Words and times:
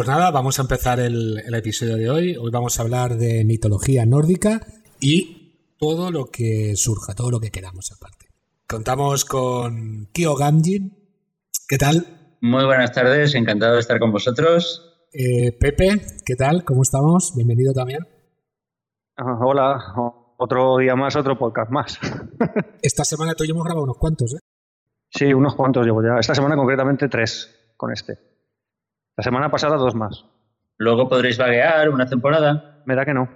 Pues 0.00 0.08
nada, 0.08 0.30
vamos 0.30 0.58
a 0.58 0.62
empezar 0.62 0.98
el, 0.98 1.42
episodio 1.54 1.96
de 1.96 2.08
hoy. 2.08 2.34
Hoy 2.34 2.50
vamos 2.50 2.78
a 2.78 2.82
hablar 2.84 3.18
de 3.18 3.44
mitología 3.44 4.06
nórdica 4.06 4.62
y 4.98 5.74
todo 5.78 6.10
lo 6.10 6.30
que 6.32 6.72
surja, 6.74 7.14
todo 7.14 7.30
lo 7.30 7.38
que 7.38 7.50
queramos 7.50 7.92
aparte. 7.92 8.28
Contamos 8.66 9.26
con 9.26 10.08
Kyo 10.14 10.36
Gamjin. 10.36 10.96
¿Qué 11.68 11.76
tal? 11.76 12.06
Muy 12.40 12.64
buenas 12.64 12.92
tardes, 12.92 13.34
encantado 13.34 13.74
de 13.74 13.80
estar 13.80 13.98
con 14.00 14.10
vosotros. 14.10 15.06
Eh, 15.12 15.52
Pepe, 15.52 16.00
¿qué 16.24 16.34
tal? 16.34 16.64
¿Cómo 16.64 16.80
estamos? 16.80 17.34
Bienvenido 17.36 17.74
también. 17.74 18.00
Ah, 19.18 19.38
hola, 19.38 19.76
otro 20.38 20.78
día 20.78 20.96
más, 20.96 21.14
otro 21.14 21.38
podcast 21.38 21.70
más. 21.70 22.00
Esta 22.82 23.04
semana 23.04 23.34
tú 23.34 23.44
y 23.44 23.48
yo 23.48 23.52
hemos 23.52 23.66
grabado 23.66 23.84
unos 23.84 23.98
cuantos, 23.98 24.32
¿eh? 24.32 24.38
Sí, 25.10 25.34
unos 25.34 25.54
cuantos 25.54 25.84
llevo 25.84 26.02
ya. 26.02 26.18
Esta 26.18 26.34
semana 26.34 26.56
concretamente 26.56 27.06
tres 27.10 27.54
con 27.76 27.92
este. 27.92 28.29
La 29.20 29.24
semana 29.24 29.50
pasada 29.50 29.76
dos 29.76 29.94
más. 29.94 30.24
Luego 30.78 31.06
podréis 31.06 31.36
vaguear 31.36 31.90
una 31.90 32.06
temporada. 32.06 32.80
Me 32.86 32.94
da 32.94 33.04
que 33.04 33.12
no. 33.12 33.28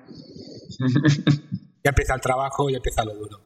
ya 1.84 1.90
empieza 1.90 2.14
el 2.14 2.22
trabajo 2.22 2.70
y 2.70 2.74
empieza 2.74 3.04
lo 3.04 3.12
duro. 3.12 3.40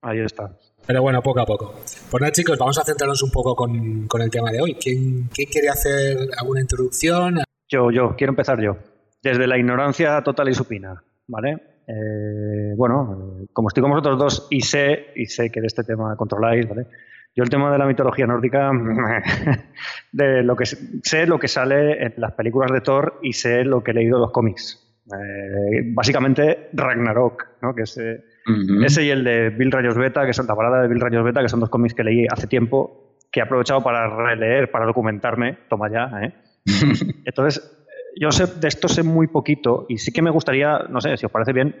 Ahí 0.00 0.20
está. 0.20 0.56
Pero 0.86 1.02
bueno, 1.02 1.20
poco 1.20 1.40
a 1.40 1.46
poco. 1.46 1.74
Pues 2.12 2.20
nada, 2.20 2.30
chicos, 2.30 2.56
vamos 2.56 2.78
a 2.78 2.84
centrarnos 2.84 3.24
un 3.24 3.32
poco 3.32 3.56
con, 3.56 4.06
el 4.20 4.30
tema 4.30 4.52
de 4.52 4.60
hoy. 4.60 4.74
¿Quién, 4.76 5.28
quiere 5.50 5.68
hacer 5.68 6.28
alguna 6.38 6.60
introducción? 6.60 7.40
Yo, 7.66 7.90
yo, 7.90 8.14
quiero 8.16 8.30
empezar 8.30 8.60
yo. 8.60 8.76
Desde 9.20 9.48
la 9.48 9.58
ignorancia 9.58 10.22
total 10.22 10.50
y 10.50 10.54
supina, 10.54 11.02
¿vale? 11.26 11.54
Eh, 11.88 12.74
bueno, 12.76 13.48
como 13.52 13.66
estoy 13.66 13.80
con 13.80 13.90
vosotros 13.90 14.16
dos 14.16 14.46
y 14.48 14.60
sé, 14.60 15.06
y 15.16 15.26
sé 15.26 15.50
que 15.50 15.60
de 15.60 15.66
este 15.66 15.82
tema 15.82 16.14
controláis, 16.16 16.68
¿vale? 16.68 16.86
Yo 17.34 17.44
el 17.44 17.50
tema 17.50 17.70
de 17.70 17.78
la 17.78 17.86
mitología 17.86 18.26
nórdica, 18.26 18.72
de 20.12 20.42
lo 20.42 20.56
que 20.56 20.66
sé 20.66 21.26
lo 21.26 21.38
que 21.38 21.48
sale 21.48 22.02
en 22.04 22.14
las 22.16 22.32
películas 22.32 22.72
de 22.72 22.80
Thor 22.80 23.20
y 23.22 23.32
sé 23.32 23.64
lo 23.64 23.82
que 23.82 23.92
he 23.92 23.94
leído 23.94 24.16
en 24.16 24.22
los 24.22 24.32
cómics. 24.32 24.84
Eh, 25.06 25.82
básicamente 25.94 26.68
Ragnarok, 26.72 27.46
¿no? 27.62 27.74
que 27.74 27.82
es, 27.82 27.98
ese 28.84 29.04
y 29.04 29.10
el 29.10 29.24
de 29.24 29.50
Bill 29.50 29.72
Rayos 29.72 29.96
Beta, 29.96 30.26
que 30.26 30.32
son 30.32 30.46
la 30.46 30.56
parada 30.56 30.82
de 30.82 30.88
Bill 30.88 31.00
Rayos 31.00 31.24
Beta, 31.24 31.40
que 31.40 31.48
son 31.48 31.60
dos 31.60 31.70
cómics 31.70 31.94
que 31.94 32.04
leí 32.04 32.26
hace 32.30 32.46
tiempo, 32.46 33.18
que 33.30 33.40
he 33.40 33.42
aprovechado 33.42 33.82
para 33.82 34.08
releer, 34.08 34.70
para 34.70 34.86
documentarme. 34.86 35.58
Toma 35.68 35.90
ya, 35.90 36.10
¿eh? 36.22 36.34
Entonces, 37.24 37.78
yo 38.16 38.30
sé 38.30 38.46
de 38.46 38.68
esto 38.68 38.88
sé 38.88 39.02
muy 39.02 39.26
poquito 39.26 39.86
y 39.88 39.98
sí 39.98 40.12
que 40.12 40.22
me 40.22 40.30
gustaría, 40.30 40.80
no 40.90 41.00
sé, 41.00 41.16
si 41.16 41.26
os 41.26 41.32
parece 41.32 41.52
bien, 41.52 41.76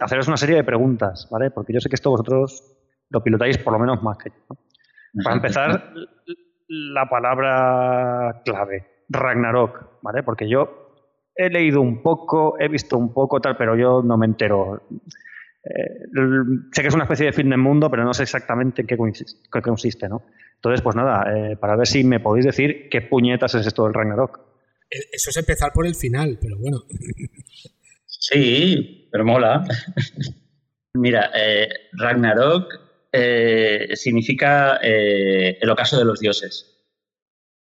haceros 0.00 0.28
una 0.28 0.36
serie 0.36 0.56
de 0.56 0.64
preguntas, 0.64 1.28
¿vale? 1.30 1.50
Porque 1.50 1.72
yo 1.72 1.80
sé 1.80 1.88
que 1.88 1.94
esto 1.94 2.10
vosotros 2.10 2.76
lo 3.10 3.22
pilotáis 3.22 3.58
por 3.58 3.72
lo 3.72 3.78
menos 3.78 4.02
más 4.02 4.18
que 4.18 4.30
yo. 4.30 4.56
Para 5.22 5.36
empezar, 5.36 5.94
la 6.68 7.08
palabra 7.08 8.42
clave, 8.44 9.04
Ragnarok, 9.08 10.00
¿vale? 10.02 10.22
Porque 10.22 10.48
yo 10.48 10.88
he 11.34 11.48
leído 11.48 11.80
un 11.80 12.02
poco, 12.02 12.58
he 12.58 12.68
visto 12.68 12.98
un 12.98 13.12
poco, 13.12 13.40
tal, 13.40 13.56
pero 13.56 13.76
yo 13.76 14.02
no 14.02 14.18
me 14.18 14.26
entero. 14.26 14.82
Eh, 15.64 16.08
sé 16.72 16.82
que 16.82 16.88
es 16.88 16.94
una 16.94 17.04
especie 17.04 17.26
de 17.26 17.32
fin 17.32 17.48
del 17.48 17.58
mundo, 17.58 17.90
pero 17.90 18.04
no 18.04 18.12
sé 18.12 18.24
exactamente 18.24 18.82
en 18.82 18.86
qué 18.86 18.96
consiste, 19.62 20.08
¿no? 20.08 20.22
Entonces, 20.56 20.82
pues 20.82 20.96
nada, 20.96 21.24
eh, 21.34 21.56
para 21.56 21.76
ver 21.76 21.86
si 21.86 22.04
me 22.04 22.20
podéis 22.20 22.46
decir 22.46 22.88
qué 22.90 23.02
puñetas 23.02 23.54
es 23.54 23.66
esto 23.66 23.84
del 23.84 23.94
Ragnarok. 23.94 24.40
Eh, 24.90 24.98
eso 25.12 25.30
es 25.30 25.36
empezar 25.36 25.70
por 25.72 25.86
el 25.86 25.94
final, 25.94 26.38
pero 26.40 26.58
bueno. 26.58 26.78
Sí, 28.06 29.08
pero 29.10 29.24
mola. 29.24 29.64
Mira, 30.94 31.30
Ragnarok 31.92 32.87
eh, 33.10 33.88
significa 33.94 34.78
eh, 34.82 35.56
el 35.60 35.70
ocaso 35.70 35.98
de 35.98 36.04
los 36.04 36.20
dioses. 36.20 36.74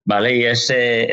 ¿Vale? 0.05 0.35
Y 0.35 0.43
es, 0.43 0.69
eh, 0.69 1.09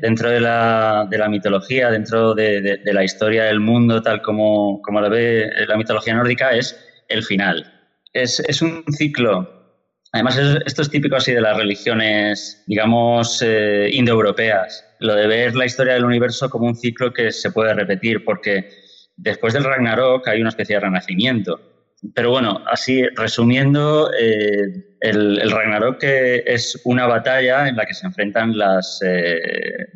dentro 0.00 0.30
de 0.30 0.40
la, 0.40 1.06
de 1.08 1.16
la, 1.16 1.28
mitología, 1.28 1.90
dentro 1.90 2.34
de, 2.34 2.80
la 2.84 3.04
historia 3.04 3.44
del 3.44 3.60
mundo, 3.60 4.02
tal 4.02 4.20
como, 4.20 4.82
como 4.82 5.00
lo 5.00 5.08
ve 5.08 5.48
la 5.68 5.76
mitología 5.76 6.14
nórdica, 6.14 6.50
es 6.50 6.76
el 7.08 7.22
final. 7.22 7.72
Es, 8.12 8.40
es 8.40 8.60
un 8.62 8.84
ciclo. 8.98 9.48
Además, 10.12 10.38
esto 10.66 10.82
es 10.82 10.90
típico 10.90 11.14
así 11.14 11.32
de 11.32 11.40
las 11.40 11.56
religiones, 11.56 12.64
digamos, 12.66 13.42
indoeuropeas. 13.42 14.84
Lo 14.98 15.14
de 15.14 15.28
ver 15.28 15.54
la 15.54 15.66
historia 15.66 15.94
del 15.94 16.04
universo 16.04 16.50
como 16.50 16.66
un 16.66 16.74
ciclo 16.74 17.12
que 17.12 17.30
se 17.30 17.52
puede 17.52 17.74
repetir, 17.74 18.24
porque 18.24 18.68
después 19.16 19.54
del 19.54 19.62
Ragnarok 19.62 20.26
hay 20.26 20.40
una 20.40 20.48
especie 20.48 20.74
de 20.74 20.80
renacimiento 20.80 21.69
pero 22.14 22.30
bueno, 22.30 22.62
así 22.70 23.02
resumiendo, 23.14 24.10
eh, 24.18 24.96
el, 25.00 25.50
Ragnarok 25.50 25.98
es 26.02 26.80
una 26.84 27.06
batalla 27.06 27.68
en 27.68 27.76
la 27.76 27.84
que 27.84 27.94
se 27.94 28.06
enfrentan 28.06 28.56
las 28.56 29.00
eh, 29.04 29.86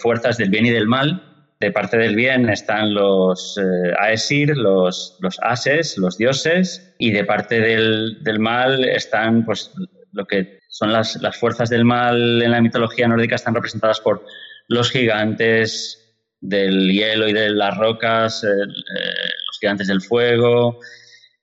fuerzas 0.00 0.36
del 0.36 0.50
bien 0.50 0.66
y 0.66 0.70
del 0.70 0.86
mal. 0.86 1.30
De 1.60 1.70
parte 1.70 1.96
del 1.96 2.16
bien 2.16 2.50
están 2.50 2.92
los 2.92 3.58
eh, 3.58 3.94
Aesir, 3.98 4.54
los, 4.56 5.16
los 5.20 5.38
Ases, 5.40 5.96
los 5.96 6.18
dioses, 6.18 6.94
y 6.98 7.12
de 7.12 7.24
parte 7.24 7.60
del, 7.60 8.22
del 8.22 8.40
mal 8.40 8.84
están 8.84 9.46
pues, 9.46 9.72
lo 10.12 10.26
que 10.26 10.58
son 10.68 10.92
las, 10.92 11.16
las, 11.22 11.36
fuerzas 11.38 11.70
del 11.70 11.84
mal 11.84 12.42
en 12.42 12.50
la 12.50 12.60
mitología 12.60 13.08
nórdica, 13.08 13.36
están 13.36 13.54
representadas 13.54 14.00
por 14.00 14.26
los 14.68 14.90
gigantes 14.90 16.18
del 16.40 16.90
hielo 16.90 17.26
y 17.28 17.32
de 17.32 17.50
las 17.50 17.78
rocas, 17.78 18.42
los 18.44 19.58
gigantes 19.58 19.86
del 19.86 20.02
fuego, 20.02 20.80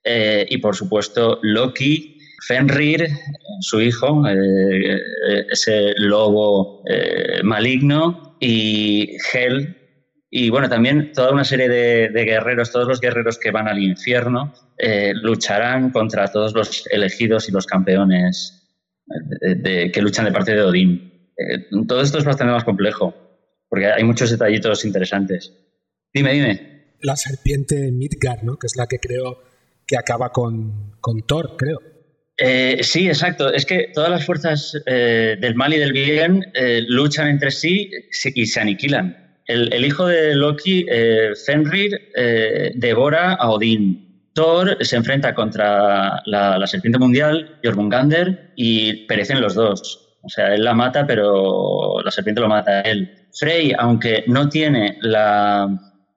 eh, 0.03 0.45
y 0.49 0.57
por 0.57 0.75
supuesto 0.75 1.39
Loki, 1.43 2.17
Fenrir, 2.47 3.07
su 3.59 3.81
hijo, 3.81 4.27
eh, 4.27 4.99
ese 5.51 5.93
lobo 5.97 6.83
eh, 6.87 7.41
maligno, 7.43 8.37
y 8.39 9.15
Hel, 9.31 9.77
y 10.31 10.49
bueno, 10.49 10.67
también 10.67 11.11
toda 11.11 11.31
una 11.31 11.43
serie 11.43 11.69
de, 11.69 12.25
guerreros, 12.25 12.71
todos 12.71 12.87
los 12.87 12.99
guerreros 12.99 13.37
que 13.37 13.51
van 13.51 13.67
al 13.67 13.79
infierno, 13.79 14.53
lucharán 15.21 15.91
contra 15.91 16.31
todos 16.31 16.53
los 16.53 16.87
elegidos 16.89 17.49
y 17.49 17.51
los 17.51 17.67
campeones 17.67 18.57
que 19.41 20.01
luchan 20.01 20.25
de 20.25 20.31
parte 20.31 20.55
de 20.55 20.63
Odín. 20.63 21.33
todo 21.85 22.01
esto 22.01 22.17
es 22.17 22.23
bastante 22.23 22.53
más 22.53 22.63
complejo, 22.63 23.13
porque 23.69 23.87
hay 23.87 24.03
muchos 24.05 24.31
detallitos 24.31 24.85
interesantes. 24.85 25.53
Dime, 26.13 26.33
dime. 26.33 26.95
La 27.01 27.17
serpiente 27.17 27.91
Midgard, 27.91 28.41
¿no? 28.43 28.57
que 28.57 28.67
es 28.67 28.75
la 28.77 28.87
que 28.87 28.99
creo 28.99 29.50
que 29.91 29.97
acaba 29.97 30.29
con, 30.29 30.93
con 31.01 31.21
Thor, 31.27 31.57
creo. 31.57 31.81
Eh, 32.37 32.79
sí, 32.81 33.09
exacto. 33.09 33.51
Es 33.51 33.65
que 33.65 33.91
todas 33.93 34.09
las 34.09 34.25
fuerzas 34.25 34.73
eh, 34.85 35.35
del 35.37 35.53
mal 35.55 35.73
y 35.73 35.79
del 35.79 35.91
bien 35.91 36.45
eh, 36.53 36.81
luchan 36.87 37.27
entre 37.27 37.51
sí 37.51 37.91
y 38.23 38.45
se 38.45 38.61
aniquilan. 38.61 39.17
El, 39.47 39.83
hijo 39.83 40.07
de 40.07 40.33
Loki, 40.33 40.85
Fenrir, 41.45 41.99
devora 42.75 43.33
a 43.33 43.49
Odín. 43.49 44.29
Thor 44.33 44.77
se 44.79 44.95
enfrenta 44.95 45.35
contra 45.35 46.21
la, 46.25 46.65
serpiente 46.67 46.97
mundial, 46.97 47.59
Jormungandr, 47.61 48.53
y 48.55 49.05
perecen 49.07 49.41
los 49.41 49.55
dos. 49.55 50.15
O 50.21 50.29
sea, 50.29 50.55
él 50.55 50.63
la 50.63 50.73
mata, 50.73 51.05
pero 51.05 52.01
la 52.01 52.11
serpiente 52.11 52.39
lo 52.39 52.47
mata 52.47 52.79
a 52.79 52.81
él. 52.81 53.27
Frey, 53.37 53.73
aunque 53.77 54.23
no 54.27 54.47
tiene 54.47 54.97
la, 55.01 55.67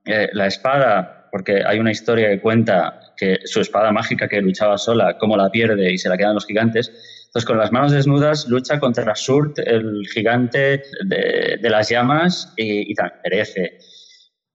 la 0.04 0.46
espada, 0.46 1.28
porque 1.32 1.64
hay 1.66 1.80
una 1.80 1.90
historia 1.90 2.28
que 2.28 2.40
cuenta 2.40 3.00
que 3.16 3.40
su 3.44 3.60
espada 3.60 3.92
mágica 3.92 4.28
que 4.28 4.40
luchaba 4.40 4.78
sola, 4.78 5.16
cómo 5.18 5.36
la 5.36 5.50
pierde 5.50 5.92
y 5.92 5.98
se 5.98 6.08
la 6.08 6.16
quedan 6.16 6.34
los 6.34 6.46
gigantes. 6.46 6.88
Entonces, 7.26 7.44
con 7.44 7.58
las 7.58 7.72
manos 7.72 7.92
desnudas, 7.92 8.46
lucha 8.48 8.78
contra 8.78 9.14
Surt, 9.14 9.58
el 9.58 10.06
gigante 10.12 10.82
de, 11.04 11.58
las 11.70 11.88
llamas, 11.88 12.52
y, 12.56 12.94
tal, 12.94 13.12
perece. 13.22 13.78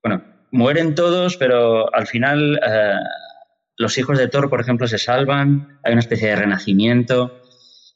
Bueno, 0.01 0.23
mueren 0.51 0.95
todos, 0.95 1.35
pero 1.35 1.93
al 1.93 2.07
final 2.07 2.59
eh, 2.65 2.93
los 3.77 3.97
hijos 3.97 4.17
de 4.17 4.29
Thor, 4.29 4.49
por 4.49 4.61
ejemplo, 4.61 4.87
se 4.87 4.97
salvan, 4.97 5.79
hay 5.83 5.91
una 5.91 5.99
especie 5.99 6.29
de 6.29 6.35
renacimiento, 6.37 7.41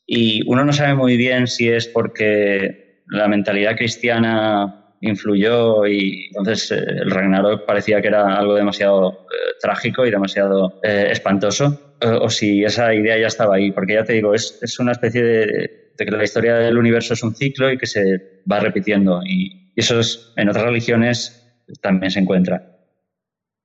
y 0.05 0.41
uno 0.49 0.65
no 0.65 0.73
sabe 0.73 0.95
muy 0.95 1.15
bien 1.15 1.47
si 1.47 1.69
es 1.69 1.87
porque 1.87 3.03
la 3.07 3.27
mentalidad 3.27 3.77
cristiana 3.77 4.82
influyó 5.03 5.85
y 5.85 6.27
entonces 6.27 6.71
eh, 6.71 6.83
el 6.87 7.11
Ragnarok 7.11 7.65
parecía 7.65 8.01
que 8.01 8.07
era 8.07 8.37
algo 8.37 8.55
demasiado 8.55 9.11
eh, 9.11 9.53
trágico 9.61 10.05
y 10.05 10.11
demasiado 10.11 10.79
eh, 10.81 11.07
espantoso, 11.11 11.95
o 12.21 12.29
si 12.29 12.65
esa 12.65 12.93
idea 12.93 13.17
ya 13.17 13.27
estaba 13.27 13.55
ahí, 13.55 13.71
porque 13.71 13.93
ya 13.93 14.03
te 14.03 14.11
digo, 14.11 14.33
es, 14.33 14.59
es 14.61 14.77
una 14.77 14.91
especie 14.91 15.23
de, 15.23 15.93
que 15.97 16.11
la 16.11 16.23
historia 16.23 16.55
del 16.55 16.77
universo 16.77 17.13
es 17.13 17.23
un 17.23 17.33
ciclo 17.33 17.71
y 17.71 17.77
que 17.77 17.85
se 17.85 18.41
va 18.51 18.59
repitiendo. 18.59 19.21
Y, 19.23 19.71
eso 19.75 20.01
es, 20.01 20.33
en 20.35 20.49
otras 20.49 20.65
religiones 20.65 21.63
también 21.81 22.11
se 22.11 22.19
encuentra. 22.19 22.61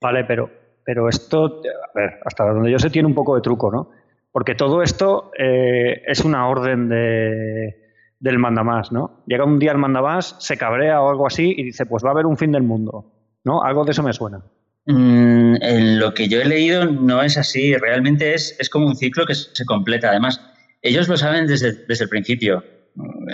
Vale, 0.00 0.25
pero, 0.25 0.50
pero 0.84 1.08
esto, 1.08 1.62
a 1.64 1.99
ver, 1.99 2.20
hasta 2.25 2.44
donde 2.44 2.70
yo 2.70 2.79
sé, 2.79 2.91
tiene 2.91 3.08
un 3.08 3.14
poco 3.14 3.34
de 3.34 3.43
truco, 3.43 3.73
¿no? 3.73 3.91
Porque 4.31 4.55
todo 4.55 4.82
esto 4.82 5.32
eh, 5.37 6.02
es 6.06 6.25
una 6.25 6.49
orden 6.49 6.88
de, 6.88 7.88
del 8.20 8.38
mandamás, 8.38 8.93
¿no? 8.93 9.23
Llega 9.26 9.44
un 9.44 9.59
día 9.59 9.73
el 9.73 9.79
mandamás, 9.79 10.37
se 10.38 10.56
cabrea 10.56 11.00
o 11.00 11.11
algo 11.11 11.26
así 11.26 11.55
y 11.56 11.65
dice, 11.65 11.87
pues 11.87 12.05
va 12.05 12.09
a 12.09 12.12
haber 12.12 12.26
un 12.26 12.37
fin 12.37 12.53
del 12.53 12.62
mundo, 12.62 13.12
¿no? 13.44 13.62
Algo 13.62 13.85
de 13.85 13.93
eso 13.93 14.03
me 14.03 14.12
suena. 14.12 14.43
Mm, 14.87 15.56
en 15.61 16.00
lo 16.00 16.15
que 16.15 16.29
yo 16.29 16.41
he 16.41 16.47
leído 16.47 16.87
no 16.87 17.23
es 17.23 17.37
así, 17.37 17.76
realmente 17.76 18.35
es, 18.35 18.56
es 18.59 18.70
como 18.70 18.87
un 18.87 18.97
ciclo 18.97 19.26
que 19.26 19.35
se 19.35 19.65
completa. 19.65 20.11
Además, 20.11 20.41
ellos 20.82 21.09
lo 21.09 21.17
saben 21.17 21.47
desde, 21.47 21.73
desde 21.87 22.05
el 22.05 22.11
principio. 22.11 22.65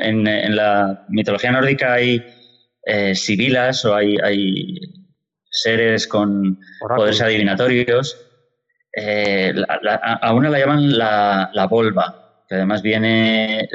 En, 0.03 0.27
en, 0.27 0.57
la 0.57 1.07
mitología 1.09 1.53
nórdica 1.53 1.95
hay 1.95 2.23
eh, 2.85 3.15
sibilas 3.15 3.85
o 3.85 3.95
hay, 3.95 4.17
hay 4.23 4.79
seres 5.49 6.07
con 6.07 6.59
poderes 6.81 7.23
adivinatorios. 7.23 8.19
Eh, 8.97 9.55
a 10.21 10.35
una 10.35 10.51
la 10.51 10.59
llaman 10.59 10.99
la, 10.99 11.51
la 11.55 11.67
volva, 11.67 12.43
que 12.49 12.57
además 12.57 12.83
viene 12.83 13.69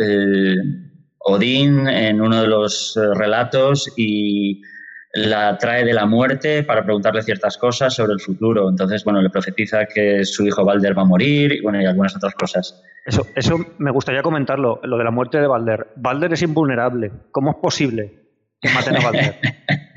Odín 1.20 1.88
en 1.88 2.22
uno 2.22 2.42
de 2.42 2.48
los 2.48 2.98
eh, 2.98 3.14
relatos 3.14 3.92
y 3.98 4.62
la 5.14 5.58
trae 5.58 5.84
de 5.84 5.94
la 5.94 6.06
muerte 6.06 6.64
para 6.64 6.84
preguntarle 6.84 7.24
ciertas 7.24 7.58
cosas 7.58 7.96
sobre 7.96 8.14
el 8.14 8.20
futuro. 8.20 8.70
Entonces, 8.70 9.04
bueno, 9.04 9.22
le 9.22 9.30
profetiza 9.30 9.86
que 9.86 10.24
su 10.24 10.46
hijo 10.46 10.64
Balder 10.64 10.98
va 10.98 11.02
a 11.02 11.06
morir 11.06 11.54
y, 11.54 11.62
bueno, 11.62 11.82
y 11.82 11.86
algunas 11.86 12.16
otras 12.16 12.34
cosas. 12.36 12.82
Eso, 13.06 13.26
eso 13.36 13.58
me 13.80 13.92
gustaría 13.92 14.22
comentarlo, 14.22 14.80
lo 14.84 14.98
de 14.98 15.04
la 15.04 15.12
muerte 15.12 15.40
de 15.40 15.48
Balder. 15.48 15.88
Balder 15.96 16.34
es 16.34 16.42
invulnerable. 16.42 17.12
¿Cómo 17.32 17.52
es 17.52 17.58
posible 17.58 18.20
que 18.62 18.70
maten 18.70 18.98
a 18.98 19.02
Balder? 19.02 19.36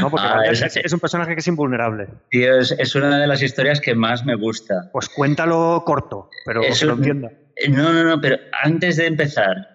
No, 0.00 0.10
porque 0.10 0.26
ah, 0.26 0.42
es, 0.50 0.92
un 0.92 0.98
personaje 0.98 1.34
que 1.34 1.40
es 1.40 1.46
invulnerable. 1.46 2.08
Tío, 2.30 2.58
es, 2.58 2.94
una 2.96 3.20
de 3.20 3.28
las 3.28 3.42
historias 3.42 3.80
que 3.80 3.94
más 3.94 4.24
me 4.24 4.34
gusta. 4.34 4.90
Pues 4.92 5.08
cuéntalo 5.08 5.84
corto, 5.86 6.28
pero 6.44 6.62
que 6.62 6.84
lo 6.84 6.94
entienda. 6.94 7.30
No, 7.68 7.92
no, 7.92 8.02
no, 8.02 8.20
pero 8.20 8.38
antes 8.64 8.96
de 8.96 9.06
empezar, 9.06 9.71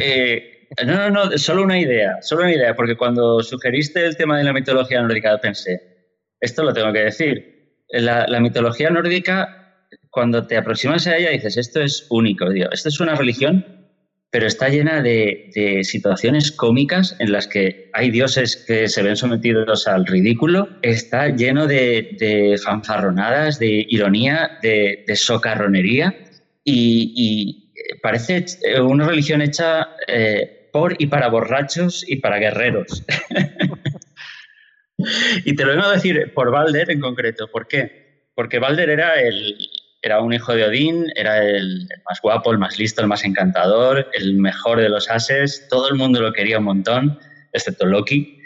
eh, 0.00 0.68
no, 0.84 1.10
no, 1.10 1.10
no, 1.10 1.38
solo 1.38 1.62
una 1.62 1.78
idea, 1.78 2.18
solo 2.22 2.42
una 2.42 2.52
idea, 2.52 2.74
porque 2.74 2.96
cuando 2.96 3.40
sugeriste 3.40 4.04
el 4.04 4.16
tema 4.16 4.38
de 4.38 4.44
la 4.44 4.52
mitología 4.52 5.02
nórdica 5.02 5.38
pensé, 5.38 5.80
esto 6.40 6.62
lo 6.62 6.72
tengo 6.72 6.92
que 6.92 7.00
decir. 7.00 7.56
La, 7.88 8.40
mitología 8.40 8.88
nórdica, 8.90 9.86
cuando 10.10 10.46
te 10.46 10.56
aproximas 10.56 11.06
a 11.06 11.16
ella, 11.16 11.30
dices, 11.30 11.56
esto 11.56 11.80
es 11.80 12.06
único, 12.10 12.48
tío. 12.50 12.70
Esto 12.70 12.88
es 12.88 13.00
una 13.00 13.16
religión 13.16 13.80
pero 14.30 14.46
está 14.46 14.68
llena 14.68 15.02
de, 15.02 15.80
situaciones 15.82 16.52
cómicas 16.52 17.16
en 17.18 17.32
las 17.32 17.48
que 17.48 17.90
hay 17.92 18.10
dioses 18.10 18.56
que 18.56 18.88
se 18.88 19.02
ven 19.02 19.16
sometidos 19.16 19.88
al 19.88 20.06
ridículo, 20.06 20.68
está 20.82 21.28
lleno 21.28 21.66
de, 21.66 22.56
fanfarronadas, 22.64 23.58
de 23.58 23.84
ironía, 23.88 24.58
de, 24.62 25.04
socarronería 25.14 26.14
y, 26.64 27.59
parece 28.02 28.44
una 28.80 29.06
religión 29.06 29.42
hecha 29.42 29.88
eh, 30.06 30.68
por 30.72 30.94
y 30.98 31.06
para 31.06 31.28
borrachos 31.28 32.04
y 32.06 32.16
para 32.16 32.38
guerreros. 32.38 33.04
y 35.44 35.54
te 35.54 35.64
lo 35.64 35.72
vengo 35.72 35.86
a 35.86 35.92
decir 35.92 36.32
por 36.34 36.50
Balder 36.50 36.90
en 36.90 37.00
concreto. 37.00 37.48
¿Por 37.50 37.66
qué? 37.66 38.30
Porque 38.34 38.58
Balder 38.58 38.90
era 38.90 39.20
el, 39.20 39.56
era 40.02 40.20
un 40.20 40.32
hijo 40.32 40.54
de 40.54 40.64
Odín, 40.64 41.06
era 41.14 41.44
el, 41.44 41.86
más 42.08 42.20
guapo, 42.22 42.52
el 42.52 42.58
más 42.58 42.78
listo, 42.78 43.02
el 43.02 43.08
más 43.08 43.24
encantador, 43.24 44.08
el 44.14 44.34
mejor 44.34 44.80
de 44.80 44.88
los 44.88 45.10
ases. 45.10 45.66
Todo 45.68 45.88
el 45.88 45.96
mundo 45.96 46.20
lo 46.20 46.32
quería 46.32 46.58
un 46.58 46.64
montón, 46.64 47.18
excepto 47.52 47.86
Loki, 47.86 48.40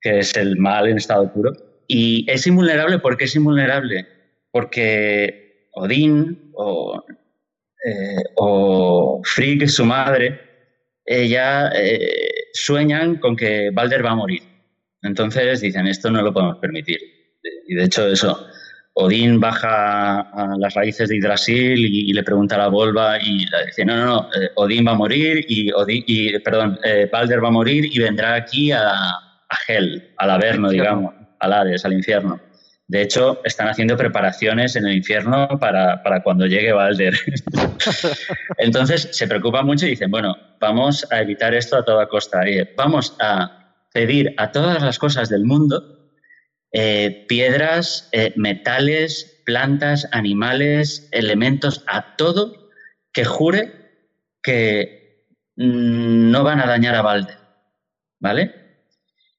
que 0.00 0.20
es 0.20 0.36
el 0.36 0.56
mal 0.56 0.88
en 0.88 0.96
estado 0.96 1.32
puro. 1.32 1.52
Y 1.86 2.30
es 2.30 2.46
invulnerable, 2.46 2.98
¿por 2.98 3.16
qué 3.16 3.24
es 3.24 3.36
invulnerable? 3.36 4.06
Porque 4.50 5.68
Odín 5.72 6.50
o, 6.54 7.04
eh, 7.84 8.22
o 8.36 9.20
Frigg, 9.24 9.68
su 9.68 9.84
madre, 9.84 10.40
ella 11.04 11.70
eh, 11.74 11.98
sueñan 12.52 13.16
con 13.16 13.36
que 13.36 13.70
Balder 13.72 14.04
va 14.04 14.12
a 14.12 14.16
morir. 14.16 14.42
Entonces 15.02 15.60
dicen, 15.60 15.86
esto 15.86 16.10
no 16.10 16.22
lo 16.22 16.32
podemos 16.32 16.58
permitir. 16.58 16.98
Y 17.66 17.74
de 17.74 17.84
hecho 17.84 18.08
eso, 18.08 18.46
Odín 18.94 19.40
baja 19.40 20.20
a 20.20 20.56
las 20.58 20.74
raíces 20.74 21.08
de 21.08 21.16
Yggdrasil 21.16 21.78
y, 21.78 22.12
le 22.12 22.22
pregunta 22.22 22.54
a 22.54 22.58
la 22.58 22.68
Volva 22.68 23.18
y 23.20 23.44
le 23.44 23.66
dice, 23.66 23.84
no, 23.84 23.96
no, 23.96 24.06
no, 24.06 24.28
eh, 24.32 24.50
Odín 24.54 24.86
va 24.86 24.92
a 24.92 24.94
morir 24.94 25.44
y, 25.48 25.70
y 25.88 26.38
perdón, 26.38 26.78
eh, 26.84 27.08
Balder 27.12 27.42
va 27.42 27.48
a 27.48 27.52
morir 27.52 27.84
y 27.84 27.98
vendrá 27.98 28.34
aquí 28.34 28.70
a, 28.70 28.92
a 28.92 29.56
Hel, 29.68 30.14
al 30.16 30.30
Averno, 30.30 30.70
digamos, 30.70 31.12
al 31.40 31.52
Hades, 31.52 31.84
al 31.84 31.92
infierno. 31.92 32.40
De 32.86 33.02
hecho, 33.02 33.40
están 33.44 33.68
haciendo 33.68 33.96
preparaciones 33.96 34.76
en 34.76 34.86
el 34.86 34.96
infierno 34.96 35.48
para, 35.58 36.02
para 36.02 36.22
cuando 36.22 36.46
llegue 36.46 36.72
Balder. 36.72 37.14
Entonces, 38.58 39.08
se 39.12 39.26
preocupan 39.26 39.64
mucho 39.64 39.86
y 39.86 39.90
dicen, 39.90 40.10
bueno, 40.10 40.36
vamos 40.60 41.06
a 41.10 41.20
evitar 41.20 41.54
esto 41.54 41.76
a 41.76 41.84
toda 41.84 42.08
costa. 42.08 42.42
Vamos 42.76 43.16
a 43.20 43.74
pedir 43.92 44.34
a 44.36 44.52
todas 44.52 44.82
las 44.82 44.98
cosas 44.98 45.28
del 45.30 45.44
mundo 45.44 45.94
eh, 46.76 47.24
piedras, 47.28 48.08
eh, 48.10 48.32
metales, 48.34 49.42
plantas, 49.46 50.08
animales, 50.10 51.08
elementos, 51.12 51.84
a 51.86 52.16
todo 52.16 52.70
que 53.12 53.24
jure 53.24 53.72
que 54.42 55.28
mm, 55.54 56.32
no 56.32 56.42
van 56.42 56.60
a 56.60 56.66
dañar 56.66 56.96
a 56.96 57.02
Balder. 57.02 57.38
¿Vale? 58.18 58.52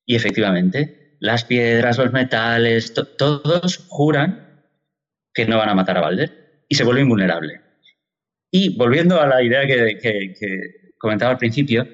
Y 0.05 0.15
efectivamente, 0.15 0.94
las 1.19 1.45
piedras, 1.45 1.97
los 1.97 2.11
metales, 2.11 2.93
todos 3.17 3.85
juran 3.87 4.63
que 5.33 5.45
no 5.45 5.57
van 5.57 5.69
a 5.69 5.75
matar 5.75 5.97
a 5.97 6.01
Balder 6.01 6.63
y 6.67 6.75
se 6.75 6.83
vuelve 6.83 7.01
invulnerable. 7.01 7.61
Y 8.51 8.77
volviendo 8.77 9.21
a 9.21 9.27
la 9.27 9.43
idea 9.43 9.67
que, 9.67 10.33
comentaba 10.97 11.31
al 11.31 11.37
principio, 11.37 11.87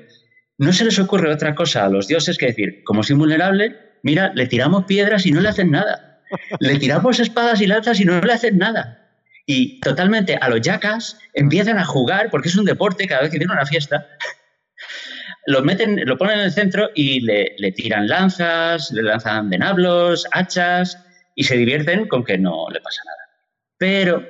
no 0.58 0.72
se 0.74 0.86
les 0.86 1.00
ocurre 1.00 1.34
otra 1.34 1.56
cosa 1.56 1.86
a 1.86 1.90
los 1.90 2.08
dioses 2.08 2.38
que 2.38 2.48
decir, 2.48 2.84
como 2.84 3.01
es 3.01 3.10
invulnerable, 3.10 3.75
mira, 4.04 4.32
le 4.36 4.48
tiramos 4.48 4.86
piedras 4.86 5.25
y 5.25 5.32
no 5.32 5.42
le 5.42 5.50
hacen 5.50 5.72
nada. 5.72 6.22
Le 6.60 6.78
tiramos 6.78 7.20
espadas 7.20 7.62
y 7.62 7.68
lanzas 7.68 8.00
y 8.00 8.06
no 8.06 8.22
le 8.22 8.32
hacen 8.32 8.58
nada. 8.58 9.10
Y 9.46 9.80
totalmente 9.82 10.38
a 10.40 10.50
los 10.50 10.62
yacas 10.62 11.18
empiezan 11.34 11.80
a 11.80 11.86
jugar, 11.86 12.30
porque 12.30 12.50
es 12.50 12.56
un 12.56 12.66
deporte, 12.66 13.08
cada 13.08 13.24
vez 13.24 13.32
que 13.32 13.40
tiene 13.40 13.54
una 13.54 13.66
fiesta, 13.66 14.08
lo 15.46 15.62
meten, 15.62 16.00
lo 16.06 16.18
ponen 16.18 16.40
en 16.40 16.46
el 16.46 16.52
centro 16.52 16.90
y 16.96 17.22
le, 17.22 17.72
tiran 17.76 18.08
lanzas, 18.08 18.92
le 18.92 19.04
lanzan 19.04 19.50
venablos, 19.50 20.28
hachas, 20.32 20.98
y 21.36 21.44
se 21.44 21.58
divierten 21.58 22.08
con 22.08 22.24
que 22.24 22.38
no 22.38 22.70
le 22.70 22.82
pasa 22.82 23.02
nada. 23.06 23.46
Pero 23.78 24.28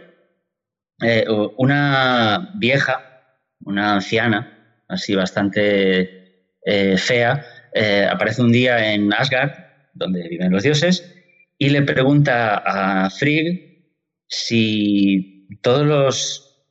eh, 1.01 1.25
una 1.57 2.51
vieja, 2.55 3.23
una 3.65 3.95
anciana, 3.95 4.83
así 4.87 5.15
bastante 5.15 6.55
eh, 6.65 6.97
fea, 6.97 7.45
eh, 7.73 8.07
aparece 8.09 8.41
un 8.41 8.51
día 8.51 8.93
en 8.93 9.13
Asgard, 9.13 9.51
donde 9.93 10.27
viven 10.29 10.51
los 10.51 10.63
dioses, 10.63 11.13
y 11.57 11.69
le 11.69 11.81
pregunta 11.81 12.57
a 12.65 13.09
Frigg 13.09 13.69
si 14.27 15.47
todos 15.61 15.85
los, 15.85 16.65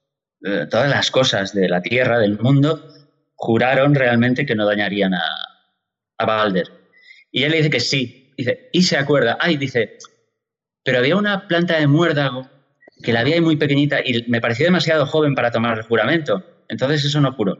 todas 0.70 0.88
las 0.88 1.10
cosas 1.10 1.52
de 1.52 1.68
la 1.68 1.82
Tierra, 1.82 2.18
del 2.18 2.38
mundo, 2.38 2.82
juraron 3.40 3.94
realmente 3.94 4.44
que 4.44 4.54
no 4.54 4.66
dañarían 4.66 5.14
a, 5.14 5.24
a 6.18 6.26
Balder. 6.26 6.66
Y 7.32 7.44
él 7.44 7.52
le 7.52 7.56
dice 7.56 7.70
que 7.70 7.80
sí. 7.80 8.34
Y 8.72 8.82
se 8.82 8.96
acuerda, 8.98 9.38
ay, 9.40 9.56
dice, 9.56 9.96
pero 10.84 10.98
había 10.98 11.16
una 11.16 11.48
planta 11.48 11.78
de 11.78 11.86
muérdago 11.86 12.48
que 13.02 13.12
la 13.12 13.20
había 13.20 13.40
muy 13.40 13.56
pequeñita 13.56 14.00
y 14.04 14.26
me 14.28 14.42
pareció 14.42 14.66
demasiado 14.66 15.06
joven 15.06 15.34
para 15.34 15.50
tomar 15.50 15.78
el 15.78 15.84
juramento. 15.84 16.44
Entonces 16.68 17.04
eso 17.04 17.20
no 17.20 17.32
juró. 17.32 17.58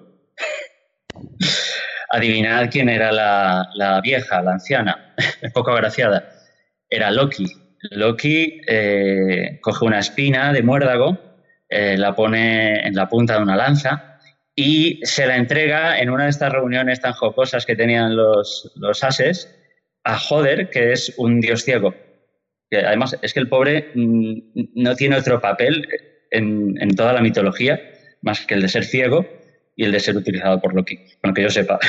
Adivinad 2.11 2.71
quién 2.71 2.91
era 2.91 3.11
la, 3.11 4.01
vieja, 4.03 4.43
la 4.43 4.53
anciana, 4.53 5.15
poco 5.55 5.71
agraciada. 5.71 6.29
Era 6.91 7.11
Loki. 7.11 7.47
Loki 7.91 8.61
eh, 8.67 9.59
coge 9.63 9.87
una 9.87 10.01
espina 10.01 10.53
de 10.53 10.63
muérdago, 10.63 11.19
eh, 11.69 11.97
la 11.97 12.15
pone 12.15 12.87
en 12.87 12.95
la 12.95 13.09
punta 13.09 13.37
de 13.37 13.43
una 13.43 13.57
lanza 13.57 14.10
y 14.55 15.01
se 15.05 15.27
la 15.27 15.37
entrega 15.37 15.99
en 15.99 16.11
una 16.11 16.25
de 16.25 16.31
estas 16.31 16.53
reuniones 16.53 17.01
tan 17.01 17.13
jocosas 17.13 17.67
que 17.67 17.77
tenían 17.77 18.17
los, 18.17 18.73
los 18.77 19.05
ases 19.05 19.57
a 20.05 20.19
Joder, 20.19 20.71
que 20.71 20.93
es 20.93 21.15
un 21.19 21.41
dios 21.41 21.65
ciego. 21.65 21.95
además, 22.73 23.17
es 23.23 23.33
que 23.33 23.41
el 23.41 23.49
pobre 23.49 23.91
mm, 23.95 24.39
no 24.75 24.95
tiene 24.97 25.17
otro 25.17 25.41
papel 25.41 25.89
en, 26.31 26.81
en 26.81 26.95
toda 26.95 27.13
la 27.13 27.21
mitología 27.21 27.81
más 28.23 28.47
que 28.47 28.55
el 28.55 28.63
de 28.63 28.69
ser 28.69 28.85
ciego 28.85 29.27
y 29.77 29.85
el 29.85 29.93
de 29.93 30.01
ser 30.01 30.17
utilizado 30.17 30.61
por 30.61 30.75
Loki, 30.75 30.99
aunque 31.23 31.43
yo 31.43 31.51
sepa. 31.51 31.79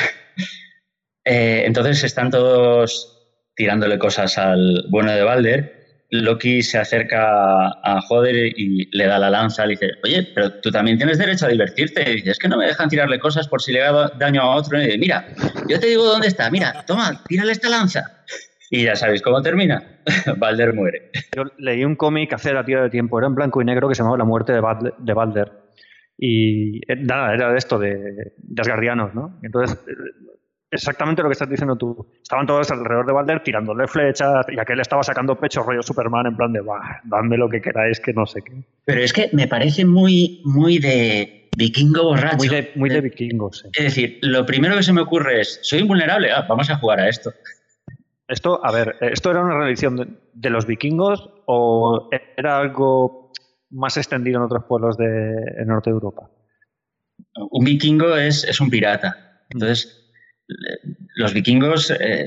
Eh, 1.24 1.62
entonces 1.66 2.02
están 2.02 2.30
todos 2.32 3.46
tirándole 3.54 3.96
cosas 3.96 4.38
al 4.38 4.86
bueno 4.90 5.12
de 5.12 5.22
Balder 5.22 5.81
Loki 6.12 6.62
se 6.62 6.76
acerca 6.76 7.68
a 7.68 8.00
Joder 8.02 8.52
y 8.54 8.86
le 8.94 9.06
da 9.06 9.18
la 9.18 9.30
lanza, 9.30 9.64
le 9.64 9.72
dice, 9.72 9.92
oye, 10.04 10.28
pero 10.34 10.52
tú 10.60 10.70
también 10.70 10.98
tienes 10.98 11.16
derecho 11.16 11.46
a 11.46 11.48
divertirte. 11.48 12.02
Y 12.02 12.16
dice, 12.16 12.32
es 12.32 12.38
que 12.38 12.48
no 12.48 12.58
me 12.58 12.66
dejan 12.66 12.90
tirarle 12.90 13.18
cosas 13.18 13.48
por 13.48 13.62
si 13.62 13.72
le 13.72 13.82
hago 13.82 14.08
daño 14.18 14.42
a 14.42 14.54
otro. 14.54 14.78
Y 14.78 14.84
dice, 14.84 14.98
mira, 14.98 15.26
yo 15.68 15.80
te 15.80 15.86
digo 15.86 16.04
dónde 16.04 16.28
está, 16.28 16.50
mira, 16.50 16.84
toma, 16.86 17.24
tírale 17.26 17.52
esta 17.52 17.70
lanza. 17.70 18.24
Y 18.68 18.84
ya 18.84 18.94
sabéis 18.94 19.22
cómo 19.22 19.40
termina. 19.40 19.82
Balder 20.36 20.74
muere. 20.74 21.10
Yo 21.34 21.44
leí 21.56 21.82
un 21.82 21.96
cómic 21.96 22.30
hace 22.34 22.52
la 22.52 22.64
tira 22.64 22.82
de 22.82 22.90
tiempo, 22.90 23.18
era 23.18 23.28
en 23.28 23.34
blanco 23.34 23.62
y 23.62 23.64
negro, 23.64 23.88
que 23.88 23.94
se 23.94 24.02
llamaba 24.02 24.18
La 24.18 24.24
muerte 24.24 24.52
de 24.52 24.60
Balder. 24.60 24.92
De 24.98 25.14
Balder. 25.14 25.52
Y 26.18 26.76
eh, 26.92 26.96
nada, 26.96 27.32
era 27.32 27.50
de 27.50 27.56
esto, 27.56 27.78
de, 27.78 28.34
de 28.36 28.60
Asgardianos, 28.60 29.14
¿no? 29.14 29.40
Entonces, 29.42 29.78
exactamente 30.72 31.22
lo 31.22 31.28
que 31.28 31.34
estás 31.34 31.48
diciendo 31.48 31.76
tú. 31.76 32.06
Estaban 32.22 32.46
todos 32.46 32.70
alrededor 32.70 33.06
de 33.06 33.12
Balder 33.12 33.42
tirándole 33.42 33.86
flechas 33.86 34.46
y 34.48 34.58
aquel 34.58 34.80
estaba 34.80 35.02
sacando 35.02 35.38
pecho 35.38 35.62
rollo 35.62 35.82
Superman 35.82 36.26
en 36.26 36.36
plan 36.36 36.52
de, 36.52 36.60
bah, 36.60 37.00
dame 37.04 37.36
lo 37.36 37.48
que 37.48 37.60
queráis, 37.60 38.00
que 38.00 38.12
no 38.12 38.26
sé 38.26 38.42
qué. 38.42 38.64
Pero 38.84 39.00
es 39.00 39.12
que 39.12 39.30
me 39.32 39.46
parece 39.46 39.84
muy, 39.84 40.40
muy 40.44 40.78
de 40.78 41.50
vikingo 41.56 42.04
borracho. 42.04 42.38
Muy 42.38 42.48
de, 42.48 42.72
muy 42.74 42.90
de 42.90 43.00
vikingos, 43.02 43.60
sí. 43.60 43.68
Es 43.74 43.84
decir, 43.84 44.18
lo 44.22 44.44
primero 44.46 44.74
que 44.76 44.82
se 44.82 44.92
me 44.92 45.02
ocurre 45.02 45.42
es, 45.42 45.60
soy 45.62 45.80
invulnerable, 45.80 46.32
ah, 46.32 46.46
vamos 46.48 46.70
a 46.70 46.76
jugar 46.76 47.00
a 47.00 47.08
esto. 47.08 47.32
Esto, 48.26 48.64
a 48.64 48.72
ver, 48.72 48.96
¿esto 49.00 49.30
era 49.30 49.42
una 49.42 49.58
religión 49.58 49.96
de, 49.96 50.06
de 50.32 50.50
los 50.50 50.66
vikingos 50.66 51.28
o 51.46 52.08
era 52.36 52.58
algo 52.58 53.30
más 53.70 53.96
extendido 53.98 54.38
en 54.38 54.44
otros 54.44 54.64
pueblos 54.64 54.96
del 54.96 55.66
norte 55.66 55.90
de 55.90 55.94
Europa? 55.94 56.30
Un 57.50 57.64
vikingo 57.64 58.16
es, 58.16 58.44
es 58.44 58.60
un 58.60 58.70
pirata. 58.70 59.44
Entonces, 59.50 60.01
los 61.16 61.34
vikingos 61.34 61.90
eh, 61.90 62.24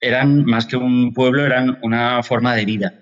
eran 0.00 0.44
más 0.44 0.66
que 0.66 0.76
un 0.76 1.12
pueblo, 1.12 1.44
eran 1.44 1.78
una 1.82 2.22
forma 2.22 2.54
de 2.54 2.64
vida 2.64 2.94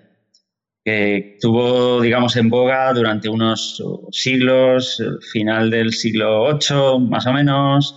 que 0.83 1.37
tuvo, 1.41 2.01
digamos, 2.01 2.35
en 2.37 2.49
boga 2.49 2.91
durante 2.93 3.29
unos 3.29 3.83
siglos, 4.11 5.01
final 5.31 5.69
del 5.69 5.93
siglo 5.93 6.47
VIII, 6.47 7.07
más 7.09 7.27
o 7.27 7.33
menos, 7.33 7.95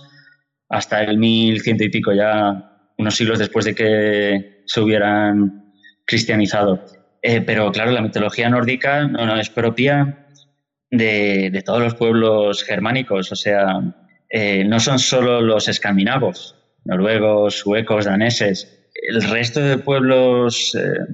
hasta 0.69 1.03
el 1.03 1.17
1100 1.17 1.77
y 1.81 1.89
pico, 1.89 2.13
ya 2.13 2.91
unos 2.97 3.15
siglos 3.15 3.39
después 3.39 3.65
de 3.65 3.75
que 3.75 4.63
se 4.65 4.81
hubieran 4.81 5.71
cristianizado. 6.05 6.83
Eh, 7.21 7.41
pero 7.41 7.71
claro, 7.71 7.91
la 7.91 8.01
mitología 8.01 8.49
nórdica 8.49 9.07
no, 9.07 9.39
es 9.39 9.49
propia 9.49 10.27
de, 10.91 11.63
todos 11.65 11.81
los 11.81 11.95
pueblos 11.95 12.63
germánicos, 12.63 13.31
o 13.31 13.35
sea, 13.35 14.02
eh, 14.35 14.63
no 14.63 14.79
son 14.79 14.97
solo 14.97 15.41
los 15.41 15.67
escandinavos, 15.67 16.55
noruegos, 16.85 17.59
suecos, 17.59 18.05
daneses, 18.05 18.89
el 19.07 19.21
resto 19.29 19.59
de 19.59 19.77
pueblos 19.77 20.73
eh, 20.73 21.05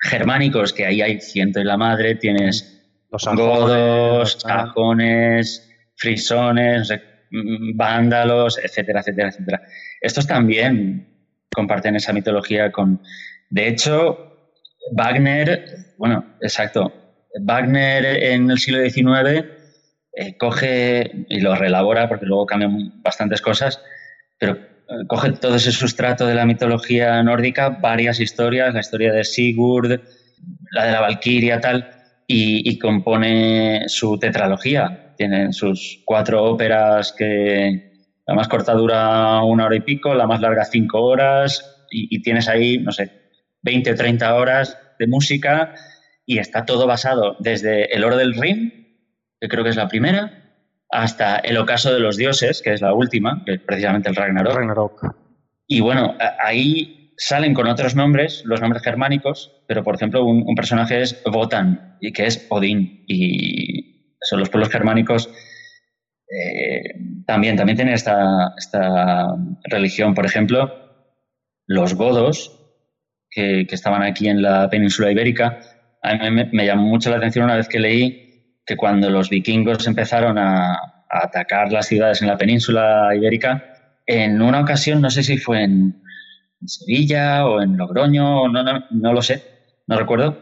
germánicos, 0.00 0.72
que 0.72 0.86
ahí 0.86 1.02
hay 1.02 1.20
ciento 1.20 1.60
y 1.60 1.64
la 1.64 1.76
madre, 1.76 2.14
tienes 2.14 2.82
Los 3.12 3.26
godos, 3.26 4.38
sajones, 4.40 5.68
ah. 5.68 5.92
frisones, 5.96 6.90
mm, 7.30 7.76
vándalos, 7.76 8.58
etcétera, 8.64 9.00
etcétera, 9.00 9.28
etcétera. 9.28 9.62
Estos 10.00 10.26
también 10.26 11.08
comparten 11.54 11.96
esa 11.96 12.14
mitología 12.14 12.72
con... 12.72 13.02
De 13.50 13.68
hecho, 13.68 14.34
Wagner, 14.92 15.92
bueno, 15.98 16.24
exacto, 16.40 16.90
Wagner 17.42 18.06
en 18.06 18.50
el 18.50 18.58
siglo 18.58 18.80
XIX 18.80 19.59
eh, 20.12 20.36
coge 20.36 21.26
y 21.28 21.40
lo 21.40 21.54
relabora 21.54 22.08
porque 22.08 22.26
luego 22.26 22.46
cambian 22.46 23.02
bastantes 23.02 23.40
cosas, 23.40 23.80
pero 24.38 24.54
eh, 24.54 25.06
coge 25.06 25.32
todo 25.32 25.56
ese 25.56 25.72
sustrato 25.72 26.26
de 26.26 26.34
la 26.34 26.46
mitología 26.46 27.22
nórdica, 27.22 27.68
varias 27.68 28.20
historias, 28.20 28.74
la 28.74 28.80
historia 28.80 29.12
de 29.12 29.24
Sigurd, 29.24 30.00
la 30.72 30.84
de 30.86 30.92
la 30.92 31.00
Valquiria, 31.00 31.60
tal, 31.60 31.90
y, 32.26 32.68
y 32.68 32.78
compone 32.78 33.84
su 33.88 34.18
tetralogía. 34.18 35.14
Tienen 35.16 35.52
sus 35.52 36.02
cuatro 36.04 36.44
óperas 36.44 37.12
que 37.16 37.90
la 38.26 38.34
más 38.34 38.48
corta 38.48 38.72
dura 38.72 39.42
una 39.42 39.66
hora 39.66 39.76
y 39.76 39.80
pico, 39.80 40.14
la 40.14 40.26
más 40.26 40.40
larga 40.40 40.64
cinco 40.64 41.02
horas, 41.02 41.86
y, 41.90 42.14
y 42.14 42.22
tienes 42.22 42.48
ahí, 42.48 42.78
no 42.78 42.92
sé, 42.92 43.10
20 43.62 43.92
o 43.92 43.94
30 43.94 44.34
horas 44.34 44.78
de 44.98 45.06
música 45.06 45.74
y 46.26 46.38
está 46.38 46.64
todo 46.64 46.86
basado 46.86 47.36
desde 47.40 47.94
El 47.94 48.04
Oro 48.04 48.16
del 48.16 48.34
Rin, 48.34 48.79
que 49.40 49.48
creo 49.48 49.64
que 49.64 49.70
es 49.70 49.76
la 49.76 49.88
primera, 49.88 50.54
hasta 50.90 51.36
El 51.36 51.56
Ocaso 51.56 51.92
de 51.92 52.00
los 52.00 52.16
Dioses, 52.16 52.62
que 52.62 52.72
es 52.72 52.80
la 52.80 52.92
última, 52.92 53.42
que 53.44 53.54
es 53.54 53.60
precisamente 53.60 54.08
el 54.08 54.16
Ragnarok. 54.16 54.54
Ragnarok. 54.54 55.16
Y 55.66 55.80
bueno, 55.80 56.16
ahí 56.42 57.14
salen 57.16 57.54
con 57.54 57.68
otros 57.68 57.94
nombres, 57.94 58.42
los 58.44 58.60
nombres 58.60 58.82
germánicos, 58.82 59.62
pero 59.68 59.84
por 59.84 59.94
ejemplo 59.94 60.24
un, 60.24 60.42
un 60.46 60.54
personaje 60.54 61.00
es 61.00 61.22
Wotan, 61.26 61.96
y 62.00 62.12
que 62.12 62.26
es 62.26 62.46
Odín, 62.50 63.04
y 63.06 64.16
son 64.20 64.40
los 64.40 64.50
pueblos 64.50 64.70
germánicos 64.70 65.30
eh, 66.30 66.94
también, 67.26 67.56
también 67.56 67.76
tienen 67.76 67.94
esta, 67.94 68.54
esta 68.56 69.34
religión. 69.64 70.14
Por 70.14 70.26
ejemplo, 70.26 70.72
los 71.66 71.94
godos, 71.94 72.56
que, 73.30 73.66
que 73.66 73.74
estaban 73.74 74.02
aquí 74.02 74.28
en 74.28 74.42
la 74.42 74.68
península 74.70 75.10
ibérica, 75.10 75.60
a 76.02 76.14
mí 76.14 76.30
me, 76.30 76.48
me 76.52 76.66
llamó 76.66 76.84
mucho 76.84 77.10
la 77.10 77.16
atención 77.16 77.44
una 77.44 77.56
vez 77.56 77.68
que 77.68 77.78
leí 77.78 78.29
que 78.70 78.76
cuando 78.76 79.10
los 79.10 79.28
vikingos 79.28 79.84
empezaron 79.88 80.38
a, 80.38 81.04
atacar 81.08 81.72
las 81.72 81.88
ciudades 81.88 82.22
en 82.22 82.28
la 82.28 82.38
península 82.38 83.10
ibérica, 83.16 83.64
en 84.06 84.40
una 84.40 84.60
ocasión, 84.60 85.00
no 85.00 85.10
sé 85.10 85.24
si 85.24 85.38
fue 85.38 85.64
en, 85.64 86.00
Sevilla 86.64 87.46
o 87.46 87.60
en 87.60 87.76
Logroño, 87.76 88.46
no, 88.46 88.62
no, 88.62 88.84
no 88.90 89.12
lo 89.12 89.22
sé, 89.22 89.42
no 89.88 89.98
recuerdo, 89.98 90.40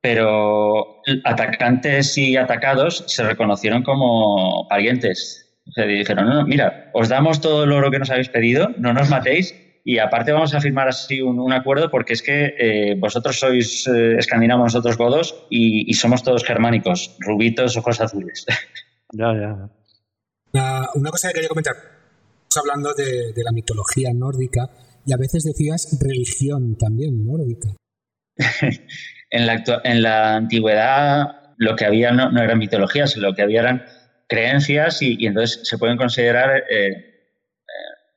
pero 0.00 1.02
atacantes 1.24 2.16
y 2.16 2.36
atacados 2.36 3.04
se 3.08 3.24
reconocieron 3.24 3.82
como 3.82 4.66
parientes. 4.68 5.60
Dijeron, 5.76 6.48
mira, 6.48 6.90
os 6.94 7.10
damos 7.10 7.42
todo 7.42 7.64
el 7.64 7.72
oro 7.72 7.90
que 7.90 7.98
nos 7.98 8.10
habéis 8.10 8.30
pedido, 8.30 8.70
no 8.78 8.94
nos 8.94 9.10
matéis 9.10 9.54
y 9.88 10.00
aparte 10.00 10.32
vamos 10.32 10.52
a 10.52 10.60
firmar 10.60 10.88
así 10.88 11.22
un, 11.22 11.38
un 11.38 11.52
acuerdo 11.52 11.88
porque 11.88 12.14
es 12.14 12.20
que 12.20 12.56
eh, 12.58 12.96
vosotros 12.98 13.38
sois 13.38 13.86
eh, 13.86 14.16
escandinavos, 14.18 14.64
nosotros 14.64 14.98
godos 14.98 15.46
y, 15.48 15.88
y 15.88 15.94
somos 15.94 16.24
todos 16.24 16.44
germánicos, 16.44 17.16
rubitos, 17.20 17.76
ojos 17.76 18.00
azules. 18.00 18.44
Ya, 19.12 19.32
ya. 19.32 19.70
Una, 20.52 20.88
una 20.96 21.10
cosa 21.12 21.28
que 21.28 21.34
quería 21.34 21.48
comentar. 21.48 21.76
Estamos 21.76 22.68
hablando 22.68 22.92
de, 22.92 23.32
de 23.32 23.44
la 23.44 23.52
mitología 23.52 24.10
nórdica 24.12 24.68
y 25.06 25.12
a 25.12 25.16
veces 25.16 25.44
decías 25.44 25.96
religión 26.02 26.76
también 26.76 27.24
nórdica. 27.24 27.68
en, 29.30 29.46
la, 29.46 29.62
en 29.84 30.02
la 30.02 30.34
antigüedad 30.34 31.54
lo 31.58 31.76
que 31.76 31.84
había 31.84 32.10
no, 32.10 32.32
no 32.32 32.42
eran 32.42 32.58
mitologías, 32.58 33.16
lo 33.16 33.32
que 33.32 33.42
había 33.42 33.60
eran 33.60 33.84
creencias 34.28 35.00
y, 35.02 35.16
y 35.20 35.26
entonces 35.28 35.60
se 35.62 35.78
pueden 35.78 35.96
considerar 35.96 36.64
eh, 36.68 37.15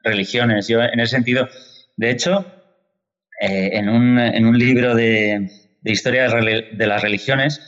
religiones. 0.03 0.67
Yo 0.67 0.81
en 0.81 0.99
ese 0.99 1.15
sentido, 1.15 1.47
de 1.97 2.11
hecho, 2.11 2.45
eh, 3.41 3.71
en, 3.73 3.89
un, 3.89 4.19
en 4.19 4.45
un 4.45 4.57
libro 4.57 4.95
de, 4.95 5.49
de 5.81 5.91
historia 5.91 6.27
de, 6.29 6.87
las 6.87 7.01
religiones 7.01 7.61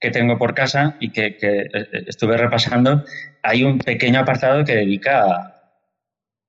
que 0.00 0.10
tengo 0.10 0.38
por 0.38 0.54
casa 0.54 0.96
y 1.00 1.10
que, 1.12 1.36
que, 1.36 1.60
eh, 1.62 2.04
estuve 2.06 2.36
repasando, 2.36 3.04
hay 3.42 3.64
un 3.64 3.78
pequeño 3.78 4.20
apartado 4.20 4.64
que 4.64 4.76
dedica 4.76 5.24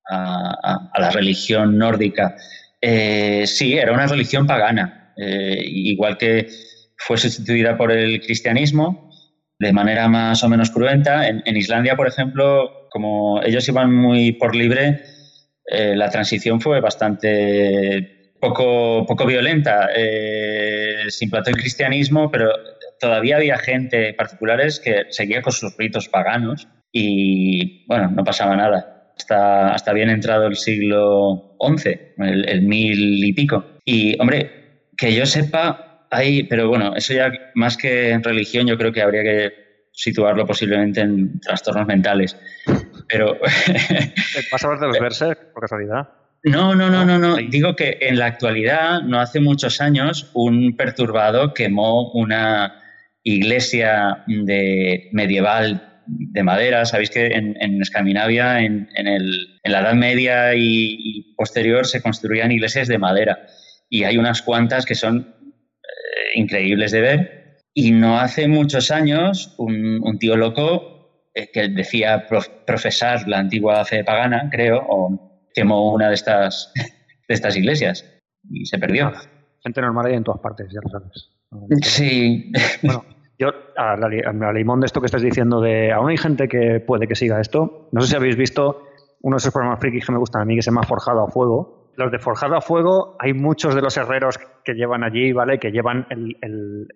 a, 0.09 0.55
a- 0.93 0.99
la 0.99 1.11
religión 1.11 1.77
nórdica. 1.77 2.35
Eh, 2.81 3.45
sí, 3.45 3.73
era 3.77 3.91
una 3.93 4.07
religión 4.07 4.47
pagana, 4.47 5.13
igual 5.65 6.17
que 6.17 6.47
fue 6.97 7.17
sustituida 7.17 7.77
por 7.77 7.91
el 7.91 8.21
cristianismo 8.21 9.09
de 9.59 9.73
manera 9.73 10.07
más 10.07 10.41
o 10.43 10.49
menos 10.49 10.71
cruenta. 10.71 11.27
En, 11.27 11.41
en 11.45 11.57
Islandia, 11.57 11.95
por 11.97 12.07
ejemplo, 12.07 12.87
como 12.89 13.41
ellos 13.43 13.67
iban 13.67 13.93
muy 13.93 14.31
por 14.33 14.55
libre, 14.55 15.01
eh, 15.69 15.95
la 15.95 16.09
transición 16.09 16.59
fue 16.59 16.81
bastante 16.81 18.33
poco, 18.39 19.25
violenta. 19.25 19.89
Eh, 19.95 21.05
se 21.09 21.25
implantó 21.25 21.49
el 21.51 21.57
cristianismo, 21.57 22.31
pero 22.31 22.51
todavía 22.99 23.37
había 23.37 23.57
gente 23.57 24.13
particulares 24.13 24.79
que 24.79 25.05
seguía 25.09 25.41
con 25.41 25.53
sus 25.53 25.75
ritos 25.77 26.07
paganos 26.07 26.67
y, 26.91 27.85
bueno, 27.87 28.09
no 28.11 28.23
pasaba 28.23 28.55
nada. 28.55 29.13
Hasta, 29.17 29.73
hasta 29.73 29.93
bien 29.93 30.09
entrado 30.09 30.47
el 30.47 30.55
siglo 30.55 31.57
XI, 31.59 31.89
el, 32.19 32.47
el 32.47 32.61
mil 32.61 33.23
y 33.23 33.33
pico. 33.33 33.65
Y, 33.83 34.19
hombre, 34.19 34.59
que 34.97 35.13
yo 35.13 35.25
sepa, 35.25 36.05
hay, 36.09 36.43
pero 36.43 36.69
bueno, 36.69 36.95
eso 36.95 37.13
ya 37.13 37.31
más 37.55 37.77
que 37.77 38.11
en 38.11 38.23
religión, 38.23 38.65
yo 38.65 38.77
creo 38.77 38.93
que 38.93 39.01
habría 39.01 39.23
que 39.23 39.51
situarlo 39.91 40.45
posiblemente 40.45 41.01
en 41.01 41.39
trastornos 41.41 41.85
mentales. 41.85 42.37
Pero 43.09 43.37
¿Vas 44.51 44.63
a 44.63 44.67
hablar 44.67 44.79
de 44.81 44.87
los 44.87 44.99
Berserk, 45.01 45.51
por 45.53 45.61
casualidad? 45.63 46.09
no, 46.43 46.73
no, 46.75 46.89
no, 46.89 47.03
no, 47.05 47.17
no. 47.19 47.35
Digo 47.37 47.75
que 47.75 47.97
en 48.01 48.17
la 48.17 48.27
actualidad, 48.27 49.01
no 49.01 49.19
hace 49.19 49.39
muchos 49.39 49.81
años, 49.81 50.31
un 50.33 50.75
perturbado 50.77 51.53
quemó 51.53 52.11
una 52.13 52.81
iglesia 53.23 54.23
de 54.27 55.09
medieval 55.11 56.01
de 56.07 56.43
madera. 56.43 56.85
Sabéis 56.85 57.09
que 57.09 57.27
en, 57.27 57.55
en 57.61 57.81
Escandinavia, 57.81 58.61
en, 58.61 58.87
en 58.95 59.07
el- 59.07 59.59
en 59.63 59.71
la 59.71 59.81
Edad 59.81 59.93
Media 59.95 60.55
y, 60.55 60.95
y 60.97 61.33
posterior, 61.35 61.85
se 61.85 62.01
construían 62.01 62.51
iglesias 62.51 62.87
de 62.87 62.97
madera. 62.97 63.39
Y 63.89 64.05
hay 64.05 64.17
unas 64.17 64.41
cuantas 64.41 64.85
que 64.85 64.95
son 64.95 65.35
increíbles 66.35 66.91
de 66.91 67.01
ver. 67.01 67.39
Y 67.73 67.91
no 67.91 68.19
hace 68.19 68.47
muchos 68.47 68.91
años, 68.91 69.53
un, 69.57 70.17
tío 70.19 70.35
loco 70.35 70.63
eh, 70.73 70.98
que 71.33 71.69
decía 71.69 72.25
profesar 72.65 73.27
la 73.27 73.39
antigua 73.39 73.85
fe 73.85 74.03
pagana, 74.03 74.49
creo, 74.51 74.85
o 74.87 75.47
quemó 75.53 75.93
una 75.93 76.07
de 76.07 76.15
estas, 76.15 76.71
de 77.27 77.33
estas 77.33 77.55
iglesias 77.55 78.05
y 78.49 78.65
se 78.65 78.77
perdió. 78.77 79.11
Gente 79.63 79.81
normal 79.81 80.07
hay 80.07 80.13
en 80.13 80.23
todas 80.23 80.41
partes, 80.41 80.67
ya 80.71 80.79
lo 80.81 80.89
sabes. 80.89 81.31
Sí. 81.81 82.51
Bueno, 82.83 83.03
yo, 83.37 83.49
a 83.77 83.95
la, 83.95 84.53
limón 84.53 84.81
de 84.81 84.85
esto 84.85 84.99
que 84.99 85.05
estás 85.05 85.21
diciendo, 85.21 85.61
de 85.61 85.93
aún 85.93 86.09
hay 86.09 86.17
gente 86.17 86.49
que 86.49 86.81
puede 86.81 87.07
que 87.07 87.15
siga 87.15 87.39
esto. 87.39 87.87
No 87.93 88.01
sé 88.01 88.07
si 88.07 88.15
habéis 88.15 88.35
visto 88.35 88.83
uno 89.21 89.35
de 89.35 89.39
esos 89.39 89.53
programas 89.53 89.79
frikis 89.79 90.05
que 90.05 90.11
me 90.11 90.17
gustan 90.17 90.41
a 90.41 90.45
mí, 90.45 90.55
que 90.55 90.61
se 90.61 90.71
llama 90.71 90.83
Forjado 90.83 91.23
a 91.23 91.31
Fuego. 91.31 91.91
Los 91.95 92.11
de 92.11 92.19
Forjado 92.19 92.55
a 92.55 92.61
Fuego, 92.61 93.15
hay 93.17 93.33
muchos 93.33 93.75
de 93.75 93.81
los 93.81 93.95
herreros 93.95 94.37
que 94.63 94.73
llevan 94.73 95.03
allí, 95.03 95.31
¿vale? 95.31 95.57
Que 95.57 95.71
llevan 95.71 96.05
el, 96.09 96.37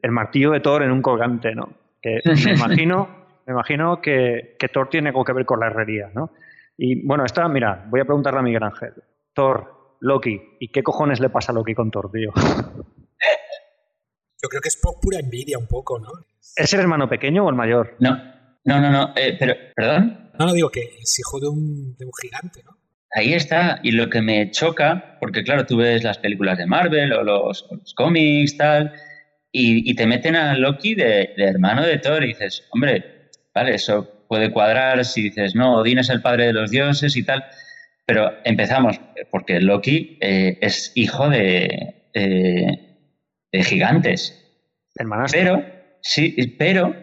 el, 0.02 0.12
martillo 0.12 0.52
de 0.52 0.60
Thor 0.60 0.84
en 0.84 0.92
un 0.92 1.02
colgante, 1.02 1.56
¿no? 1.56 1.70
Que 2.02 2.20
me 2.46 2.54
imagino, 2.54 3.08
me 3.46 3.54
imagino 3.54 4.02
que, 4.02 4.56
que, 4.60 4.68
Thor 4.70 4.90
tiene 4.90 5.10
algo 5.10 5.24
que 5.24 5.34
ver 5.34 5.46
con 5.46 5.60
la 5.60 5.68
herrería, 5.68 6.12
¿no? 6.14 6.32
Y 6.78 7.06
bueno, 7.06 7.26
esta, 7.26 7.48
mira, 7.48 7.86
voy 7.90 8.02
a 8.02 8.06
preguntarle 8.06 8.40
a 8.40 8.44
Miguel 8.44 8.64
Ángel. 8.64 8.94
Thor, 9.34 9.98
Loki, 10.00 10.40
¿y 10.60 10.70
qué 10.70 10.84
cojones 10.84 11.20
le 11.20 11.30
pasa 11.30 11.52
a 11.52 11.56
Loki 11.56 11.74
con 11.74 11.92
Thor, 11.92 12.12
tío? 12.12 12.32
Yo 14.44 14.50
creo 14.50 14.62
que 14.62 14.68
es 14.68 14.78
por 14.82 15.00
pura 15.00 15.20
envidia 15.20 15.58
un 15.58 15.68
poco, 15.68 16.00
¿no? 16.00 16.10
¿Es 16.56 16.74
el 16.74 16.82
hermano 16.82 17.08
pequeño 17.08 17.46
o 17.46 17.50
el 17.50 17.56
mayor? 17.56 17.96
No, 18.00 18.18
no, 18.66 18.82
no, 18.82 18.92
no. 18.92 19.14
Eh, 19.16 19.38
pero, 19.40 19.56
¿perdón? 19.76 20.32
No, 20.38 20.48
no 20.48 20.54
digo 20.54 20.70
que 20.70 20.82
es 20.82 21.20
hijo 21.20 21.40
de 21.40 21.48
un, 21.48 21.96
de 21.96 22.06
un 22.06 22.12
gigante, 22.22 22.62
¿no? 22.66 22.78
Ahí 23.16 23.34
está, 23.34 23.80
y 23.84 23.92
lo 23.92 24.10
que 24.10 24.22
me 24.22 24.50
choca, 24.50 25.18
porque 25.20 25.44
claro, 25.44 25.68
tú 25.68 25.78
ves 25.78 26.04
las 26.04 26.18
películas 26.18 26.58
de 26.58 26.66
Marvel 26.66 27.14
o 27.14 27.24
los, 27.24 27.70
cómics, 27.96 28.58
tal, 28.58 28.92
y, 29.52 29.94
te 29.94 30.08
meten 30.08 30.36
a 30.36 30.58
Loki 30.58 30.96
de, 30.96 31.32
hermano 31.38 31.84
de 31.84 32.00
Thor 32.00 32.24
y 32.24 32.30
dices, 32.30 32.68
hombre, 32.72 33.23
vale, 33.54 33.76
eso 33.76 34.26
puede 34.28 34.52
cuadrar 34.52 35.06
si 35.06 35.24
dices, 35.24 35.56
no, 35.56 35.76
Odín 35.78 36.00
es 36.00 36.10
el 36.10 36.22
padre 36.22 36.48
de 36.48 36.54
los 36.54 36.72
dioses 36.72 37.16
y 37.16 37.24
tal, 37.24 37.44
pero 38.06 38.34
empezamos, 38.44 39.00
porque 39.32 39.60
Loki 39.62 40.18
eh, 40.22 40.58
es 40.62 40.92
hijo 40.96 41.30
de, 41.30 42.10
eh, 42.14 42.66
de 43.52 43.64
gigantes. 43.64 44.40
Pero, 45.32 45.64
sí, 46.02 46.36
pero 46.58 46.96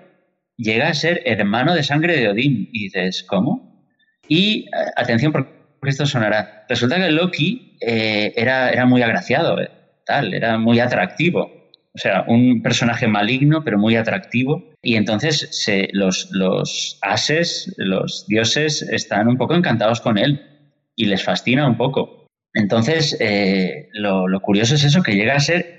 llega 0.56 0.88
a 0.88 0.94
ser 0.94 1.22
hermano 1.24 1.74
de 1.74 1.82
sangre 1.82 2.16
de 2.16 2.28
Odín. 2.28 2.68
Y 2.72 2.84
dices, 2.84 3.22
¿cómo? 3.22 3.86
Y 4.28 4.66
eh, 4.66 4.90
atención, 4.96 5.32
porque 5.32 5.50
esto 5.84 6.06
sonará. 6.06 6.66
Resulta 6.68 6.96
que 6.96 7.10
Loki 7.10 7.76
eh, 7.80 8.32
era, 8.36 8.70
era 8.70 8.86
muy 8.86 9.02
agraciado, 9.02 9.56
tal, 10.04 10.34
era 10.34 10.58
muy 10.58 10.80
atractivo. 10.80 11.50
O 11.92 11.98
sea, 11.98 12.24
un 12.28 12.62
personaje 12.62 13.08
maligno, 13.08 13.64
pero 13.64 13.78
muy 13.78 13.96
atractivo. 13.96 14.69
Y 14.82 14.96
entonces 14.96 15.48
se, 15.50 15.88
los, 15.92 16.98
ases, 17.02 17.72
los 17.76 18.26
dioses, 18.26 18.82
están 18.82 19.28
un 19.28 19.36
poco 19.36 19.54
encantados 19.54 20.00
con 20.00 20.16
él 20.16 20.40
y 20.96 21.06
les 21.06 21.22
fascina 21.22 21.66
un 21.66 21.76
poco. 21.76 22.26
Entonces, 22.54 23.16
lo, 23.92 24.40
curioso 24.40 24.74
es 24.74 24.84
eso, 24.84 25.02
que 25.02 25.14
llega 25.14 25.34
a 25.34 25.40
ser 25.40 25.78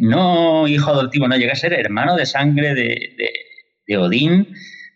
no 0.00 0.68
hijo 0.68 0.90
adoptivo, 0.90 1.26
no, 1.26 1.36
llega 1.36 1.54
a 1.54 1.56
ser 1.56 1.72
hermano 1.72 2.14
de 2.16 2.26
sangre 2.26 2.74
de, 2.74 3.16
de 3.86 3.96
Odín. 3.96 4.48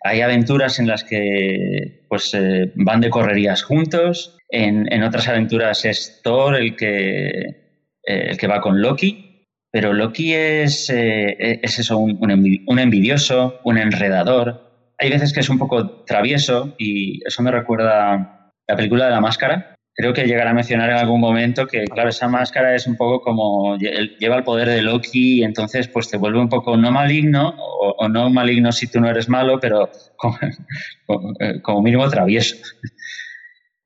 Hay 0.04 0.20
aventuras 0.20 0.78
en 0.78 0.86
las 0.86 1.04
que 1.04 2.04
pues, 2.08 2.32
eh, 2.34 2.72
van 2.76 3.00
de 3.00 3.10
correrías 3.10 3.62
juntos. 3.62 4.36
En, 4.48 5.02
otras 5.02 5.28
aventuras 5.28 5.84
es 5.84 6.20
Thor 6.22 6.56
el 6.56 6.76
que, 6.76 7.28
eh, 7.38 8.28
el 8.30 8.38
que 8.38 8.46
va 8.46 8.60
con 8.60 8.80
Loki. 8.80 9.27
Pero 9.70 9.92
Loki 9.92 10.34
es, 10.34 10.88
eh, 10.90 11.60
es 11.62 11.78
eso, 11.78 11.98
un, 11.98 12.18
un 12.20 12.78
envidioso, 12.78 13.60
un 13.64 13.78
enredador. 13.78 14.92
Hay 14.98 15.10
veces 15.10 15.32
que 15.32 15.40
es 15.40 15.48
un 15.48 15.58
poco 15.58 16.04
travieso 16.04 16.74
y 16.78 17.20
eso 17.26 17.42
me 17.42 17.50
recuerda 17.50 18.52
la 18.66 18.76
película 18.76 19.06
de 19.06 19.10
la 19.12 19.20
máscara, 19.20 19.74
creo 19.98 20.12
que 20.12 20.26
llegará 20.26 20.50
a 20.50 20.54
mencionar 20.54 20.90
en 20.90 20.96
algún 20.96 21.20
momento 21.20 21.66
que, 21.66 21.84
claro, 21.86 22.10
esa 22.10 22.28
máscara 22.28 22.72
es 22.76 22.86
un 22.86 22.96
poco 22.96 23.20
como 23.20 23.76
lleva 23.76 24.36
el 24.36 24.44
poder 24.44 24.68
de 24.68 24.80
Loki 24.80 25.40
y 25.40 25.42
entonces 25.42 25.88
pues 25.88 26.08
te 26.08 26.16
vuelve 26.16 26.38
un 26.38 26.48
poco 26.48 26.76
no 26.76 26.92
maligno 26.92 27.52
o, 27.58 28.08
no 28.08 28.30
maligno 28.30 28.70
si 28.70 28.86
tú 28.86 29.00
no 29.00 29.10
eres 29.10 29.28
malo, 29.28 29.58
pero 29.58 29.90
como, 30.16 31.32
eh, 31.40 31.82
mínimo 31.82 32.08
travieso. 32.08 32.54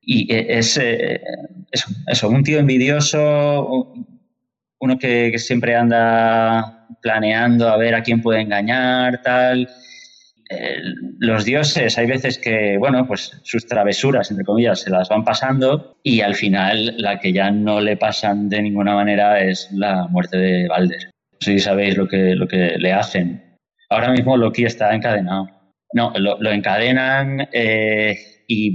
Y 0.02 0.30
e, 0.30 0.58
es 0.58 0.78
eso, 2.06 2.28
un 2.28 2.42
tío 2.42 2.58
envidioso, 2.58 3.94
uno 4.82 4.98
que, 4.98 5.38
siempre 5.38 5.74
anda 5.74 6.86
planeando 7.00 7.68
a 7.68 7.78
ver 7.78 7.94
a 7.94 8.02
quién 8.02 8.20
puede 8.20 8.42
engañar, 8.42 9.22
tal 9.22 9.68
los 11.18 11.44
dioses 11.44 11.96
hay 11.98 12.06
veces 12.06 12.38
que, 12.38 12.76
bueno, 12.78 13.06
pues 13.06 13.40
sus 13.44 13.66
travesuras, 13.66 14.30
entre 14.30 14.44
comillas, 14.44 14.80
se 14.80 14.90
las 14.90 15.08
van 15.08 15.24
pasando 15.24 15.96
y 16.02 16.20
al 16.20 16.34
final 16.34 16.94
la 16.98 17.18
que 17.18 17.32
ya 17.32 17.50
no 17.50 17.80
le 17.80 17.96
pasan 17.96 18.48
de 18.48 18.62
ninguna 18.62 18.94
manera 18.94 19.40
es 19.40 19.70
la 19.72 20.06
muerte 20.08 20.38
de 20.38 20.68
Balder. 20.68 21.10
Si 21.40 21.58
sabéis 21.58 21.96
lo 21.96 22.06
que, 22.06 22.34
lo 22.34 22.46
que 22.46 22.76
le 22.78 22.92
hacen. 22.92 23.58
Ahora 23.88 24.10
mismo 24.10 24.36
Loki 24.36 24.64
está 24.64 24.94
encadenado. 24.94 25.48
No, 25.94 26.12
lo, 26.16 26.50
encadenan 26.50 27.48
eh, 27.52 28.16
y 28.48 28.72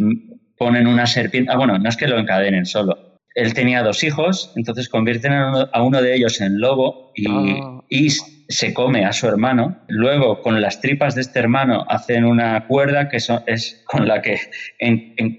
ponen 0.58 0.86
una 0.86 1.08
serpiente. 1.08 1.52
Ah, 1.52 1.58
bueno, 1.58 1.80
no 1.80 1.89
es 1.89 1.98
que 1.98 2.08
lo 2.08 2.20
encadenen 2.20 2.65
solo. 2.65 3.07
Él 3.38 3.54
tenía 3.54 3.84
dos 3.84 4.04
hijos, 4.04 4.52
entonces 4.56 4.89
convierten 4.89 5.32
a 5.32 5.84
uno 5.84 6.02
de 6.02 6.15
ellos 6.15 6.41
en 6.41 6.60
lobo 6.60 7.12
y, 7.15 7.28
ah. 7.30 7.82
y 7.88 8.10
se 8.50 8.73
come 8.73 9.06
a 9.06 9.13
su 9.13 9.28
hermano, 9.28 9.78
luego 9.88 10.41
con 10.41 10.60
las 10.60 10.82
tripas 10.82 11.13
de 11.15 11.21
este 11.21 11.39
hermano 11.39 11.86
hacen 11.88 12.26
una 12.26 12.65
cuerda 12.65 13.10
que 13.10 13.17
es 13.17 13.84
con 13.86 14.08
la 14.08 14.21
que 14.21 14.39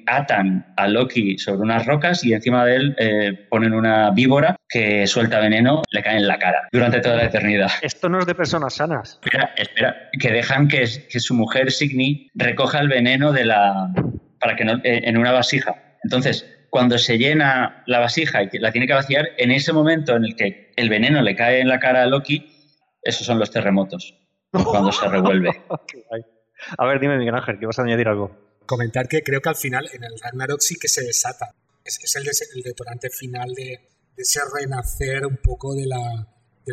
atan 0.07 0.73
a 0.77 0.87
Loki 0.87 1.39
sobre 1.39 1.63
unas 1.63 1.87
rocas 1.87 2.25
y 2.25 2.35
encima 2.35 2.65
de 2.65 2.77
él 2.77 2.97
eh, 2.99 3.47
ponen 3.51 3.75
una 3.75 4.11
víbora 4.11 4.57
que 4.69 5.07
suelta 5.07 5.41
veneno, 5.41 5.83
le 5.91 6.03
cae 6.03 6.19
en 6.19 6.29
la 6.29 6.39
cara 6.39 6.69
durante 6.71 7.01
toda 7.01 7.17
la 7.17 7.25
eternidad. 7.25 7.71
Esto 7.83 8.09
no 8.09 8.19
es 8.21 8.27
de 8.27 8.35
personas 8.35 8.75
sanas. 8.75 9.19
Espera, 9.25 9.55
espera, 9.57 9.97
que 10.21 10.31
dejan 10.31 10.69
que, 10.69 10.85
que 11.11 11.21
su 11.21 11.35
mujer 11.35 11.73
Signy 11.73 12.31
recoja 12.35 12.79
el 12.79 12.89
veneno 12.89 13.33
de 13.33 13.45
la 13.45 13.93
para 14.39 14.55
que 14.55 14.65
no 14.65 14.75
eh, 14.85 15.03
en 15.05 15.17
una 15.17 15.33
vasija. 15.33 15.75
Entonces, 16.05 16.58
cuando 16.71 16.99
se 16.99 17.19
llena 17.19 17.83
la 17.87 18.01
vasija 18.01 18.43
y 18.43 18.59
la 18.59 18.73
tiene 18.73 18.87
que 18.87 18.93
vaciar, 18.93 19.31
en 19.39 19.51
ese 19.51 19.73
momento 19.73 20.15
en 20.17 20.25
el 20.25 20.37
que 20.37 20.73
el 20.77 20.89
veneno 20.89 21.23
le 21.23 21.35
cae 21.35 21.61
en 21.61 21.69
la 21.69 21.79
cara 21.79 22.03
a 22.03 22.07
Loki, 22.07 22.55
esos 23.03 23.27
son 23.27 23.39
los 23.39 23.51
terremotos, 23.51 24.15
cuando 24.51 24.93
se 24.93 25.09
revuelve. 25.09 25.51
a 26.79 26.87
ver, 26.87 27.01
dime, 27.01 27.19
Miguel 27.19 27.35
Ángel, 27.35 27.59
que 27.59 27.67
vas 27.67 27.79
a 27.79 27.83
añadir 27.83 28.09
algo. 28.09 28.59
Comentar 28.67 29.09
que 29.09 29.23
creo 29.23 29.41
que 29.41 29.49
al 29.49 29.57
final 29.57 29.89
en 29.93 30.05
el 30.05 30.13
Ragnarok 30.23 30.61
sí 30.61 30.77
que 30.79 30.89
se 30.89 31.03
desata. 31.03 31.55
Es, 31.85 31.99
es 32.05 32.17
el, 32.55 32.63
detonante 32.63 33.09
final 33.09 33.55
de, 33.55 33.81
ese 34.17 34.41
renacer 34.55 35.25
un 35.25 35.39
poco 35.39 35.75
de 35.75 35.87
la, 35.87 36.27
de 36.67 36.73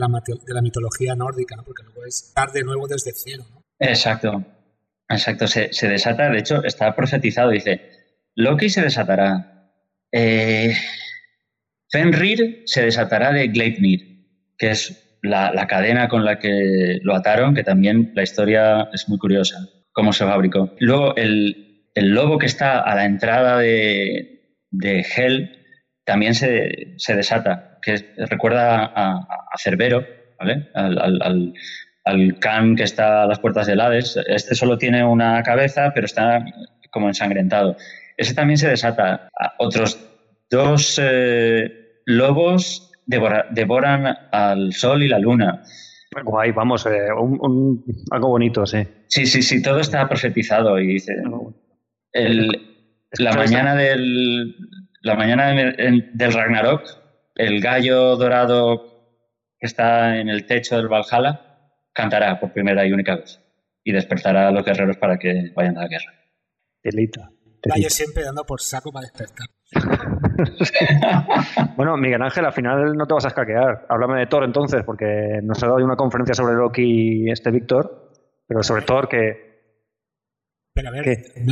la, 0.54 0.62
mitología 0.62 1.16
nórdica, 1.16 1.56
porque 1.64 1.84
luego 1.84 2.06
es 2.06 2.26
estar 2.28 2.52
de 2.52 2.64
nuevo 2.64 2.88
desde 2.88 3.14
cero. 3.16 3.46
Exacto, 3.80 4.44
exacto. 5.08 5.48
Se, 5.48 5.88
desata, 5.88 6.30
de 6.30 6.40
hecho, 6.40 6.64
está 6.66 6.94
profetizado, 6.96 7.52
dice, 7.52 7.92
Loki 8.36 8.70
se 8.70 8.82
desatará. 8.82 9.55
Eh, 10.18 10.74
Fenrir 11.92 12.64
se 12.66 12.84
desatará 12.84 13.34
de 13.34 13.50
Gleipnir, 13.50 14.00
que 14.58 14.72
es 14.72 15.18
la, 15.22 15.68
cadena 15.68 16.08
con 16.08 16.24
la 16.24 16.40
que 16.40 17.00
lo 17.02 17.16
ataron, 17.16 17.54
que 17.54 17.64
también 17.64 18.14
la 18.16 18.24
historia 18.24 18.88
es 18.94 19.10
muy 19.10 19.18
curiosa, 19.18 19.68
cómo 19.92 20.14
se 20.14 20.24
fabricó. 20.24 20.74
Luego, 20.80 21.18
el, 21.18 21.82
lobo 21.96 22.38
que 22.38 22.46
está 22.46 22.80
a 22.80 22.96
la 22.96 23.04
entrada 23.04 23.60
de, 23.60 24.54
Hell 24.82 25.52
también 26.06 26.34
se, 26.34 26.96
desata, 27.10 27.80
que 27.82 28.14
recuerda 28.30 28.86
a, 28.86 29.28
Cerbero. 29.62 30.06
Al, 30.40 31.54
al, 32.06 32.76
que 32.78 32.84
está 32.84 33.24
a 33.24 33.28
las 33.28 33.40
puertas 33.40 33.68
del 33.68 33.82
Hades. 33.82 34.18
Este 34.28 34.56
solo 34.56 34.78
tiene 34.78 35.04
una 35.04 35.44
cabeza, 35.44 35.92
pero 35.94 36.06
está 36.06 36.46
como 36.90 37.10
ensangrentado. 37.10 37.76
Ese 38.18 38.34
también 38.34 38.58
se 38.58 38.70
desata. 38.70 39.30
Otros 39.60 40.00
dos 40.50 41.00
eh, 41.02 42.02
lobos 42.06 42.92
devoran 43.06 44.18
al 44.32 44.74
sol 44.74 45.04
y 45.04 45.08
la 45.08 45.20
luna. 45.20 45.64
Guay, 46.24 46.52
vamos, 46.52 46.86
eh, 46.86 47.08
algo 48.12 48.30
bonito, 48.30 48.66
sí. 48.66 48.88
Sí, 49.08 49.26
sí, 49.26 49.42
sí, 49.42 49.62
todo 49.62 49.80
está 49.80 50.08
profetizado 50.08 50.80
y 50.80 50.88
dice. 50.88 51.16
la, 53.20 53.34
mañana 53.34 53.76
del, 53.76 54.56
la 55.02 55.16
mañana 55.16 55.54
del 55.54 56.34
Ragnarok, 56.34 56.84
el 57.36 57.60
gallo 57.60 58.16
dorado 58.16 58.96
que 59.60 59.68
está 59.68 60.18
en 60.18 60.30
el 60.30 60.46
techo 60.46 60.78
del 60.78 60.88
Valhalla 60.88 61.42
cantará 61.94 62.40
por 62.40 62.54
primera 62.54 62.86
y 62.86 62.92
única 62.92 63.16
vez 63.16 63.42
y 63.84 63.92
despertará 63.92 64.48
a 64.48 64.52
los 64.52 64.66
guerreros 64.66 64.98
para 64.98 65.18
que 65.18 65.52
vayan 65.56 65.78
a 65.78 65.84
la 65.84 65.88
guerra. 65.88 66.14
Delita. 66.84 67.35
Gallo 67.66 67.90
siempre 67.90 68.24
dando 68.24 68.46
por 68.46 68.62
saco 68.62 68.92
para 68.92 69.08
despertar. 69.08 69.50
bueno, 71.76 71.98
Miguel 71.98 72.22
Ángel, 72.22 72.46
al 72.46 72.54
final 72.54 72.94
no 72.96 73.08
te 73.08 73.14
vas 73.14 73.26
a 73.26 73.30
escaquear. 73.30 73.86
Háblame 73.90 74.20
de 74.20 74.28
Thor 74.28 74.44
entonces, 74.44 74.84
porque 74.86 75.40
nos 75.44 75.62
ha 75.64 75.68
dado 75.68 75.84
una 75.84 75.96
conferencia 75.96 76.36
sobre 76.36 76.56
Loki 76.56 77.30
este 77.30 77.52
Víctor, 77.52 78.12
pero 78.48 78.64
sobre 78.64 78.84
Thor 78.84 79.10
que... 79.10 79.46
Pero 80.74 80.90
a 80.90 80.92
ver, 80.92 81.06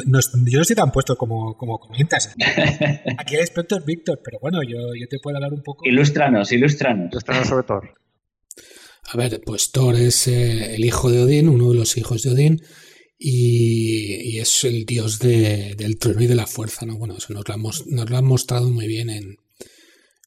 no, 0.05 0.19
yo 0.19 0.57
no 0.57 0.61
estoy 0.61 0.75
tan 0.75 0.91
puesto 0.91 1.15
como, 1.15 1.57
como 1.57 1.79
comentas. 1.79 2.35
Aquí 3.17 3.35
el 3.35 3.41
experto 3.41 3.77
es 3.77 3.85
Víctor, 3.85 4.19
pero 4.23 4.37
bueno, 4.41 4.61
yo, 4.63 4.79
yo 4.99 5.07
te 5.09 5.17
puedo 5.19 5.37
hablar 5.37 5.53
un 5.53 5.63
poco. 5.63 5.85
Ilústranos, 5.85 6.51
ilústranos. 6.51 7.09
Ilústranos 7.11 7.47
sobre 7.47 7.63
Thor. 7.63 7.93
A 9.11 9.17
ver, 9.17 9.41
pues 9.45 9.71
Thor 9.71 9.95
es 9.95 10.27
eh, 10.27 10.75
el 10.75 10.83
hijo 10.83 11.09
de 11.09 11.23
Odín, 11.23 11.47
uno 11.47 11.69
de 11.69 11.75
los 11.75 11.97
hijos 11.97 12.23
de 12.23 12.31
Odín, 12.31 12.61
y, 13.25 14.37
es 14.39 14.65
el 14.65 14.85
dios 14.85 15.19
del 15.19 15.97
trueno 15.97 16.23
y 16.23 16.27
de 16.27 16.35
la 16.35 16.45
fuerza, 16.45 16.85
¿no? 16.85 16.97
Bueno, 16.97 17.15
eso 17.17 17.33
nos 17.33 17.47
lo, 17.47 18.17
han, 18.17 18.25
mostrado 18.25 18.69
muy 18.69 18.85
bien 18.85 19.09
en, 19.09 19.37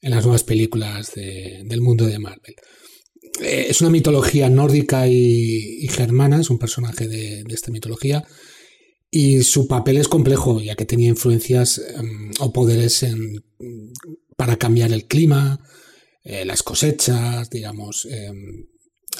las 0.01 0.25
nuevas 0.25 0.45
películas 0.45 1.13
del 1.15 1.81
mundo 1.83 2.07
de 2.07 2.19
Marvel. 2.19 2.55
Eh, 3.43 3.67
es 3.69 3.83
una 3.83 3.91
mitología 3.91 4.49
nórdica 4.49 5.09
y, 5.09 5.87
germana, 5.89 6.41
es 6.41 6.49
un 6.49 6.59
personaje 6.59 7.07
de, 7.07 7.45
esta 7.51 7.71
mitología, 7.71 8.25
y 9.11 9.43
su 9.43 9.69
papel 9.69 9.99
es 9.99 10.09
complejo, 10.09 10.63
ya 10.63 10.75
que 10.75 10.87
tenía 10.87 11.11
influencias 11.11 11.79
em, 11.79 12.31
o 12.41 12.51
poderes 12.51 13.05
para 14.37 14.57
cambiar 14.57 14.93
el 14.93 15.05
clima, 15.05 15.61
eh, 16.25 16.47
las 16.47 16.63
cosechas, 16.63 17.51
digamos, 17.51 18.07
em, 18.11 18.69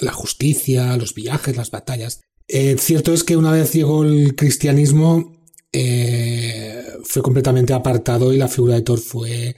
la 0.01 0.13
justicia, 0.13 0.97
los 0.97 1.15
viajes, 1.15 1.57
las 1.57 1.71
batallas. 1.71 2.21
Eh, 2.49 2.77
cierto 2.79 3.13
es 3.13 3.25
que 3.25 3.37
una 3.37 3.53
vez 3.53 3.73
llegó 3.73 4.05
el 4.05 4.35
cristianismo, 4.37 5.43
eh, 5.73 6.83
fue 7.05 7.23
completamente 7.23 7.73
apartado 7.73 8.33
y 8.33 8.37
la 8.37 8.49
figura 8.49 8.75
de 8.75 8.83
Thor 8.83 8.99
fue 8.99 9.57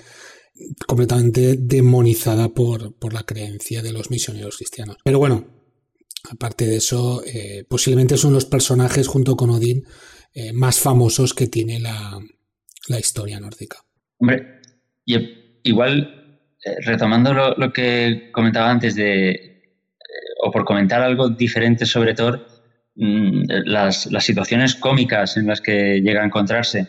completamente 0.87 1.57
demonizada 1.59 2.49
por, 2.49 2.95
la 3.13 3.23
creencia 3.23 3.83
de 3.83 3.93
los 3.93 4.11
misioneros 4.11 4.57
cristianos. 4.57 4.97
Pero 5.05 5.19
bueno, 5.19 5.47
aparte 6.31 6.67
de 6.67 6.77
eso, 6.77 7.23
posiblemente 7.69 8.17
son 8.17 8.33
los 8.33 8.45
personajes 8.45 9.07
junto 9.07 9.37
con 9.37 9.51
Odín 9.51 9.85
más 10.55 10.81
famosos 10.81 11.33
que 11.33 11.47
tiene 11.47 11.79
la, 11.79 12.19
la 12.89 12.99
historia 12.99 13.39
nórdica. 13.39 13.79
Hombre, 14.19 14.61
igual 15.63 16.19
eh, 16.65 16.77
retomando 16.85 17.33
lo, 17.33 17.73
que 17.73 18.31
comentaba 18.33 18.71
antes 18.71 18.95
de, 18.97 19.31
eh, 19.31 19.63
o 20.43 20.51
por 20.51 20.65
comentar 20.65 21.01
algo 21.03 21.29
diferente 21.29 21.87
sobre 21.87 22.15
Thor, 22.15 22.47
mm, 22.99 23.45
las, 23.65 24.09
situaciones 24.21 24.75
cómicas 24.75 25.37
en 25.37 25.47
las 25.47 25.61
que 25.61 26.01
llega 26.01 26.23
a 26.23 26.27
encontrarse. 26.27 26.87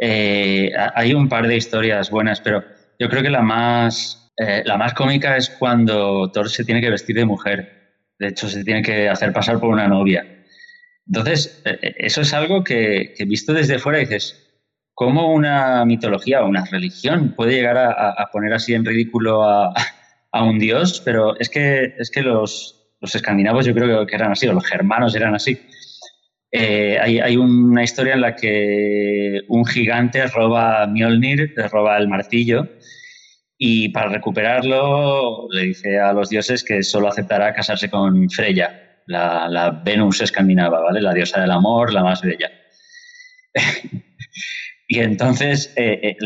Eh, 0.00 0.70
hay 0.94 1.14
un 1.14 1.28
par 1.28 1.48
de 1.48 1.56
historias 1.56 2.10
buenas, 2.10 2.40
pero 2.40 2.62
yo 2.98 3.08
creo 3.08 3.22
que 3.22 3.30
la 3.30 3.42
más, 3.42 4.32
la 4.36 4.76
más 4.76 4.94
cómica 4.94 5.36
es 5.36 5.50
cuando 5.50 6.30
Thor 6.30 6.48
se 6.48 6.64
tiene 6.64 6.80
que 6.80 6.90
vestir 6.90 7.16
de 7.16 7.24
mujer. 7.24 8.04
De 8.18 8.28
hecho, 8.28 8.48
se 8.48 8.62
tiene 8.62 8.82
que 8.82 9.08
hacer 9.08 9.32
pasar 9.32 9.58
por 9.58 9.70
una 9.70 9.88
novia. 9.88 10.44
Entonces, 11.06 11.62
eso 11.64 12.20
es 12.20 12.32
algo 12.32 12.62
que, 12.62 13.14
que 13.16 13.24
visto 13.24 13.52
desde 13.52 13.78
fuera 13.78 13.98
dices, 13.98 14.46
cómo 14.96 15.30
una 15.30 15.84
mitología 15.84 16.42
o 16.42 16.48
una 16.48 16.64
religión 16.64 17.34
puede 17.36 17.52
llegar 17.52 17.76
a, 17.76 18.30
poner 18.32 18.54
así 18.54 18.72
en 18.72 18.84
ridículo 18.84 19.44
a, 20.32 20.42
un 20.42 20.58
dios, 20.58 21.02
pero 21.04 21.38
es 21.38 21.50
que, 21.50 21.94
es 21.98 22.10
que 22.10 22.22
los, 22.22 22.75
escandinavos 23.02 23.66
yo 23.66 23.74
creo 23.74 24.06
que 24.06 24.14
eran 24.14 24.32
así, 24.32 24.46
o 24.46 24.52
los 24.52 24.66
germanos 24.66 25.14
eran 25.14 25.34
así. 25.34 25.58
Eh, 26.50 26.98
hay, 27.00 27.36
una 27.36 27.82
historia 27.82 28.14
en 28.14 28.20
la 28.20 28.34
que 28.34 29.40
un 29.48 29.66
gigante 29.66 30.26
roba 30.26 30.86
Mjolnir, 30.86 31.54
roba 31.70 31.98
el 31.98 32.08
martillo, 32.08 32.68
y 33.58 33.88
para 33.90 34.10
recuperarlo 34.10 35.48
le 35.50 35.62
dice 35.62 35.98
a 35.98 36.12
los 36.12 36.28
dioses 36.28 36.62
que 36.62 36.82
solo 36.82 37.08
aceptará 37.08 37.52
casarse 37.54 37.90
con 37.90 38.28
Freya, 38.30 39.02
la, 39.06 39.48
la 39.48 39.70
Venus 39.70 40.20
escandinava, 40.20 40.80
¿vale? 40.80 41.00
La 41.00 41.14
diosa 41.14 41.40
del 41.40 41.50
amor, 41.50 41.92
la 41.92 42.02
más 42.02 42.22
bella. 42.22 42.50
Y 44.88 45.00
entonces 45.00 45.72
eh, 45.76 46.00
eh, 46.02 46.16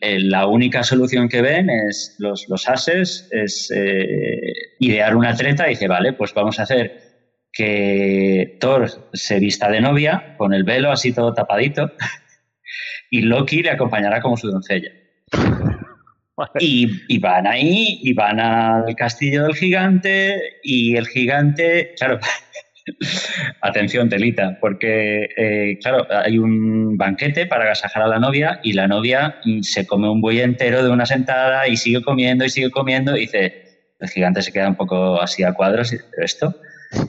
eh, 0.00 0.20
la 0.20 0.46
única 0.46 0.82
solución 0.82 1.28
que 1.28 1.42
ven 1.42 1.68
es 1.68 2.16
los, 2.18 2.48
los 2.48 2.68
ases, 2.68 3.28
es 3.32 3.70
idear 4.78 5.14
una 5.14 5.36
treta 5.36 5.66
y 5.66 5.70
dice, 5.70 5.88
vale, 5.88 6.14
pues 6.14 6.32
vamos 6.32 6.58
a 6.58 6.62
hacer 6.62 7.08
que 7.52 8.56
Thor 8.60 9.10
se 9.12 9.38
vista 9.38 9.70
de 9.70 9.80
novia 9.80 10.36
con 10.38 10.54
el 10.54 10.64
velo 10.64 10.90
así 10.90 11.12
todo 11.12 11.34
tapadito 11.34 11.92
y 13.10 13.22
Loki 13.22 13.62
le 13.62 13.70
acompañará 13.70 14.20
como 14.20 14.36
su 14.36 14.50
doncella. 14.50 14.90
Y, 16.60 17.02
y, 17.08 17.18
van 17.18 17.48
ahí, 17.48 17.98
y 18.00 18.12
van 18.12 18.38
al 18.38 18.94
castillo 18.94 19.42
del 19.42 19.56
gigante, 19.56 20.40
y 20.62 20.94
el 20.94 21.08
gigante, 21.08 21.94
claro, 21.98 22.20
Atención, 23.60 24.08
telita, 24.08 24.58
porque, 24.60 25.28
eh, 25.36 25.78
claro, 25.80 26.06
hay 26.10 26.38
un 26.38 26.96
banquete 26.96 27.46
para 27.46 27.64
agasajar 27.64 28.02
a 28.02 28.08
la 28.08 28.18
novia 28.18 28.60
y 28.62 28.72
la 28.72 28.88
novia 28.88 29.40
se 29.62 29.86
come 29.86 30.08
un 30.08 30.20
buey 30.20 30.40
entero 30.40 30.82
de 30.82 30.90
una 30.90 31.06
sentada 31.06 31.66
y 31.68 31.76
sigue 31.76 32.02
comiendo 32.02 32.44
y 32.44 32.50
sigue 32.50 32.70
comiendo 32.70 33.16
y 33.16 33.20
dice, 33.20 33.68
el 34.00 34.08
gigante 34.08 34.42
se 34.42 34.52
queda 34.52 34.68
un 34.68 34.76
poco 34.76 35.20
así 35.20 35.42
a 35.42 35.52
cuadros, 35.52 35.92
y 35.92 35.98
esto. 36.22 36.54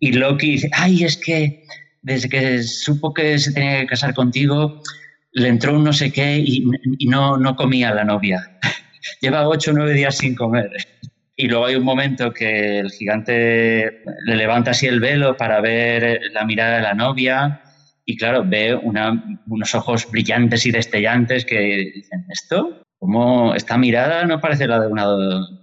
Y 0.00 0.12
Loki 0.12 0.50
dice, 0.50 0.68
ay, 0.72 1.04
es 1.04 1.16
que 1.16 1.62
desde 2.02 2.28
que 2.28 2.62
supo 2.62 3.14
que 3.14 3.38
se 3.38 3.52
tenía 3.52 3.80
que 3.80 3.86
casar 3.86 4.14
contigo, 4.14 4.82
le 5.32 5.48
entró 5.48 5.76
un 5.76 5.84
no 5.84 5.92
sé 5.92 6.12
qué 6.12 6.38
y, 6.38 6.64
no, 7.06 7.36
no 7.36 7.56
comía 7.56 7.94
la 7.94 8.04
novia. 8.04 8.58
Lleva 9.20 9.48
ocho 9.48 9.70
o 9.70 9.74
nueve 9.74 9.92
días 9.92 10.16
sin 10.16 10.34
comer. 10.34 10.70
Y 11.36 11.48
luego 11.48 11.66
hay 11.66 11.76
un 11.76 11.84
momento 11.84 12.32
que 12.32 12.78
el 12.78 12.90
gigante 12.90 14.02
le 14.24 14.36
levanta 14.36 14.70
así 14.70 14.86
el 14.86 15.00
velo 15.00 15.36
para 15.36 15.60
ver 15.60 16.20
la 16.32 16.44
mirada 16.44 16.76
de 16.76 16.82
la 16.82 16.94
novia 16.94 17.60
y 18.06 18.16
claro, 18.16 18.44
ve 18.46 18.74
unos 18.74 19.74
ojos 19.74 20.08
brillantes 20.10 20.64
y 20.64 20.70
destellantes 20.70 21.44
que 21.44 21.90
dicen, 21.92 22.24
¿esto? 22.30 22.82
¿Cómo 22.98 23.54
esta 23.54 23.76
mirada 23.76 24.24
no 24.24 24.40
parece 24.40 24.66
la 24.68 24.80
de 24.80 24.86
una 24.86 25.06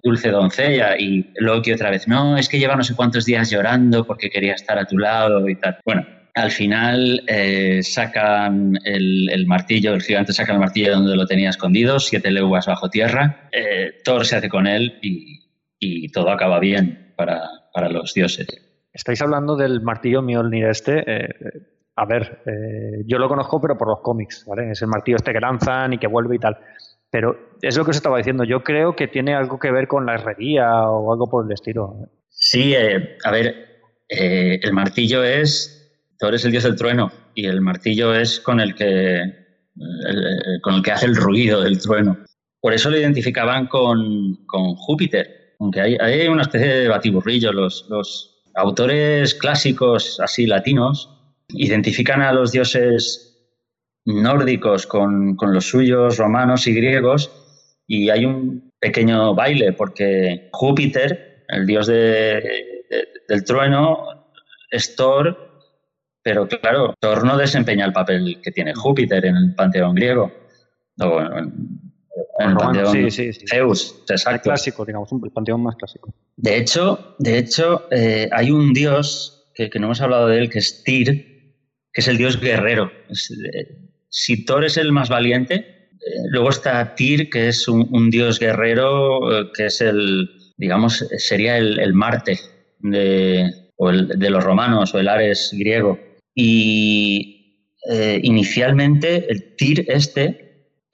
dulce 0.03 0.29
doncella? 0.29 0.97
Y 0.99 1.31
Loki 1.38 1.71
otra 1.71 1.89
vez, 1.89 2.07
no, 2.07 2.38
es 2.38 2.49
que 2.49 2.59
lleva 2.59 2.75
no 2.75 2.83
sé 2.83 2.95
cuántos 2.95 3.25
días 3.25 3.49
llorando 3.49 4.05
porque 4.05 4.29
quería 4.29 4.53
estar 4.53 4.77
a 4.77 4.86
tu 4.86 4.97
lado 4.97 5.47
y 5.47 5.55
tal. 5.55 5.79
Bueno, 5.86 6.05
al 6.36 6.51
final 6.51 7.23
eh, 7.27 7.81
sacan 7.81 8.77
el, 8.83 9.45
martillo, 9.47 9.93
el 9.93 10.01
gigante 10.01 10.33
saca 10.33 10.51
el 10.51 10.59
martillo 10.59 10.95
donde 10.95 11.15
lo 11.15 11.25
tenía 11.25 11.49
escondido, 11.49 11.99
siete 11.99 12.29
leguas 12.29 12.65
bajo 12.65 12.89
tierra. 12.89 13.49
Eh, 13.51 13.93
se 14.23 14.36
hace 14.36 14.49
con 14.49 14.67
él 14.67 14.99
y, 15.01 15.42
y 15.84 16.10
todo 16.10 16.30
acaba 16.30 16.60
bien 16.60 17.13
para, 17.15 17.50
los 17.89 18.13
dioses. 18.13 18.48
Estáis 18.91 19.22
hablando 19.22 19.56
del 19.56 19.82
martillo 19.82 20.22
Mjolnir 20.22 20.65
este. 20.65 21.04
Eh, 21.06 21.30
a 21.96 22.06
ver, 22.06 22.41
eh, 22.46 23.04
yo 23.06 23.17
lo 23.17 23.28
conozco, 23.28 23.60
pero 23.62 23.78
por 23.78 23.89
los 23.89 24.02
cómics, 24.02 24.46
¿vale? 24.48 24.72
Es 24.72 24.82
el 24.82 24.88
martillo 24.88 25.17
este 25.17 25.34
que 25.34 25.39
lanzan 25.39 25.93
y 25.93 25.98
que 25.98 26.08
vuelve 26.08 26.36
y 26.36 26.39
tal. 26.39 26.58
Pero 27.10 27.58
es 27.62 27.78
lo 27.78 27.84
que 27.84 27.91
os 27.91 27.98
estaba 27.98 28.17
diciendo. 28.17 28.43
Yo 28.43 28.63
creo 28.63 28.96
que 28.96 29.08
tiene 29.08 29.36
algo 29.36 29.60
que 29.60 29.72
ver 29.72 29.88
con 29.88 30.06
la 30.06 30.15
herrería 30.15 30.89
o 30.89 31.12
algo 31.12 31.30
por 31.30 31.46
el 31.46 31.52
estilo. 31.52 32.10
Sí, 32.30 32.74
eh, 32.74 33.17
a 33.24 33.32
ver, 33.32 33.56
el 34.10 34.74
martillo 34.74 35.24
es. 35.24 35.80
Thor 36.19 36.36
es 36.36 36.46
el 36.46 36.52
dios 36.52 36.63
del 36.63 36.76
trueno 36.76 37.12
y 37.36 37.48
el 37.48 37.62
martillo 37.62 38.13
es 38.13 38.39
con 38.39 38.60
el 38.60 38.76
que 38.76 39.43
con 40.62 40.76
el 40.76 40.84
que 40.84 40.91
hace 40.91 41.08
el 41.08 41.15
ruido 41.15 41.62
del 41.62 41.82
trueno. 41.82 42.17
Por 42.63 42.74
eso 42.74 42.89
lo 42.89 42.98
identificaban 42.98 43.67
con, 43.67 44.46
con 44.46 44.76
Júpiter, 44.76 45.42
aunque 45.60 45.82
hay, 45.82 46.28
una 46.28 46.44
especie 46.44 46.68
de 46.68 46.88
batiburrillo. 46.88 47.52
Los, 47.52 48.30
autores 48.56 49.34
clásicos, 49.34 50.20
así 50.20 50.46
latinos, 50.46 51.10
identifican 51.50 52.22
a 52.22 52.32
los 52.32 52.52
dioses 52.52 53.34
nórdicos 54.06 54.86
con, 54.86 55.36
los 55.42 55.66
suyos 55.66 56.18
romanos 56.18 56.68
y 56.68 56.74
griegos 56.76 57.32
y 57.88 58.10
hay 58.10 58.26
un 58.26 58.72
pequeño 58.80 59.34
baile 59.34 59.74
porque 59.74 60.50
Júpiter, 60.52 61.46
el 61.48 61.66
dios 61.66 61.88
del 61.88 63.44
trueno, 63.46 64.28
es 64.70 64.96
Thor, 64.96 65.36
pero 66.22 66.48
claro, 66.48 66.94
Thor 67.00 67.26
no 67.26 67.38
desempeña 67.38 67.86
el 67.86 67.94
papel 67.94 68.39
que 68.42 68.52
tiene 68.52 68.74
Júpiter 68.76 69.26
en 69.26 69.36
el 69.36 69.56
panteón 69.56 69.96
griego. 69.96 70.32
Sí, 72.91 73.12
sí, 73.12 73.34
sí. 73.34 73.45
Zeus, 73.47 74.04
exacto. 74.10 74.43
clásico, 74.43 74.86
digamos, 74.86 75.12
un 75.12 75.21
panteón 75.32 75.63
más 75.63 75.76
clásico. 75.76 76.13
De 76.36 76.58
hecho, 76.58 77.15
de 77.19 77.38
hecho 77.38 77.88
eh, 77.91 78.30
hay 78.32 78.52
un 78.52 78.73
dios 78.73 79.52
que, 79.56 79.69
no 79.80 79.86
hemos 79.86 80.02
hablado 80.02 80.28
de 80.28 80.39
él, 80.39 80.49
que 80.49 80.60
es 80.60 80.84
Tyr, 80.84 81.06
que 81.91 82.02
es 82.02 82.08
el 82.08 82.17
dios 82.17 82.39
guerrero. 82.39 82.91
Eh, 83.10 83.78
si 84.10 84.45
Thor 84.45 84.65
es 84.65 84.78
el 84.78 84.91
más 84.91 85.10
valiente, 85.10 85.56
eh, 85.56 85.99
luego 86.30 86.49
está 86.49 86.95
Tyr, 86.95 87.30
que 87.30 87.47
es 87.47 87.67
un, 87.67 88.10
dios 88.10 88.39
guerrero, 88.39 89.52
que 89.56 89.67
es 89.67 89.82
el, 89.82 90.30
digamos, 90.58 91.06
sería 91.17 91.58
el, 91.58 91.93
Marte 91.93 92.39
de, 92.80 93.52
de 93.78 94.30
los 94.30 94.43
romanos 94.43 94.93
o 94.93 94.99
el 94.99 95.08
Ares 95.08 95.52
griego. 95.54 95.99
Y 96.36 97.39
inicialmente 98.23 99.30
el 99.30 99.56
Tyr 99.56 99.86
este 99.88 100.43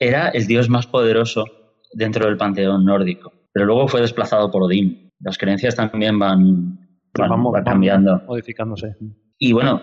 era 0.00 0.30
el 0.30 0.46
dios 0.46 0.68
más 0.68 0.86
poderoso 0.86 1.44
dentro 1.92 2.26
del 2.26 2.36
panteón 2.36 2.84
nórdico, 2.84 3.32
pero 3.52 3.66
luego 3.66 3.86
fue 3.86 4.00
desplazado 4.00 4.50
por 4.50 4.62
Odín. 4.62 5.10
Las 5.20 5.36
creencias 5.36 5.76
también 5.76 6.18
van, 6.18 6.78
van, 7.14 7.64
cambiando. 7.64 8.22
modificándose. 8.26 8.96
Y 9.38 9.52
bueno, 9.52 9.82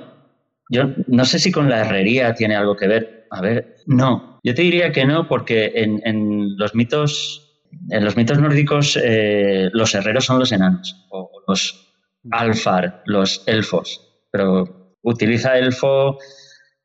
yo 0.69 0.85
no 1.07 1.25
sé 1.25 1.39
si 1.39 1.51
con 1.51 1.69
la 1.69 1.81
herrería 1.81 2.33
tiene 2.33 2.55
algo 2.55 2.75
que 2.75 2.87
ver. 2.87 3.27
A 3.29 3.41
ver, 3.41 3.75
no. 3.85 4.39
Yo 4.43 4.55
te 4.55 4.63
diría 4.63 4.91
que 4.91 5.05
no, 5.05 5.27
porque 5.27 5.71
en, 5.75 6.57
los 6.57 6.73
mitos, 6.73 7.61
en 7.89 8.03
los 8.03 8.17
mitos 8.17 8.39
nórdicos, 8.39 8.97
eh, 9.01 9.69
los 9.73 9.93
herreros 9.93 10.25
son 10.25 10.39
los 10.39 10.51
enanos, 10.51 11.05
o 11.11 11.29
los 11.47 11.93
alfar, 12.31 13.03
los 13.05 13.43
elfos. 13.47 14.01
Pero 14.31 14.95
utiliza 15.03 15.57
elfo 15.57 16.17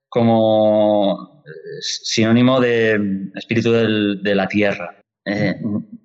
como 0.09 1.32
sinónimo 1.81 2.61
de 2.61 3.31
espíritu 3.35 3.73
de 3.73 4.35
la 4.35 4.49
tierra. 4.49 4.97
Eh, 5.25 5.55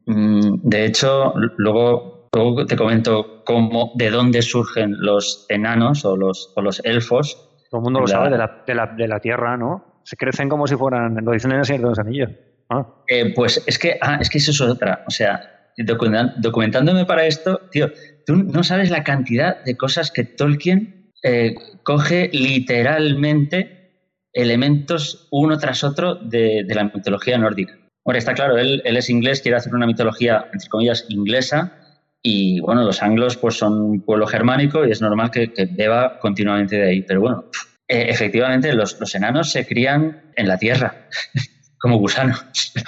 mm, 0.05 0.59
de 0.63 0.85
hecho, 0.85 1.33
luego, 1.57 2.27
te 2.67 2.75
comento 2.75 3.43
cómo, 3.45 3.93
de 3.95 4.09
dónde 4.09 4.41
surgen 4.41 4.95
los 4.99 5.45
enanos 5.49 6.05
o 6.05 6.15
los, 6.15 6.53
o 6.55 6.61
los 6.61 6.81
elfos. 6.83 7.49
Todo 7.69 7.79
el 7.79 7.83
mundo 7.83 8.01
lo 8.01 8.07
sabe, 8.07 8.29
de 8.29 8.37
la, 8.37 8.63
de, 8.65 8.75
la, 8.75 8.87
de 8.87 9.07
la, 9.07 9.19
tierra, 9.19 9.57
¿no? 9.57 10.01
Se 10.03 10.15
crecen 10.15 10.47
como 10.47 10.67
si 10.67 10.75
fueran, 10.75 11.15
lo 11.23 11.31
dicen 11.31 11.51
en 11.51 11.59
el 11.59 11.65
Señor 11.65 11.81
de 11.81 11.89
los 11.89 11.99
Anillos. 11.99 12.29
Ah. 12.69 12.85
Eh, 13.07 13.33
pues 13.33 13.63
es 13.65 13.79
que, 13.79 13.97
ah, 14.01 14.19
es 14.21 14.29
que 14.29 14.37
eso 14.37 14.51
es 14.51 14.61
otra. 14.61 15.03
O 15.07 15.11
sea, 15.11 15.71
documentándome 15.77 17.05
para 17.05 17.25
esto, 17.25 17.61
tío, 17.71 17.91
tú 18.25 18.35
no 18.35 18.63
sabes 18.63 18.89
la 18.89 19.03
cantidad 19.03 19.63
de 19.63 19.75
cosas 19.75 20.11
que 20.11 20.23
Tolkien 20.23 21.11
eh, 21.23 21.55
coge 21.83 22.29
literalmente 22.31 23.76
elementos 24.37 25.27
uno 25.31 25.57
tras 25.57 25.83
otro 25.83 26.15
de, 26.15 26.63
de 26.65 26.75
la 26.75 26.85
mitología 26.85 27.37
nórdica. 27.37 27.77
Bueno, 28.07 28.19
está 28.19 28.33
claro, 28.33 28.57
él, 28.57 28.81
es 28.85 29.09
inglés, 29.09 29.41
quiere 29.41 29.57
hacer 29.57 29.75
una 29.75 29.85
mitología, 29.85 30.45
entre 30.53 30.69
comillas, 30.69 31.05
inglesa, 31.09 31.73
y 32.21 32.61
bueno, 32.61 32.83
los 32.83 33.03
anglos 33.03 33.35
pues 33.35 33.55
son 33.55 33.81
un 33.81 34.01
pueblo 34.01 34.25
germánico 34.25 34.85
y 34.85 34.91
es 34.91 35.01
normal 35.01 35.29
que, 35.29 35.51
beba 35.71 36.17
continuamente 36.19 36.77
de 36.77 36.89
ahí. 36.89 37.01
Pero 37.01 37.19
bueno, 37.19 37.45
eh, 37.85 38.05
efectivamente 38.07 38.71
los, 38.71 38.95
enanos 39.13 39.51
se 39.51 39.67
crían 39.67 40.31
en 40.37 40.47
la 40.47 40.57
tierra, 40.57 41.09
como 41.79 41.97
gusanos. 41.97 42.45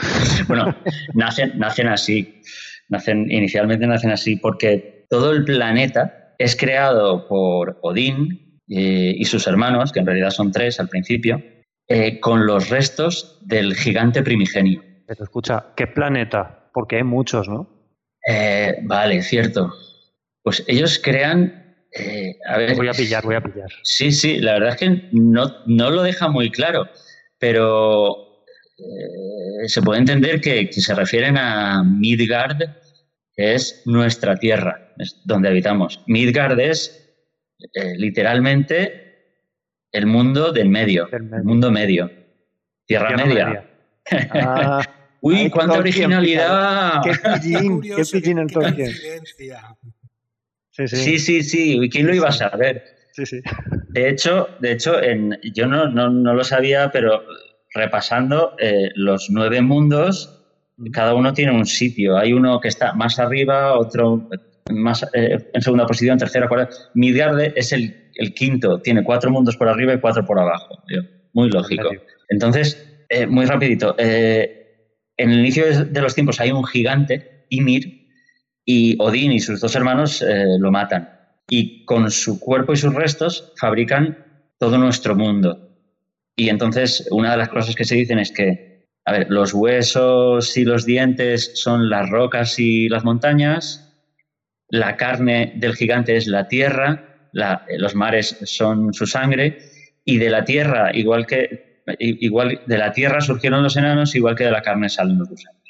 bueno, 0.47 0.73
nacen, 1.15 1.59
nacen 1.59 1.89
así, 1.89 2.41
nacen, 2.87 3.29
inicialmente 3.29 3.87
nacen 3.87 4.11
así 4.11 4.37
porque 4.37 5.05
todo 5.09 5.31
el 5.31 5.43
planeta 5.43 6.33
es 6.37 6.55
creado 6.55 7.27
por 7.27 7.77
Odín 7.81 8.48
eh, 8.69 9.13
y 9.17 9.25
sus 9.25 9.47
hermanos, 9.47 9.91
que 9.91 9.99
en 9.99 10.05
realidad 10.05 10.29
son 10.29 10.51
tres 10.51 10.79
al 10.79 10.89
principio, 10.89 11.41
eh, 11.91 12.19
con 12.19 12.45
los 12.45 12.69
restos 12.69 13.39
del 13.41 13.75
gigante 13.75 14.21
primigenio. 14.21 14.83
Pero 15.07 15.23
escucha, 15.23 15.73
¿qué 15.75 15.87
planeta? 15.87 16.69
Porque 16.71 16.97
hay 16.97 17.03
muchos, 17.03 17.49
¿no? 17.49 17.67
Eh, 18.29 18.75
vale, 18.83 19.23
cierto. 19.23 19.73
Pues 20.43 20.63
ellos 20.67 21.01
crean. 21.03 21.75
Eh, 21.91 22.35
voy 22.75 22.89
a 22.89 22.91
pillar, 22.91 23.23
voy 23.23 23.33
a 23.33 23.41
pillar. 23.41 23.69
Sí, 23.81 24.11
sí, 24.11 24.37
la 24.37 24.53
verdad 24.53 24.69
es 24.69 24.75
que 24.77 25.09
no, 25.13 25.51
no 25.65 25.89
lo 25.89 26.03
deja 26.03 26.29
muy 26.29 26.51
claro, 26.51 26.87
pero 27.39 28.43
se 29.65 29.81
puede 29.81 29.99
entender 29.99 30.41
que, 30.41 30.71
se 30.71 30.93
refieren 30.93 31.37
a 31.37 31.83
Midgard, 31.83 32.59
que 33.33 33.55
es 33.55 33.81
nuestra 33.85 34.35
tierra, 34.35 34.93
es 34.99 35.19
donde 35.25 35.49
habitamos. 35.49 36.03
Midgard 36.05 36.59
es 36.59 37.08
literalmente 37.97 39.09
el 39.91 40.05
mundo 40.05 40.51
del 40.51 40.69
medio, 40.69 41.09
el 41.11 41.43
mundo 41.43 41.71
medio, 41.71 42.11
tierra, 42.85 43.15
media. 43.15 43.65
Ah. 44.31 44.81
Uy, 45.21 45.49
cuánta 45.49 45.77
originalidad. 45.77 47.01
Qué 47.03 47.11
pillín, 47.41 47.81
qué 47.81 48.03
pillín 48.11 48.39
el 48.39 48.47
Tolkien. 48.51 48.91
Sí, 50.71 50.87
sí, 50.87 51.19
sí, 51.19 51.43
sí. 51.43 51.89
¿Quién 51.91 52.07
lo 52.07 52.15
iba 52.15 52.29
a 52.29 52.31
saber? 52.31 52.83
Sí, 53.11 53.25
sí. 53.25 53.41
De 53.89 54.09
hecho, 54.09 54.47
de 54.59 54.71
hecho 54.71 55.01
en, 55.01 55.37
yo 55.53 55.67
no, 55.67 55.89
no, 55.89 56.09
no, 56.09 56.33
lo 56.33 56.43
sabía, 56.43 56.89
pero 56.91 57.23
repasando 57.73 58.55
eh, 58.59 58.89
los 58.95 59.29
nueve 59.29 59.61
mundos, 59.61 60.41
cada 60.91 61.13
uno 61.13 61.33
tiene 61.33 61.51
un 61.51 61.65
sitio. 61.65 62.17
Hay 62.17 62.33
uno 62.33 62.59
que 62.59 62.69
está 62.69 62.93
más 62.93 63.19
arriba, 63.19 63.77
otro 63.77 64.29
más 64.69 65.03
eh, 65.13 65.49
en 65.53 65.61
segunda 65.61 65.85
posición, 65.85 66.17
tercera, 66.17 66.47
cuarta. 66.47 66.75
Midgard 66.93 67.39
es 67.55 67.73
el, 67.73 68.11
el, 68.15 68.33
quinto, 68.33 68.81
tiene 68.81 69.03
cuatro 69.03 69.31
mundos 69.31 69.57
por 69.57 69.67
arriba 69.67 69.93
y 69.93 69.99
cuatro 69.99 70.25
por 70.25 70.39
abajo. 70.39 70.83
Muy 71.33 71.49
lógico. 71.49 71.89
Entonces, 72.29 73.05
eh, 73.09 73.25
muy 73.25 73.45
rapidito. 73.45 73.95
Eh, 73.97 74.55
en 75.17 75.31
el 75.31 75.39
inicio 75.39 75.85
de 75.85 76.01
los 76.01 76.15
tiempos 76.15 76.39
hay 76.39 76.51
un 76.51 76.63
gigante, 76.63 77.45
Ymir, 77.49 78.07
y 78.63 78.95
Odín 78.99 79.31
y 79.31 79.39
sus 79.39 79.59
dos 79.59 79.75
hermanos 79.75 80.23
lo 80.59 80.71
matan. 80.71 81.09
Y 81.49 81.83
con 81.85 82.09
su 82.11 82.39
cuerpo 82.39 82.73
y 82.73 82.77
sus 82.77 82.93
restos 82.93 83.53
fabrican 83.57 84.29
todo 84.59 84.77
nuestro 84.77 85.15
mundo. 85.15 85.69
Y 86.39 86.47
entonces 86.47 87.05
una 87.11 87.31
de 87.31 87.37
las 87.37 87.49
cosas 87.49 87.75
que 87.75 87.83
se 87.83 87.95
dicen 87.95 88.17
es 88.17 88.31
que, 88.31 88.87
a 89.05 89.11
ver, 89.11 89.27
los 89.29 89.53
huesos 89.53 90.55
y 90.55 90.63
los 90.63 90.85
dientes 90.85 91.51
son 91.55 91.89
las 91.89 92.09
rocas 92.09 92.59
y 92.59 92.87
las 92.87 93.03
montañas, 93.03 93.88
la 94.69 94.97
carne 94.97 95.53
del 95.55 95.75
gigante 95.75 96.15
es 96.15 96.27
la 96.27 96.47
tierra, 96.47 97.29
los 97.77 97.95
mares 97.95 98.37
son 98.43 98.93
su 98.93 99.05
sangre, 99.05 99.59
y 100.05 100.17
de 100.17 100.29
la 100.29 100.43
tierra, 100.43 100.91
igual 100.93 101.25
que 101.25 101.83
igual 101.97 102.61
de 102.65 102.77
la 102.77 102.91
tierra 102.91 103.21
surgieron 103.21 103.63
los 103.63 103.75
enanos, 103.77 104.15
igual 104.15 104.35
que 104.35 104.43
de 104.43 104.51
la 104.51 104.61
carne 104.61 104.89
salen 104.89 105.17
los 105.17 105.29
gusanos. 105.29 105.61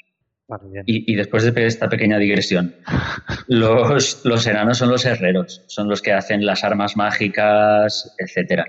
y, 0.86 1.14
después 1.14 1.44
de 1.44 1.66
esta 1.66 1.88
pequeña 1.88 2.18
digresión, 2.18 2.74
los, 3.46 4.24
los, 4.24 4.46
enanos 4.46 4.78
son 4.78 4.90
los 4.90 5.04
herreros, 5.04 5.62
son 5.68 5.88
los 5.88 6.02
que 6.02 6.12
hacen 6.12 6.44
las 6.44 6.64
armas 6.64 6.96
mágicas, 6.96 8.14
etc. 8.18 8.62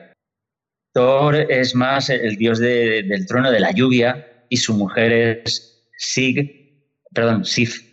Thor 0.93 1.35
es 1.35 1.75
más 1.75 2.09
el 2.09 2.37
dios 2.37 2.59
del 2.59 3.25
trono 3.25 3.51
de 3.51 3.59
la 3.59 3.71
lluvia 3.71 4.45
y 4.49 4.57
su 4.57 4.73
mujer 4.73 5.11
es 5.45 5.89
Sig, 5.97 6.85
perdón, 7.13 7.45
Sif, 7.45 7.90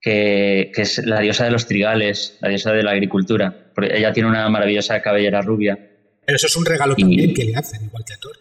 que, 0.00 0.72
que, 0.74 0.82
es 0.82 0.98
la 1.04 1.20
diosa 1.20 1.44
de 1.44 1.50
los 1.50 1.66
trigales, 1.66 2.38
la 2.40 2.48
diosa 2.48 2.72
de 2.72 2.82
la 2.82 2.92
agricultura. 2.92 3.54
Porque 3.74 3.96
ella 3.96 4.12
tiene 4.12 4.28
una 4.28 4.48
maravillosa 4.48 5.00
cabellera 5.02 5.42
rubia. 5.42 5.78
Pero 6.24 6.36
eso 6.36 6.46
es 6.46 6.56
un 6.56 6.64
regalo 6.64 6.94
también 6.94 7.34
que 7.34 7.44
le 7.44 7.56
hacen, 7.56 7.84
igual 7.84 8.04
que 8.04 8.14
a 8.14 8.16
Thor. 8.18 8.36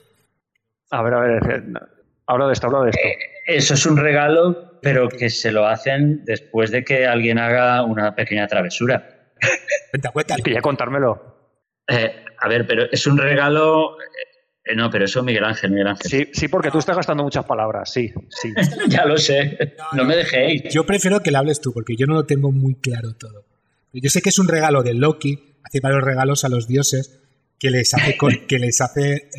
A 0.91 1.03
ver, 1.03 1.13
a 1.13 1.19
ver, 1.19 1.63
habla 2.25 2.47
de 2.47 2.53
esto, 2.53 2.67
habla 2.67 2.83
de 2.83 2.89
esto. 2.91 3.01
Eh, 3.01 3.17
eso 3.47 3.73
es 3.73 3.85
un 3.85 3.97
regalo, 3.97 4.79
pero 4.81 5.09
que 5.09 5.29
se 5.29 5.51
lo 5.51 5.67
hacen 5.67 6.23
después 6.25 6.71
de 6.71 6.83
que 6.83 7.07
alguien 7.07 7.39
haga 7.39 7.83
una 7.83 8.15
pequeña 8.15 8.47
travesura. 8.47 9.31
Cuenta, 9.91 10.11
cuenta. 10.11 10.35
Quería 10.35 10.61
contármelo. 10.61 11.51
Eh, 11.87 12.23
a 12.37 12.47
ver, 12.47 12.67
pero 12.67 12.83
es 12.91 13.07
un 13.07 13.17
regalo. 13.17 13.97
Eh, 14.69 14.75
no, 14.75 14.89
pero 14.91 15.05
eso 15.05 15.23
Miguel 15.23 15.43
Ángel, 15.43 15.71
Miguel 15.71 15.87
Ángel. 15.87 16.11
Sí, 16.11 16.27
sí, 16.31 16.47
porque 16.47 16.69
tú 16.69 16.77
estás 16.77 16.95
gastando 16.95 17.23
muchas 17.23 17.43
palabras, 17.45 17.91
sí, 17.91 18.13
sí. 18.29 18.53
ya 18.87 19.05
lo 19.05 19.17
sé. 19.17 19.75
No, 19.93 20.05
me 20.05 20.15
dejéis. 20.15 20.71
Yo 20.71 20.85
prefiero 20.85 21.21
que 21.21 21.31
le 21.31 21.37
hables 21.37 21.59
tú, 21.59 21.73
porque 21.73 21.95
yo 21.95 22.05
no 22.05 22.13
lo 22.13 22.25
tengo 22.25 22.51
muy 22.51 22.75
claro 22.75 23.13
todo. 23.15 23.45
Yo 23.93 24.09
sé 24.11 24.21
que 24.21 24.29
es 24.29 24.37
un 24.37 24.47
regalo 24.47 24.83
de 24.83 24.93
Loki, 24.93 25.57
hace 25.63 25.79
varios 25.79 26.03
regalos 26.03 26.43
a 26.45 26.49
los 26.49 26.67
dioses 26.67 27.19
que 27.57 27.71
les 27.71 27.95
hace, 27.95 28.15
que 28.47 28.59
les 28.59 28.79
hace 28.79 29.29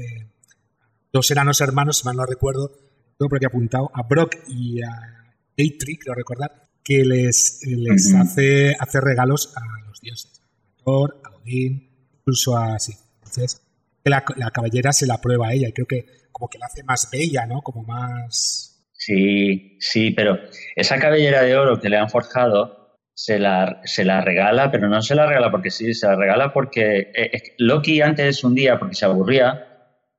dos 1.13 1.31
enanos 1.31 1.61
hermanos, 1.61 1.99
si 1.99 2.07
mal 2.07 2.17
no 2.17 2.27
recuerdo, 2.27 2.73
tengo 3.17 3.29
por 3.29 3.37
aquí 3.37 3.47
apuntado, 3.47 3.91
a 3.95 4.03
Brock 4.03 4.37
y 4.49 4.83
a 4.83 5.35
Eitri, 5.57 5.97
creo 5.97 6.15
recordar, 6.15 6.63
que 6.83 7.05
les, 7.05 7.61
les 7.67 8.13
hace, 8.15 8.75
hace 8.79 9.01
regalos 9.01 9.55
a 9.57 9.87
los 9.87 10.01
dioses. 10.01 10.43
A 10.81 10.83
Thor, 10.85 11.21
a 11.23 11.37
Odín, 11.37 11.89
incluso 12.19 12.57
a 12.57 12.79
sí. 12.81 12.95
Entonces, 13.19 13.63
la, 14.05 14.25
la, 14.37 14.51
caballera 14.51 14.93
se 14.93 15.07
la 15.07 15.21
prueba 15.21 15.49
a 15.49 15.53
ella 15.53 15.69
y 15.69 15.73
creo 15.73 15.87
que 15.87 16.07
como 16.33 16.49
que 16.49 16.59
la 16.59 16.67
hace 16.67 16.83
más 16.85 17.09
bella, 17.11 17.47
¿no? 17.47 17.61
Como 17.63 17.83
más... 17.83 18.89
Sí, 18.93 19.79
sí, 19.81 20.11
pero 20.11 20.39
esa 20.77 20.99
cabellera 20.99 21.43
de 21.43 21.57
oro 21.57 21.81
que 21.81 21.89
le 21.89 21.97
han 21.97 22.11
forjado 22.11 22.99
se 23.15 23.39
la, 23.39 23.81
se 23.85 24.05
la 24.05 24.23
regala, 24.23 24.71
pero 24.71 24.89
no 24.89 25.03
se 25.03 25.15
la 25.15 25.27
regala 25.27 25.51
porque 25.51 25.71
sí, 25.71 25.93
se 25.93 26.07
la 26.07 26.17
regala 26.17 26.53
porque 26.53 27.13
eh, 27.15 27.55
Loki 27.59 28.01
antes 28.01 28.45
un 28.45 28.55
día, 28.55 28.79
porque 28.79 28.95
se 28.95 29.05
aburría, 29.05 29.67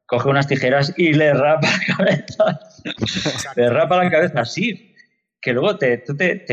coge 0.06 0.30
unas 0.30 0.46
tijeras 0.46 0.94
y 0.98 1.14
le 1.14 1.34
rapa 1.34 1.68
la 1.68 1.96
cabeza. 1.96 2.60
le 3.56 3.70
rapa 3.70 4.04
la 4.04 4.12
cabeza 4.12 4.42
así. 4.42 4.94
Que 5.42 5.54
luego 5.54 5.78
te, 5.78 5.98
tú 5.98 6.16
te, 6.16 6.46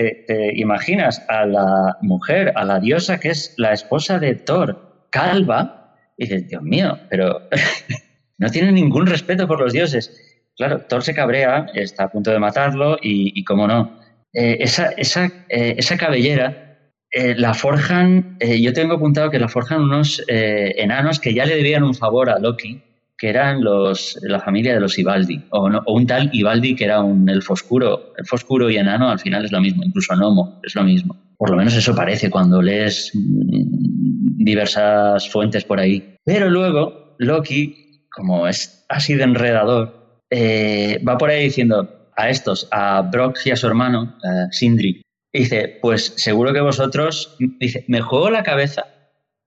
imaginas 0.55 1.23
a 1.29 1.45
la 1.45 1.99
mujer, 2.01 2.53
a 2.57 2.65
la 2.65 2.81
diosa 2.81 3.21
que 3.21 3.29
es 3.29 3.53
la 3.59 3.75
esposa 3.75 4.19
de 4.19 4.35
Thor, 4.35 5.09
calva, 5.11 5.78
y 6.19 6.25
dices, 6.25 6.49
Dios 6.49 6.63
mío, 6.63 6.99
pero 7.09 7.49
no 8.39 8.51
tiene 8.51 8.73
ningún 8.73 9.07
respeto 9.07 9.47
por 9.47 9.61
los 9.61 9.73
dioses. 9.73 10.45
Claro, 10.57 10.81
Thor 10.89 11.05
se 11.05 11.15
cabrea, 11.15 11.67
está 11.75 12.05
a 12.05 12.11
punto 12.11 12.33
de 12.33 12.41
matarlo 12.41 12.99
y, 13.01 13.45
como 13.45 13.69
no, 13.69 14.01
eh, 14.35 14.57
esa, 14.61 14.89
esa, 14.97 15.27
eh, 15.49 15.77
esa, 15.79 15.97
cabellera 15.97 16.81
eh, 17.13 17.37
la 17.37 17.55
forjan, 17.55 18.37
yo 18.41 18.73
tengo 18.73 18.95
apuntado 18.95 19.31
que 19.31 19.39
la 19.39 19.49
forjan 19.49 19.83
unos 19.83 20.23
enanos 20.27 21.21
que 21.21 21.33
ya 21.33 21.47
le 21.47 21.57
debían 21.57 21.85
un 21.85 21.95
favor 21.95 22.29
a 22.29 22.41
Loki, 22.41 22.83
que 23.17 23.29
eran 23.29 23.63
los, 23.63 24.19
la 24.23 24.41
familia 24.41 24.75
de 24.75 24.81
los 24.81 24.99
Ibaldi, 24.99 25.45
o, 25.51 25.71
un 25.87 26.07
tal 26.07 26.31
Ibaldi 26.33 26.75
que 26.75 26.85
era 26.85 27.01
un 27.03 27.29
elfo 27.29 27.53
oscuro. 27.53 28.13
Elfo 28.17 28.35
oscuro 28.35 28.69
y 28.69 28.77
enano 28.77 29.11
al 29.11 29.21
final 29.21 29.45
es 29.45 29.53
lo 29.53 29.61
mismo, 29.61 29.85
incluso 29.85 30.15
Nomo 30.17 30.61
es 30.65 30.75
lo 30.75 30.83
mismo. 30.83 31.17
Por 31.37 31.51
lo 31.51 31.57
menos 31.57 31.77
eso 31.77 31.95
parece 31.95 32.31
cuando 32.31 32.61
lees 32.61 33.13
mm, 33.15 34.08
diversas 34.49 35.29
fuentes 35.31 35.65
por 35.65 35.79
ahí. 35.81 36.17
Pero 36.25 36.49
luego 36.49 37.15
Loki, 37.19 38.07
como 38.11 38.49
es 38.49 38.85
así 38.89 39.15
de 39.15 39.25
enredador, 39.25 40.23
eh, 40.31 41.03
va 41.07 41.19
por 41.19 41.31
ahí 41.31 41.45
diciendo 41.45 42.11
a 42.17 42.29
estos, 42.31 42.69
a 42.71 43.03
Brock 43.03 43.39
y 43.45 43.51
a 43.51 43.57
su 43.57 43.67
hermano, 43.67 44.19
a 44.25 44.51
Sindri, 44.51 45.03
dice, 45.33 45.79
pues 45.81 46.15
seguro 46.17 46.53
que 46.53 46.61
vosotros, 46.61 47.37
dice, 47.39 47.85
me 47.89 48.01
juego 48.01 48.31
la 48.31 48.43
cabeza 48.43 48.87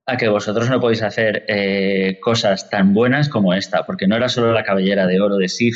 a 0.05 0.17
que 0.17 0.29
vosotros 0.29 0.69
no 0.69 0.79
podéis 0.79 1.03
hacer 1.03 1.45
eh, 1.47 2.19
cosas 2.21 2.69
tan 2.69 2.93
buenas 2.93 3.29
como 3.29 3.53
esta, 3.53 3.85
porque 3.85 4.07
no 4.07 4.15
era 4.15 4.29
solo 4.29 4.53
la 4.53 4.63
cabellera 4.63 5.05
de 5.05 5.19
oro 5.19 5.35
de 5.35 5.49
Sif, 5.49 5.75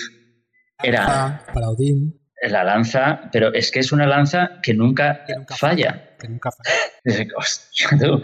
era 0.83 1.43
para 1.53 1.69
Odín. 1.69 2.19
la 2.41 2.63
lanza, 2.63 3.29
pero 3.31 3.53
es 3.53 3.71
que 3.71 3.79
es 3.79 3.91
una 3.91 4.05
lanza 4.05 4.59
que 4.61 4.73
nunca, 4.73 5.25
falla. 5.57 6.15
Que 6.19 6.27
nunca 6.27 6.49
falla. 6.51 6.75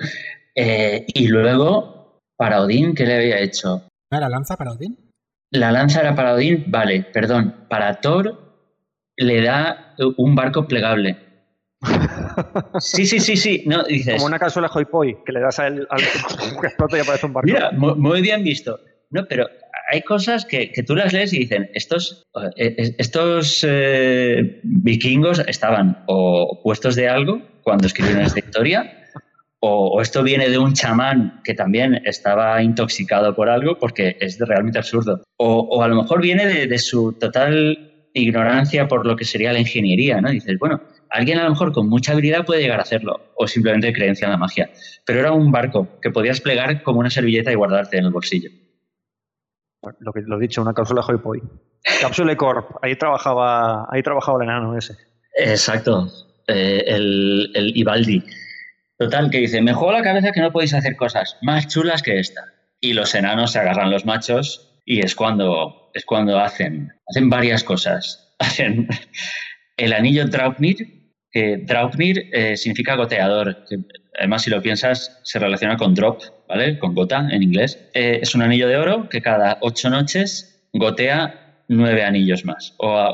Eh, 0.55 1.05
y 1.07 1.27
luego, 1.27 2.21
para 2.37 2.61
Odín, 2.61 2.93
¿qué 2.93 3.05
le 3.05 3.15
había 3.15 3.39
hecho? 3.39 3.87
¿La 4.11 4.29
lanza 4.29 4.57
para 4.57 4.71
Odín? 4.71 4.97
La 5.51 5.71
lanza 5.71 6.01
era 6.01 6.15
para 6.15 6.33
Odín, 6.33 6.65
vale, 6.67 7.03
perdón. 7.13 7.65
Para 7.69 8.01
Thor 8.01 8.51
le 9.17 9.41
da 9.41 9.95
un 10.17 10.35
barco 10.35 10.67
plegable. 10.67 11.17
Sí, 12.79 13.05
sí, 13.05 13.19
sí, 13.19 13.35
sí. 13.35 13.63
No, 13.65 13.83
dices, 13.83 14.15
Como 14.15 14.27
una 14.27 14.39
cazuela 14.39 14.69
hoi 14.73 14.85
poi, 14.85 15.23
que 15.25 15.33
le 15.33 15.41
das 15.41 15.59
a 15.59 15.67
él 15.67 15.85
al 15.89 15.99
que 15.99 16.67
explota 16.67 16.97
y 16.97 17.01
aparece 17.01 17.25
un 17.25 17.33
barco. 17.33 17.47
Mira, 17.47 17.71
muy 17.71 18.21
bien 18.21 18.43
visto. 18.43 18.79
No, 19.09 19.25
pero 19.27 19.45
hay 19.91 20.01
cosas 20.01 20.45
que, 20.45 20.71
tú 20.87 20.95
las 20.95 21.11
lees 21.11 21.33
y 21.33 21.39
dicen, 21.39 21.69
estos, 21.73 22.23
eh, 22.55 22.95
estos 22.97 23.65
eh, 23.67 24.61
vikingos 24.63 25.39
estaban 25.39 26.03
o 26.07 26.61
puestos 26.63 26.95
de 26.95 27.09
algo 27.09 27.41
cuando 27.61 27.87
escribieron 27.87 28.23
esta 28.23 28.39
historia, 28.39 29.09
o, 29.63 30.01
esto 30.01 30.23
viene 30.23 30.49
de 30.49 30.57
un 30.57 30.73
chamán 30.73 31.41
que 31.43 31.53
también 31.53 32.01
estaba 32.05 32.61
intoxicado 32.63 33.35
por 33.35 33.47
algo, 33.49 33.77
porque 33.77 34.17
es 34.19 34.39
realmente 34.39 34.79
absurdo. 34.79 35.23
O, 35.37 35.81
a 35.83 35.87
lo 35.87 35.95
mejor 35.95 36.21
viene 36.21 36.47
de, 36.47 36.67
de 36.67 36.79
su 36.79 37.13
total 37.13 38.09
ignorancia 38.13 38.87
por 38.87 39.05
lo 39.05 39.15
que 39.15 39.23
sería 39.23 39.53
la 39.53 39.59
ingeniería, 39.59 40.19
¿no? 40.19 40.29
Dices, 40.29 40.57
bueno, 40.59 40.81
alguien 41.09 41.37
a 41.37 41.43
lo 41.43 41.51
mejor 41.51 41.71
con 41.73 41.87
mucha 41.87 42.13
habilidad 42.13 42.45
puede 42.45 42.61
llegar 42.61 42.79
a 42.79 42.83
hacerlo, 42.83 43.31
o 43.35 43.47
simplemente 43.47 43.93
creencia 43.93 44.25
en 44.25 44.31
la 44.31 44.37
magia. 44.37 44.69
Pero 45.05 45.19
era 45.19 45.31
un 45.31 45.51
barco 45.51 45.99
que 46.01 46.09
podías 46.09 46.41
plegar 46.41 46.81
como 46.83 46.99
una 46.99 47.09
servilleta 47.09 47.51
y 47.51 47.55
guardarte 47.55 47.97
en 47.97 48.05
el 48.05 48.11
bolsillo. 48.11 48.49
Lo 49.99 50.13
que 50.13 50.21
lo 50.21 50.37
he 50.37 50.41
dicho, 50.41 50.61
una 50.61 50.73
cápsula 50.73 51.01
Hoy 51.23 51.41
Cápsula 52.01 52.35
Corp, 52.35 52.77
ahí 52.81 52.95
trabajaba, 52.95 53.87
ahí 53.91 54.03
trabajaba 54.03 54.43
el 54.43 54.49
enano 54.49 54.77
ese. 54.77 54.95
Exacto, 55.37 56.07
eh, 56.47 56.83
el, 56.85 57.51
el 57.55 57.75
Ibaldi. 57.75 58.23
Total, 59.01 59.31
que 59.31 59.39
dice, 59.39 59.63
me 59.63 59.73
juego 59.73 59.93
la 59.93 60.03
cabeza 60.03 60.31
que 60.31 60.41
no 60.41 60.51
podéis 60.51 60.75
hacer 60.75 60.95
cosas 60.95 61.35
más 61.41 61.67
chulas 61.67 62.03
que 62.03 62.19
esta. 62.19 62.53
Y 62.79 62.93
los 62.93 63.15
enanos 63.15 63.51
se 63.51 63.57
agarran 63.57 63.89
los 63.89 64.05
machos 64.05 64.79
y 64.85 65.03
es 65.03 65.15
cuando, 65.15 65.89
es 65.95 66.05
cuando 66.05 66.37
hacen, 66.37 66.93
hacen 67.07 67.27
varias 67.27 67.63
cosas. 67.63 68.35
Hacen 68.41 68.87
el 69.77 69.93
anillo 69.93 70.27
Draupnir, 70.27 71.15
que 71.31 71.57
Draupnir 71.57 72.29
eh, 72.31 72.55
significa 72.55 72.95
goteador. 72.95 73.65
además, 74.19 74.43
si 74.43 74.51
lo 74.51 74.61
piensas, 74.61 75.19
se 75.23 75.39
relaciona 75.39 75.77
con 75.77 75.95
drop, 75.95 76.21
¿vale? 76.47 76.77
Con 76.77 76.93
gota 76.93 77.27
en 77.31 77.41
inglés. 77.41 77.79
Eh, 77.95 78.19
es 78.21 78.35
un 78.35 78.43
anillo 78.43 78.67
de 78.67 78.77
oro 78.77 79.09
que 79.09 79.23
cada 79.23 79.57
ocho 79.61 79.89
noches 79.89 80.63
gotea 80.73 81.40
nueve 81.71 82.03
anillos 82.03 82.45
más. 82.45 82.75
O, 82.77 83.11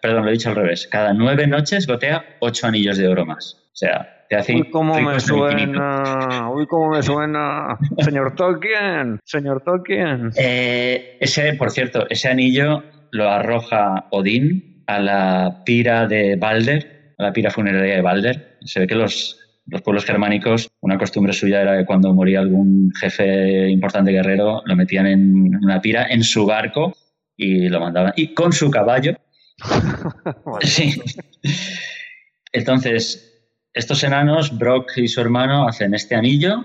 perdón, 0.00 0.24
lo 0.24 0.28
he 0.28 0.32
dicho 0.32 0.50
al 0.50 0.56
revés. 0.56 0.86
Cada 0.86 1.12
nueve 1.12 1.46
noches 1.46 1.86
gotea 1.86 2.24
ocho 2.40 2.66
anillos 2.66 2.98
de 2.98 3.08
oro 3.08 3.26
más. 3.26 3.56
O 3.72 3.76
sea, 3.76 4.24
te 4.28 4.36
hace 4.36 4.54
Uy, 4.54 4.70
cómo 4.70 5.00
me 5.00 5.18
suena. 5.18 6.50
Uy, 6.50 6.66
cómo 6.66 6.90
me 6.90 7.02
suena. 7.02 7.78
Señor 7.98 8.34
Tolkien. 8.34 9.18
Señor 9.24 9.62
Tolkien. 9.62 10.30
Eh, 10.36 11.16
ese, 11.20 11.54
por 11.54 11.70
cierto, 11.70 12.06
ese 12.08 12.28
anillo 12.28 12.84
lo 13.10 13.28
arroja 13.28 14.06
Odín 14.10 14.84
a 14.86 15.00
la 15.00 15.62
pira 15.64 16.06
de 16.06 16.36
Balder 16.36 16.98
a 17.18 17.24
la 17.24 17.32
pira 17.32 17.50
funeraria 17.50 17.96
de 17.96 18.02
Balder. 18.02 18.58
Se 18.62 18.80
ve 18.80 18.86
que 18.86 18.94
los, 18.94 19.38
los 19.66 19.82
pueblos 19.82 20.04
germánicos, 20.04 20.70
una 20.80 20.98
costumbre 20.98 21.32
suya 21.32 21.62
era 21.62 21.76
que 21.76 21.84
cuando 21.84 22.14
moría 22.14 22.40
algún 22.40 22.92
jefe 23.00 23.68
importante 23.68 24.12
guerrero, 24.12 24.62
lo 24.64 24.76
metían 24.76 25.06
en 25.06 25.56
una 25.62 25.80
pira, 25.80 26.06
en 26.08 26.22
su 26.22 26.46
barco, 26.46 26.94
y 27.38 27.68
lo 27.68 27.80
mandaban. 27.80 28.12
Y 28.16 28.34
con 28.34 28.52
su 28.52 28.70
caballo. 28.70 29.16
sí. 30.60 31.00
Entonces, 32.52 33.48
estos 33.72 34.02
enanos, 34.02 34.58
Brock 34.58 34.92
y 34.96 35.08
su 35.08 35.20
hermano, 35.20 35.66
hacen 35.66 35.94
este 35.94 36.16
anillo, 36.16 36.64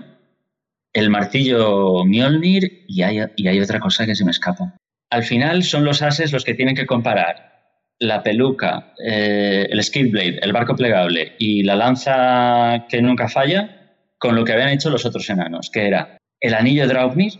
el 0.92 1.08
martillo 1.08 2.04
Mjolnir, 2.04 2.84
y 2.88 3.02
hay, 3.02 3.20
y 3.36 3.48
hay 3.48 3.60
otra 3.60 3.80
cosa 3.80 4.04
que 4.04 4.14
se 4.14 4.24
me 4.24 4.32
escapa. 4.32 4.74
Al 5.10 5.22
final 5.22 5.62
son 5.62 5.84
los 5.84 6.02
ases 6.02 6.32
los 6.32 6.44
que 6.44 6.54
tienen 6.54 6.74
que 6.74 6.86
comparar 6.86 7.54
la 8.00 8.22
peluca, 8.22 8.92
eh, 9.04 9.68
el 9.70 9.82
skill 9.82 10.10
blade, 10.10 10.40
el 10.42 10.52
barco 10.52 10.74
plegable 10.74 11.34
y 11.38 11.62
la 11.62 11.76
lanza 11.76 12.86
que 12.88 13.00
nunca 13.00 13.28
falla 13.28 13.94
con 14.18 14.34
lo 14.34 14.44
que 14.44 14.52
habían 14.52 14.70
hecho 14.70 14.90
los 14.90 15.06
otros 15.06 15.30
enanos, 15.30 15.70
que 15.70 15.86
era 15.86 16.18
el 16.40 16.54
anillo 16.54 16.88
Draupnir, 16.88 17.34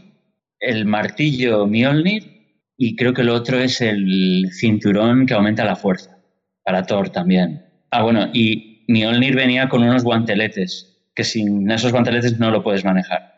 el 0.61 0.85
martillo 0.85 1.67
Mjolnir 1.67 2.34
y 2.77 2.97
creo 2.97 3.13
que 3.13 3.25
lo 3.25 3.35
otro 3.35 3.59
es 3.59 3.81
el 3.81 4.51
cinturón 4.53 5.27
que 5.27 5.35
aumenta 5.35 5.65
la 5.65 5.77
fuerza, 5.77 6.19
para 6.65 6.83
Thor 6.85 7.11
también. 7.11 7.65
Ah, 7.91 8.03
bueno, 8.03 8.29
y 8.33 8.85
Mjolnir 8.89 9.37
venía 9.37 9.69
con 9.69 9.83
unos 9.83 10.03
guanteletes, 10.03 11.09
que 11.15 11.25
sin 11.25 11.71
esos 11.71 11.93
guanteletes 11.93 12.39
no 12.39 12.51
lo 12.51 12.63
puedes 12.63 12.85
manejar. 12.85 13.35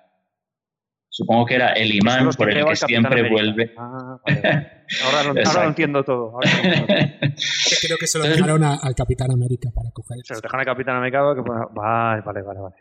Supongo 1.16 1.46
que 1.46 1.54
era 1.54 1.72
el 1.72 1.94
imán 1.94 2.28
por 2.36 2.50
el 2.50 2.62
que 2.66 2.76
siempre 2.76 3.30
vuelve. 3.30 3.72
Ah, 3.78 4.18
ahora, 5.04 5.32
lo, 5.32 5.62
entiendo 5.62 6.04
todo. 6.04 6.38
Creo 6.42 7.96
que 7.98 8.06
se 8.06 8.18
lo 8.18 8.24
dejaron 8.24 8.62
al 8.62 8.94
Capitán 8.94 9.30
América 9.30 9.70
para 9.74 9.90
coger 9.92 10.18
Se 10.24 10.34
lo 10.34 10.40
dejaron 10.42 10.60
al 10.60 10.66
Capitán 10.66 10.96
América. 10.96 11.34
Que, 11.34 11.40
vale, 11.40 12.20
vale, 12.20 12.42
vale. 12.42 12.60
vale. 12.60 12.74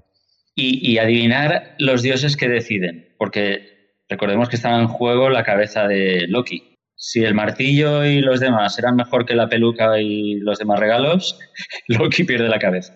Y, 0.54 0.98
adivinar 0.98 1.76
los 1.80 2.02
dioses 2.02 2.36
que 2.36 2.50
deciden. 2.50 3.16
Porque 3.18 3.75
recordemos 4.10 4.50
que 4.50 4.56
estaba 4.56 4.80
en 4.80 4.88
juego 4.88 5.30
la 5.30 5.44
cabeza 5.44 5.88
de 5.88 6.26
Loki. 6.28 6.76
Si 6.96 7.24
el 7.24 7.34
martillo 7.34 8.06
y 8.06 8.22
los 8.22 8.40
demás 8.40 8.80
eran 8.80 8.96
mejor 8.96 9.26
que 9.26 9.36
la 9.36 9.50
peluca 9.50 10.00
y 10.00 10.36
los 10.36 10.60
demás 10.60 10.80
regalos, 10.80 11.40
Loki 11.88 12.24
pierde 12.24 12.48
la 12.48 12.60
cabeza. 12.60 12.96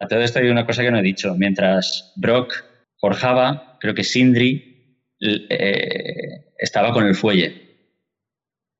A 0.00 0.06
todo 0.06 0.20
esto 0.20 0.38
hay 0.38 0.48
una 0.48 0.66
cosa 0.66 0.82
que 0.82 0.90
no 0.90 0.98
he 0.98 1.02
dicho. 1.02 1.34
Mientras 1.36 2.12
Brock 2.16 2.64
forjaba, 2.98 3.78
creo 3.80 3.94
que 3.94 4.04
Sindri 4.04 4.68
eh, 5.20 6.52
estaba 6.58 6.92
con 6.92 7.06
el 7.06 7.14
fuelle. 7.14 7.68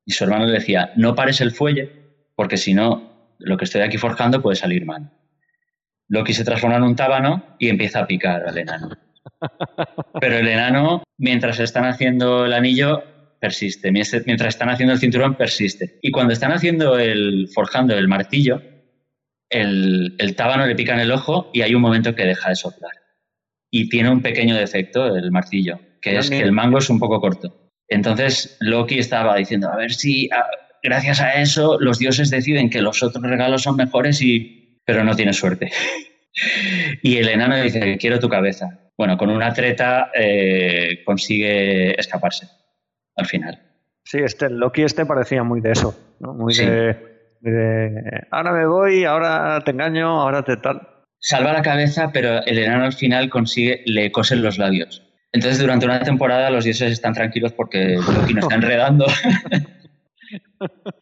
Y 0.05 0.11
su 0.11 0.23
hermano 0.23 0.45
le 0.45 0.53
decía, 0.53 0.91
no 0.95 1.15
pares 1.15 1.41
el 1.41 1.51
fuelle, 1.51 1.91
porque 2.35 2.57
si 2.57 2.73
no, 2.73 3.35
lo 3.37 3.57
que 3.57 3.65
estoy 3.65 3.81
aquí 3.81 3.97
forjando 3.97 4.41
puede 4.41 4.55
salir 4.55 4.85
mal. 4.85 5.11
Loki 6.07 6.33
se 6.33 6.43
transforma 6.43 6.77
en 6.77 6.83
un 6.83 6.95
tábano 6.95 7.55
y 7.59 7.69
empieza 7.69 7.99
a 7.99 8.07
picar 8.07 8.47
al 8.47 8.57
enano. 8.57 8.89
Pero 10.19 10.37
el 10.37 10.47
enano, 10.47 11.03
mientras 11.17 11.59
están 11.59 11.85
haciendo 11.85 12.45
el 12.45 12.53
anillo, 12.53 13.03
persiste. 13.39 13.91
Mientras 13.91 14.49
están 14.49 14.69
haciendo 14.69 14.93
el 14.93 14.99
cinturón, 14.99 15.35
persiste. 15.35 15.99
Y 16.01 16.11
cuando 16.11 16.33
están 16.33 16.51
haciendo 16.51 16.97
el, 16.97 17.47
forjando 17.53 17.97
el 17.97 18.07
martillo, 18.07 18.61
el, 19.49 20.15
el 20.19 20.35
tábano 20.35 20.65
le 20.65 20.75
pica 20.75 20.93
en 20.93 20.99
el 20.99 21.11
ojo 21.11 21.49
y 21.53 21.61
hay 21.61 21.73
un 21.73 21.81
momento 21.81 22.15
que 22.15 22.25
deja 22.25 22.49
de 22.49 22.55
soplar. 22.55 22.93
Y 23.71 23.89
tiene 23.89 24.09
un 24.09 24.21
pequeño 24.21 24.55
defecto 24.55 25.05
el 25.15 25.31
martillo 25.31 25.79
que 26.01 26.17
es 26.17 26.29
que 26.29 26.39
el 26.39 26.51
mango 26.51 26.77
es 26.77 26.89
un 26.89 26.99
poco 26.99 27.19
corto. 27.19 27.71
Entonces 27.87 28.57
Loki 28.59 28.99
estaba 28.99 29.35
diciendo, 29.35 29.69
a 29.69 29.75
ver 29.75 29.93
si 29.93 30.29
gracias 30.83 31.21
a 31.21 31.41
eso 31.41 31.77
los 31.79 31.99
dioses 31.99 32.29
deciden 32.29 32.69
que 32.69 32.81
los 32.81 33.01
otros 33.03 33.23
regalos 33.23 33.63
son 33.63 33.75
mejores 33.75 34.21
y... 34.21 34.79
pero 34.85 35.03
no 35.03 35.15
tiene 35.15 35.33
suerte. 35.33 35.71
y 37.03 37.17
el 37.17 37.29
enano 37.29 37.61
dice, 37.61 37.97
quiero 37.97 38.19
tu 38.19 38.29
cabeza. 38.29 38.88
Bueno, 38.99 39.17
con 39.17 39.29
una 39.29 39.53
treta 39.53 40.11
eh, 40.13 41.05
consigue 41.05 41.97
escaparse 41.97 42.49
al 43.15 43.27
final. 43.27 43.57
Sí, 44.03 44.17
este, 44.17 44.49
Loki 44.49 44.81
este 44.81 45.05
parecía 45.05 45.41
muy 45.41 45.61
de 45.61 45.71
eso, 45.71 45.95
Muy 46.19 46.53
de, 46.53 48.27
ahora 48.29 48.51
me 48.51 48.67
voy, 48.67 49.05
ahora 49.05 49.61
te 49.63 49.71
engaño, 49.71 50.19
ahora 50.19 50.43
te 50.43 50.57
tal. 50.57 50.85
Salva 51.17 51.53
la 51.53 51.61
cabeza, 51.61 52.11
pero 52.11 52.43
el 52.45 52.59
enano 52.59 52.83
al 52.83 52.91
final 52.91 53.29
consigue, 53.29 53.83
le 53.85 54.11
cosen 54.11 54.43
los 54.43 54.57
labios. 54.57 55.01
Entonces, 55.31 55.61
durante 55.61 55.85
una 55.85 56.01
temporada 56.01 56.49
los 56.49 56.65
dioses 56.65 56.91
están 56.91 57.13
tranquilos 57.13 57.53
porque 57.53 57.95
Loki 57.95 58.33
no 58.33 58.41
está 58.41 58.55
enredando. 58.55 59.05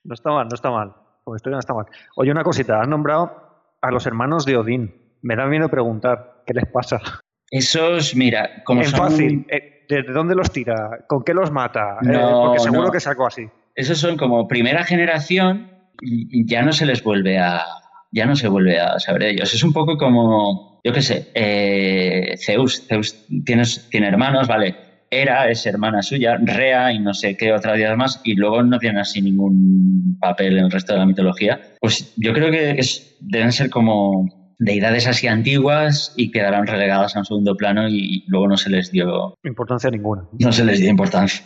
no 0.03 0.13
está 0.13 0.29
mal, 0.29 0.47
no 0.47 0.53
está 0.53 0.69
mal. 0.69 0.93
Como 1.23 1.35
historia 1.35 1.55
no 1.55 1.61
está 1.61 1.73
mal. 1.73 1.87
Oye, 2.15 2.29
una 2.29 2.43
cosita, 2.43 2.79
has 2.79 2.87
nombrado 2.87 3.73
a 3.81 3.89
los 3.89 4.05
hermanos 4.05 4.45
de 4.45 4.55
Odín. 4.55 5.17
Me 5.23 5.35
da 5.35 5.47
miedo 5.47 5.67
preguntar, 5.67 6.43
¿qué 6.45 6.53
les 6.53 6.67
pasa? 6.67 7.01
Esos, 7.49 8.15
mira, 8.15 8.63
como 8.65 8.83
son... 8.83 8.99
fácil, 8.99 9.45
eh, 9.49 9.85
¿De, 9.87 10.03
dónde 10.03 10.35
los 10.35 10.51
tira? 10.51 11.05
¿Con 11.07 11.23
qué 11.23 11.33
los 11.33 11.51
mata? 11.51 11.97
Eh, 12.03 12.19
porque 12.19 12.59
seguro 12.59 12.91
que 12.91 12.99
sacó 12.99 13.27
así. 13.27 13.47
Esos 13.75 13.99
son 13.99 14.17
como 14.17 14.47
primera 14.47 14.83
generación 14.83 15.71
y 16.01 16.45
ya 16.45 16.61
no 16.61 16.73
se 16.73 16.85
les 16.85 17.03
vuelve 17.03 17.39
a, 17.39 17.63
ya 18.11 18.25
no 18.25 18.35
se 18.35 18.47
vuelve 18.47 18.79
a 18.79 18.99
saber 18.99 19.23
de 19.23 19.29
ellos. 19.31 19.53
Es 19.53 19.63
un 19.63 19.73
poco 19.73 19.97
como, 19.97 20.79
yo 20.83 20.93
qué 20.93 21.01
sé, 21.01 21.31
eh, 21.33 22.35
Zeus. 22.37 22.85
Zeus 22.87 23.25
tiene, 23.45 23.63
tiene 23.89 24.07
hermanos, 24.07 24.47
vale. 24.47 24.75
Era 25.09 25.49
es 25.49 25.65
hermana 25.65 26.01
suya, 26.01 26.37
Rea 26.41 26.91
y 26.91 26.99
no 26.99 27.13
sé 27.13 27.37
qué 27.37 27.53
otra 27.53 27.75
día 27.75 27.95
más, 27.95 28.19
y 28.25 28.35
luego 28.35 28.61
no 28.61 28.77
tienen 28.77 28.99
así 28.99 29.21
ningún 29.21 30.17
papel 30.19 30.57
en 30.57 30.65
el 30.65 30.71
resto 30.71 30.93
de 30.93 30.99
la 30.99 31.05
mitología. 31.05 31.61
Pues 31.79 32.13
yo 32.17 32.33
creo 32.33 32.51
que 32.51 32.71
es, 32.71 33.15
deben 33.21 33.53
ser 33.53 33.69
como 33.69 34.36
deidades 34.59 35.07
así 35.07 35.27
antiguas 35.27 36.13
y 36.15 36.31
quedarán 36.31 36.67
relegadas 36.67 37.15
a 37.15 37.19
un 37.19 37.25
segundo 37.25 37.55
plano 37.55 37.87
y 37.87 38.23
luego 38.27 38.47
no 38.47 38.57
se 38.57 38.69
les 38.69 38.91
dio 38.91 39.37
importancia 39.43 39.89
ninguna. 39.89 40.23
No 40.39 40.51
se 40.51 40.65
les 40.65 40.79
dio 40.79 40.89
importancia. 40.89 41.43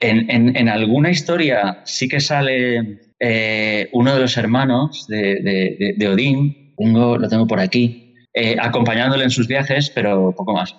En, 0.00 0.30
en, 0.30 0.56
en 0.56 0.68
alguna 0.68 1.10
historia 1.10 1.80
sí 1.84 2.08
que 2.08 2.20
sale 2.20 3.00
eh, 3.20 3.88
uno 3.92 4.14
de 4.14 4.20
los 4.20 4.36
hermanos 4.36 5.06
de, 5.08 5.94
de, 5.96 6.08
Odín, 6.08 6.74
lo 6.78 7.28
tengo 7.28 7.46
por 7.46 7.58
aquí, 7.58 8.14
eh, 8.32 8.56
acompañándole 8.60 9.24
en 9.24 9.30
sus 9.30 9.48
viajes, 9.48 9.90
pero 9.90 10.32
poco 10.36 10.52
más. 10.52 10.76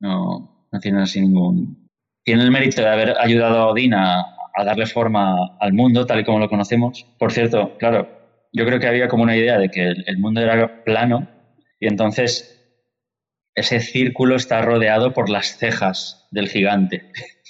No, 0.00 0.66
no 0.72 0.80
tiene 0.80 1.02
así 1.02 1.20
ningún. 1.20 1.88
Tiene 2.24 2.42
el 2.42 2.50
mérito 2.50 2.80
de 2.80 2.88
haber 2.88 3.14
ayudado 3.18 3.58
a 3.58 3.66
Odín 3.68 3.94
a, 3.94 4.30
darle 4.64 4.86
forma 4.86 5.56
al 5.58 5.72
mundo 5.72 6.06
tal 6.06 6.20
y 6.20 6.24
como 6.24 6.38
lo 6.38 6.48
conocemos. 6.48 7.04
Por 7.18 7.32
cierto, 7.32 7.76
claro, 7.76 8.13
yo 8.54 8.64
creo 8.64 8.80
que 8.80 8.86
había 8.86 9.08
como 9.08 9.22
una 9.22 9.36
idea 9.36 9.58
de 9.58 9.68
que 9.68 9.88
el 9.88 10.18
mundo 10.18 10.40
era 10.40 10.84
plano 10.84 11.28
y 11.80 11.88
entonces 11.88 12.50
ese 13.54 13.80
círculo 13.80 14.36
está 14.36 14.62
rodeado 14.62 15.12
por 15.12 15.28
las 15.28 15.58
cejas 15.58 16.26
del 16.30 16.48
gigante 16.48 17.12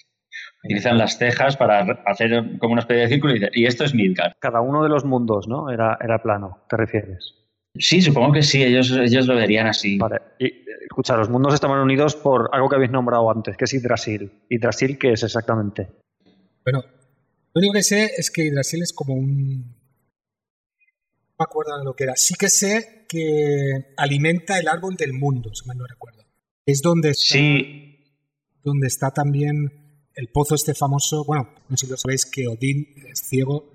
utilizan 0.64 0.98
las 0.98 1.18
cejas 1.18 1.56
para 1.56 1.80
hacer 2.06 2.58
como 2.58 2.72
una 2.72 2.80
especie 2.80 3.02
de 3.02 3.08
círculo 3.08 3.34
y, 3.52 3.66
esto 3.66 3.84
es 3.84 3.94
Midgard. 3.94 4.32
Cada 4.40 4.60
uno 4.60 4.82
de 4.82 4.88
los 4.88 5.04
mundos, 5.04 5.46
¿no? 5.46 5.70
Era, 5.70 5.98
era 6.00 6.22
plano, 6.22 6.64
¿te 6.68 6.76
refieres? 6.76 7.34
Sí, 7.76 8.00
supongo 8.00 8.32
que 8.32 8.42
sí, 8.42 8.62
ellos, 8.62 8.90
ellos 8.90 9.26
lo 9.26 9.36
verían 9.36 9.66
así. 9.66 9.98
Vale, 9.98 10.20
y 10.38 10.64
escucha, 10.82 11.16
los 11.16 11.28
mundos 11.28 11.54
estaban 11.54 11.80
unidos 11.80 12.16
por 12.16 12.48
algo 12.52 12.68
que 12.68 12.76
habéis 12.76 12.92
nombrado 12.92 13.30
antes, 13.30 13.56
que 13.56 13.64
es 13.64 13.72
Yggdrasil. 13.72 14.30
¿Yggdrasil 14.48 14.98
qué 14.98 15.12
es 15.12 15.22
exactamente? 15.22 15.88
Bueno, 16.64 16.82
lo 17.52 17.58
único 17.58 17.74
que 17.74 17.82
sé 17.82 18.10
es 18.16 18.30
que 18.30 18.44
Yggdrasil 18.44 18.82
es 18.82 18.92
como 18.92 19.14
un... 19.14 19.83
No 21.36 21.44
me 21.44 21.50
acuerdo 21.50 21.78
de 21.78 21.84
lo 21.84 21.94
que 21.94 22.04
era. 22.04 22.14
Sí 22.16 22.34
que 22.34 22.48
sé 22.48 23.06
que 23.08 23.94
alimenta 23.96 24.58
el 24.58 24.68
árbol 24.68 24.96
del 24.96 25.12
mundo, 25.12 25.52
si 25.54 25.66
mal 25.66 25.76
no 25.76 25.86
recuerdo. 25.86 26.24
Es 26.64 26.80
donde 26.80 27.10
está, 27.10 27.34
sí. 27.34 27.98
donde 28.62 28.86
está 28.86 29.10
también 29.10 29.84
el 30.14 30.28
pozo 30.28 30.54
este 30.54 30.74
famoso, 30.74 31.24
bueno, 31.24 31.50
no 31.68 31.76
sé 31.76 31.86
si 31.86 31.90
lo 31.90 31.96
sabéis, 31.96 32.24
que 32.24 32.46
Odín 32.46 32.86
es 33.10 33.20
ciego, 33.28 33.74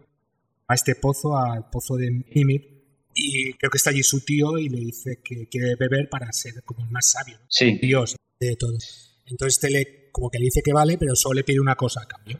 a 0.68 0.76
este 0.76 0.95
pozo, 0.95 1.38
al 1.38 1.70
pozo 1.70 1.97
de 1.97 2.12
Mimir, 2.12 2.80
y 3.14 3.53
creo 3.53 3.70
que 3.70 3.78
está 3.78 3.89
allí 3.89 4.03
su 4.03 4.22
tío 4.22 4.57
y 4.57 4.70
le 4.70 4.80
dice 4.80 5.20
que 5.22 5.47
quiere 5.49 5.76
beber 5.76 6.10
para 6.10 6.32
ser 6.32 6.64
como 6.64 6.86
el 6.86 6.91
más 6.91 7.12
sabio, 7.12 7.38
sí. 7.49 7.78
Dios 7.82 8.16
de 8.39 8.55
todos. 8.55 9.22
Entonces 9.26 9.55
este 9.55 9.70
le, 9.70 10.10
como 10.12 10.30
que 10.30 10.39
le 10.39 10.45
dice 10.45 10.62
que 10.64 10.72
vale, 10.72 10.97
pero 10.97 11.16
solo 11.16 11.36
le 11.36 11.43
pide 11.43 11.60
una 11.60 11.76
cosa 11.76 12.01
a 12.01 12.07
cambio, 12.07 12.39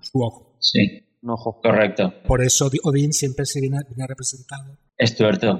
su 0.00 0.20
ojo. 0.20 0.56
Sí, 0.58 1.04
un 1.22 1.30
ojo. 1.30 1.60
Correcto. 1.62 2.12
Por 2.26 2.42
eso 2.42 2.70
Odín 2.84 3.12
siempre 3.12 3.46
se 3.46 3.60
viene, 3.60 3.78
representado. 4.06 4.76
Es 4.96 5.16
tuerto. 5.16 5.58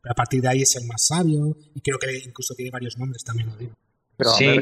Pero 0.00 0.12
a 0.12 0.14
partir 0.14 0.40
de 0.40 0.48
ahí 0.48 0.62
es 0.62 0.76
el 0.76 0.86
más 0.86 1.06
sabio 1.06 1.56
y 1.74 1.80
creo 1.80 1.98
que 1.98 2.08
incluso 2.24 2.54
tiene 2.54 2.70
varios 2.70 2.98
nombres 2.98 3.24
también 3.24 3.48
Odín. 3.48 3.72
Pero, 4.16 4.30
sí, 4.30 4.60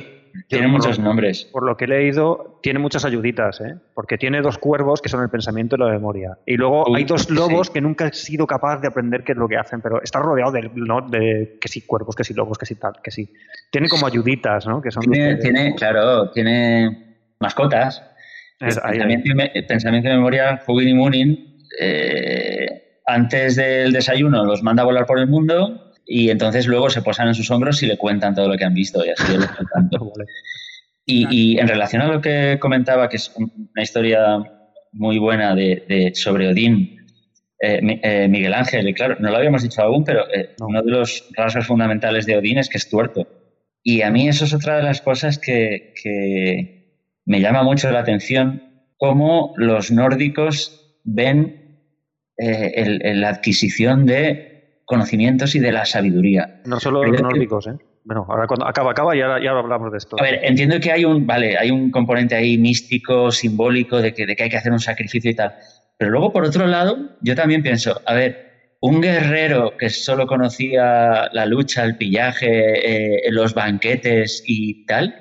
tiene 0.48 0.66
muchos 0.66 0.98
nombres. 0.98 1.44
Por 1.44 1.64
lo 1.64 1.76
que 1.76 1.84
he 1.84 1.88
leído, 1.88 2.58
tiene 2.62 2.78
muchas 2.78 3.04
ayuditas, 3.04 3.60
¿eh? 3.60 3.76
porque 3.94 4.16
tiene 4.16 4.40
dos 4.40 4.56
cuervos 4.56 5.02
que 5.02 5.10
son 5.10 5.22
el 5.22 5.28
pensamiento 5.28 5.76
y 5.76 5.80
la 5.80 5.90
memoria. 5.90 6.38
Y 6.46 6.56
luego 6.56 6.94
hay 6.94 7.04
dos 7.04 7.28
lobos 7.28 7.68
que 7.68 7.82
nunca 7.82 8.06
he 8.06 8.12
sido 8.14 8.46
capaz 8.46 8.80
de 8.80 8.88
aprender 8.88 9.24
qué 9.24 9.32
es 9.32 9.38
lo 9.38 9.48
que 9.48 9.58
hacen, 9.58 9.82
pero 9.82 10.02
está 10.02 10.20
rodeado 10.20 10.52
de, 10.52 10.70
¿no? 10.74 11.02
de 11.02 11.58
que 11.60 11.68
sí 11.68 11.82
cuervos, 11.82 12.16
que 12.16 12.24
sí 12.24 12.32
lobos, 12.32 12.56
que 12.56 12.66
sí 12.66 12.76
tal, 12.76 12.94
que 13.02 13.10
sí. 13.10 13.30
Tiene 13.70 13.88
como 13.88 14.06
ayuditas, 14.06 14.66
¿no? 14.66 14.80
Que 14.80 14.90
son 14.90 15.02
tiene, 15.02 15.74
claro, 15.74 16.30
tiene 16.30 17.18
mascotas. 17.38 18.02
Pensamiento, 18.66 19.28
y, 19.54 19.62
pensamiento, 19.62 20.08
y 20.08 20.12
memoria, 20.12 20.62
Hugin 20.66 20.88
y 20.88 20.94
Moonin, 20.94 21.58
eh, 21.80 23.00
antes 23.06 23.56
del 23.56 23.92
desayuno 23.92 24.44
los 24.44 24.62
manda 24.62 24.82
a 24.82 24.86
volar 24.86 25.06
por 25.06 25.18
el 25.18 25.26
mundo 25.26 25.92
y 26.06 26.30
entonces 26.30 26.66
luego 26.66 26.90
se 26.90 27.02
posan 27.02 27.28
en 27.28 27.34
sus 27.34 27.50
hombros 27.50 27.82
y 27.82 27.86
le 27.86 27.96
cuentan 27.98 28.34
todo 28.34 28.48
lo 28.48 28.56
que 28.56 28.64
han 28.64 28.74
visto 28.74 29.04
y 29.04 29.10
así 29.10 29.32
y, 31.06 31.26
y, 31.30 31.58
en 31.58 31.68
relación 31.68 32.02
a 32.02 32.08
lo 32.08 32.20
que 32.20 32.58
comentaba, 32.60 33.08
que 33.08 33.16
es 33.16 33.32
una 33.36 33.82
historia 33.82 34.44
muy 34.92 35.18
buena 35.18 35.54
de, 35.54 36.12
sobre 36.14 36.48
Odín, 36.48 36.98
eh, 37.60 37.80
eh, 38.02 38.28
Miguel 38.28 38.54
Ángel, 38.54 38.88
y 38.88 38.94
claro, 38.94 39.16
no 39.18 39.30
lo 39.30 39.36
habíamos 39.36 39.62
dicho 39.62 39.82
aún, 39.82 40.04
pero 40.04 40.24
eh, 40.32 40.50
uno 40.60 40.82
de 40.82 40.90
los 40.90 41.28
rasgos 41.36 41.66
fundamentales 41.66 42.26
de 42.26 42.36
Odín 42.36 42.58
es 42.58 42.68
que 42.68 42.78
es 42.78 42.88
tuerto. 42.88 43.26
Y 43.82 44.02
a 44.02 44.10
mí 44.10 44.28
eso 44.28 44.44
es 44.44 44.54
otra 44.54 44.76
de 44.76 44.82
las 44.82 45.00
cosas 45.00 45.38
que, 45.38 45.92
que 46.00 46.81
me 47.24 47.40
llama 47.40 47.62
mucho 47.62 47.90
la 47.90 48.00
atención, 48.00 48.62
cómo 48.96 49.54
los 49.56 49.90
nórdicos 49.90 51.00
ven 51.04 51.80
la 52.36 53.28
adquisición 53.28 54.06
de 54.06 54.80
conocimientos 54.84 55.54
y 55.54 55.60
de 55.60 55.72
la 55.72 55.84
sabiduría. 55.84 56.60
No 56.66 56.80
solo 56.80 57.04
los 57.04 57.22
nórdicos, 57.22 57.66
¿eh? 57.66 57.76
Bueno, 58.04 58.26
ahora 58.28 58.48
cuando 58.48 58.66
acaba, 58.66 58.90
acaba 58.90 59.14
y 59.16 59.20
ahora 59.20 59.42
ya 59.42 59.50
hablamos 59.50 59.92
de 59.92 59.98
esto. 59.98 60.16
A 60.18 60.24
ver, 60.24 60.40
entiendo 60.42 60.80
que 60.80 60.90
hay 60.90 61.04
un, 61.04 61.24
vale, 61.24 61.56
hay 61.56 61.70
un 61.70 61.90
componente 61.90 62.34
ahí 62.34 62.58
místico, 62.58 63.30
simbólico, 63.30 64.02
de 64.02 64.12
que, 64.12 64.26
de 64.26 64.34
que 64.34 64.42
hay 64.42 64.50
que 64.50 64.56
hacer 64.56 64.72
un 64.72 64.80
sacrificio 64.80 65.30
y 65.30 65.34
tal. 65.34 65.54
Pero 65.98 66.10
luego, 66.10 66.32
por 66.32 66.44
otro 66.44 66.66
lado, 66.66 67.16
yo 67.20 67.36
también 67.36 67.62
pienso, 67.62 68.00
a 68.04 68.14
ver, 68.14 68.76
un 68.80 69.00
guerrero 69.00 69.76
que 69.76 69.88
solo 69.88 70.26
conocía 70.26 71.28
la 71.32 71.46
lucha, 71.46 71.84
el 71.84 71.96
pillaje, 71.96 73.26
eh, 73.26 73.30
los 73.30 73.54
banquetes 73.54 74.42
y 74.44 74.84
tal, 74.84 75.14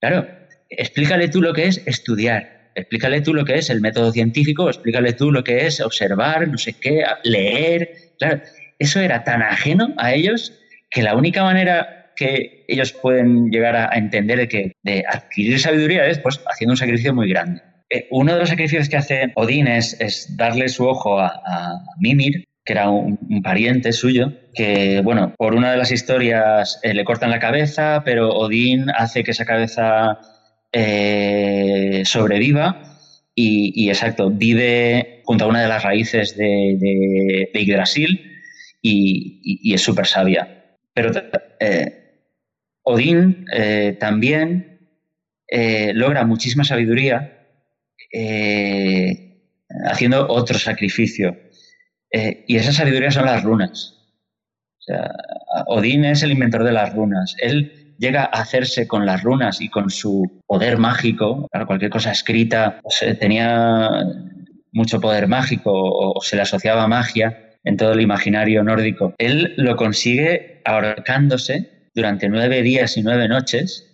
claro, 0.00 0.28
explícale 0.70 1.28
tú 1.28 1.42
lo 1.42 1.52
que 1.52 1.66
es 1.66 1.82
estudiar, 1.86 2.70
explícale 2.74 3.20
tú 3.20 3.34
lo 3.34 3.44
que 3.44 3.56
es 3.56 3.70
el 3.70 3.80
método 3.80 4.12
científico, 4.12 4.68
explícale 4.68 5.12
tú 5.12 5.32
lo 5.32 5.44
que 5.44 5.66
es 5.66 5.80
observar, 5.80 6.48
no 6.48 6.58
sé 6.58 6.74
qué, 6.80 7.02
leer, 7.24 7.90
claro, 8.18 8.40
eso 8.78 9.00
era 9.00 9.24
tan 9.24 9.42
ajeno 9.42 9.94
a 9.98 10.14
ellos 10.14 10.54
que 10.90 11.02
la 11.02 11.14
única 11.14 11.42
manera 11.42 12.12
que 12.16 12.64
ellos 12.68 12.92
pueden 12.92 13.50
llegar 13.50 13.76
a, 13.76 13.96
entender 13.96 14.38
de 14.38 14.48
que 14.48 14.72
de 14.82 15.04
adquirir 15.08 15.58
sabiduría 15.58 16.06
es 16.06 16.18
pues 16.18 16.40
haciendo 16.46 16.72
un 16.72 16.76
sacrificio 16.76 17.14
muy 17.14 17.28
grande. 17.28 17.62
Eh, 17.88 18.06
uno 18.10 18.34
de 18.34 18.40
los 18.40 18.48
sacrificios 18.48 18.88
que 18.88 18.96
hace 18.96 19.32
Odín 19.34 19.66
es, 19.66 20.36
darle 20.36 20.68
su 20.68 20.86
ojo 20.86 21.18
a, 21.18 21.32
Mimir, 21.98 22.44
que 22.64 22.72
era 22.74 22.90
un, 22.90 23.18
pariente 23.42 23.92
suyo, 23.92 24.32
que, 24.54 25.00
bueno, 25.02 25.34
por 25.38 25.54
una 25.54 25.72
de 25.72 25.78
las 25.78 25.90
historias 25.90 26.78
eh, 26.82 26.94
le 26.94 27.04
cortan 27.04 27.30
la 27.30 27.38
cabeza, 27.38 28.02
pero 28.04 28.28
Odín 28.28 28.90
hace 28.90 29.24
que 29.24 29.30
esa 29.30 29.44
cabeza 29.44 30.20
eh, 30.72 32.02
sobreviva 32.04 32.90
y, 33.34 33.88
exacto, 33.88 34.30
vive 34.30 35.22
junto 35.24 35.44
a 35.44 35.48
una 35.48 35.62
de 35.62 35.68
las 35.68 35.82
raíces 35.82 36.36
de, 36.36 36.76
de, 36.78 37.50
de 37.54 38.18
y, 38.82 39.74
es 39.74 39.82
súper 39.82 40.06
sabia. 40.06 40.76
Pero 40.92 41.10
eh, 41.60 42.26
Odín 42.82 43.46
eh, 43.52 43.96
también 43.98 44.90
eh, 45.48 45.92
logra 45.94 46.24
muchísima 46.24 46.64
sabiduría 46.64 47.36
haciendo 49.84 50.26
otro 50.28 50.58
sacrificio. 50.58 51.36
y 52.12 52.56
esa 52.56 52.72
sabiduría 52.72 53.12
son 53.12 53.26
las 53.26 53.44
runas. 53.44 53.96
Odín 55.66 56.04
es 56.04 56.22
el 56.24 56.32
inventor 56.32 56.64
de 56.64 56.72
las 56.72 56.92
runas. 56.92 57.36
Él 57.38 57.79
llega 58.00 58.22
a 58.24 58.40
hacerse 58.40 58.88
con 58.88 59.04
las 59.04 59.22
runas 59.22 59.60
y 59.60 59.68
con 59.68 59.90
su 59.90 60.42
poder 60.46 60.78
mágico, 60.78 61.46
cualquier 61.66 61.90
cosa 61.90 62.10
escrita, 62.10 62.80
tenía 63.20 63.90
mucho 64.72 65.00
poder 65.00 65.28
mágico 65.28 65.70
o, 65.72 66.20
se 66.22 66.36
le 66.36 66.42
asociaba 66.42 66.88
magia, 66.88 67.46
en 67.62 67.76
todo 67.76 67.92
el 67.92 68.00
imaginario 68.00 68.64
nórdico. 68.64 69.14
Él 69.18 69.52
lo 69.58 69.76
consigue 69.76 70.62
ahorcándose 70.64 71.90
durante 71.94 72.30
nueve 72.30 72.62
días 72.62 72.96
y 72.96 73.02
nueve 73.02 73.28
noches 73.28 73.86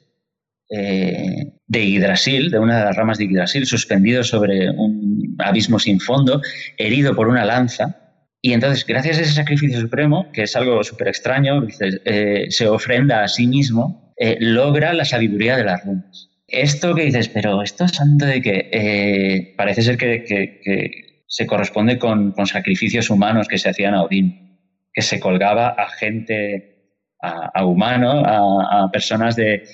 eh, 0.70 1.52
de 1.66 1.86
Yggdrasil, 1.90 2.52
de 2.52 2.60
una 2.60 2.78
de 2.78 2.84
las 2.84 2.96
ramas 2.96 3.18
de 3.18 3.24
Yggdrasil, 3.24 3.66
suspendido 3.66 4.22
sobre 4.22 4.70
un 4.70 5.34
abismo 5.38 5.80
sin 5.80 5.98
fondo, 5.98 6.40
herido 6.76 7.16
por 7.16 7.26
una 7.26 7.44
lanza. 7.44 8.05
Y 8.42 8.52
entonces, 8.52 8.86
gracias 8.86 9.18
a 9.18 9.22
ese 9.22 9.32
sacrificio 9.32 9.80
supremo, 9.80 10.30
que 10.32 10.42
es 10.42 10.54
algo 10.56 10.82
súper 10.84 11.08
extraño, 11.08 11.66
eh, 12.04 12.46
se 12.50 12.68
ofrenda 12.68 13.24
a 13.24 13.28
sí 13.28 13.46
mismo, 13.46 14.14
eh, 14.18 14.36
logra 14.40 14.92
la 14.92 15.04
sabiduría 15.04 15.56
de 15.56 15.64
las 15.64 15.84
runas. 15.84 16.28
Esto 16.46 16.94
que 16.94 17.04
dices, 17.04 17.28
pero 17.28 17.62
esto 17.62 17.84
es 17.84 17.92
santo 17.92 18.24
de 18.24 18.40
que 18.40 19.54
parece 19.56 19.82
ser 19.82 19.96
que 19.96 21.06
se 21.26 21.46
corresponde 21.46 21.98
con, 21.98 22.34
sacrificios 22.46 23.10
humanos 23.10 23.48
que 23.48 23.58
se 23.58 23.68
hacían 23.68 23.94
a 23.94 24.02
Odín, 24.02 24.58
que 24.92 25.02
se 25.02 25.20
colgaba 25.20 25.68
a 25.68 25.88
gente, 25.90 26.94
a, 27.20 27.64
humanos, 27.64 28.24
a, 28.26 28.88
personas 28.92 29.36
de, 29.36 29.64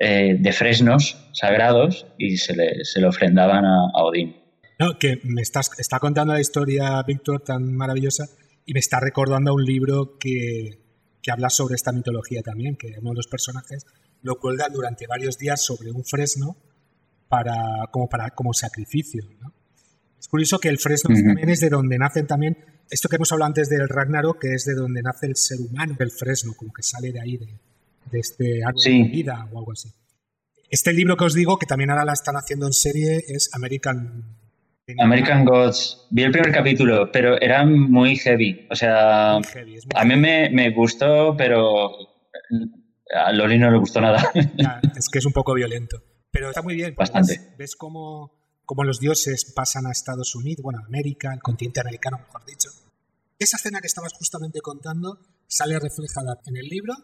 eh, 0.00 0.36
de 0.38 0.52
fresnos 0.52 1.28
sagrados 1.32 2.06
y 2.18 2.36
se 2.36 2.54
le, 2.54 2.84
se 2.84 3.00
le 3.00 3.06
ofrendaban 3.06 3.64
a, 3.64 3.88
Odín. 3.94 4.36
No, 4.78 4.98
que 4.98 5.20
me 5.24 5.42
estás, 5.42 5.70
está 5.78 5.98
contando 5.98 6.34
la 6.34 6.40
historia, 6.40 7.02
Víctor, 7.02 7.40
tan 7.40 7.74
maravillosa, 7.74 8.28
y 8.66 8.74
me 8.74 8.80
está 8.80 9.00
recordando 9.00 9.54
un 9.54 9.64
libro 9.64 10.18
que, 10.18 10.78
que 11.22 11.30
habla 11.30 11.48
sobre 11.48 11.76
esta 11.76 11.92
mitología 11.92 12.42
también, 12.42 12.76
que 12.76 12.94
uno 13.00 13.10
de 13.10 13.16
los 13.16 13.26
personajes 13.26 13.86
lo 14.22 14.36
cuelga 14.38 14.68
durante 14.68 15.06
varios 15.06 15.38
días 15.38 15.64
sobre 15.64 15.90
un 15.90 16.04
fresno 16.04 16.56
para, 17.28 17.54
como, 17.90 18.08
para, 18.08 18.30
como 18.30 18.52
sacrificio. 18.52 19.24
Es 20.18 20.28
curioso 20.28 20.58
que 20.58 20.68
el 20.68 20.78
fresno 20.78 21.14
también 21.14 21.48
es 21.48 21.60
de 21.60 21.70
donde 21.70 21.98
nacen 21.98 22.26
también, 22.26 22.56
esto 22.90 23.08
que 23.08 23.16
hemos 23.16 23.32
hablado 23.32 23.48
antes 23.48 23.68
del 23.68 23.88
Ragnarok, 23.88 24.40
que 24.40 24.54
es 24.54 24.64
de 24.64 24.74
donde 24.74 25.02
nace 25.02 25.26
el 25.26 25.36
ser 25.36 25.58
humano, 25.60 25.96
el 25.98 26.10
fresno, 26.10 26.54
como 26.54 26.72
que 26.72 26.82
sale 26.82 27.12
de 27.12 27.20
ahí, 27.20 27.36
de, 27.36 27.46
de 28.10 28.18
este 28.18 28.64
árbol 28.64 28.82
de 28.82 29.08
vida 29.10 29.48
o 29.52 29.58
algo 29.58 29.72
así. 29.72 29.90
Este 30.68 30.92
libro 30.92 31.16
que 31.16 31.24
os 31.24 31.34
digo, 31.34 31.58
que 31.58 31.66
también 31.66 31.90
ahora 31.90 32.04
la 32.04 32.12
están 32.12 32.36
haciendo 32.36 32.66
en 32.66 32.72
serie, 32.72 33.24
es 33.26 33.48
American... 33.54 34.36
American 34.98 35.44
Gods. 35.44 36.06
Vi 36.10 36.22
el 36.22 36.32
primer 36.32 36.52
capítulo, 36.52 37.10
pero 37.10 37.40
era 37.40 37.64
muy 37.64 38.16
heavy. 38.16 38.66
O 38.70 38.76
sea, 38.76 39.36
a 39.36 40.04
mí 40.04 40.16
me, 40.16 40.70
gustó, 40.70 41.36
pero 41.36 41.90
a 43.12 43.32
Loli 43.32 43.58
no 43.58 43.70
le 43.70 43.78
gustó 43.78 44.00
nada. 44.00 44.30
es 44.96 45.08
que 45.08 45.18
es 45.18 45.26
un 45.26 45.32
poco 45.32 45.54
violento. 45.54 46.02
Pero 46.30 46.48
está 46.48 46.62
muy 46.62 46.74
bien. 46.74 46.94
Bastante. 46.94 47.54
Ves, 47.58 47.74
cómo, 47.76 48.60
cómo, 48.64 48.84
los 48.84 49.00
dioses 49.00 49.52
pasan 49.54 49.86
a 49.86 49.90
Estados 49.90 50.34
Unidos, 50.34 50.62
bueno, 50.62 50.80
a 50.80 50.86
América, 50.86 51.32
al 51.32 51.40
continente 51.40 51.80
americano, 51.80 52.18
mejor 52.18 52.44
dicho. 52.44 52.68
Esa 53.38 53.56
escena 53.56 53.80
que 53.80 53.86
estabas 53.86 54.12
justamente 54.14 54.60
contando 54.60 55.18
sale 55.46 55.78
reflejada 55.78 56.40
en 56.46 56.56
el 56.56 56.66
libro. 56.66 56.94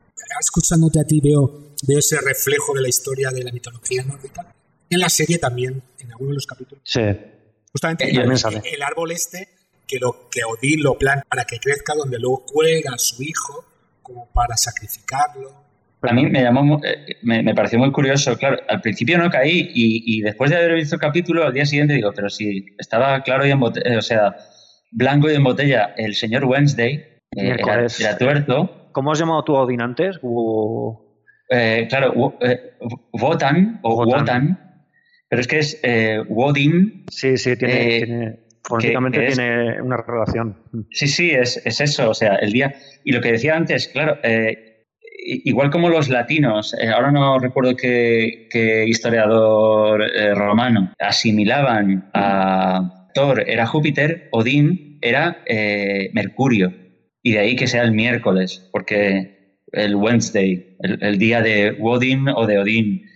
Escuchándote 0.40 1.00
a 1.00 1.04
ti 1.04 1.20
veo, 1.20 1.74
veo 1.86 1.98
ese 1.98 2.20
reflejo 2.20 2.74
de 2.74 2.82
la 2.82 2.88
historia 2.88 3.30
de 3.30 3.42
la 3.42 3.52
mitología 3.52 4.04
nórdica. 4.04 4.54
En 4.88 5.00
la 5.00 5.08
serie 5.08 5.38
también, 5.38 5.82
en 5.98 6.12
algunos 6.12 6.30
de 6.30 6.34
los 6.34 6.46
capítulos. 6.46 6.82
Sí. 6.84 7.00
Justamente 7.72 8.10
el, 8.10 8.82
árbol 8.82 9.12
este 9.12 9.48
que, 9.86 9.98
lo, 9.98 10.28
que 10.30 10.44
Odín 10.44 10.82
lo 10.82 10.98
planta 10.98 11.24
para 11.28 11.44
que 11.44 11.58
crezca, 11.58 11.94
donde 11.94 12.18
luego 12.18 12.44
cuelga 12.44 12.92
a 12.94 12.98
su 12.98 13.22
hijo 13.22 13.64
como 14.02 14.28
para 14.32 14.56
sacrificarlo. 14.56 15.62
A 16.02 16.12
mí 16.12 16.26
me 16.26 16.42
llamó, 16.42 16.80
eh, 16.84 17.16
me, 17.22 17.54
pareció 17.54 17.78
muy 17.78 17.92
curioso, 17.92 18.36
claro, 18.36 18.58
al 18.68 18.80
principio 18.80 19.18
no 19.18 19.30
caí 19.30 19.70
y, 19.72 20.20
después 20.20 20.50
de 20.50 20.56
haber 20.56 20.74
visto 20.74 20.96
el 20.96 21.00
capítulo, 21.00 21.44
al 21.44 21.54
día 21.54 21.64
siguiente 21.64 21.94
digo, 21.94 22.12
pero 22.12 22.28
si 22.28 22.66
estaba 22.76 23.22
claro 23.22 23.46
y 23.46 23.52
en 23.52 23.60
botella, 23.60 23.98
o 23.98 24.02
sea, 24.02 24.36
blanco 24.90 25.30
y 25.30 25.34
en 25.34 25.44
botella, 25.44 25.94
el 25.96 26.14
señor 26.14 26.44
Wednesday, 26.44 26.94
eh, 27.36 27.56
era, 27.58 28.18
tuerto. 28.18 28.88
¿Cómo 28.92 29.12
has 29.12 29.18
llamado 29.18 29.42
tú 29.44 29.56
a 29.56 29.62
Odin 29.62 29.80
antes? 29.80 30.18
Eh, 31.48 31.86
claro, 31.88 32.36
eh, 32.40 32.74
Wotan 33.12 33.80
o 33.82 34.04
Wotan. 34.04 34.71
Pero 35.32 35.40
es 35.40 35.48
que 35.48 35.58
es 35.60 35.80
Wodin. 36.28 37.06
Sí, 37.10 37.38
sí, 37.38 37.56
tiene, 37.56 38.36
tiene 38.78 39.10
tiene 39.10 39.80
una 39.80 39.96
relación. 39.96 40.58
Sí, 40.90 41.08
sí, 41.08 41.30
es, 41.30 41.56
eso, 41.64 42.10
o 42.10 42.12
sea, 42.12 42.34
el 42.34 42.52
día. 42.52 42.74
Y 43.02 43.12
lo 43.12 43.22
que 43.22 43.32
decía 43.32 43.56
antes, 43.56 43.88
claro, 43.88 44.18
igual 45.24 45.70
como 45.70 45.88
los 45.88 46.10
latinos, 46.10 46.76
ahora 46.94 47.10
no 47.12 47.38
recuerdo 47.38 47.74
qué, 47.76 48.46
qué 48.50 48.84
historiador 48.86 50.02
romano, 50.34 50.92
asimilaban 50.98 52.10
a 52.12 53.08
Thor, 53.14 53.48
era 53.48 53.64
Júpiter, 53.64 54.28
Odín 54.32 54.98
era 55.00 55.42
Mercurio. 56.12 56.74
Y 57.22 57.32
de 57.32 57.38
ahí 57.38 57.56
que 57.56 57.68
sea 57.68 57.84
el 57.84 57.92
miércoles, 57.92 58.68
porque 58.70 59.32
el 59.72 59.96
Wednesday, 59.96 60.76
el, 60.80 61.18
día 61.18 61.40
de 61.40 61.78
Odin 61.80 62.28
o 62.28 62.46
de 62.46 62.58
Odín, 62.58 63.06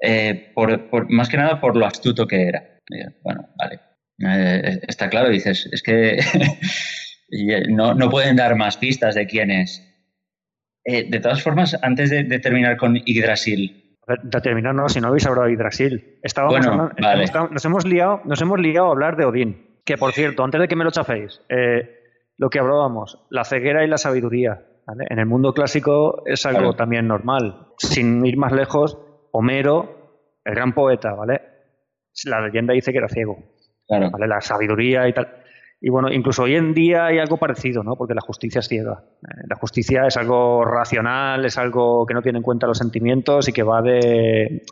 eh, 0.00 0.52
por, 0.54 1.10
más 1.10 1.28
que 1.28 1.36
nada 1.36 1.60
por 1.60 1.76
lo 1.76 1.86
astuto 1.86 2.26
que 2.26 2.48
era. 2.48 2.78
Bueno, 3.22 3.48
vale. 3.56 3.80
Eh, 4.20 4.80
está 4.86 5.08
claro, 5.08 5.28
dices, 5.28 5.68
es 5.72 5.82
que 5.82 6.18
no, 7.68 7.94
no, 7.94 8.10
pueden 8.10 8.36
dar 8.36 8.56
más 8.56 8.76
pistas 8.76 9.14
de 9.14 9.26
quién 9.26 9.50
es. 9.50 9.84
Eh, 10.84 11.08
de 11.08 11.20
todas 11.20 11.42
formas, 11.42 11.76
antes 11.82 12.10
de, 12.10 12.24
terminar 12.38 12.76
con 12.76 12.96
Yggdrasil. 12.96 13.96
De 14.22 14.40
terminar, 14.40 14.74
no, 14.74 14.88
si 14.88 15.00
no 15.00 15.08
habéis 15.08 15.26
hablado 15.26 15.46
de 15.46 15.52
Yggdrasil. 15.52 16.18
Estábamos 16.22 16.66
bueno, 16.66 16.90
vale. 17.00 17.24
nos, 17.50 17.64
hemos 17.64 17.86
liado, 17.86 18.22
nos 18.24 18.40
hemos 18.40 18.58
liado 18.58 18.88
a 18.88 18.92
hablar 18.92 19.16
de 19.16 19.26
Odín. 19.26 19.80
Que 19.84 19.96
por 19.96 20.12
cierto, 20.12 20.44
antes 20.44 20.60
de 20.60 20.68
que 20.68 20.76
me 20.76 20.84
lo 20.84 20.90
chaféis, 20.90 21.40
lo 22.36 22.50
que 22.50 22.58
hablábamos, 22.58 23.26
la 23.30 23.44
ceguera 23.44 23.84
y 23.84 23.88
la 23.88 23.98
sabiduría. 23.98 24.64
En 25.10 25.18
el 25.18 25.26
mundo 25.26 25.52
clásico 25.52 26.22
es 26.24 26.46
algo 26.46 26.74
también 26.74 27.06
normal. 27.06 27.68
Sin 27.76 28.24
ir 28.24 28.38
más 28.38 28.52
lejos, 28.52 28.98
Homero, 29.32 30.22
el 30.44 30.54
gran 30.54 30.72
poeta, 30.72 31.14
¿vale? 31.14 31.40
La 32.24 32.40
leyenda 32.40 32.74
dice 32.74 32.92
que 32.92 32.98
era 32.98 33.08
ciego. 33.08 33.38
¿vale? 33.88 34.26
La 34.26 34.40
sabiduría 34.40 35.08
y 35.08 35.12
tal. 35.12 35.28
Y 35.80 35.90
bueno, 35.90 36.10
incluso 36.12 36.42
hoy 36.42 36.56
en 36.56 36.74
día 36.74 37.06
hay 37.06 37.18
algo 37.18 37.36
parecido, 37.36 37.84
¿no? 37.84 37.94
Porque 37.94 38.14
la 38.14 38.20
justicia 38.20 38.58
es 38.58 38.68
ciega. 38.68 39.04
Eh, 39.22 39.46
la 39.48 39.56
justicia 39.56 40.06
es 40.06 40.16
algo 40.16 40.64
racional, 40.64 41.44
es 41.44 41.56
algo 41.56 42.04
que 42.04 42.14
no 42.14 42.22
tiene 42.22 42.38
en 42.38 42.42
cuenta 42.42 42.66
los 42.66 42.78
sentimientos 42.78 43.48
y 43.48 43.52
que 43.52 43.62
va 43.62 43.80
de, 43.80 44.62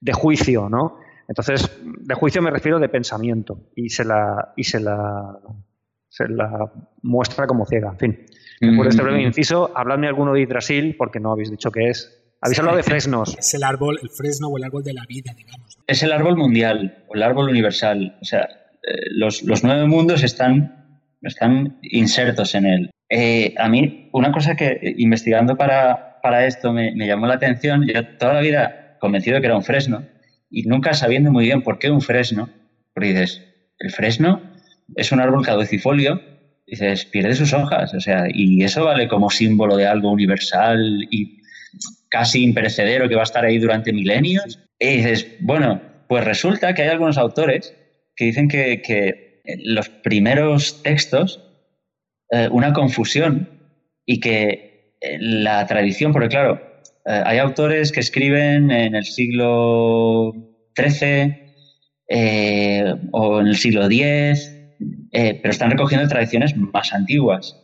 de 0.00 0.12
juicio, 0.12 0.68
¿no? 0.68 0.98
Entonces, 1.26 1.80
de 1.82 2.14
juicio 2.14 2.42
me 2.42 2.50
refiero 2.50 2.78
de 2.78 2.88
pensamiento 2.88 3.70
y 3.74 3.88
se 3.88 4.04
la, 4.04 4.52
y 4.56 4.64
se 4.64 4.80
la 4.80 5.38
se 6.10 6.28
la 6.28 6.70
muestra 7.02 7.46
como 7.46 7.64
ciega. 7.64 7.90
En 7.92 7.98
fin, 7.98 8.76
por 8.76 8.86
este 8.86 9.02
breve 9.02 9.22
inciso, 9.22 9.70
habladme 9.74 10.08
alguno 10.08 10.34
de 10.34 10.42
Hidrasil, 10.42 10.96
porque 10.98 11.20
no 11.20 11.32
habéis 11.32 11.50
dicho 11.50 11.70
qué 11.70 11.88
es. 11.88 12.19
Habéis 12.42 12.58
hablado 12.58 12.76
de 12.78 12.82
fresnos. 12.82 13.36
Es 13.38 13.54
el 13.54 13.64
árbol, 13.64 13.98
el 14.02 14.08
fresno 14.10 14.48
o 14.48 14.56
el 14.56 14.64
árbol 14.64 14.82
de 14.82 14.94
la 14.94 15.04
vida, 15.06 15.34
digamos. 15.36 15.78
Es 15.86 16.02
el 16.02 16.12
árbol 16.12 16.36
mundial 16.36 17.04
o 17.08 17.14
el 17.14 17.22
árbol 17.22 17.50
universal. 17.50 18.16
O 18.20 18.24
sea, 18.24 18.48
eh, 18.82 19.10
los, 19.12 19.42
nueve 19.62 19.86
mundos 19.86 20.22
están, 20.22 21.06
están 21.20 21.78
insertos 21.82 22.54
en 22.54 22.66
él. 22.66 22.90
Eh, 23.10 23.54
a 23.58 23.68
mí, 23.68 24.08
una 24.12 24.32
cosa 24.32 24.56
que 24.56 24.68
eh, 24.68 24.94
investigando 24.98 25.56
para, 25.56 26.20
para 26.22 26.46
esto 26.46 26.72
me, 26.72 26.92
me, 26.94 27.06
llamó 27.06 27.26
la 27.26 27.34
atención, 27.34 27.86
yo 27.86 28.16
toda 28.16 28.34
la 28.34 28.40
vida 28.40 28.96
convencido 29.00 29.34
de 29.34 29.40
que 29.40 29.46
era 29.46 29.56
un 29.56 29.64
fresno 29.64 30.06
y 30.48 30.62
nunca 30.62 30.94
sabiendo 30.94 31.30
muy 31.30 31.44
bien 31.44 31.62
por 31.62 31.78
qué 31.78 31.90
un 31.90 32.00
fresno, 32.00 32.48
porque 32.94 33.10
dices, 33.10 33.42
el 33.78 33.90
fresno 33.90 34.42
es 34.96 35.12
un 35.12 35.20
árbol 35.20 35.44
caducifolio, 35.44 36.20
dices, 36.66 37.04
pierde 37.04 37.34
sus 37.34 37.52
hojas, 37.52 37.94
o 37.94 38.00
sea, 38.00 38.24
y 38.32 38.62
eso 38.62 38.84
vale 38.84 39.08
como 39.08 39.30
símbolo 39.30 39.76
de 39.76 39.86
algo 39.86 40.10
universal 40.10 41.06
y 41.10 41.39
casi 42.08 42.42
imperecedero 42.42 43.08
que 43.08 43.14
va 43.14 43.22
a 43.22 43.24
estar 43.24 43.44
ahí 43.44 43.58
durante 43.58 43.92
milenios. 43.92 44.58
Y 44.78 44.96
dices, 44.96 45.26
bueno, 45.40 45.80
pues 46.08 46.24
resulta 46.24 46.74
que 46.74 46.82
hay 46.82 46.88
algunos 46.88 47.18
autores 47.18 47.74
que 48.16 48.26
dicen 48.26 48.48
que, 48.48 48.82
que 48.82 49.30
los 49.64 49.88
primeros 49.88 50.82
textos, 50.82 51.42
eh, 52.30 52.48
una 52.50 52.72
confusión 52.72 53.48
y 54.06 54.20
que 54.20 54.96
eh, 55.00 55.18
la 55.20 55.66
tradición, 55.66 56.12
porque 56.12 56.28
claro, 56.28 56.60
eh, 57.06 57.22
hay 57.24 57.38
autores 57.38 57.92
que 57.92 58.00
escriben 58.00 58.70
en 58.70 58.94
el 58.94 59.04
siglo 59.04 60.34
XIII 60.76 61.50
o 63.12 63.40
en 63.40 63.46
el 63.46 63.56
siglo 63.56 63.86
X, 63.86 64.56
pero 65.12 65.50
están 65.50 65.70
recogiendo 65.70 66.08
tradiciones 66.08 66.56
más 66.56 66.92
antiguas. 66.92 67.56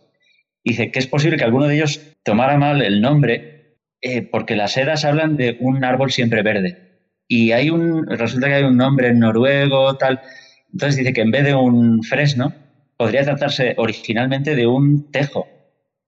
Dice 0.65 0.93
que 0.93 1.01
es 1.01 1.07
posible 1.09 1.37
que 1.37 1.45
alguno 1.45 1.67
de 1.67 1.75
ellos 1.75 2.01
tomara 2.23 2.57
mal 2.57 2.81
el 2.81 3.01
nombre 3.01 3.56
eh, 4.01 4.23
porque 4.23 4.57
las 4.57 4.77
eras 4.77 5.05
hablan 5.05 5.37
de 5.37 5.57
un 5.61 5.85
árbol 5.85 6.11
siempre 6.11 6.43
verde. 6.43 7.01
Y 7.29 7.53
hay 7.53 7.71
un, 7.71 8.07
resulta 8.07 8.49
que 8.49 8.55
hay 8.55 8.65
un 8.65 8.77
nombre 8.77 9.09
en 9.09 9.19
noruego, 9.19 9.97
tal. 9.97 10.21
Entonces 10.73 10.97
dice 10.97 11.13
que 11.13 11.23
en 11.23 11.31
vez 11.31 11.45
de 11.45 11.55
un 11.55 12.03
fresno, 12.03 12.55
podría 12.97 13.25
tratarse 13.25 13.75
originalmente 13.77 14.55
de 14.55 14.67
un 14.67 15.11
tejo, 15.11 15.47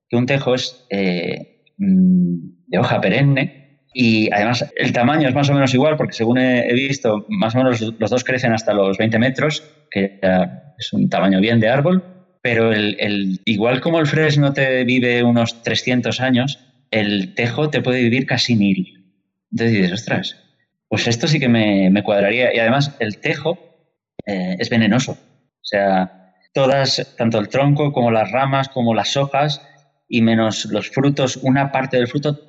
que 0.08 0.16
un 0.16 0.26
tejo 0.26 0.54
es 0.54 0.86
eh, 0.90 1.64
mm, 1.76 2.36
de 2.66 2.78
hoja 2.78 3.00
perenne 3.00 3.82
y 3.92 4.32
además 4.32 4.72
el 4.76 4.92
tamaño 4.92 5.28
es 5.28 5.34
más 5.34 5.50
o 5.50 5.54
menos 5.54 5.74
igual 5.74 5.96
porque 5.96 6.12
según 6.12 6.38
he, 6.38 6.72
visto, 6.72 7.26
más 7.28 7.54
o 7.54 7.58
menos 7.58 7.80
los 7.98 8.10
dos 8.10 8.24
crecen 8.24 8.52
hasta 8.52 8.72
los 8.72 8.96
20 8.98 9.18
metros, 9.18 9.64
que 9.90 10.20
es 10.78 10.92
un 10.92 11.08
tamaño 11.08 11.40
bien 11.40 11.58
de 11.58 11.68
árbol, 11.68 12.04
pero 12.42 12.72
el, 12.72 13.40
igual 13.44 13.80
como 13.80 13.98
el 13.98 14.06
fresno 14.06 14.52
te 14.52 14.84
vive 14.84 15.22
unos 15.22 15.62
300 15.62 16.20
años, 16.20 16.60
el 16.90 17.34
tejo 17.34 17.70
te 17.70 17.82
puede 17.82 18.02
vivir 18.02 18.26
casi 18.26 18.56
mil. 18.56 19.14
Entonces 19.50 19.76
dices, 19.76 19.92
ostras, 19.92 20.36
pues 20.88 21.06
esto 21.06 21.26
sí 21.26 21.38
que 21.38 21.48
me, 21.48 22.02
cuadraría. 22.02 22.54
Y 22.54 22.58
además 22.58 22.96
el 22.98 23.18
tejo 23.18 23.58
eh, 24.26 24.56
es 24.58 24.70
venenoso. 24.70 25.12
O 25.12 25.64
sea, 25.64 26.34
todas, 26.52 27.14
tanto 27.16 27.38
el 27.38 27.48
tronco 27.48 27.92
como 27.92 28.10
las 28.10 28.30
ramas, 28.30 28.68
como 28.68 28.94
las 28.94 29.16
hojas, 29.16 29.62
y 30.08 30.22
menos 30.22 30.64
los 30.66 30.90
frutos, 30.90 31.36
una 31.36 31.70
parte 31.70 31.98
del 31.98 32.08
fruto, 32.08 32.40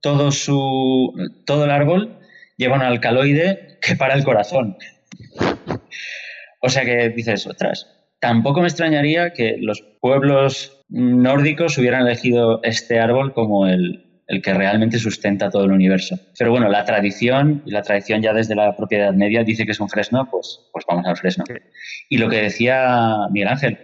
todo, 0.00 0.30
su, 0.30 1.12
todo 1.44 1.64
el 1.64 1.70
árbol 1.70 2.20
lleva 2.56 2.76
un 2.76 2.82
alcaloide 2.82 3.78
que 3.82 3.96
para 3.96 4.14
el 4.14 4.24
corazón. 4.24 4.76
O 6.60 6.68
sea 6.68 6.84
que 6.84 7.08
dices, 7.10 7.46
otras, 7.46 7.88
tampoco 8.20 8.60
me 8.60 8.68
extrañaría 8.68 9.32
que 9.32 9.56
los 9.60 9.82
pueblos 10.00 10.77
nórdicos 10.88 11.78
hubieran 11.78 12.06
elegido 12.06 12.60
este 12.62 12.98
árbol 12.98 13.32
como 13.32 13.66
el, 13.66 14.08
el 14.28 14.42
que 14.42 14.52
realmente 14.52 14.98
sustenta 14.98 15.50
todo 15.50 15.64
el 15.64 15.72
universo. 15.72 16.18
Pero 16.38 16.50
bueno, 16.50 16.68
la 16.68 16.84
tradición, 16.84 17.62
y 17.64 17.70
la 17.70 17.82
tradición 17.82 18.22
ya 18.22 18.34
desde 18.34 18.54
la 18.54 18.76
propiedad 18.76 19.12
media 19.14 19.42
dice 19.42 19.64
que 19.64 19.72
es 19.72 19.80
un 19.80 19.88
fresno, 19.88 20.28
pues, 20.30 20.68
pues 20.70 20.84
vamos 20.86 21.06
al 21.06 21.16
fresno. 21.16 21.44
Y 22.10 22.18
lo 22.18 22.28
que 22.28 22.42
decía 22.42 23.16
Miguel 23.30 23.48
Ángel, 23.48 23.78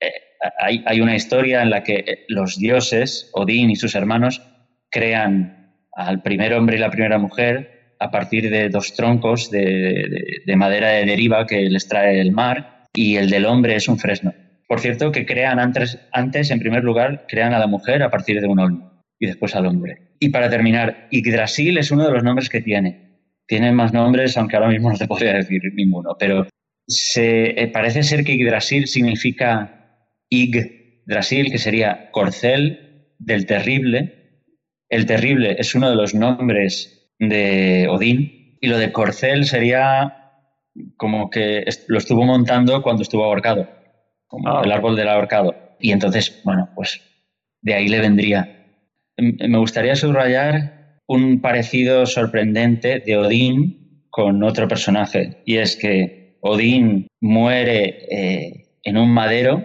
eh, 0.00 0.12
hay, 0.58 0.82
hay, 0.86 1.00
una 1.00 1.14
historia 1.14 1.62
en 1.62 1.70
la 1.70 1.84
que 1.84 2.24
los 2.28 2.58
dioses, 2.58 3.30
Odín 3.32 3.70
y 3.70 3.76
sus 3.76 3.94
hermanos, 3.94 4.42
crean 4.90 5.76
al 5.92 6.20
primer 6.22 6.52
hombre 6.54 6.76
y 6.76 6.80
la 6.80 6.90
primera 6.90 7.18
mujer 7.18 7.94
a 8.00 8.10
partir 8.10 8.50
de 8.50 8.70
dos 8.70 8.94
troncos 8.94 9.50
de, 9.50 10.42
de 10.44 10.56
madera 10.56 10.88
de 10.88 11.04
deriva 11.04 11.46
que 11.46 11.60
les 11.68 11.86
trae 11.86 12.20
el 12.20 12.32
mar, 12.32 12.88
y 12.92 13.16
el 13.16 13.30
del 13.30 13.46
hombre 13.46 13.76
es 13.76 13.88
un 13.88 13.98
fresno. 13.98 14.34
Por 14.70 14.78
cierto, 14.78 15.10
que 15.10 15.26
crean 15.26 15.58
antes, 15.58 15.98
antes, 16.12 16.52
en 16.52 16.60
primer 16.60 16.84
lugar, 16.84 17.26
crean 17.26 17.54
a 17.54 17.58
la 17.58 17.66
mujer 17.66 18.04
a 18.04 18.08
partir 18.08 18.40
de 18.40 18.46
un 18.46 18.60
olmo 18.60 19.02
y 19.18 19.26
después 19.26 19.56
al 19.56 19.66
hombre. 19.66 20.12
Y 20.20 20.28
para 20.28 20.48
terminar, 20.48 21.08
Yggdrasil 21.10 21.76
es 21.76 21.90
uno 21.90 22.04
de 22.04 22.12
los 22.12 22.22
nombres 22.22 22.48
que 22.48 22.60
tiene. 22.60 23.18
Tiene 23.48 23.72
más 23.72 23.92
nombres, 23.92 24.36
aunque 24.36 24.54
ahora 24.54 24.68
mismo 24.68 24.88
no 24.88 24.96
te 24.96 25.08
podría 25.08 25.32
decir 25.32 25.60
ninguno, 25.74 26.14
pero 26.16 26.46
se, 26.86 27.60
eh, 27.60 27.66
parece 27.66 28.04
ser 28.04 28.22
que 28.22 28.36
Yggdrasil 28.36 28.86
significa 28.86 30.06
Yggdrasil, 30.30 31.50
que 31.50 31.58
sería 31.58 32.12
corcel 32.12 33.08
del 33.18 33.46
terrible. 33.46 34.44
El 34.88 35.04
terrible 35.04 35.56
es 35.58 35.74
uno 35.74 35.90
de 35.90 35.96
los 35.96 36.14
nombres 36.14 37.10
de 37.18 37.88
Odín 37.90 38.56
y 38.60 38.68
lo 38.68 38.78
de 38.78 38.92
corcel 38.92 39.46
sería 39.46 40.36
como 40.96 41.28
que 41.28 41.64
lo 41.88 41.98
estuvo 41.98 42.24
montando 42.24 42.82
cuando 42.82 43.02
estuvo 43.02 43.24
ahorcado, 43.24 43.79
como 44.30 44.48
ah. 44.48 44.62
el 44.64 44.72
árbol 44.72 44.96
del 44.96 45.08
ahorcado. 45.08 45.54
Y 45.78 45.92
entonces, 45.92 46.40
bueno, 46.44 46.70
pues 46.74 47.02
de 47.60 47.74
ahí 47.74 47.88
le 47.88 48.00
vendría 48.00 48.60
me 49.20 49.58
gustaría 49.58 49.94
subrayar 49.96 50.98
un 51.06 51.40
parecido 51.40 52.06
sorprendente 52.06 53.02
de 53.04 53.16
Odín 53.16 54.06
con 54.10 54.42
otro 54.42 54.68
personaje, 54.68 55.42
y 55.44 55.56
es 55.58 55.76
que 55.76 56.38
Odín 56.40 57.06
muere 57.20 58.06
eh, 58.10 58.76
en 58.82 58.96
un 58.96 59.12
madero 59.12 59.64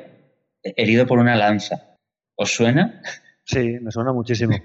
herido 0.64 1.06
por 1.06 1.20
una 1.20 1.36
lanza. 1.36 1.96
¿Os 2.36 2.54
suena? 2.54 3.02
Sí, 3.46 3.78
me 3.82 3.92
suena 3.92 4.12
muchísimo. 4.12 4.56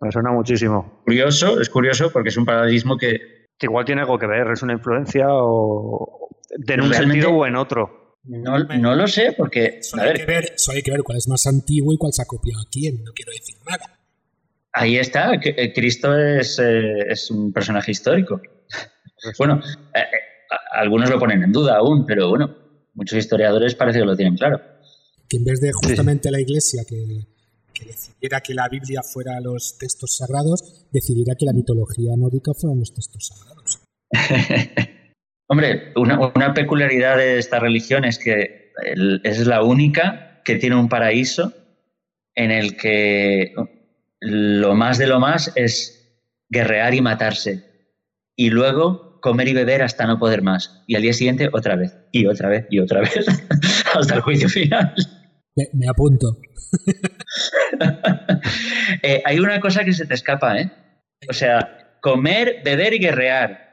Me 0.00 0.12
suena 0.12 0.30
muchísimo. 0.30 1.02
Curioso, 1.04 1.60
es 1.60 1.68
curioso 1.68 2.10
porque 2.12 2.28
es 2.28 2.36
un 2.36 2.44
paralelismo 2.44 2.96
que... 2.96 3.18
igual 3.60 3.84
tiene 3.84 4.02
algo 4.02 4.16
que 4.18 4.28
ver, 4.28 4.48
es 4.52 4.62
una 4.62 4.74
influencia 4.74 5.26
o 5.28 6.28
de 6.56 6.74
un 6.80 6.94
sentido 6.94 7.30
o 7.30 7.46
en 7.46 7.56
otro. 7.56 7.97
No, 8.28 8.58
no, 8.58 8.94
lo 8.94 9.06
sé, 9.06 9.32
porque. 9.32 9.78
Solo, 9.82 10.02
hay 10.02 10.12
que 10.12 10.26
ver, 10.26 10.54
hay 10.74 10.82
que 10.82 10.90
ver 10.90 11.02
cuál 11.02 11.16
es 11.16 11.28
más 11.28 11.46
antiguo 11.46 11.94
y 11.94 11.96
cuál 11.96 12.12
se 12.12 12.22
ha 12.22 12.26
copiado 12.26 12.60
a 12.60 12.68
quién, 12.70 13.02
no 13.02 13.12
quiero 13.12 13.32
decir 13.32 13.56
nada. 13.66 13.98
Ahí 14.72 14.98
está, 14.98 15.32
eh, 15.34 15.72
Cristo 15.72 16.16
es, 16.16 16.58
eh, 16.58 17.00
es 17.08 17.30
un 17.30 17.52
personaje 17.52 17.90
histórico. 17.90 18.40
Bueno, 19.38 19.60
eh, 19.94 20.04
algunos 20.72 21.08
lo 21.10 21.18
ponen 21.18 21.42
en 21.42 21.52
duda 21.52 21.78
aún, 21.78 22.04
pero 22.06 22.28
bueno, 22.28 22.54
muchos 22.94 23.18
historiadores 23.18 23.74
parece 23.74 24.00
que 24.00 24.04
lo 24.04 24.14
tienen 24.14 24.36
claro. 24.36 24.60
Que 25.28 25.38
en 25.38 25.44
vez 25.44 25.60
de 25.60 25.72
justamente 25.72 26.30
la 26.30 26.40
Iglesia 26.40 26.82
que, 26.86 27.26
decidiera 27.84 28.40
que 28.40 28.54
la 28.54 28.68
Biblia 28.68 29.00
fuera 29.02 29.40
los 29.40 29.78
textos 29.78 30.16
sagrados, 30.16 30.86
decidiera 30.92 31.34
que 31.34 31.46
la 31.46 31.54
mitología 31.54 32.12
nórdica 32.16 32.52
fueran 32.52 32.78
los 32.78 32.92
textos 32.92 33.26
sagrados. 33.26 33.80
Hombre, 35.50 35.92
una, 35.96 36.52
peculiaridad 36.52 37.16
de 37.16 37.38
esta 37.38 37.58
religión 37.58 38.04
es 38.04 38.18
que 38.18 38.72
es 39.24 39.46
la 39.46 39.62
única 39.62 40.42
que 40.44 40.56
tiene 40.56 40.76
un 40.76 40.88
paraíso 40.88 41.52
en 42.34 42.50
el 42.50 42.76
que 42.76 43.54
lo 44.20 44.74
más 44.74 44.98
de 44.98 45.06
lo 45.06 45.20
más 45.20 45.50
es 45.56 46.22
guerrear 46.50 46.94
y 46.94 47.00
matarse. 47.00 47.64
Y 48.36 48.50
luego 48.50 49.20
comer 49.20 49.48
y 49.48 49.54
beber 49.54 49.82
hasta 49.82 50.06
no 50.06 50.18
poder 50.18 50.42
más. 50.42 50.84
Y 50.86 50.96
al 50.96 51.02
día 51.02 51.14
siguiente 51.14 51.48
otra 51.52 51.76
vez, 51.76 51.96
y 52.12 52.26
otra 52.26 52.50
vez, 52.50 52.66
y 52.70 52.78
otra 52.78 53.00
vez, 53.00 53.26
hasta 53.94 54.14
el 54.14 54.20
juicio 54.20 54.48
final. 54.48 54.94
Me, 55.56 55.88
apunto. 55.88 56.36
Eh, 59.02 59.22
hay 59.24 59.38
una 59.38 59.60
cosa 59.60 59.84
que 59.84 59.92
se 59.92 60.06
te 60.06 60.14
escapa, 60.14 60.58
¿eh? 60.58 60.70
O 61.28 61.32
sea, 61.32 61.98
comer, 62.00 62.62
beber 62.64 62.94
y 62.94 62.98
guerrear. 62.98 63.67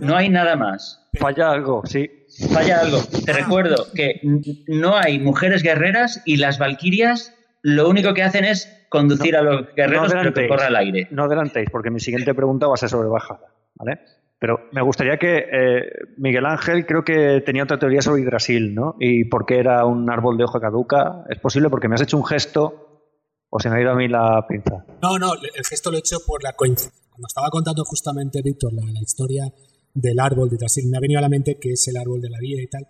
No 0.00 0.16
hay 0.16 0.28
nada 0.28 0.56
más. 0.56 1.08
Falla 1.18 1.50
algo, 1.50 1.82
sí. 1.84 2.10
Falla 2.52 2.80
algo. 2.80 2.98
Te 3.24 3.32
ah. 3.32 3.34
recuerdo 3.34 3.86
que 3.94 4.20
no 4.66 4.96
hay 4.96 5.18
mujeres 5.18 5.62
guerreras 5.62 6.22
y 6.24 6.36
las 6.36 6.58
valquirias 6.58 7.32
lo 7.62 7.88
único 7.88 8.14
que 8.14 8.22
hacen 8.22 8.44
es 8.44 8.86
conducir 8.88 9.36
a 9.36 9.42
los 9.42 9.74
guerreros 9.74 10.14
no 10.14 10.32
que 10.32 10.48
corra 10.48 10.66
al 10.66 10.76
aire. 10.76 11.08
No 11.10 11.24
adelantéis, 11.24 11.68
porque 11.70 11.90
mi 11.90 12.00
siguiente 12.00 12.34
pregunta 12.34 12.66
va 12.66 12.74
a 12.74 12.76
ser 12.76 12.88
sobre 12.88 13.08
bajada, 13.08 13.54
¿vale? 13.74 14.00
Pero 14.38 14.68
me 14.70 14.82
gustaría 14.82 15.18
que 15.18 15.38
eh, 15.50 15.90
Miguel 16.18 16.44
Ángel 16.44 16.84
creo 16.86 17.02
que 17.02 17.42
tenía 17.44 17.64
otra 17.64 17.78
teoría 17.78 18.02
sobre 18.02 18.24
Brasil, 18.24 18.74
¿no? 18.74 18.94
Y 19.00 19.24
por 19.24 19.46
qué 19.46 19.58
era 19.58 19.84
un 19.86 20.08
árbol 20.10 20.36
de 20.36 20.44
hoja 20.44 20.60
caduca. 20.60 21.24
Es 21.28 21.40
posible 21.40 21.70
porque 21.70 21.88
me 21.88 21.94
has 21.94 22.02
hecho 22.02 22.18
un 22.18 22.26
gesto 22.26 23.10
o 23.48 23.58
se 23.58 23.70
me 23.70 23.78
ha 23.78 23.80
ido 23.80 23.92
a 23.92 23.96
mí 23.96 24.08
la 24.08 24.46
pinza. 24.46 24.84
No, 25.02 25.18
no, 25.18 25.32
el 25.34 25.64
gesto 25.64 25.90
lo 25.90 25.96
he 25.96 26.00
hecho 26.00 26.18
por 26.26 26.44
la 26.44 26.52
coincidencia. 26.52 27.06
Cuando 27.16 27.28
estaba 27.28 27.48
contando 27.48 27.82
justamente, 27.86 28.42
Víctor, 28.44 28.74
la, 28.74 29.00
historia 29.00 29.44
del 29.96 30.20
árbol 30.20 30.50
de 30.50 30.58
Brasil, 30.58 30.84
me 30.90 30.98
ha 30.98 31.00
venido 31.00 31.18
a 31.18 31.22
la 31.22 31.28
mente 31.28 31.58
que 31.58 31.70
es 31.70 31.88
el 31.88 31.96
árbol 31.96 32.20
de 32.20 32.30
la 32.30 32.38
vida 32.38 32.62
y 32.62 32.66
tal. 32.66 32.86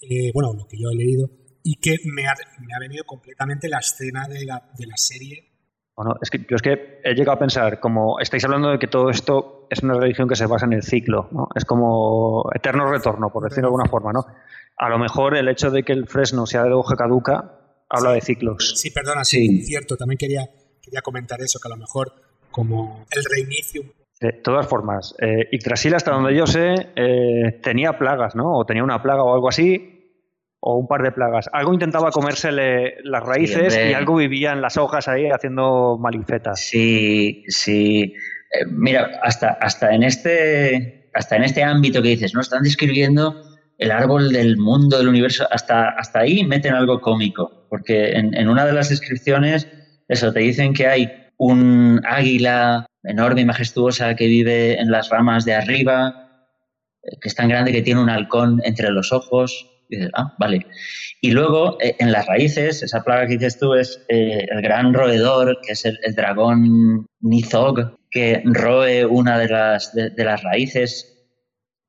Eh, 0.00 0.30
bueno, 0.32 0.54
lo 0.54 0.66
que 0.66 0.78
yo 0.78 0.88
he 0.90 0.94
leído 0.94 1.30
y 1.62 1.76
que 1.76 1.96
me 2.04 2.26
ha, 2.26 2.34
me 2.60 2.74
ha 2.74 2.80
venido 2.80 3.04
completamente 3.04 3.68
la 3.68 3.78
escena 3.78 4.26
de 4.26 4.44
la, 4.44 4.70
de 4.76 4.86
la 4.86 4.96
serie. 4.96 5.48
Bueno, 5.94 6.14
es 6.20 6.30
que 6.30 6.38
yo 6.38 6.56
es 6.56 6.62
que 6.62 7.00
he 7.04 7.14
llegado 7.14 7.36
a 7.36 7.38
pensar, 7.38 7.78
como 7.78 8.18
estáis 8.18 8.44
hablando 8.44 8.70
de 8.70 8.78
que 8.78 8.86
todo 8.86 9.10
esto 9.10 9.66
es 9.70 9.82
una 9.82 9.94
religión 9.94 10.26
que 10.26 10.36
se 10.36 10.46
basa 10.46 10.64
en 10.64 10.72
el 10.72 10.82
ciclo, 10.82 11.28
¿no? 11.32 11.48
Es 11.54 11.66
como 11.66 12.44
eterno 12.54 12.90
retorno, 12.90 13.30
por 13.30 13.44
decirlo 13.44 13.68
de 13.68 13.74
alguna 13.74 13.90
forma, 13.90 14.10
¿no? 14.12 14.24
A 14.78 14.88
lo 14.88 14.98
mejor 14.98 15.36
el 15.36 15.48
hecho 15.48 15.70
de 15.70 15.82
que 15.82 15.92
el 15.92 16.08
fresno 16.08 16.46
sea 16.46 16.64
de 16.64 16.72
hoja 16.72 16.96
caduca 16.96 17.58
habla 17.90 18.12
de 18.12 18.22
ciclos. 18.22 18.72
Sí, 18.76 18.90
perdona, 18.90 19.22
sí, 19.22 19.62
cierto. 19.64 19.96
También 19.96 20.16
quería, 20.16 20.48
quería 20.80 21.02
comentar 21.02 21.40
eso, 21.42 21.58
que 21.60 21.68
a 21.68 21.76
lo 21.76 21.76
mejor 21.76 22.10
como 22.50 23.04
el 23.10 23.24
reinicio. 23.24 23.82
De 24.22 24.32
todas 24.32 24.68
formas, 24.68 25.16
eh, 25.18 25.48
Yggdrasil, 25.50 25.96
hasta 25.96 26.12
donde 26.12 26.36
yo 26.36 26.46
sé, 26.46 26.74
eh, 26.94 27.58
tenía 27.60 27.98
plagas, 27.98 28.36
¿no? 28.36 28.56
O 28.56 28.64
tenía 28.64 28.84
una 28.84 29.02
plaga 29.02 29.24
o 29.24 29.34
algo 29.34 29.48
así, 29.48 30.14
o 30.60 30.76
un 30.76 30.86
par 30.86 31.02
de 31.02 31.10
plagas. 31.10 31.50
Algo 31.52 31.72
intentaba 31.72 32.12
comérsele 32.12 32.98
las 33.02 33.24
raíces 33.24 33.76
y 33.76 33.94
algo 33.94 34.14
vivía 34.14 34.52
en 34.52 34.62
las 34.62 34.76
hojas 34.76 35.08
ahí 35.08 35.28
haciendo 35.28 35.98
malinfetas. 35.98 36.60
Sí, 36.60 37.42
sí. 37.48 38.14
Eh, 38.52 38.64
mira, 38.70 39.10
hasta, 39.24 39.58
hasta, 39.60 39.92
en 39.92 40.04
este, 40.04 41.10
hasta 41.14 41.34
en 41.34 41.42
este 41.42 41.64
ámbito 41.64 42.00
que 42.00 42.10
dices, 42.10 42.32
¿no? 42.32 42.42
Están 42.42 42.62
describiendo 42.62 43.42
el 43.78 43.90
árbol 43.90 44.32
del 44.32 44.56
mundo, 44.56 44.98
del 44.98 45.08
universo, 45.08 45.48
hasta, 45.50 45.88
hasta 45.88 46.20
ahí 46.20 46.44
meten 46.44 46.74
algo 46.74 47.00
cómico, 47.00 47.66
porque 47.68 48.12
en, 48.12 48.36
en 48.36 48.48
una 48.48 48.64
de 48.66 48.72
las 48.72 48.88
descripciones, 48.88 49.66
eso, 50.06 50.32
te 50.32 50.38
dicen 50.38 50.74
que 50.74 50.86
hay 50.86 51.12
un 51.38 52.00
águila 52.04 52.86
enorme 53.04 53.42
y 53.42 53.44
majestuosa 53.44 54.14
que 54.14 54.26
vive 54.26 54.80
en 54.80 54.90
las 54.90 55.08
ramas 55.10 55.44
de 55.44 55.54
arriba, 55.54 56.46
eh, 57.02 57.16
que 57.20 57.28
es 57.28 57.34
tan 57.34 57.48
grande 57.48 57.72
que 57.72 57.82
tiene 57.82 58.00
un 58.00 58.10
halcón 58.10 58.60
entre 58.64 58.90
los 58.90 59.12
ojos, 59.12 59.68
y 59.88 59.98
ah, 60.14 60.34
vale. 60.38 60.66
Y 61.20 61.32
luego, 61.32 61.76
eh, 61.80 61.96
en 61.98 62.12
las 62.12 62.26
raíces, 62.26 62.82
esa 62.82 63.02
plaga 63.02 63.26
que 63.26 63.34
dices 63.34 63.58
tú 63.58 63.74
es 63.74 64.04
eh, 64.08 64.46
el 64.48 64.62
gran 64.62 64.94
roedor, 64.94 65.58
que 65.62 65.72
es 65.72 65.84
el, 65.84 65.98
dragón 66.14 67.06
Nizog, 67.20 67.96
que 68.10 68.42
roe 68.44 69.04
una 69.04 69.38
de 69.38 69.48
las, 69.48 69.94
de, 69.94 70.12
las 70.16 70.42
raíces. 70.42 71.08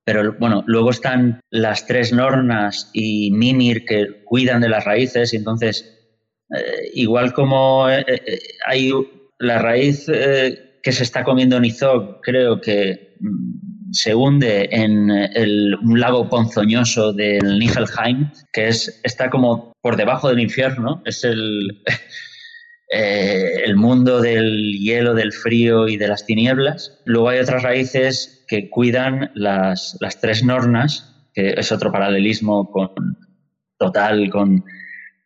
Pero 0.06 0.34
bueno, 0.38 0.64
luego 0.68 0.90
están 0.90 1.40
las 1.50 1.88
tres 1.88 2.12
Nornas 2.12 2.90
y 2.94 3.32
Mimir 3.32 3.86
que 3.86 4.24
cuidan 4.26 4.62
de 4.62 4.70
las 4.70 4.84
raíces, 4.84 5.34
y 5.34 5.38
entonces, 5.38 5.90
igual 6.94 7.34
como 7.34 7.86
hay 7.86 8.92
la 9.40 9.60
raíz 9.60 10.08
que 10.84 10.92
se 10.92 11.04
está 11.04 11.24
comiendo 11.24 11.60
Nizog, 11.60 12.20
creo 12.22 12.60
que 12.60 13.16
mm, 13.22 13.92
se 13.94 14.14
hunde 14.14 14.68
en 14.72 15.10
el, 15.10 15.76
un 15.82 16.00
lago 16.00 16.30
ponzoñoso 16.30 17.14
del 17.14 17.58
Niflheim, 17.58 18.30
que 18.52 18.68
es, 18.68 19.00
está 19.04 19.30
como 19.30 19.72
por 19.82 19.96
debajo 19.96 20.28
del 20.28 20.42
infierno, 20.42 21.02
es 21.06 21.24
el, 21.24 21.82
eh, 22.92 23.62
el 23.64 23.78
mundo 23.78 24.20
del 24.20 24.74
hielo, 24.74 25.14
del 25.14 25.32
frío 25.32 25.88
y 25.88 25.96
de 25.96 26.10
las 26.10 26.26
tinieblas. 26.26 27.02
Luego 27.06 27.30
hay 27.30 27.40
otras 27.40 27.64
raíces 27.64 28.44
que 28.50 28.70
cuidan 28.70 29.32
las, 29.36 29.98
las 30.02 30.20
tres 30.20 30.44
nornas, 30.44 31.30
que 31.34 31.54
es 31.58 31.72
otro 31.72 31.92
paralelismo 31.92 32.70
con, 32.70 33.18
total 33.78 34.30
con, 34.30 34.66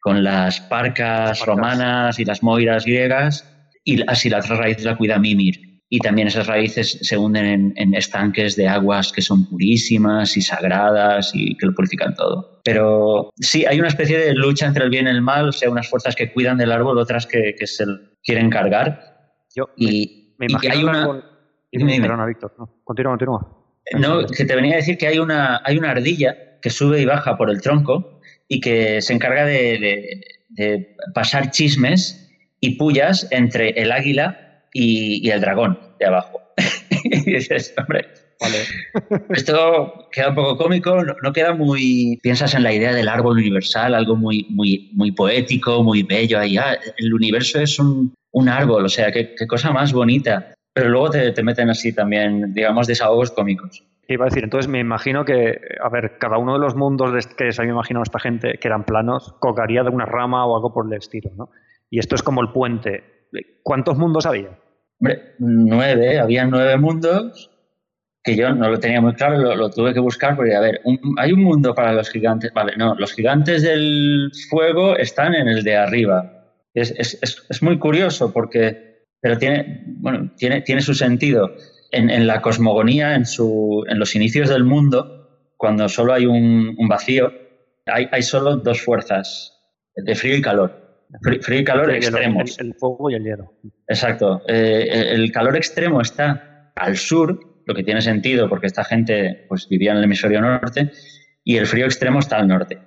con 0.02 0.24
las 0.24 0.62
parcas 0.62 1.44
romanas 1.46 2.20
y 2.20 2.26
las 2.26 2.44
moiras 2.44 2.86
griegas, 2.86 3.57
y 3.88 4.04
así 4.08 4.30
la 4.30 4.40
otra 4.40 4.58
raíz 4.58 4.84
la 4.84 4.98
cuida 4.98 5.18
Mimir 5.18 5.80
y 5.90 6.00
también 6.00 6.28
esas 6.28 6.48
raíces 6.48 7.00
se 7.02 7.18
hunden 7.18 7.74
en, 7.78 7.94
estanques 7.96 8.58
de 8.58 8.68
aguas 8.68 9.14
que 9.14 9.22
son 9.22 9.50
purísimas 9.50 10.36
y 10.36 10.42
sagradas 10.42 11.32
y 11.34 11.56
que 11.56 11.66
lo 11.66 11.74
purifican 11.74 12.14
todo. 12.14 12.60
Pero 12.66 13.32
sí, 13.38 13.66
hay 13.66 13.80
una 13.80 13.88
especie 13.88 14.18
de 14.18 14.34
lucha 14.34 14.66
entre 14.66 14.84
el 14.84 14.90
bien 14.90 15.08
y 15.08 15.12
el 15.12 15.22
mal, 15.22 15.48
o 15.48 15.52
sea, 15.54 15.70
unas 15.70 15.88
fuerzas 15.90 16.14
que 16.14 16.34
cuidan 16.34 16.58
del 16.58 16.74
árbol, 16.74 16.98
otras 16.98 17.26
que, 17.26 17.56
se 17.66 17.86
quieren 18.22 18.50
cargar. 18.50 19.00
Yo 19.56 19.70
y, 19.78 20.36
me 20.38 20.48
y 20.48 20.58
que 20.58 20.68
imagino 20.68 20.74
hay 20.74 20.80
hablar 20.82 20.96
una... 20.96 21.06
con- 21.08 21.24
Dime, 21.72 21.92
dime. 21.94 22.08
Perdona, 22.08 22.26
Víctor. 22.26 22.54
No, 22.60 22.82
continúa, 22.84 23.12
continúa. 23.14 23.66
No, 23.98 24.26
que 24.28 24.44
te 24.44 24.56
venía 24.56 24.74
a 24.74 24.78
decir 24.78 24.98
que 24.98 25.08
hay 25.08 25.20
una, 25.20 25.62
hay 25.64 25.78
una 25.78 25.92
ardilla 25.92 26.60
que 26.62 26.70
sube 26.70 27.00
y 27.02 27.06
baja 27.06 27.38
por 27.38 27.50
el 27.50 27.62
tronco 27.62 28.20
y 28.50 28.60
que 28.60 29.02
se 29.02 29.14
encarga 29.14 29.46
de, 29.46 29.78
de- 29.80 30.22
de 30.50 30.96
pasar 31.14 31.52
chismes 31.52 32.27
y 32.60 32.76
pullas 32.78 33.28
entre 33.32 33.70
el 33.72 33.92
águila 33.92 34.62
y, 34.74 35.26
y 35.28 35.32
el 35.32 35.42
dragón 35.42 35.80
de 36.00 36.06
abajo. 36.06 36.42
y 37.04 37.34
dices, 37.34 37.74
hombre, 37.78 38.08
Vale. 38.40 38.58
esto 39.30 40.08
queda 40.12 40.30
un 40.30 40.36
poco 40.36 40.58
cómico, 40.58 41.04
no, 41.04 41.16
no 41.22 41.34
queda 41.34 41.54
muy... 41.54 42.20
Piensas 42.22 42.54
en 42.54 42.64
la 42.64 42.74
idea 42.74 42.94
del 42.94 43.08
árbol 43.08 43.38
universal, 43.38 43.96
algo 43.96 44.16
muy, 44.16 44.46
muy, 44.50 44.92
muy 44.94 45.12
poético, 45.12 45.84
muy 45.84 46.04
bello. 46.04 46.40
Ahí, 46.40 46.58
ah, 46.58 46.78
el 46.98 47.14
universo 47.14 47.60
es 47.60 47.80
un, 47.80 48.14
un 48.32 48.50
árbol, 48.50 48.86
o 48.86 48.90
sea, 48.90 49.12
qué, 49.12 49.34
qué 49.36 49.48
cosa 49.48 49.72
más 49.72 49.94
bonita. 49.94 50.54
Pero 50.74 50.90
luego 50.90 51.10
te, 51.10 51.32
te 51.32 51.44
meten 51.44 51.70
así 51.70 51.94
también, 51.94 52.54
digamos, 52.54 52.86
desahogos 52.86 53.32
cómicos. 53.32 53.84
¿Qué 54.08 54.14
Iba 54.14 54.26
a 54.26 54.30
decir, 54.30 54.44
entonces 54.44 54.70
me 54.70 54.80
imagino 54.80 55.26
que, 55.26 55.60
a 55.84 55.90
ver, 55.90 56.18
cada 56.20 56.38
uno 56.38 56.54
de 56.54 56.60
los 56.60 56.76
mundos 56.76 57.28
que 57.36 57.52
se 57.52 57.62
había 57.62 57.74
imaginado 57.74 58.04
esta 58.04 58.20
gente, 58.20 58.58
que 58.60 58.68
eran 58.68 58.86
planos, 58.86 59.34
colgaría 59.40 59.84
de 59.84 59.90
una 59.90 60.06
rama 60.06 60.46
o 60.46 60.56
algo 60.56 60.72
por 60.72 60.86
el 60.86 60.94
estilo, 60.94 61.32
¿no? 61.36 61.50
Y 61.90 62.00
esto 62.00 62.16
es 62.16 62.24
como 62.24 62.42
el 62.42 62.52
puente. 62.52 63.28
¿Cuántos 63.64 63.98
mundos 63.98 64.26
había? 64.26 64.58
Hombre, 65.00 65.36
nueve, 65.40 66.20
había 66.20 66.46
nueve 66.46 66.78
mundos 66.78 67.52
que 68.24 68.36
yo 68.36 68.54
no 68.54 68.70
lo 68.70 68.78
tenía 68.80 69.00
muy 69.00 69.14
claro, 69.14 69.56
lo, 69.56 69.70
tuve 69.70 69.94
que 69.94 70.02
buscar 70.02 70.36
porque, 70.36 70.54
a 70.54 70.60
ver, 70.60 70.82
hay 71.18 71.32
un 71.32 71.42
mundo 71.44 71.74
para 71.74 71.94
los 71.94 72.10
gigantes, 72.10 72.52
vale, 72.54 72.74
no, 72.76 72.94
los 72.96 73.14
gigantes 73.14 73.62
del 73.64 74.32
fuego 74.50 74.98
están 74.98 75.34
en 75.34 75.48
el 75.48 75.64
de 75.64 75.78
arriba. 75.78 76.54
Es, 76.74 76.92
es- 76.98 77.18
es- 77.22 77.46
es 77.50 77.64
muy 77.64 77.80
curioso 77.80 78.34
porque, 78.34 79.06
pero 79.22 79.38
tiene, 79.38 79.84
bueno, 80.00 80.32
tiene, 80.36 80.62
tiene 80.62 80.82
su 80.82 80.94
sentido. 80.94 81.54
En, 81.92 82.10
en 82.10 82.28
la 82.28 82.42
cosmogonía, 82.42 83.16
en, 83.16 83.26
su, 83.26 83.86
en 83.88 83.98
los 83.98 84.14
inicios 84.14 84.50
del 84.50 84.66
mundo, 84.66 85.30
cuando 85.56 85.88
solo 85.88 86.14
hay 86.14 86.26
un, 86.26 86.76
un 86.78 86.88
vacío, 86.90 87.32
hay, 87.86 88.10
hay 88.12 88.22
solo 88.24 88.58
dos 88.58 88.82
fuerzas, 88.82 89.54
de 89.96 90.16
frío 90.16 90.36
y 90.36 90.42
calor. 90.42 90.87
Frí- 91.22 91.42
Frío 91.42 91.60
y 91.60 91.64
calor 91.64 91.92
extremos. 91.92 92.60
El, 92.60 92.68
el 92.68 92.74
fuego 92.76 93.10
y 93.10 93.16
el 93.16 93.24
hielo. 93.24 93.54
Exacto. 93.88 94.42
Eh, 94.48 95.12
el 95.14 95.32
calor 95.32 95.56
extremo 95.56 96.02
está 96.02 96.72
al 96.76 96.98
sur, 96.98 97.40
lo 97.66 97.74
que 97.74 97.84
tiene 97.84 98.02
sentido 98.02 98.48
porque 98.50 98.68
esta 98.68 98.84
gente 98.84 99.46
pues, 99.50 99.68
vivía 99.70 99.92
en 99.92 99.98
el 99.98 100.04
hemisferio 100.04 100.42
norte, 100.42 100.92
y 101.44 101.58
el 101.58 101.66
frío 101.66 101.86
extremo 101.86 102.20
está 102.20 102.38
al 102.38 102.48
norte. 102.48 102.78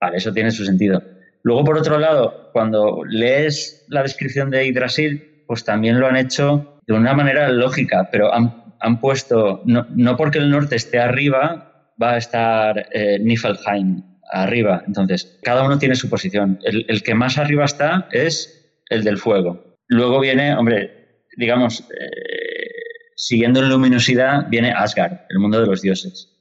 Vale, 0.00 0.16
eso 0.18 0.32
tiene 0.32 0.50
su 0.50 0.64
sentido. 0.64 1.02
Luego, 1.42 1.64
por 1.64 1.78
otro 1.78 1.98
lado, 1.98 2.50
cuando 2.52 3.02
lees 3.08 3.84
la 3.88 4.02
descripción 4.02 4.50
de 4.50 4.66
Yggdrasil, 4.66 5.44
pues 5.46 5.64
también 5.64 5.98
lo 5.98 6.06
han 6.08 6.16
hecho 6.16 6.80
de 6.86 6.94
una 6.94 7.14
manera 7.14 7.48
lógica, 7.48 8.08
pero 8.10 8.32
han, 8.34 8.74
han 8.80 9.00
puesto, 9.00 9.62
no, 9.64 9.86
no 9.90 10.16
porque 10.16 10.38
el 10.38 10.50
norte 10.50 10.76
esté 10.76 10.98
arriba, 10.98 11.92
va 12.00 12.12
a 12.14 12.16
estar 12.18 12.88
eh, 12.92 13.18
Niflheim 13.20 14.02
arriba. 14.30 14.82
Entonces, 14.86 15.38
cada 15.42 15.64
uno 15.64 15.78
tiene 15.78 15.94
su 15.94 16.08
posición. 16.08 16.58
El, 16.62 16.84
el 16.88 17.02
que 17.02 17.14
más 17.14 17.38
arriba 17.38 17.64
está 17.64 18.08
es 18.12 18.58
el 18.88 19.04
del 19.04 19.18
fuego. 19.18 19.76
Luego 19.88 20.20
viene, 20.20 20.54
hombre, 20.54 21.24
digamos, 21.36 21.80
eh, 21.80 22.68
siguiendo 23.16 23.60
en 23.60 23.68
luminosidad, 23.68 24.48
viene 24.48 24.72
Asgard, 24.72 25.20
el 25.28 25.38
mundo 25.38 25.60
de 25.60 25.66
los 25.66 25.82
dioses. 25.82 26.34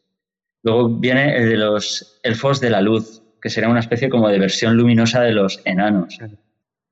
Luego 0.63 0.89
viene 0.89 1.37
el 1.37 1.49
de 1.49 1.57
los 1.57 2.19
elfos 2.23 2.59
de 2.59 2.69
la 2.69 2.81
luz, 2.81 3.21
que 3.41 3.49
será 3.49 3.69
una 3.69 3.79
especie 3.79 4.09
como 4.09 4.29
de 4.29 4.39
versión 4.39 4.75
luminosa 4.75 5.21
de 5.21 5.31
los 5.31 5.61
enanos. 5.65 6.17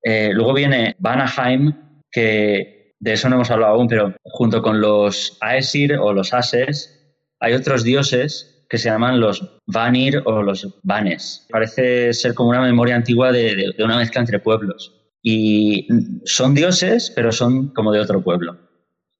Eh, 0.03 0.31
luego 0.33 0.53
viene 0.53 0.95
Vanaheim, 0.99 1.73
que 2.11 2.95
de 2.99 3.13
eso 3.13 3.27
no 3.27 3.35
hemos 3.35 3.51
hablado 3.51 3.73
aún, 3.73 3.87
pero 3.87 4.15
junto 4.23 4.61
con 4.61 4.79
los 4.79 5.37
Aesir 5.41 5.93
o 5.93 6.13
los 6.13 6.33
Ases, 6.33 7.17
hay 7.39 7.53
otros 7.53 7.83
dioses 7.83 8.54
que 8.69 8.77
se 8.77 8.89
llaman 8.89 9.19
los 9.19 9.59
Vanir 9.67 10.21
o 10.25 10.41
los 10.41 10.79
Vanes. 10.83 11.47
Parece 11.49 12.13
ser 12.13 12.33
como 12.33 12.49
una 12.49 12.61
memoria 12.61 12.95
antigua 12.95 13.31
de, 13.31 13.55
de- 13.55 13.73
de 13.77 13.83
una 13.83 13.97
mezcla 13.97 14.21
entre 14.21 14.39
pueblos. 14.39 14.93
Y 15.21 15.87
son 16.25 16.53
dioses, 16.53 17.11
pero 17.15 17.31
son 17.31 17.73
como 17.73 17.91
de 17.91 17.99
otro 17.99 18.23
pueblo. 18.23 18.59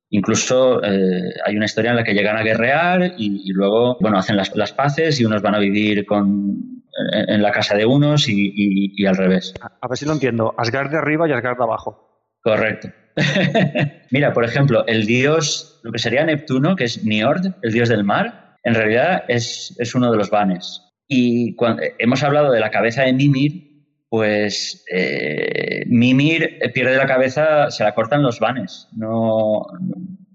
Incluso 0.10 0.84
eh, 0.84 1.34
hay 1.46 1.56
una 1.56 1.66
historia 1.66 1.89
en 1.91 1.98
la 1.98 2.04
que 2.04 2.14
llegan 2.14 2.38
a 2.38 2.43
guerrear 2.43 3.16
y, 3.18 3.41
y 3.50 3.54
luego, 3.54 3.98
bueno, 4.00 4.18
hacen 4.20 4.38
las, 4.38 4.56
las 4.56 4.72
paces 4.72 5.20
y 5.20 5.26
unos 5.26 5.41
van 5.41 5.56
a 5.56 5.60
vivir 5.60 6.06
con, 6.06 6.84
en, 7.12 7.30
en 7.30 7.41
la 7.41 7.52
casa 7.52 7.76
de 7.76 7.86
unos 7.88 8.30
y, 8.30 8.34
y- 8.56 8.93
y 9.02 9.06
al 9.08 9.16
revés. 9.18 9.54
A, 9.62 9.72
a 9.82 9.88
ver 9.88 9.98
si 9.98 10.06
lo 10.06 10.14
entiendo. 10.14 10.54
Asgard 10.58 10.91
de 10.91 10.98
arriba 10.98 11.28
y 11.28 11.32
Asgard 11.32 11.58
de 11.58 11.64
abajo. 11.64 12.30
Correcto. 12.43 12.89
Mira, 14.12 14.34
por 14.34 14.46
ejemplo, 14.46 14.86
el 14.88 15.06
dios, 15.06 15.80
lo 15.84 15.91
que 15.91 16.00
sería 16.00 16.24
Neptuno, 16.24 16.76
que 16.76 16.84
es 16.84 17.04
Niord, 17.04 17.41
el 17.64 17.72
dios 17.74 17.89
del 17.89 18.04
mar, 18.04 18.45
en 18.66 18.74
realidad 18.74 19.24
es, 19.28 19.76
es 19.80 19.95
uno 19.95 20.11
de 20.11 20.18
los 20.18 20.30
vanes. 20.30 20.82
Y 21.07 21.55
cuando 21.55 21.84
hemos 21.99 22.24
hablado 22.24 22.51
de 22.51 22.59
la 22.59 22.72
cabeza 22.72 23.03
de 23.03 23.13
Mimir, 23.13 23.86
pues 24.09 24.84
eh, 24.91 25.84
Mimir 25.88 26.59
pierde 26.74 26.97
la 26.97 27.05
cabeza, 27.05 27.70
se 27.70 27.84
la 27.84 27.93
cortan 27.93 28.24
los 28.24 28.39
vanes. 28.39 28.88
No, 28.97 29.68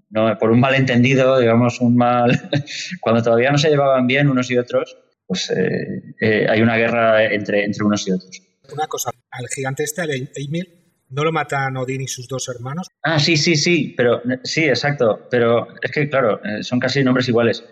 no, 0.09 0.37
por 0.37 0.51
un 0.51 0.59
malentendido, 0.59 1.39
digamos, 1.39 1.81
un 1.81 1.95
mal. 1.95 2.49
Cuando 3.01 3.21
todavía 3.21 3.51
no 3.51 3.57
se 3.57 3.69
llevaban 3.69 4.07
bien 4.07 4.29
unos 4.29 4.49
y 4.49 4.57
otros, 4.57 4.97
pues 5.27 5.49
eh, 5.51 6.15
eh, 6.19 6.47
hay 6.49 6.61
una 6.61 6.77
guerra 6.77 7.25
entre, 7.25 7.65
entre 7.65 7.83
unos 7.83 8.07
y 8.07 8.11
otros. 8.11 8.41
Una 8.73 8.87
cosa, 8.87 9.11
al 9.29 9.47
gigante 9.53 9.83
este, 9.83 10.01
al 10.01 10.11
Eimir, 10.11 10.67
¿no 11.09 11.23
lo 11.25 11.33
matan 11.33 11.75
Odín 11.75 12.01
y 12.01 12.07
sus 12.07 12.27
dos 12.27 12.47
hermanos? 12.47 12.87
Ah, 13.03 13.19
sí, 13.19 13.35
sí, 13.35 13.55
sí, 13.55 13.93
pero 13.97 14.21
sí, 14.43 14.65
exacto. 14.65 15.27
Pero 15.29 15.67
es 15.81 15.91
que, 15.91 16.07
claro, 16.07 16.41
eh, 16.45 16.63
son 16.63 16.79
casi 16.79 17.03
nombres 17.03 17.27
iguales. 17.27 17.63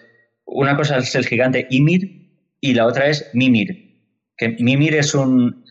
Una 0.51 0.75
cosa 0.75 0.97
es 0.97 1.13
el 1.15 1.25
gigante 1.25 1.67
Ymir 1.69 2.29
y 2.59 2.73
la 2.73 2.85
otra 2.85 3.07
es 3.07 3.29
Mimir. 3.33 3.99
Que 4.35 4.49
Mimir 4.59 4.95
es 4.95 5.13
un 5.13 5.63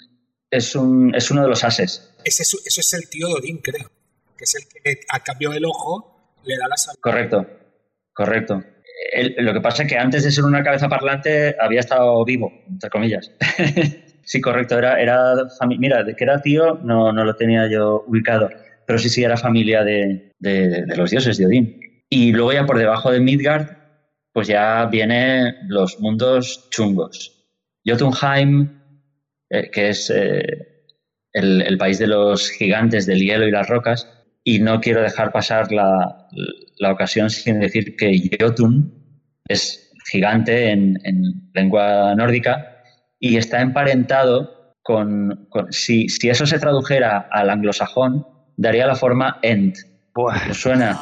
es 0.51 0.75
un 0.75 1.15
es 1.15 1.31
uno 1.31 1.43
de 1.43 1.49
los 1.49 1.65
ases. 1.65 2.15
Ese 2.25 2.43
es, 2.43 2.93
el 2.95 3.09
tío 3.09 3.29
de 3.29 3.35
Odín, 3.35 3.59
creo. 3.59 3.91
Que 4.37 4.45
es 4.45 4.55
el 4.55 4.63
que 4.83 5.01
a 5.13 5.21
cambio 5.23 5.51
del 5.51 5.65
ojo 5.65 6.37
le 6.45 6.57
da 6.57 6.69
la 6.69 6.77
salud. 6.77 6.99
Correcto, 7.01 7.47
correcto. 8.13 8.63
El- 9.13 9.35
lo 9.39 9.53
que 9.53 9.61
pasa 9.61 9.83
es 9.85 9.89
que 9.89 9.97
antes 9.99 10.25
de 10.25 10.31
ser 10.31 10.45
una 10.45 10.63
cabeza 10.63 10.89
parlante 10.89 11.57
había 11.61 11.81
estado 11.81 12.25
vivo, 12.25 12.53
entre 12.69 12.91
comillas. 12.91 13.31
sí, 14.23 14.41
correcto. 14.41 14.79
Era, 14.79 15.01
era 15.01 15.35
mira, 15.79 16.05
de 16.05 16.15
que 16.15 16.25
era 16.25 16.41
tío 16.43 16.75
no, 16.83 17.13
no 17.13 17.25
lo 17.25 17.35
tenía 17.37 17.69
yo 17.71 18.05
ubicado, 18.07 18.51
pero 18.87 18.99
sí, 18.99 19.09
sí 19.09 19.25
era 19.25 19.37
familia 19.37 19.83
de, 19.85 20.33
de- 20.39 20.85
de 20.87 20.97
los 20.97 21.11
dioses 21.11 21.37
de 21.39 21.47
Odín. 21.47 21.81
Y 22.11 22.33
luego 22.33 22.53
ya 22.53 22.65
por 22.67 22.79
debajo 22.79 23.11
de 23.11 23.21
Midgard, 23.21 23.78
pues 24.39 24.47
ya 24.47 24.87
vienen 24.87 25.57
los 25.67 25.99
mundos 25.99 26.69
chungos. 26.71 27.45
Jotunheim, 27.85 28.71
eh, 29.51 29.69
que 29.69 29.89
es 29.89 30.09
eh, 30.15 30.85
el, 31.33 31.77
país 31.77 31.99
de 31.99 32.07
los 32.07 32.49
gigantes 32.49 33.05
del 33.07 33.19
hielo 33.19 33.49
y 33.49 33.51
las 33.51 33.69
rocas, 33.69 34.09
y 34.45 34.61
no 34.61 34.81
quiero 34.81 35.03
dejar 35.03 35.33
pasar 35.33 35.73
la, 35.73 36.29
ocasión 36.89 37.31
sin 37.31 37.59
decir 37.59 37.97
que 37.97 38.31
Jotun 38.39 39.27
es 39.49 39.91
gigante 40.13 40.71
en, 40.71 40.97
en 41.03 41.51
lengua 41.53 42.15
nórdica 42.15 42.81
y 43.19 43.39
está 43.39 43.61
emparentado 43.61 44.77
con, 44.85 45.49
con- 45.51 45.73
si, 45.73 46.09
si 46.09 46.31
eso 46.31 46.47
se 46.47 46.61
tradujera 46.61 47.29
al 47.33 47.51
anglosajón, 47.51 48.25
daría 48.57 48.87
la 48.87 48.95
forma 48.95 49.41
End. 49.43 49.75
Buah, 50.19 50.51
¿Os 50.51 50.61
suena? 50.61 50.99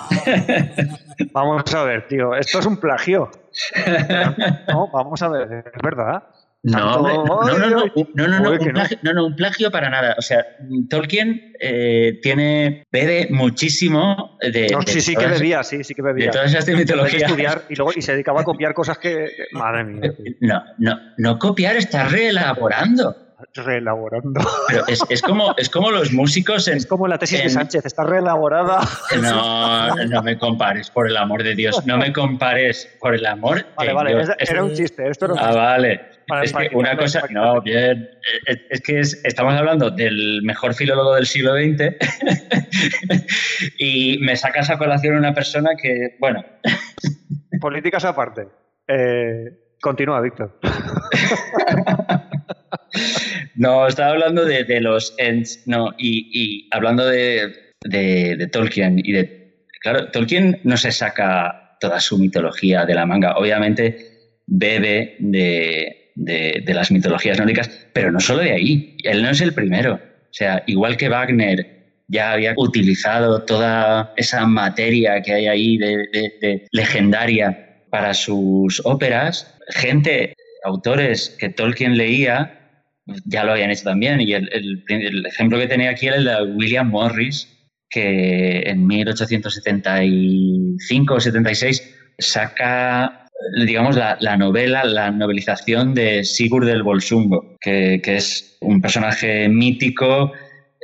vamos 1.33 1.75
a 1.75 1.85
ver, 1.85 2.07
tío. 2.07 2.35
Esto 2.35 2.59
es 2.59 2.67
un 2.67 2.77
plagio. 2.77 3.31
No, 4.69 4.91
vamos 4.93 5.23
a 5.23 5.29
ver, 5.29 5.65
es 5.75 5.83
verdad. 5.83 6.23
No, 6.63 7.01
no, 7.01 7.25
no, 7.25 7.57
no, 7.71 7.85
un- 7.95 8.09
no, 8.15 8.51
un 8.53 8.59
plagio, 8.75 8.99
no, 9.03 9.13
no, 9.15 9.25
un 9.27 9.37
plagio 9.37 9.71
para 9.71 9.89
nada. 9.89 10.17
O 10.19 10.21
sea, 10.23 10.45
Tolkien 10.91 11.55
eh, 11.61 12.19
tiene, 12.21 12.83
bebe 12.93 13.29
muchísimo 13.31 14.37
de, 14.43 14.69
No, 14.71 14.81
de 14.81 14.93
sí, 14.93 15.01
sí 15.01 15.17
que 15.17 15.27
bebía, 15.27 15.63
sí, 15.63 15.83
sí 15.83 15.95
que 15.95 16.03
bebía. 16.03 16.27
de 16.27 16.33
todas 16.33 16.53
esas 16.53 16.69
mitologías. 16.69 17.23
estudiar 17.23 17.63
y 17.71 17.77
luego 17.77 17.93
y 17.97 18.03
se 18.03 18.13
dedicaba 18.13 18.43
a 18.43 18.45
copiar 18.45 18.75
cosas 18.75 18.99
que. 18.99 19.31
que- 19.35 19.47
madre 19.53 19.85
mía, 19.85 20.13
tío. 20.15 20.35
No, 20.43 20.63
no, 20.77 20.99
no 21.17 21.39
copiar, 21.39 21.77
está 21.77 22.05
reelaborando. 22.09 23.17
Reelaborando. 23.57 24.41
Pero 24.69 24.87
es, 24.89 25.01
es 25.09 25.23
como, 25.23 25.55
es 25.57 25.69
como 25.71 25.91
los 25.91 26.13
músicos 26.13 26.69
en... 26.69 26.77
Es 26.77 26.87
como 26.87 27.07
la 27.09 27.19
tesis 27.19 27.43
de 27.43 27.49
Sánchez, 27.51 27.85
está 27.87 28.05
reelaborada. 28.05 28.81
No, 29.23 29.95
no 29.95 30.23
me 30.23 30.39
compares, 30.39 30.91
por 30.91 31.09
el 31.09 31.17
amor 31.17 31.43
de 31.43 31.55
Dios. 31.55 31.85
No 31.87 31.97
me 31.99 32.13
compares, 32.13 32.89
por 33.01 33.15
el 33.15 33.25
amor 33.27 33.65
Vale, 33.77 33.89
de 33.91 33.95
vale, 33.95 34.15
Dios. 34.15 34.31
es- 34.39 34.51
era 34.51 34.63
un 34.65 34.73
chiste, 34.75 35.09
esto 35.09 35.25
era 35.27 35.35
un 35.35 35.41
Ah, 35.41 35.43
chiste. 35.45 35.59
vale. 35.59 36.01
Para 36.29 36.43
es 36.43 36.53
que 36.53 36.71
una 36.73 36.97
cosa, 36.97 37.23
no, 37.31 37.61
bien, 37.63 38.11
es, 38.47 38.59
es 38.71 38.81
que 38.81 38.99
es- 39.01 39.21
estamos 39.25 39.55
hablando 39.55 39.91
del 39.91 40.41
mejor 40.43 40.75
filólogo 40.75 41.15
del 41.15 41.27
siglo 41.27 41.53
XX 41.55 41.95
y 43.79 44.19
me 44.19 44.35
sacas 44.37 44.69
a 44.71 44.77
colación 44.79 45.17
una 45.17 45.33
persona 45.33 45.71
que, 45.81 46.17
bueno, 46.19 46.45
Políticas 47.61 48.05
aparte. 48.05 48.49
Eh, 48.89 49.75
continúa, 49.81 50.21
Víctor. 50.21 50.59
no, 53.57 53.87
estaba 53.87 54.13
hablando 54.13 54.45
de, 54.45 54.81
los 54.81 55.15
ends, 55.19 55.63
no, 55.67 55.95
y, 55.99 56.29
y 56.33 56.69
hablando 56.71 57.07
de, 57.07 57.53
de, 57.85 58.49
Tolkien 58.53 58.99
y 58.99 59.13
de... 59.13 59.67
Claro, 59.81 60.11
Tolkien 60.11 60.61
no 60.65 60.77
se 60.77 60.91
saca 60.91 61.77
toda 61.81 62.01
su 62.01 62.19
mitología 62.19 62.85
de 62.85 62.95
la 62.95 63.07
manga. 63.07 63.37
Obviamente 63.37 64.17
bebe 64.47 65.17
de, 65.19 66.11
de, 66.17 66.75
las 66.75 66.91
mitologías 66.91 67.39
nórdicas, 67.39 67.69
pero 67.93 68.11
no 68.11 68.21
solo 68.21 68.43
de 68.43 68.53
ahí. 68.53 68.97
Él 69.05 69.23
no 69.23 69.31
es 69.31 69.41
el 69.41 69.53
primero. 69.53 69.95
O 69.95 70.33
sea, 70.33 70.63
igual 70.67 70.97
que 70.97 71.09
Wagner 71.09 71.77
ya 72.09 72.33
había 72.33 72.55
utilizado 72.57 73.43
toda 73.45 74.13
esa 74.17 74.47
materia 74.47 75.23
que 75.23 75.33
hay 75.33 75.47
ahí 75.47 75.79
de, 75.79 76.67
legendaria 76.73 77.83
para 77.91 78.15
sus 78.15 78.81
óperas, 78.85 79.57
gente, 79.71 80.35
autores 80.65 81.37
que 81.39 81.49
Tolkien 81.49 81.97
leía, 81.97 82.56
ya 83.25 83.45
lo 83.45 83.53
habían 83.53 83.71
hecho 83.71 83.85
también. 83.85 84.21
Y 84.21 84.35
el, 84.35 85.25
ejemplo 85.27 85.59
que 85.59 85.67
tenía 85.67 85.89
aquí 85.91 86.09
era 86.09 86.17
el 86.17 86.25
de 86.25 86.43
William 86.55 86.91
Morris, 86.91 87.49
que 87.89 88.65
en 88.67 88.87
1875 88.87 91.15
o 91.15 91.21
76 91.21 91.95
saca 92.19 93.27
digamos, 93.65 93.97
la, 93.97 94.37
novela, 94.37 94.85
la 94.85 95.11
novelización 95.11 95.95
de 95.95 96.25
Sigurd 96.25 96.67
del 96.67 96.83
Bolsungo, 96.83 97.57
que, 97.61 98.01
es 98.05 98.57
un 98.61 98.81
personaje 98.81 99.49
mítico 99.49 100.33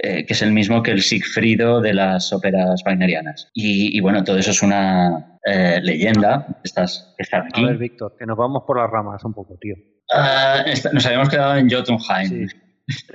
eh, 0.02 0.24
que 0.26 0.32
es 0.32 0.42
el 0.42 0.52
mismo 0.52 0.82
que 0.82 0.90
el 0.90 1.02
Sigfrido 1.02 1.80
de 1.80 1.94
las 1.94 2.32
óperas 2.32 2.82
wagnerianas. 2.84 3.48
Y, 3.54 3.98
bueno, 4.00 4.24
todo 4.24 4.38
eso 4.38 4.50
es 4.50 4.62
una 4.62 5.32
eh, 5.45 5.80
leyenda. 5.82 6.47
Estás, 6.62 7.14
aquí. 7.32 7.62
A 7.62 7.66
ver, 7.68 7.78
Víctor, 7.78 8.16
que 8.18 8.26
nos 8.26 8.36
vamos 8.36 8.62
por 8.66 8.78
las 8.78 8.90
ramas 8.90 9.24
un 9.24 9.34
poco, 9.34 9.57
tío. 9.61 9.74
Ah, 10.12 10.64
nos 10.93 11.07
habíamos 11.07 11.28
quedado 11.28 11.57
en 11.57 11.70
Jotunheim. 11.70 12.49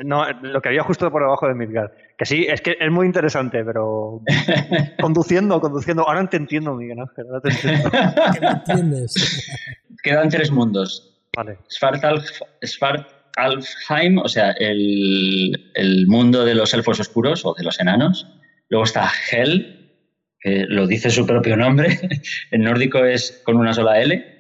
No, 0.04 0.26
lo 0.42 0.62
que 0.62 0.70
había 0.70 0.84
justo 0.84 1.12
por 1.12 1.22
debajo 1.22 1.48
de 1.48 1.54
Midgard. 1.54 1.92
Que 2.18 2.26
sí, 2.26 2.46
es 2.50 2.62
que 2.62 2.78
es 2.80 2.92
muy 2.92 3.06
interesante, 3.06 3.64
pero 3.64 4.24
conduciendo, 5.02 5.62
conduciendo. 5.62 6.08
Ahora 6.08 6.28
te 6.28 6.38
entiendo, 6.38 6.74
Miguel 6.76 7.00
Ángel. 7.00 7.26
Ahora 7.28 7.42
te 7.42 7.50
entiendo. 7.50 7.92
¿Qué 8.34 8.40
me 8.42 8.50
entiendes? 8.50 9.52
Quedan 10.04 10.30
tres 10.30 10.52
mundos. 10.52 11.14
Vale. 11.36 11.58
Svartalfheim, 12.66 14.18
o 14.18 14.28
sea, 14.28 14.52
el, 14.52 15.72
el, 15.76 16.08
mundo 16.08 16.46
de 16.46 16.56
los 16.56 16.74
elfos 16.74 17.00
oscuros 17.00 17.46
o 17.46 17.54
de 17.54 17.64
los 17.64 17.80
enanos. 17.80 18.26
Luego 18.70 18.86
está 18.86 19.12
Hel, 19.32 19.77
que 20.48 20.66
lo 20.68 20.88
dice 20.88 21.10
su 21.10 21.26
propio 21.26 21.58
nombre. 21.58 22.00
en 22.52 22.62
nórdico 22.62 23.04
es 23.04 23.42
con 23.44 23.58
una 23.58 23.74
sola 23.74 24.02
L. 24.02 24.36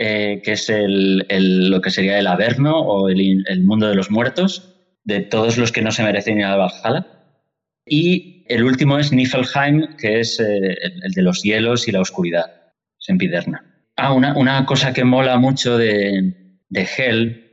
Eh, 0.00 0.42
que 0.44 0.52
es 0.52 0.68
el, 0.68 1.26
lo 1.70 1.80
que 1.80 1.90
sería 1.90 2.20
el 2.20 2.28
Averno 2.28 2.78
o 2.78 3.08
el, 3.08 3.44
el 3.48 3.64
mundo 3.64 3.88
de 3.88 3.96
los 3.96 4.12
muertos 4.12 4.76
de 5.02 5.20
todos 5.20 5.58
los 5.58 5.72
que 5.72 5.82
no 5.82 5.90
se 5.90 6.04
merecen 6.04 6.38
ir 6.38 6.44
a 6.44 6.54
Valhalla. 6.54 7.06
Y 7.84 8.44
el 8.48 8.62
último 8.62 8.98
es 8.98 9.12
Niflheim, 9.12 9.96
que 9.96 10.20
es 10.20 10.38
eh, 10.38 10.76
el, 11.02 11.12
de 11.12 11.22
los 11.22 11.42
hielos 11.42 11.88
y 11.88 11.92
la 11.92 12.00
oscuridad, 12.00 12.44
Sempiderna. 12.98 13.64
Ah, 13.96 14.12
una, 14.12 14.36
una 14.36 14.64
cosa 14.66 14.92
que 14.92 15.04
mola 15.04 15.36
mucho 15.38 15.76
de, 15.78 16.34
de 16.68 16.88
Hell, 16.96 17.44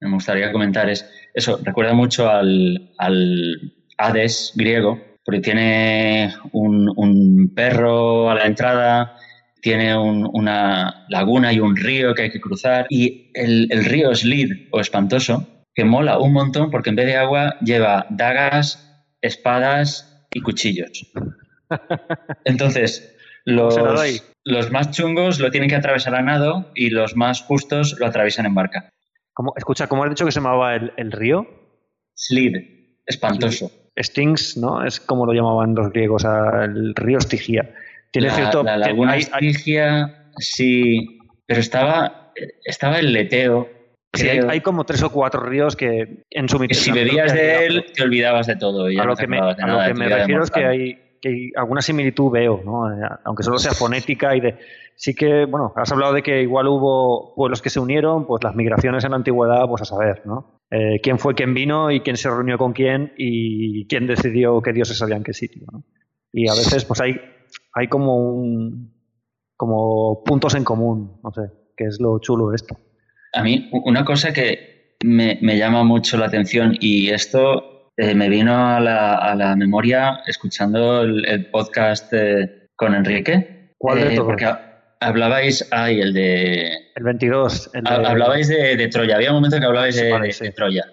me 0.00 0.10
gustaría 0.12 0.52
comentar, 0.52 0.88
es 0.88 1.10
eso, 1.34 1.60
recuerda 1.62 1.92
mucho 1.92 2.30
al, 2.30 2.92
al 2.98 3.74
Hades 3.98 4.52
griego, 4.54 5.11
porque 5.24 5.40
tiene 5.40 6.34
un, 6.52 6.92
un 6.96 7.52
perro 7.54 8.30
a 8.30 8.34
la 8.34 8.46
entrada, 8.46 9.16
tiene 9.60 9.96
una 9.96 11.06
laguna 11.08 11.52
y 11.52 11.60
un 11.60 11.76
río 11.76 12.14
que 12.14 12.22
hay 12.22 12.30
que 12.30 12.40
cruzar, 12.40 12.86
y 12.90 13.30
el, 13.34 13.68
el 13.70 13.84
río 13.84 14.14
Slid 14.14 14.68
o 14.72 14.80
espantoso 14.80 15.46
que 15.74 15.84
mola 15.84 16.18
un 16.18 16.32
montón 16.32 16.70
porque 16.70 16.90
en 16.90 16.96
vez 16.96 17.06
de 17.06 17.16
agua 17.16 17.56
lleva 17.60 18.06
dagas, 18.10 19.06
espadas 19.20 20.26
y 20.32 20.40
cuchillos. 20.40 21.12
Entonces, 22.44 23.16
los, 23.44 23.76
los 24.44 24.70
más 24.70 24.90
chungos 24.90 25.40
lo 25.40 25.50
tienen 25.50 25.68
que 25.68 25.76
atravesar 25.76 26.14
a 26.14 26.22
nado 26.22 26.70
y 26.74 26.90
los 26.90 27.16
más 27.16 27.42
justos 27.42 27.96
lo 27.98 28.06
atraviesan 28.06 28.46
en 28.46 28.54
barca. 28.54 28.90
¿Cómo, 29.32 29.54
escucha, 29.56 29.86
¿cómo 29.86 30.04
has 30.04 30.10
dicho 30.10 30.26
que 30.26 30.32
se 30.32 30.40
llamaba 30.40 30.76
el, 30.76 31.12
río? 31.12 31.46
Slid, 32.14 32.56
espantoso. 33.06 33.70
Stings, 33.96 34.56
¿no? 34.56 34.84
Es 34.84 35.00
como 35.00 35.26
lo 35.26 35.32
llamaban 35.32 35.74
los 35.74 35.92
griegos, 35.92 36.24
el 36.24 36.94
río 36.94 37.18
Estigia. 37.18 37.74
Tiene 38.10 38.30
cierto. 38.30 38.62
La 38.62 38.76
laguna 38.76 39.16
Estigia, 39.16 40.30
sí, 40.38 41.18
pero 41.46 41.60
estaba, 41.60 42.32
estaba 42.64 42.98
el 42.98 43.12
leteo 43.12 43.68
hay, 44.48 44.60
como 44.60 44.84
tres 44.84 45.02
o 45.02 45.10
cuatro 45.10 45.42
ríos 45.42 45.74
que 45.74 46.24
en 46.30 46.48
su 46.48 46.58
mitad. 46.58 46.76
Si 46.76 46.92
bebías 46.92 47.32
de 47.32 47.66
él, 47.66 47.86
te 47.94 48.02
olvidabas 48.02 48.46
de 48.46 48.56
todo. 48.56 48.86
a 48.86 49.04
lo 49.04 49.16
que 49.16 49.26
me, 49.26 49.40
refiero 50.08 50.44
es 50.44 50.50
que 50.50 50.64
hay, 50.64 50.98
que 51.20 51.50
alguna 51.56 51.80
similitud 51.80 52.30
veo, 52.30 52.60
¿no? 52.64 52.92
Eh, 52.92 53.08
aunque 53.24 53.42
solo 53.42 53.58
sea 53.58 53.72
fonética 53.72 54.36
y 54.36 54.40
de. 54.40 54.58
Sí 54.94 55.14
que, 55.14 55.46
bueno, 55.46 55.72
has 55.76 55.90
hablado 55.90 56.12
de 56.12 56.22
que 56.22 56.42
igual 56.42 56.68
hubo 56.68 57.34
pueblos 57.34 57.62
que 57.62 57.70
se 57.70 57.80
unieron, 57.80 58.26
pues 58.26 58.44
las 58.44 58.54
migraciones 58.54 59.02
en 59.04 59.10
la 59.10 59.16
antigüedad, 59.16 59.66
pues 59.66 59.82
a 59.82 59.86
saber, 59.86 60.22
¿no? 60.26 60.61
Eh, 60.74 61.00
quién 61.02 61.18
fue 61.18 61.34
quien 61.34 61.52
vino 61.52 61.90
y 61.90 62.00
quién 62.00 62.16
se 62.16 62.30
reunió 62.30 62.56
con 62.56 62.72
quién 62.72 63.12
y 63.18 63.86
quién 63.88 64.06
decidió 64.06 64.62
qué 64.62 64.72
dioses 64.72 65.02
había 65.02 65.16
en 65.16 65.22
qué 65.22 65.34
sitio, 65.34 65.66
¿no? 65.70 65.84
Y 66.32 66.48
a 66.48 66.54
veces, 66.54 66.86
pues 66.86 66.98
hay, 67.02 67.20
hay 67.74 67.88
como 67.88 68.16
un. 68.16 68.90
como 69.54 70.24
puntos 70.24 70.54
en 70.54 70.64
común, 70.64 71.20
no 71.22 71.30
sé, 71.30 71.42
que 71.76 71.84
es 71.84 72.00
lo 72.00 72.18
chulo 72.20 72.48
de 72.48 72.56
esto. 72.56 72.74
A 73.34 73.42
mí, 73.42 73.68
una 73.84 74.02
cosa 74.02 74.32
que 74.32 74.96
me, 75.04 75.36
llama 75.58 75.84
mucho 75.84 76.16
la 76.16 76.26
atención 76.26 76.74
y 76.80 77.10
esto 77.10 77.90
eh, 77.98 78.14
me 78.14 78.30
vino 78.30 78.54
a 78.54 78.80
la, 78.80 79.54
memoria 79.56 80.20
escuchando 80.26 81.02
el, 81.02 81.50
podcast 81.50 82.10
eh, 82.14 82.68
con 82.76 82.94
Enrique. 82.94 83.74
¿Cuál 83.76 84.00
de 84.00 84.14
eh, 84.14 84.20
Porque 84.20 84.46
hablabais, 85.06 85.66
ay, 85.70 86.00
el 86.00 86.12
de... 86.12 86.70
El 86.94 87.04
22. 87.04 87.70
Hablabais 87.84 88.48
de, 88.48 88.88
Troya, 88.88 89.16
había 89.16 89.30
un 89.30 89.36
momento 89.36 89.58
que 89.58 89.66
hablabais 89.66 89.96
de, 89.96 90.52
Troya. 90.54 90.84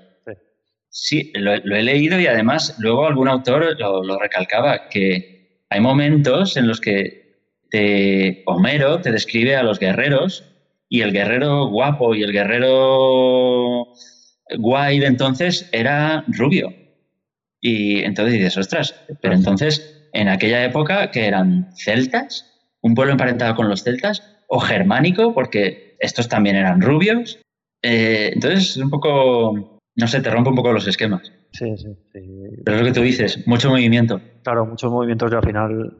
Sí, 0.90 1.32
lo, 1.36 1.54
he 1.54 1.84
leído 1.84 2.20
y 2.20 2.28
además 2.28 2.76
luego 2.80 3.08
algún 3.08 3.28
autor 3.28 3.80
lo, 3.80 4.04
lo 4.04 4.20
recalcaba, 4.20 4.90
que 4.90 5.64
hay 5.70 5.80
momentos 5.80 6.58
en 6.58 6.68
los 6.68 6.82
que 6.82 7.20
te, 7.70 8.44
Homero 8.46 9.00
te 9.02 9.12
describe 9.12 9.56
a 9.56 9.64
los 9.64 9.80
guerreros 9.80 10.44
y 10.90 11.02
el 11.02 11.12
guerrero 11.12 11.68
guapo 11.68 12.16
y 12.16 12.24
el 12.24 12.32
guerrero 12.32 13.88
guay 14.58 15.00
de 15.00 15.06
entonces 15.06 15.70
era 15.72 16.24
rubio. 16.28 16.74
Y 17.62 18.00
entonces 18.00 18.34
dices, 18.34 18.58
ostras, 18.58 18.96
pero 19.22 19.36
entonces 19.36 20.08
en 20.14 20.30
aquella 20.30 20.64
época 20.64 21.12
que 21.12 21.28
eran 21.28 21.70
celtas, 21.76 22.49
un 22.82 22.96
pueblo 22.96 23.12
emparentado 23.14 23.56
con 23.56 23.70
los 23.70 23.84
celtas, 23.84 24.38
o 24.48 24.60
germánico, 24.60 25.34
porque 25.34 25.96
estos 26.00 26.28
también 26.28 26.56
eran 26.56 26.82
rubios. 26.82 27.40
Eh, 27.84 28.32
entonces 28.34 28.72
es 28.72 28.78
un 28.78 28.90
poco, 28.90 29.80
no 29.96 30.08
sé, 30.08 30.22
te 30.22 30.30
rompe 30.32 30.50
un 30.50 30.56
poco 30.56 30.74
los 30.74 30.88
esquemas. 30.88 31.32
Sí, 31.52 31.78
sí, 31.78 31.88
sí. 32.12 32.20
Pero 32.64 32.78
es 32.78 32.84
lo 32.84 32.88
que 32.88 33.00
tú 33.00 33.02
dices, 33.02 33.48
mucho 33.48 33.70
movimiento. 33.70 34.20
Claro, 34.44 34.66
muchos 34.66 34.92
movimientos 34.92 35.32
y 35.32 35.36
al 35.36 35.44
final, 35.44 35.98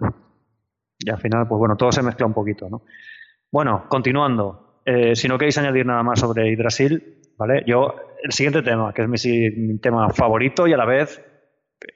y 1.00 1.10
al 1.10 1.18
final, 1.18 1.48
pues 1.48 1.60
bueno, 1.60 1.76
todo 1.76 1.92
se 1.92 2.04
mezcla 2.04 2.26
un 2.26 2.34
poquito, 2.34 2.70
¿no? 2.70 2.84
Bueno, 3.52 3.86
continuando. 3.90 4.82
Eh, 4.86 5.16
si 5.16 5.28
no 5.28 5.38
queréis 5.38 5.58
añadir 5.58 5.86
nada 5.86 6.04
más 6.04 6.20
sobre 6.20 6.52
Yggdrasil, 6.52 7.22
¿vale? 7.38 7.64
Yo, 7.66 7.96
el 8.24 8.32
siguiente 8.32 8.62
tema, 8.62 8.94
que 8.94 9.04
es 9.04 9.08
mi, 9.08 9.78
tema 9.80 10.10
favorito 10.10 10.68
y 10.68 10.74
a 10.74 10.78
la 10.78 10.86
vez, 10.86 11.24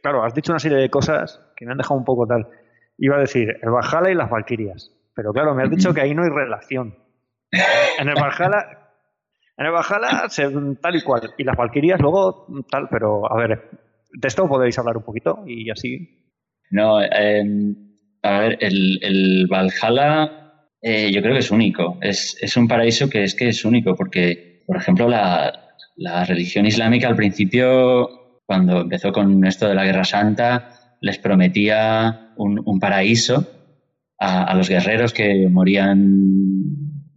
claro, 0.02 0.24
has 0.24 0.34
dicho 0.34 0.52
una 0.52 0.60
serie 0.60 0.78
de 0.78 0.90
cosas 0.90 1.40
que 1.56 1.66
me 1.66 1.72
han 1.72 1.78
dejado 1.78 2.00
un 2.00 2.06
poco 2.06 2.28
tal. 2.28 2.48
Iba 2.98 3.18
a 3.18 3.20
decir 3.20 3.58
el 3.62 3.70
Valhalla 3.70 4.12
y 4.12 4.16
las 4.16 4.30
Valquirias, 4.30 4.92
pero 5.16 5.32
claro, 5.34 5.54
me 5.56 5.64
has 5.64 5.70
dicho 5.70 5.94
que 5.94 6.02
ahí 6.02 6.14
no 6.14 6.24
hay 6.24 6.30
relación. 6.30 6.96
En 8.00 8.10
el 8.10 8.16
Valhalla, 8.16 8.92
en 9.58 9.66
el 9.66 9.72
Valhalla 9.72 10.28
tal 10.82 10.96
y 10.96 11.02
cual, 11.02 11.34
y 11.38 11.44
las 11.44 11.56
Valquirias 11.56 12.00
luego 12.00 12.48
tal, 12.70 12.88
pero 12.90 13.32
a 13.32 13.36
ver, 13.38 13.70
de 14.12 14.28
esto 14.28 14.48
podéis 14.48 14.78
hablar 14.80 14.98
un 14.98 15.04
poquito 15.04 15.44
y 15.46 15.70
así. 15.70 16.32
No, 16.72 17.02
em, 17.02 17.76
a 18.24 18.40
ver, 18.40 18.58
el, 18.62 19.00
el 19.04 19.48
Valhalla 19.48 20.44
eh, 20.86 21.12
yo 21.14 21.22
creo 21.22 21.34
que 21.34 21.40
es 21.40 21.52
único. 21.52 21.98
Es, 22.02 22.38
es, 22.42 22.58
un 22.58 22.68
paraíso 22.68 23.10
que 23.10 23.24
es 23.24 23.36
que 23.36 23.48
es 23.48 23.64
único, 23.64 23.96
porque, 23.96 24.64
por 24.68 24.76
ejemplo, 24.76 25.08
la, 25.08 25.76
la, 25.96 26.26
religión 26.26 26.66
islámica 26.66 27.08
al 27.08 27.16
principio, 27.16 28.42
cuando 28.46 28.82
empezó 28.82 29.14
con 29.14 29.46
esto 29.46 29.68
de 29.70 29.76
la 29.76 29.86
Guerra 29.86 30.04
Santa, 30.04 30.73
les 31.04 31.20
prometía 31.20 32.32
un, 32.38 32.60
un 32.66 32.80
paraíso 32.80 33.48
a, 34.18 34.46
a, 34.46 34.56
los 34.56 34.70
guerreros 34.70 35.14
que 35.14 35.48
morían 35.50 36.00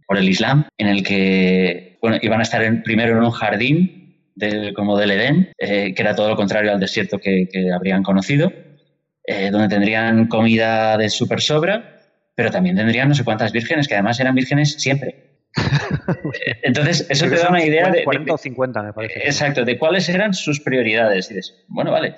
por 0.05 0.17
el 0.17 0.29
Islam, 0.29 0.65
en 0.77 0.87
el 0.87 1.03
que 1.03 1.97
bueno, 2.01 2.17
iban 2.21 2.39
a 2.39 2.43
estar 2.43 2.61
en, 2.63 2.83
primero 2.83 3.17
en 3.17 3.23
un 3.23 3.31
jardín 3.31 4.31
del, 4.35 4.73
como 4.73 4.97
del 4.97 5.11
Edén, 5.11 5.51
eh, 5.57 5.93
que 5.95 6.01
era 6.01 6.15
todo 6.15 6.29
lo 6.29 6.35
contrario 6.35 6.71
al 6.71 6.79
desierto 6.79 7.17
que, 7.17 7.47
que 7.51 7.71
habrían 7.71 8.03
conocido, 8.03 8.53
eh, 9.25 9.49
donde 9.51 9.69
tendrían 9.69 10.27
comida 10.27 10.97
de 10.97 11.09
súper 11.09 11.41
sobra 11.41 11.97
pero 12.37 12.51
también 12.51 12.75
tendrían 12.75 13.09
no 13.09 13.15
sé 13.15 13.23
cuántas 13.23 13.51
vírgenes, 13.51 13.87
que 13.87 13.95
además 13.95 14.19
eran 14.19 14.35
vírgenes 14.35 14.73
siempre. 14.73 15.39
Entonces, 16.61 17.07
eso 17.09 17.27
te 17.27 17.35
da 17.35 17.49
una 17.49 17.65
idea 17.65 17.89
de... 17.89 18.03
40 18.03 18.31
o 18.31 18.37
50, 18.37 18.83
me 18.83 18.93
parece. 18.93 19.25
Exacto, 19.25 19.65
de 19.65 19.79
cuáles 19.79 20.07
eran 20.07 20.35
sus 20.35 20.59
prioridades. 20.59 21.31
Y 21.31 21.33
dices, 21.33 21.65
bueno, 21.67 21.91
vale, 21.91 22.13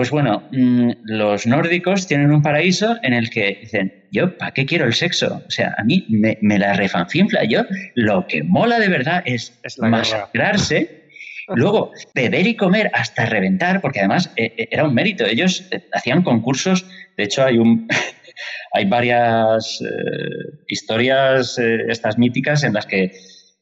Pues 0.00 0.10
bueno, 0.10 0.48
mm, 0.50 0.92
los 1.04 1.46
nórdicos 1.46 2.06
tienen 2.06 2.32
un 2.32 2.40
paraíso 2.40 2.96
en 3.02 3.12
el 3.12 3.28
que 3.28 3.58
dicen, 3.60 4.06
yo, 4.10 4.38
¿para 4.38 4.52
qué 4.52 4.64
quiero 4.64 4.86
el 4.86 4.94
sexo? 4.94 5.42
O 5.46 5.50
sea, 5.50 5.74
a 5.76 5.84
mí 5.84 6.06
me, 6.08 6.38
me 6.40 6.58
la 6.58 6.72
refanfinfla. 6.72 7.44
Yo, 7.44 7.64
lo 7.96 8.26
que 8.26 8.42
mola 8.42 8.78
de 8.78 8.88
verdad 8.88 9.22
es, 9.26 9.60
masacrarse, 9.76 11.02
luego 11.48 11.92
beber 12.14 12.46
y 12.46 12.56
comer 12.56 12.90
hasta 12.94 13.26
reventar, 13.26 13.82
porque 13.82 13.98
además 13.98 14.32
eh, 14.36 14.54
eh, 14.56 14.68
era 14.70 14.84
un 14.84 14.94
mérito. 14.94 15.26
Ellos 15.26 15.68
eh, 15.70 15.82
hacían 15.92 16.22
concursos, 16.22 16.86
de 17.18 17.24
hecho 17.24 17.44
hay 17.44 17.58
un... 17.58 17.86
Hay 18.72 18.86
varias 18.86 19.80
eh, 19.82 20.60
historias, 20.68 21.58
eh, 21.58 21.86
estas 21.88 22.16
míticas, 22.18 22.62
en 22.62 22.72
las 22.72 22.86
que 22.86 23.12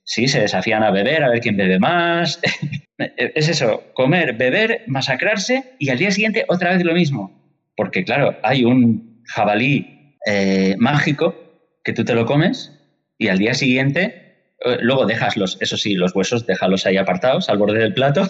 sí, 0.08 0.26
se 0.26 0.40
desafían 0.40 0.82
a 0.82 0.90
beber, 0.90 1.22
a 1.22 1.28
ver 1.28 1.40
quién 1.40 1.56
bebe 1.56 1.78
más. 1.78 2.40
es 2.98 3.48
eso, 3.48 3.84
comer, 3.92 4.32
beber, 4.32 4.82
masacrarse 4.86 5.74
y 5.78 5.90
al 5.90 5.98
día 5.98 6.10
siguiente 6.10 6.44
otra 6.48 6.72
vez 6.72 6.82
lo 6.82 6.94
mismo. 6.94 7.60
Porque 7.76 8.04
claro, 8.04 8.36
hay 8.42 8.64
un 8.64 9.22
jabalí 9.26 10.16
eh, 10.26 10.74
mágico 10.78 11.36
que 11.84 11.92
tú 11.92 12.04
te 12.04 12.14
lo 12.14 12.24
comes 12.24 12.72
y 13.18 13.28
al 13.28 13.38
día 13.38 13.52
siguiente, 13.52 14.54
eh, 14.64 14.78
luego 14.80 15.04
dejas 15.04 15.36
los, 15.36 15.58
eso 15.60 15.76
sí, 15.76 15.94
los 15.94 16.16
huesos, 16.16 16.46
déjalos 16.46 16.86
ahí 16.86 16.96
apartados 16.96 17.50
al 17.50 17.58
borde 17.58 17.78
del 17.78 17.92
plato 17.92 18.26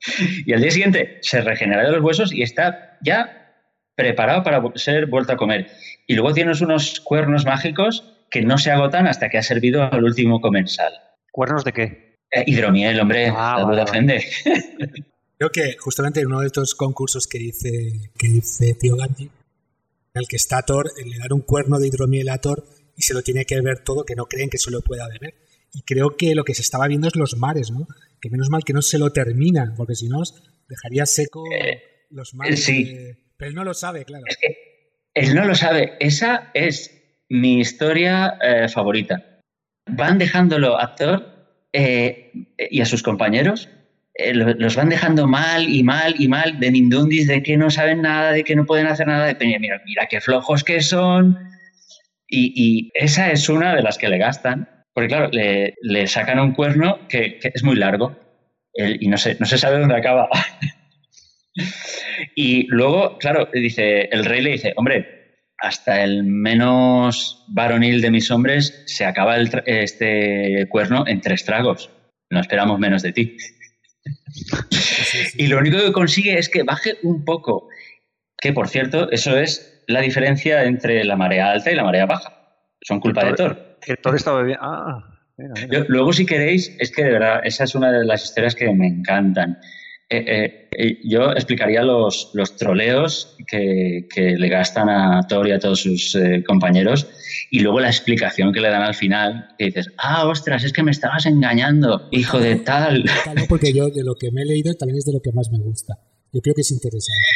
y 0.46 0.52
al 0.54 0.62
día 0.62 0.70
siguiente 0.70 1.18
se 1.20 1.42
regenera 1.42 1.84
de 1.84 1.92
los 1.92 2.02
huesos 2.02 2.32
y 2.32 2.42
está 2.42 2.96
ya 3.02 3.52
preparado 3.96 4.42
para 4.44 4.62
ser 4.76 5.06
vuelto 5.06 5.34
a 5.34 5.36
comer. 5.36 5.68
Y 6.06 6.14
luego 6.14 6.32
tienes 6.32 6.62
unos 6.62 7.00
cuernos 7.00 7.44
mágicos 7.44 8.14
que 8.30 8.42
no 8.42 8.56
se 8.56 8.70
agotan 8.70 9.06
hasta 9.06 9.28
que 9.28 9.36
ha 9.36 9.42
servido 9.42 9.82
al 9.82 10.04
último 10.04 10.40
comensal. 10.40 10.92
¿Cuernos 11.38 11.62
de 11.62 11.72
qué? 11.72 12.16
Eh, 12.32 12.42
hidromiel, 12.48 12.98
hombre, 12.98 13.28
Ah, 13.28 13.58
la 13.58 13.64
vale, 13.64 13.76
duda 13.76 13.84
vale. 13.84 13.90
ofende. 13.90 14.24
Creo 15.38 15.50
que 15.50 15.76
justamente 15.78 16.18
en 16.18 16.26
uno 16.26 16.40
de 16.40 16.46
estos 16.48 16.74
concursos 16.74 17.28
que 17.28 17.38
dice, 17.38 17.70
que 18.18 18.26
dice 18.26 18.74
Tío 18.74 18.96
Gandhi, 18.96 19.22
en 19.26 19.30
el 20.20 20.26
que 20.26 20.34
está 20.34 20.62
Thor, 20.62 20.90
le 20.96 21.16
dan 21.16 21.32
un 21.32 21.42
cuerno 21.42 21.78
de 21.78 21.86
hidromiel 21.86 22.28
a 22.30 22.38
Thor 22.38 22.64
y 22.96 23.02
se 23.02 23.14
lo 23.14 23.22
tiene 23.22 23.44
que 23.44 23.54
beber 23.54 23.84
todo, 23.84 24.04
que 24.04 24.16
no 24.16 24.26
creen 24.26 24.50
que 24.50 24.58
se 24.58 24.72
lo 24.72 24.80
pueda 24.80 25.06
beber. 25.06 25.34
Y 25.72 25.82
creo 25.82 26.16
que 26.16 26.34
lo 26.34 26.42
que 26.42 26.54
se 26.54 26.62
estaba 26.62 26.88
viendo 26.88 27.06
es 27.06 27.14
los 27.14 27.36
mares, 27.36 27.70
¿no? 27.70 27.86
Que 28.20 28.30
menos 28.30 28.50
mal 28.50 28.64
que 28.64 28.72
no 28.72 28.82
se 28.82 28.98
lo 28.98 29.12
terminan, 29.12 29.76
porque 29.76 29.94
si 29.94 30.08
no, 30.08 30.22
dejaría 30.68 31.06
seco 31.06 31.44
los 32.10 32.34
mares. 32.34 32.64
sí. 32.64 32.82
de- 32.82 33.16
Pero 33.36 33.50
él 33.50 33.54
no 33.54 33.62
lo 33.62 33.74
sabe, 33.74 34.04
claro. 34.04 34.24
Él 35.14 35.34
no 35.36 35.44
lo 35.44 35.54
sabe. 35.54 35.92
Esa 36.00 36.50
es 36.52 36.90
mi 37.28 37.60
historia 37.60 38.38
eh, 38.42 38.68
favorita. 38.68 39.37
Van 39.90 40.18
dejándolo 40.18 40.80
a 40.80 40.94
Thor 40.94 41.26
eh, 41.72 42.32
y 42.70 42.80
a 42.80 42.84
sus 42.86 43.02
compañeros, 43.02 43.68
eh, 44.14 44.34
lo- 44.34 44.54
los 44.54 44.76
van 44.76 44.88
dejando 44.88 45.26
mal 45.26 45.68
y 45.68 45.82
mal 45.82 46.14
y 46.18 46.28
mal, 46.28 46.58
de 46.60 46.70
Mindundis, 46.70 47.26
de 47.28 47.42
que 47.42 47.56
no 47.56 47.70
saben 47.70 48.02
nada, 48.02 48.32
de 48.32 48.44
que 48.44 48.56
no 48.56 48.66
pueden 48.66 48.86
hacer 48.86 49.06
nada, 49.06 49.26
de 49.26 49.34
"Peña, 49.34 49.58
mira, 49.58 49.80
mira 49.86 50.06
qué 50.08 50.20
flojos 50.20 50.64
que 50.64 50.80
son. 50.80 51.38
Y, 52.30 52.90
esa 52.94 53.30
es 53.32 53.48
una 53.48 53.74
de 53.74 53.82
las 53.82 53.96
que 53.98 54.08
le 54.08 54.18
gastan, 54.18 54.68
porque 54.94 55.08
claro, 55.08 55.30
le, 55.32 56.06
sacan 56.06 56.38
un 56.40 56.52
cuerno 56.52 56.98
que, 57.08 57.38
es 57.42 57.62
muy 57.64 57.76
largo 57.76 58.16
y 58.74 59.08
no 59.08 59.16
se, 59.16 59.36
no 59.40 59.46
se 59.46 59.58
sabe 59.58 59.78
dónde 59.78 59.96
acaba. 59.96 60.28
Y 62.34 62.66
luego, 62.68 63.18
claro, 63.18 63.48
dice, 63.52 64.02
el 64.12 64.24
rey 64.24 64.40
le 64.42 64.50
dice, 64.52 64.72
hombre, 64.76 65.17
hasta 65.58 66.02
el 66.04 66.24
menos 66.24 67.44
varonil 67.48 68.00
de 68.00 68.10
mis 68.10 68.30
hombres 68.30 68.82
se 68.86 69.04
acaba 69.04 69.36
el 69.36 69.50
tra- 69.50 69.62
este 69.66 70.66
cuerno 70.70 71.04
en 71.06 71.20
tres 71.20 71.44
tragos. 71.44 71.90
No 72.30 72.40
esperamos 72.40 72.78
menos 72.78 73.02
de 73.02 73.12
ti. 73.12 73.36
Y 75.36 75.46
lo 75.48 75.58
único 75.58 75.78
que 75.78 75.92
consigue 75.92 76.38
es 76.38 76.48
que 76.48 76.62
baje 76.62 76.98
un 77.02 77.24
poco. 77.24 77.68
Que, 78.40 78.52
por 78.52 78.68
cierto, 78.68 79.10
eso 79.10 79.36
es 79.36 79.82
la 79.88 80.00
diferencia 80.00 80.64
entre 80.64 81.04
la 81.04 81.16
marea 81.16 81.50
alta 81.50 81.72
y 81.72 81.74
la 81.74 81.82
marea 81.84 82.06
baja. 82.06 82.32
Son 82.82 83.00
culpa 83.00 83.24
de 83.24 83.32
Thor. 83.34 83.78
Que 83.80 83.96
Thor 83.96 84.14
estaba 84.14 84.42
bien. 84.42 84.58
Ah, 84.60 85.18
mira, 85.36 85.54
mira. 85.54 85.68
Yo- 85.78 85.84
luego, 85.88 86.12
si 86.12 86.24
queréis, 86.24 86.76
es 86.78 86.92
que 86.92 87.02
de 87.04 87.12
verdad, 87.12 87.40
esa 87.44 87.64
es 87.64 87.74
una 87.74 87.90
de 87.90 88.04
las 88.04 88.24
historias 88.24 88.54
que 88.54 88.72
me 88.72 88.86
encantan. 88.86 89.58
Eh, 90.10 90.68
eh, 90.72 91.00
yo 91.04 91.32
explicaría 91.32 91.82
los, 91.82 92.30
los 92.32 92.56
troleos 92.56 93.36
que, 93.46 94.06
que 94.08 94.36
le 94.38 94.48
gastan 94.48 94.88
a 94.88 95.20
Thor 95.28 95.46
y 95.48 95.52
a 95.52 95.58
todos 95.58 95.80
sus 95.82 96.14
eh, 96.14 96.42
compañeros 96.46 97.06
y 97.50 97.60
luego 97.60 97.78
la 97.80 97.88
explicación 97.88 98.52
que 98.52 98.60
le 98.60 98.70
dan 98.70 98.82
al 98.82 98.94
final, 98.94 99.48
que 99.58 99.66
dices, 99.66 99.90
ah, 99.98 100.26
ostras, 100.26 100.64
es 100.64 100.72
que 100.72 100.82
me 100.82 100.92
estabas 100.92 101.26
engañando, 101.26 102.08
hijo 102.10 102.38
de 102.40 102.56
tal. 102.56 103.04
Porque 103.50 103.72
yo 103.74 103.88
de 103.90 104.02
lo 104.02 104.14
que 104.14 104.30
me 104.32 104.42
he 104.42 104.46
leído 104.46 104.72
también 104.74 104.96
es 104.98 105.04
de 105.04 105.12
lo 105.12 105.20
que 105.20 105.32
más 105.32 105.50
me 105.50 105.58
gusta. 105.58 105.94
Yo 106.32 106.40
creo 106.40 106.54
que 106.54 106.62
es 106.62 106.70
interesante. 106.70 107.26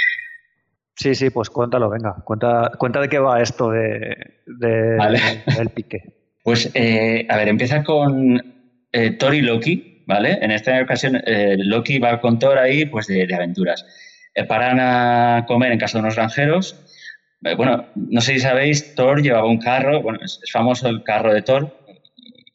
Sí, 0.97 1.15
sí, 1.15 1.31
pues 1.31 1.51
cuéntalo, 1.51 1.91
venga. 1.91 2.15
Cuenta, 2.25 2.71
cuenta 2.79 3.01
de 3.01 3.09
qué 3.09 3.19
va 3.19 3.43
esto 3.43 3.71
de, 3.71 4.15
de- 4.47 4.97
Vale. 4.97 5.21
del 5.57 5.69
pique. 5.71 6.01
Pues, 6.45 6.71
eh, 6.75 7.27
a 7.29 7.37
ver, 7.37 7.49
empieza 7.49 7.83
con 7.83 8.41
eh, 8.93 9.11
Thor 9.13 9.35
y 9.35 9.41
Loki, 9.43 9.92
¿vale? 10.07 10.39
En 10.41 10.51
esta 10.51 10.81
ocasión, 10.81 11.21
eh, 11.27 11.57
Loki 11.59 11.99
va 11.99 12.21
con 12.21 12.39
Thor 12.39 12.59
ahí, 12.59 12.87
pues 12.87 13.07
de, 13.07 13.29
aventuras. 13.35 13.85
Eh, 14.35 14.45
paran 14.45 14.79
a 14.81 15.45
comer 15.47 15.73
en 15.73 15.79
casa 15.79 15.99
de 15.99 16.03
unos 16.03 16.17
granjeros. 16.17 16.77
Eh, 17.45 17.55
bueno, 17.55 17.89
no 17.95 18.21
sé 18.21 18.35
si 18.35 18.41
sabéis, 18.41 18.95
Thor 18.95 19.23
llevaba 19.23 19.47
un 19.47 19.59
carro, 19.59 20.03
bueno, 20.03 20.19
es, 20.23 20.41
famoso 20.51 20.89
el 20.89 21.03
carro 21.03 21.33
de 21.33 21.43
Thor, 21.43 21.77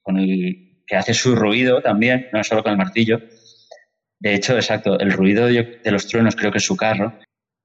con 0.02 0.18
el 0.18 0.84
que 0.86 0.96
hace 0.96 1.14
su 1.14 1.36
ruido 1.36 1.82
también, 1.82 2.28
no 2.32 2.44
solo 2.44 2.64
con 2.64 2.72
el 2.72 2.78
martillo. 2.78 3.22
De 4.20 4.34
hecho, 4.34 4.56
exacto, 4.56 5.00
el 5.00 5.12
ruido 5.12 5.48
de 5.48 5.92
los 5.92 6.08
truenos 6.08 6.36
creo 6.36 6.52
que 6.52 6.58
es 6.60 6.66
su 6.66 6.78
carro, 6.78 7.20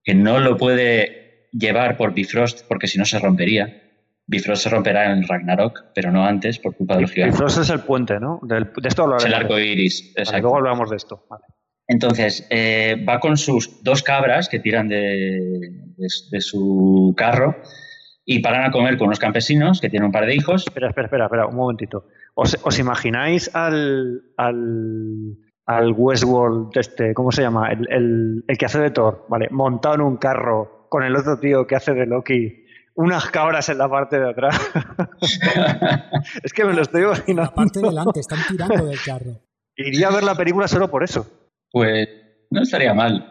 que 0.05 0.15
no 0.15 0.41
lo 0.41 0.57
puede 0.57 1.49
llevar 1.53 1.97
por 1.97 2.15
Bifrost 2.15 2.67
porque 2.67 2.89
si 2.89 2.99
no 2.99 3.05
se 3.05 3.19
rompería. 3.19 3.83
Bifrost 4.27 4.63
se 4.63 4.69
romperá 4.71 5.13
en 5.13 5.27
Ragnarok, 5.27 5.87
pero 5.95 6.11
no 6.13 6.25
antes 6.25 6.59
por 6.59 6.77
culpa 6.77 6.95
de 6.97 7.03
los 7.03 7.11
gigantes. 7.13 7.37
Frost 7.39 7.59
es 7.59 7.71
el 7.71 7.81
puente, 7.81 8.19
¿no? 8.21 8.39
Del- 8.43 8.65
de 8.65 8.89
esto 8.89 9.03
Es 9.03 9.07
hablaremos. 9.07 9.25
el 9.25 9.35
arco 9.35 9.59
iris, 9.59 10.13
Vale, 10.15 10.23
exacto. 10.23 10.43
luego 10.43 10.57
hablamos 10.59 10.91
de 10.91 10.97
esto. 10.97 11.27
Vale. 11.29 11.45
Entonces, 11.89 12.47
eh, 12.51 13.05
va 13.07 13.19
con 13.21 13.37
sus 13.37 13.83
dos 13.83 14.03
cabras 14.03 14.49
que 14.49 14.61
tiran 14.61 14.89
de, 14.89 14.97
de- 15.97 16.09
de 16.31 16.41
su 16.41 17.13
carro 17.17 17.57
y 18.25 18.39
paran 18.39 18.65
a 18.65 18.71
comer 18.71 18.97
con 18.97 19.09
unos 19.09 19.19
campesinos 19.19 19.81
que 19.81 19.91
tienen 19.91 20.07
un 20.07 20.13
par 20.13 20.25
de 20.27 20.35
hijos. 20.37 20.63
Espera, 20.67 20.89
espera, 20.89 21.07
espera, 21.07 21.25
espera, 21.27 21.47
un 21.49 21.57
momentito. 21.57 22.07
¿Os, 22.35 22.57
os 22.63 22.79
imagináis 22.79 23.51
al, 23.55 24.23
al, 24.37 25.37
al 25.67 25.93
Westworld, 25.93 26.71
este, 26.79 27.13
¿cómo 27.13 27.33
se 27.33 27.43
llama? 27.43 27.71
El, 27.73 27.87
el- 27.91 28.45
el 28.47 28.57
que 28.59 28.65
hace 28.67 28.79
de 28.81 28.91
Thor, 28.91 29.27
¿vale? 29.29 29.49
Montado 29.51 29.97
en 29.97 30.01
un 30.03 30.17
carro 30.17 30.87
con 30.89 31.03
el 31.03 31.17
otro 31.17 31.39
tío 31.41 31.67
que 31.67 31.75
hace 31.75 31.93
de 31.95 32.07
Loki, 32.07 32.62
unas 32.95 33.31
cabras 33.31 33.69
en 33.69 33.79
la 33.79 33.89
parte 33.89 34.19
de 34.19 34.31
atrás. 34.31 34.61
es 36.43 36.53
que 36.53 36.65
me 36.65 36.73
lo 36.75 36.83
estoy 36.83 37.03
La 37.03 37.09
imaginando. 37.09 37.55
parte 37.55 37.81
delante, 37.81 38.21
están 38.21 38.39
tirando 38.49 38.87
del 38.87 38.99
carro. 39.05 39.41
Iría 39.77 40.09
a 40.09 40.13
ver 40.13 40.23
la 40.25 40.35
película 40.35 40.69
solo 40.69 40.91
por 40.91 41.03
eso. 41.03 41.27
Pues 41.71 42.09
no 42.51 42.63
estaría 42.63 42.95
mal. 42.95 43.29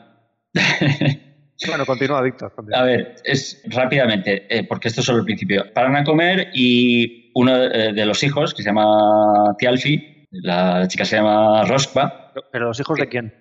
Bueno, 1.68 1.86
continúa, 1.86 2.24
Víctor. 2.24 2.52
continúa. 2.56 2.80
A 2.80 2.84
ver, 2.86 3.16
es 3.24 3.62
rápidamente, 3.68 4.48
eh, 4.50 4.64
porque 4.68 4.88
esto 4.88 5.02
es 5.02 5.06
solo 5.06 5.20
el 5.20 5.26
principio. 5.26 5.72
Paran 5.76 5.96
a 5.96 6.04
comer 6.04 6.48
y 6.56 7.32
uno 7.36 7.56
eh, 7.56 7.94
de 7.94 8.04
los 8.08 8.24
hijos, 8.24 8.56
que 8.56 8.64
se 8.64 8.70
llama 8.70 9.54
Tialfi, 9.60 10.28
la 10.32 10.88
chica 10.88 11.06
se 11.06 11.18
llama 11.18 11.64
Roskva, 11.66 12.34
¿Pero 12.52 12.66
los 12.70 12.80
hijos 12.80 12.98
de 12.98 13.08
quién? 13.08 13.36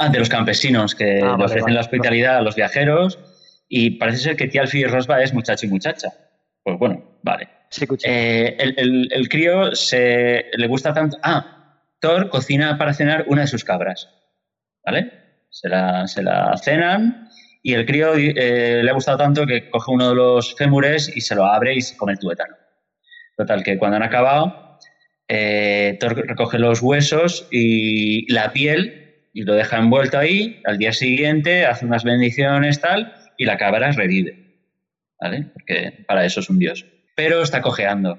ah, 0.00 0.08
de 0.08 0.18
los 0.18 0.28
campesinos 0.28 0.96
que 0.96 1.04
Ah, 1.04 1.26
le 1.26 1.30
vale, 1.30 1.44
ofrecen 1.44 1.62
vale. 1.66 1.74
la 1.74 1.80
hospitalidad 1.82 2.36
a 2.38 2.42
los 2.42 2.56
viajeros 2.56 3.20
y 3.76 3.90
parece 3.98 4.18
ser 4.18 4.36
que 4.36 4.46
Tialfi 4.46 4.78
y 4.80 4.84
Rosva 4.84 5.20
es 5.22 5.34
muchacho 5.34 5.66
y 5.66 5.68
muchacha. 5.68 6.08
Pues 6.62 6.78
bueno, 6.78 7.18
vale. 7.24 7.48
Sí. 7.70 7.84
Eh, 8.04 8.56
el, 8.58 8.74
el- 8.78 9.08
el 9.12 9.28
crío 9.28 9.74
se, 9.74 10.46
le 10.56 10.66
gusta 10.68 10.94
tanto... 10.94 11.18
Ah, 11.22 11.80
Thor 12.00 12.28
cocina 12.28 12.78
para 12.78 12.92
cenar 12.94 13.24
una 13.26 13.40
de 13.40 13.46
sus 13.48 13.64
cabras. 13.64 14.08
¿Vale? 14.86 15.10
Se 15.50 15.68
la, 15.68 16.06
se 16.06 16.22
la 16.22 16.56
cenan 16.56 17.28
y 17.64 17.72
el 17.74 17.84
crío 17.84 18.14
eh, 18.14 18.80
le 18.84 18.90
ha 18.90 18.94
gustado 18.94 19.18
tanto 19.18 19.44
que 19.46 19.68
coge 19.70 19.90
uno 19.90 20.10
de 20.10 20.14
los 20.14 20.54
fémures 20.54 21.10
y 21.16 21.20
se 21.20 21.34
lo 21.34 21.44
abre 21.46 21.74
y 21.74 21.80
se 21.80 21.96
come 21.96 22.12
el 22.12 22.18
tuétano. 22.18 22.54
Total, 23.36 23.64
que 23.64 23.76
cuando 23.78 23.96
han 23.96 24.02
acabado, 24.04 24.78
eh, 25.26 25.96
Thor 25.98 26.14
recoge 26.28 26.58
los 26.60 26.80
huesos 26.80 27.48
y 27.50 28.30
la 28.32 28.52
piel 28.52 29.30
y 29.32 29.42
lo 29.42 29.54
deja 29.54 29.78
envuelto 29.78 30.16
ahí. 30.18 30.60
Al 30.64 30.78
día 30.78 30.92
siguiente 30.92 31.66
hace 31.66 31.86
unas 31.86 32.04
bendiciones 32.04 32.80
tal 32.80 33.12
y 33.36 33.44
la 33.44 33.56
cabra 33.56 33.90
revive. 33.92 34.44
¿Vale? 35.20 35.50
Porque 35.52 36.04
para 36.06 36.24
eso 36.24 36.40
es 36.40 36.50
un 36.50 36.58
dios. 36.58 36.84
Pero 37.14 37.42
está 37.42 37.62
cojeando. 37.62 38.18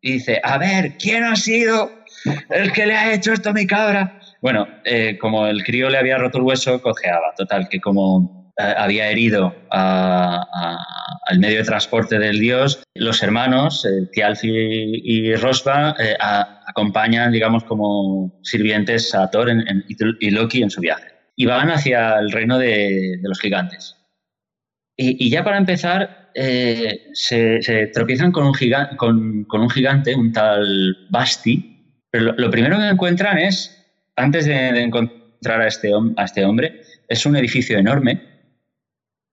Y 0.00 0.12
dice, 0.12 0.40
a 0.42 0.58
ver, 0.58 0.96
¿quién 0.98 1.24
ha 1.24 1.36
sido 1.36 1.90
el 2.50 2.72
que 2.72 2.86
le 2.86 2.94
ha 2.94 3.14
hecho 3.14 3.32
esto 3.32 3.50
a 3.50 3.54
mi 3.54 3.66
cabra? 3.66 4.20
Bueno, 4.42 4.68
eh, 4.84 5.16
como 5.18 5.46
el 5.46 5.64
crío 5.64 5.88
le 5.88 5.98
había 5.98 6.18
roto 6.18 6.38
el 6.38 6.44
hueso, 6.44 6.82
cojeaba. 6.82 7.34
Total, 7.36 7.68
que 7.68 7.80
como 7.80 8.44
eh, 8.56 8.74
había 8.76 9.10
herido 9.10 9.52
al 9.70 11.38
medio 11.38 11.58
de 11.58 11.64
transporte 11.64 12.18
del 12.18 12.38
dios, 12.38 12.84
los 12.94 13.20
hermanos, 13.22 13.84
eh, 13.84 14.08
Thialfi 14.12 14.48
y 14.48 15.34
Rosva, 15.34 15.96
eh, 15.98 16.14
acompañan, 16.66 17.32
digamos, 17.32 17.64
como 17.64 18.38
sirvientes 18.42 19.12
a 19.14 19.28
Thor 19.30 19.48
y 20.20 20.30
Loki 20.30 20.62
en 20.62 20.70
su 20.70 20.80
viaje. 20.80 21.12
y 21.36 21.46
van 21.46 21.68
hacia 21.68 22.20
el 22.20 22.30
reino 22.30 22.58
de, 22.58 23.18
los 23.22 23.40
gigantes. 23.40 23.96
Y, 24.96 25.28
ya 25.28 25.42
para 25.42 25.58
empezar, 25.58 26.30
eh, 26.34 27.08
se, 27.14 27.58
tropiezan 27.92 28.30
con 28.30 28.46
un, 28.46 28.54
con, 28.96 29.60
un 29.60 29.70
gigante, 29.70 30.14
un 30.14 30.32
tal 30.32 30.96
Basti, 31.10 31.98
pero 32.10 32.32
lo, 32.32 32.50
primero 32.50 32.78
que 32.78 32.88
encuentran 32.88 33.38
es, 33.38 33.84
antes 34.14 34.46
de, 34.46 34.68
encontrar 34.80 35.62
a 35.62 35.66
este, 35.66 35.90
a 36.16 36.24
este 36.24 36.44
hombre, 36.44 36.82
es 37.08 37.26
un 37.26 37.36
edificio 37.36 37.76
enorme 37.76 38.22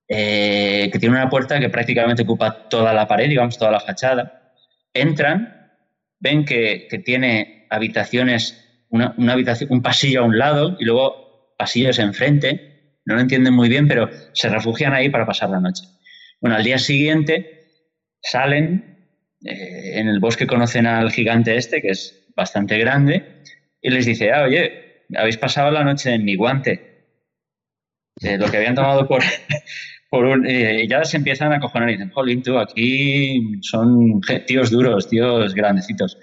eh, 0.08 0.90
que 0.92 0.98
tiene 0.98 1.14
una 1.14 1.30
puerta 1.30 1.60
que 1.60 1.70
prácticamente 1.70 2.24
ocupa 2.24 2.68
toda 2.68 2.92
la 2.92 3.06
pared, 3.06 3.28
digamos, 3.28 3.56
toda 3.56 3.70
la 3.70 3.80
fachada. 3.80 4.52
Entran, 4.92 5.70
ven 6.18 6.44
que, 6.44 6.88
tiene 7.04 7.66
habitaciones, 7.70 8.84
una, 8.90 9.14
habitación, 9.28 9.70
un 9.72 9.80
pasillo 9.80 10.20
a 10.20 10.24
un 10.24 10.38
lado 10.38 10.76
y 10.78 10.84
luego 10.84 11.54
pasillos 11.56 11.98
enfrente 12.00 12.71
no 13.04 13.14
lo 13.14 13.20
entienden 13.20 13.54
muy 13.54 13.68
bien, 13.68 13.88
pero 13.88 14.08
se 14.32 14.48
refugian 14.48 14.92
ahí 14.92 15.10
para 15.10 15.26
pasar 15.26 15.50
la 15.50 15.60
noche. 15.60 15.84
Bueno, 16.40 16.56
al 16.56 16.64
día 16.64 16.78
siguiente 16.78 17.62
salen, 18.20 19.08
eh, 19.44 20.00
en 20.00 20.08
el 20.08 20.20
bosque 20.20 20.46
conocen 20.46 20.86
al 20.86 21.10
gigante 21.10 21.56
este, 21.56 21.82
que 21.82 21.90
es 21.90 22.26
bastante 22.36 22.78
grande, 22.78 23.42
y 23.80 23.90
les 23.90 24.06
dice, 24.06 24.32
ah, 24.32 24.44
oye, 24.44 25.04
habéis 25.16 25.36
pasado 25.36 25.70
la 25.70 25.84
noche 25.84 26.12
en 26.12 26.24
mi 26.24 26.36
guante. 26.36 27.06
Eh, 28.22 28.38
lo 28.38 28.50
que 28.50 28.58
habían 28.58 28.74
tomado 28.74 29.08
por, 29.08 29.22
por 30.10 30.24
un... 30.24 30.46
Eh, 30.46 30.86
ya 30.88 31.04
se 31.04 31.16
empiezan 31.16 31.52
a 31.52 31.58
cojonar 31.58 31.88
y 31.88 31.92
dicen, 31.92 32.10
jolín, 32.10 32.42
tú, 32.42 32.58
aquí 32.58 33.60
son 33.62 34.20
tíos 34.46 34.70
duros, 34.70 35.08
tíos 35.08 35.54
grandecitos. 35.54 36.16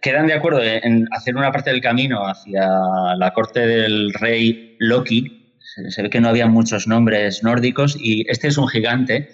quedan 0.00 0.26
de 0.26 0.34
acuerdo 0.34 0.62
en 0.62 1.06
hacer 1.12 1.36
una 1.36 1.52
parte 1.52 1.70
del 1.70 1.82
camino 1.82 2.26
hacia 2.26 2.66
la 3.16 3.32
corte 3.34 3.66
del 3.66 4.14
rey 4.14 4.76
Loki, 4.78 5.45
se 5.88 6.02
ve 6.02 6.10
que 6.10 6.20
no 6.20 6.28
había 6.28 6.46
muchos 6.46 6.86
nombres 6.86 7.42
nórdicos 7.42 7.96
y 7.98 8.24
este 8.30 8.48
es 8.48 8.58
un 8.58 8.68
gigante 8.68 9.30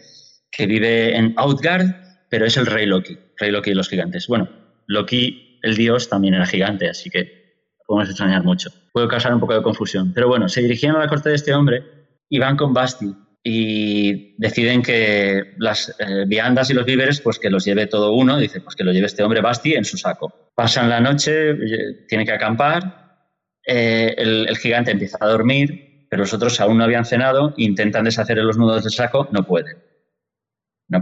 que 0.50 0.66
vive 0.66 1.16
en 1.16 1.34
Outgard, 1.36 1.86
pero 2.28 2.46
es 2.46 2.56
el 2.56 2.66
rey 2.66 2.86
Loki, 2.86 3.18
rey 3.38 3.50
Loki 3.50 3.70
de 3.70 3.76
los 3.76 3.88
gigantes. 3.88 4.26
Bueno, 4.26 4.48
Loki, 4.86 5.58
el 5.62 5.76
dios, 5.76 6.08
también 6.08 6.34
era 6.34 6.46
gigante, 6.46 6.88
así 6.88 7.10
que 7.10 7.42
podemos 7.86 8.08
extrañar 8.08 8.44
mucho. 8.44 8.70
Puede 8.92 9.08
causar 9.08 9.34
un 9.34 9.40
poco 9.40 9.54
de 9.54 9.62
confusión. 9.62 10.12
Pero 10.14 10.28
bueno, 10.28 10.48
se 10.48 10.62
dirigían 10.62 10.96
a 10.96 11.00
la 11.00 11.08
corte 11.08 11.30
de 11.30 11.36
este 11.36 11.54
hombre 11.54 11.82
y 12.28 12.38
van 12.38 12.56
con 12.56 12.72
Basti 12.72 13.14
y 13.44 14.36
deciden 14.38 14.82
que 14.82 15.54
las 15.58 15.94
eh, 15.98 16.24
viandas 16.26 16.70
y 16.70 16.74
los 16.74 16.86
víveres, 16.86 17.20
pues 17.20 17.38
que 17.38 17.50
los 17.50 17.64
lleve 17.64 17.86
todo 17.86 18.12
uno. 18.12 18.38
Dice, 18.38 18.60
pues 18.60 18.76
que 18.76 18.84
lo 18.84 18.92
lleve 18.92 19.06
este 19.06 19.22
hombre 19.22 19.40
Basti 19.40 19.74
en 19.74 19.84
su 19.84 19.96
saco. 19.96 20.52
Pasan 20.54 20.88
la 20.88 21.00
noche, 21.00 21.50
eh, 21.50 22.06
tiene 22.08 22.24
que 22.24 22.32
acampar, 22.32 23.28
eh, 23.66 24.14
el 24.16 24.56
gigante 24.58 24.90
empieza 24.90 25.18
a 25.20 25.28
dormir, 25.28 25.91
pero 26.12 26.24
los 26.24 26.34
otros 26.34 26.60
aún 26.60 26.76
no 26.76 26.84
habían 26.84 27.06
cenado, 27.06 27.54
intentan 27.56 28.04
deshacer 28.04 28.36
los 28.36 28.58
nudos 28.58 28.82
del 28.82 28.92
saco, 28.92 29.28
no 29.32 29.46
pueden. 29.46 29.78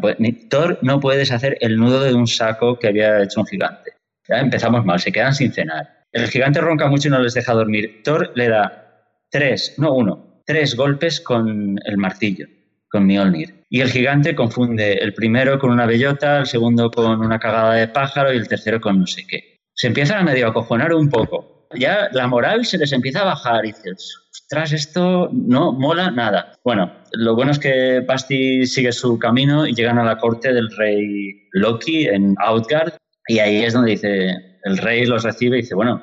Puede, 0.00 0.32
Thor 0.48 0.78
no 0.82 1.00
puede 1.00 1.18
deshacer 1.18 1.58
el 1.62 1.78
nudo 1.78 2.04
de 2.04 2.14
un 2.14 2.28
saco 2.28 2.78
que 2.78 2.86
había 2.86 3.20
hecho 3.20 3.40
un 3.40 3.46
gigante. 3.48 3.90
Ya 4.28 4.38
empezamos 4.38 4.84
mal, 4.84 5.00
se 5.00 5.10
quedan 5.10 5.34
sin 5.34 5.52
cenar. 5.52 6.06
El 6.12 6.28
gigante 6.28 6.60
ronca 6.60 6.86
mucho 6.86 7.08
y 7.08 7.10
no 7.10 7.18
les 7.18 7.34
deja 7.34 7.52
dormir. 7.54 8.02
Thor 8.04 8.30
le 8.36 8.50
da 8.50 9.02
tres, 9.28 9.74
no 9.78 9.94
uno, 9.94 10.44
tres 10.46 10.76
golpes 10.76 11.20
con 11.20 11.76
el 11.84 11.96
martillo, 11.96 12.46
con 12.88 13.04
Mjolnir. 13.04 13.64
Y 13.68 13.80
el 13.80 13.90
gigante 13.90 14.36
confunde 14.36 14.92
el 14.92 15.12
primero 15.12 15.58
con 15.58 15.72
una 15.72 15.86
bellota, 15.86 16.38
el 16.38 16.46
segundo 16.46 16.88
con 16.88 17.18
una 17.18 17.40
cagada 17.40 17.74
de 17.74 17.88
pájaro 17.88 18.32
y 18.32 18.36
el 18.36 18.46
tercero 18.46 18.80
con 18.80 19.00
no 19.00 19.08
sé 19.08 19.26
qué. 19.26 19.56
Se 19.74 19.88
empiezan 19.88 20.18
a 20.18 20.22
medio 20.22 20.46
acojonar 20.46 20.94
un 20.94 21.10
poco. 21.10 21.59
Ya 21.74 22.08
la 22.12 22.26
moral 22.26 22.64
se 22.66 22.78
les 22.78 22.92
empieza 22.92 23.20
a 23.20 23.26
bajar 23.26 23.64
y 23.64 23.68
dices, 23.68 24.14
tras 24.48 24.72
esto 24.72 25.30
no 25.32 25.72
mola 25.72 26.10
nada. 26.10 26.52
Bueno, 26.64 26.92
lo 27.12 27.36
bueno 27.36 27.52
es 27.52 27.58
que 27.58 28.00
Basti 28.00 28.66
sigue 28.66 28.90
su 28.92 29.18
camino 29.18 29.66
y 29.66 29.74
llegan 29.74 29.98
a 29.98 30.04
la 30.04 30.18
corte 30.18 30.52
del 30.52 30.68
rey 30.76 31.48
Loki 31.52 32.06
en 32.08 32.34
Outgard 32.38 32.94
y 33.28 33.38
ahí 33.38 33.62
es 33.62 33.74
donde 33.74 33.92
dice, 33.92 34.34
el 34.64 34.78
rey 34.78 35.06
los 35.06 35.22
recibe 35.22 35.58
y 35.58 35.62
dice, 35.62 35.76
bueno, 35.76 36.02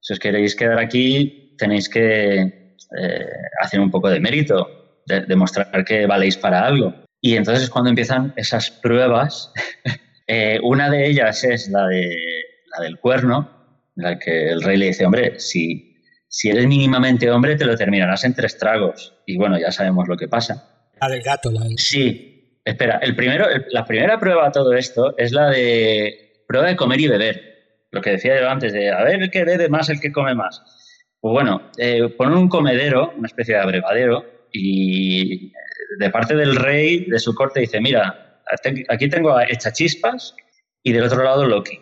si 0.00 0.14
os 0.14 0.18
queréis 0.18 0.56
quedar 0.56 0.78
aquí 0.78 1.54
tenéis 1.58 1.88
que 1.88 2.76
eh, 2.98 3.26
hacer 3.60 3.80
un 3.80 3.90
poco 3.90 4.08
de 4.08 4.20
mérito, 4.20 5.02
demostrar 5.06 5.84
que 5.84 6.06
valéis 6.06 6.36
para 6.36 6.64
algo. 6.64 6.94
Y 7.20 7.36
entonces 7.36 7.70
cuando 7.70 7.90
empiezan 7.90 8.32
esas 8.36 8.70
pruebas, 8.70 9.52
eh, 10.26 10.58
una 10.62 10.90
de 10.90 11.06
ellas 11.06 11.44
es 11.44 11.68
la, 11.68 11.86
de, 11.86 12.16
la 12.76 12.84
del 12.84 12.98
cuerno, 12.98 13.53
en 13.96 14.04
la 14.04 14.18
que 14.18 14.48
el 14.50 14.62
rey 14.62 14.76
le 14.76 14.86
dice, 14.86 15.04
hombre, 15.04 15.38
si 15.38 15.94
si 16.36 16.50
eres 16.50 16.66
mínimamente 16.66 17.30
hombre, 17.30 17.54
te 17.54 17.64
lo 17.64 17.76
terminarás 17.76 18.24
en 18.24 18.34
tres 18.34 18.58
tragos. 18.58 19.14
Y 19.24 19.36
bueno, 19.36 19.56
ya 19.56 19.70
sabemos 19.70 20.08
lo 20.08 20.16
que 20.16 20.26
pasa. 20.26 20.90
La 21.00 21.08
del 21.08 21.22
gato, 21.22 21.48
la 21.52 21.60
Sí. 21.76 22.58
Espera, 22.64 22.98
el 23.00 23.14
primero, 23.14 23.46
la 23.70 23.84
primera 23.84 24.18
prueba 24.18 24.48
a 24.48 24.50
todo 24.50 24.72
esto 24.72 25.14
es 25.16 25.30
la 25.30 25.48
de 25.50 26.42
prueba 26.48 26.66
de 26.66 26.74
comer 26.74 27.00
y 27.00 27.06
beber. 27.06 27.86
Lo 27.92 28.00
que 28.00 28.10
decía 28.10 28.40
yo 28.40 28.50
antes, 28.50 28.72
de 28.72 28.90
a 28.90 29.04
ver 29.04 29.22
el 29.22 29.30
que 29.30 29.44
bebe 29.44 29.68
más, 29.68 29.88
el 29.90 30.00
que 30.00 30.10
come 30.10 30.34
más. 30.34 30.60
Pues 31.20 31.32
bueno, 31.32 31.70
eh, 31.78 32.08
poner 32.18 32.36
un 32.36 32.48
comedero, 32.48 33.12
una 33.16 33.28
especie 33.28 33.54
de 33.54 33.60
abrevadero, 33.60 34.24
y 34.52 35.52
de 36.00 36.10
parte 36.10 36.34
del 36.34 36.56
rey, 36.56 37.04
de 37.04 37.20
su 37.20 37.32
corte, 37.36 37.60
dice, 37.60 37.80
mira, 37.80 38.40
aquí 38.88 39.08
tengo 39.08 39.36
a 39.36 39.46
chispas 39.46 40.34
y 40.82 40.92
del 40.92 41.04
otro 41.04 41.22
lado 41.22 41.46
Loki. 41.46 41.78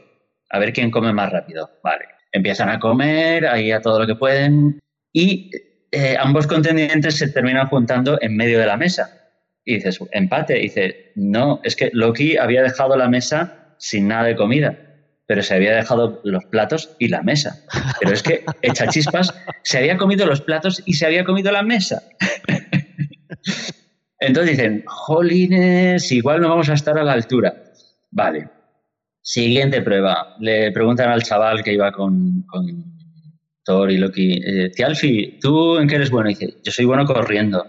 A 0.53 0.59
ver 0.61 0.72
quién 0.72 0.92
come 0.92 1.12
más 1.12 1.32
rápido. 1.32 1.68
Vale 1.82 2.12
empiezan 2.32 2.70
a 2.70 2.80
comer 2.80 3.46
ahí 3.46 3.70
a 3.70 3.80
todo 3.80 4.00
lo 4.00 4.07
que 4.07 4.16
pueden 4.16 4.80
y 5.12 5.50
eh, 5.92 6.16
ambos 6.18 6.46
contendientes 6.46 7.18
se 7.18 7.28
terminan 7.28 7.68
juntando 7.68 8.18
en 8.20 8.34
medio 8.34 8.59
de 8.59 8.66
la 8.66 8.78
mesa. 8.78 9.18
Y 9.64 9.74
dices, 9.74 10.00
empate. 10.11 10.59
Y 10.59 10.62
dice, 10.62 11.12
no, 11.14 11.61
es 11.62 11.76
que 11.76 11.90
Loki 11.92 12.38
había 12.38 12.62
dejado 12.62 12.96
la 12.96 13.09
mesa 13.09 13.76
sin 13.78 14.09
nada 14.09 14.24
de 14.24 14.34
comida, 14.34 14.76
pero 15.26 15.42
se 15.42 15.55
había 15.55 15.76
dejado 15.76 16.20
los 16.24 16.46
platos 16.46 16.96
y 16.98 17.09
la 17.09 17.22
mesa. 17.22 17.64
Pero 18.00 18.14
es 18.14 18.22
que 18.22 18.44
echa 18.62 18.86
chispas, 18.88 19.34
se 19.62 19.78
había 19.78 19.98
comido 19.98 20.26
los 20.26 20.40
platos 20.40 20.82
y 20.86 20.94
se 20.94 21.05
había 21.05 21.24
comido 21.24 21.53
la 21.53 21.62
mesa. 21.62 22.03
Entonces 24.18 24.57
dicen, 24.57 24.84
jolines, 24.86 26.11
igual 26.11 26.40
no 26.40 26.48
vamos 26.48 26.70
a 26.70 26.74
estar 26.74 26.98
a 26.98 27.05
la 27.05 27.12
altura. 27.12 27.55
Vale, 28.11 28.48
Siguiente 29.23 29.83
prueba. 29.83 30.37
Le 30.41 30.73
preguntan 30.73 31.11
al 31.11 31.23
chaval 31.23 31.62
que 31.62 31.73
iba 31.73 31.93
con, 31.93 32.45
Thor 33.64 33.91
y 33.91 33.97
Loki, 33.97 34.41
eh, 34.45 34.70
Tialfi, 34.70 35.39
¿tú 35.41 35.79
en 35.79 35.87
qué 35.87 35.94
eres 35.94 36.11
bueno? 36.11 36.28
Y 36.28 36.35
dice, 36.35 36.57
yo 36.65 36.73
soy 36.73 36.85
bueno 36.85 37.07
corriendo. 37.07 37.65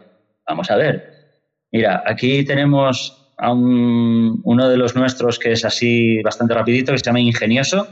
Vamos 0.47 0.71
a 0.71 0.75
ver. 0.75 1.13
Mira, 1.71 2.03
aquí 2.05 2.43
tenemos 2.43 3.33
a 3.37 3.51
uno 3.51 4.69
de 4.69 4.77
los 4.77 4.95
nuestros 4.95 5.37
que 5.37 5.51
es 5.51 5.63
así 5.63 6.21
bastante 6.23 6.53
rapidito, 6.53 6.91
que 6.91 6.97
se 6.97 7.05
llama 7.05 7.19
Ingenioso. 7.19 7.87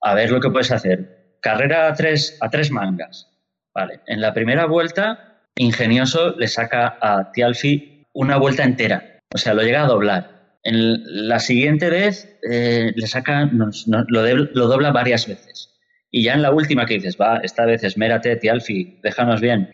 A 0.00 0.14
ver 0.14 0.30
lo 0.30 0.40
que 0.40 0.50
puedes 0.50 0.72
hacer. 0.72 1.36
Carrera 1.40 1.88
a 1.88 1.94
tres, 1.94 2.38
a 2.40 2.48
tres 2.48 2.70
mangas. 2.70 3.28
Vale. 3.74 4.00
En 4.06 4.20
la 4.20 4.32
primera 4.32 4.66
vuelta, 4.66 5.42
Ingenioso 5.56 6.34
le 6.36 6.48
saca 6.48 6.98
a 7.00 7.30
Tialfi 7.32 8.06
una 8.14 8.38
vuelta 8.38 8.64
entera. 8.64 9.20
O 9.34 9.38
sea, 9.38 9.54
lo 9.54 9.62
llega 9.62 9.84
a 9.84 9.86
doblar. 9.86 10.39
En 10.62 11.28
la 11.28 11.38
siguiente 11.38 11.88
vez 11.88 12.38
eh, 12.48 12.92
le 12.94 13.06
saca, 13.06 13.50
lo, 13.52 13.70
lo, 14.08 14.66
dobla 14.66 14.92
varias 14.92 15.26
veces. 15.26 15.78
Y 16.10 16.24
ya 16.24 16.34
en 16.34 16.42
la 16.42 16.52
última 16.52 16.86
que 16.86 16.94
dices, 16.94 17.16
va, 17.18 17.38
esta 17.38 17.64
vez 17.64 17.82
esmérate, 17.82 18.36
Tialfi, 18.36 19.00
déjanos 19.02 19.40
bien. 19.40 19.72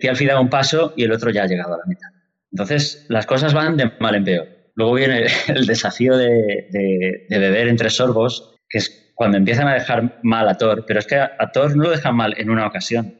Tialfi 0.00 0.24
da 0.26 0.40
un 0.40 0.48
paso 0.48 0.94
y 0.96 1.04
el 1.04 1.12
otro 1.12 1.30
ya 1.30 1.42
ha 1.42 1.46
llegado 1.46 1.74
a 1.74 1.78
la 1.78 1.84
mitad. 1.86 2.08
Entonces, 2.52 3.04
las 3.08 3.26
cosas 3.26 3.52
van 3.52 3.76
de 3.76 3.90
mal 4.00 4.14
en 4.14 4.24
peor. 4.24 4.48
Luego 4.76 4.94
viene 4.94 5.26
el 5.48 5.66
desafío 5.66 6.16
de, 6.16 7.26
beber 7.28 7.68
entre 7.68 7.90
sorbos, 7.90 8.54
que 8.68 8.78
es 8.78 9.12
cuando 9.14 9.36
empiezan 9.36 9.68
a 9.68 9.74
dejar 9.74 10.20
mal 10.22 10.48
a 10.48 10.56
Thor. 10.56 10.84
Pero 10.86 11.00
es 11.00 11.06
que 11.06 11.16
a, 11.16 11.32
a 11.38 11.52
Thor 11.52 11.76
no 11.76 11.84
lo 11.84 11.90
dejan 11.90 12.16
mal 12.16 12.34
en 12.38 12.50
una 12.50 12.66
ocasión, 12.66 13.14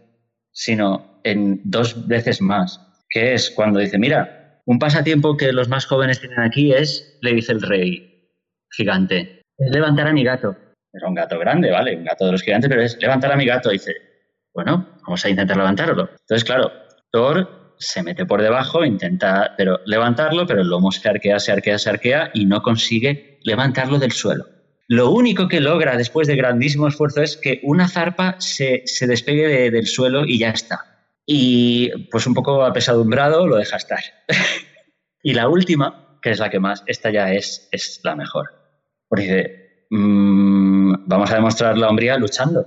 sino 0.52 1.20
en 1.24 1.60
dos 1.64 2.06
veces 2.08 2.40
más. 2.40 2.80
Que 3.10 3.34
es 3.34 3.50
cuando 3.50 3.80
dice, 3.80 3.98
mira, 3.98 4.43
un 4.66 4.78
pasatiempo 4.78 5.36
que 5.36 5.52
los 5.52 5.68
más 5.68 5.86
jóvenes 5.86 6.20
tienen 6.20 6.40
aquí 6.40 6.72
es, 6.72 7.18
le 7.20 7.34
dice 7.34 7.52
el 7.52 7.62
rey 7.62 8.30
gigante, 8.70 9.42
levantar 9.58 10.08
a 10.08 10.12
mi 10.12 10.24
gato. 10.24 10.56
Era 10.92 11.08
un 11.08 11.14
gato 11.14 11.38
grande, 11.38 11.70
¿vale? 11.70 11.96
Un 11.96 12.04
gato 12.04 12.26
de 12.26 12.32
los 12.32 12.42
gigantes, 12.42 12.68
pero 12.68 12.82
es 12.82 12.96
levantar 13.00 13.32
a 13.32 13.36
mi 13.36 13.46
gato. 13.46 13.70
dice, 13.70 13.94
bueno, 14.54 14.88
vamos 15.02 15.24
a 15.24 15.28
intentar 15.28 15.56
levantarlo. 15.56 16.08
Entonces, 16.10 16.44
claro, 16.44 16.72
Thor 17.10 17.74
se 17.78 18.02
mete 18.02 18.24
por 18.24 18.40
debajo, 18.40 18.84
intenta 18.84 19.54
pero 19.56 19.80
levantarlo, 19.84 20.46
pero 20.46 20.62
el 20.62 20.68
lomo 20.68 20.92
se 20.92 21.08
arquea, 21.08 21.40
se 21.40 21.52
arquea, 21.52 21.78
se 21.78 21.90
arquea 21.90 22.30
y 22.32 22.46
no 22.46 22.62
consigue 22.62 23.40
levantarlo 23.42 23.98
del 23.98 24.12
suelo. 24.12 24.46
Lo 24.86 25.10
único 25.10 25.48
que 25.48 25.60
logra 25.60 25.96
después 25.96 26.28
de 26.28 26.36
grandísimo 26.36 26.86
esfuerzo 26.86 27.22
es 27.22 27.36
que 27.36 27.60
una 27.64 27.88
zarpa 27.88 28.36
se, 28.38 28.82
se 28.86 29.06
despegue 29.06 29.70
del 29.70 29.86
suelo 29.86 30.24
y 30.24 30.38
ya 30.38 30.50
está 30.50 30.93
y 31.26 31.90
pues 32.10 32.26
un 32.26 32.34
poco 32.34 32.64
apesadumbrado 32.64 33.46
lo 33.46 33.56
deja 33.56 33.76
estar. 33.76 34.00
y 35.22 35.34
la 35.34 35.48
última, 35.48 36.18
que 36.20 36.30
es 36.30 36.38
la 36.38 36.50
que 36.50 36.60
más, 36.60 36.82
esta 36.86 37.10
ya 37.10 37.32
es, 37.32 37.68
es 37.72 38.00
la 38.04 38.16
mejor. 38.16 38.50
Porque 39.08 39.24
dice, 39.24 39.86
mm, 39.90 41.06
vamos 41.06 41.30
a 41.30 41.36
demostrar 41.36 41.78
la 41.78 41.88
hombría 41.88 42.16
luchando, 42.18 42.66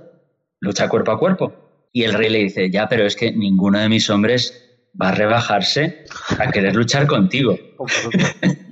lucha 0.60 0.88
cuerpo 0.88 1.12
a 1.12 1.18
cuerpo. 1.18 1.88
Y 1.92 2.04
el 2.04 2.14
rey 2.14 2.30
le 2.30 2.38
dice, 2.38 2.70
ya, 2.70 2.88
pero 2.88 3.06
es 3.06 3.16
que 3.16 3.32
ninguno 3.32 3.78
de 3.78 3.88
mis 3.88 4.08
hombres 4.10 4.68
va 5.00 5.08
a 5.08 5.14
rebajarse 5.14 6.04
a 6.38 6.50
querer 6.50 6.74
luchar 6.74 7.06
contigo. 7.06 7.56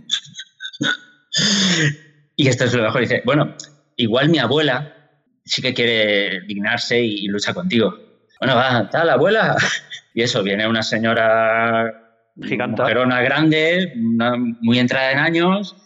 y 2.36 2.48
esto 2.48 2.64
es 2.64 2.74
lo 2.74 2.82
mejor. 2.82 3.00
Dice, 3.00 3.22
bueno, 3.24 3.54
igual 3.96 4.28
mi 4.28 4.38
abuela 4.38 4.96
sí 5.44 5.62
que 5.62 5.74
quiere 5.74 6.42
dignarse 6.46 7.00
y, 7.00 7.26
lucha 7.28 7.54
contigo. 7.54 7.94
Bueno, 8.40 8.56
va, 8.56 8.88
tal, 8.90 9.10
abuela. 9.10 9.56
Y 10.14 10.22
eso, 10.22 10.42
viene 10.42 10.66
una 10.66 10.82
señora 10.82 11.92
mujerona 12.36 13.20
grande, 13.20 13.92
muy 14.62 14.78
entrada 14.78 15.12
en 15.12 15.18
años, 15.18 15.76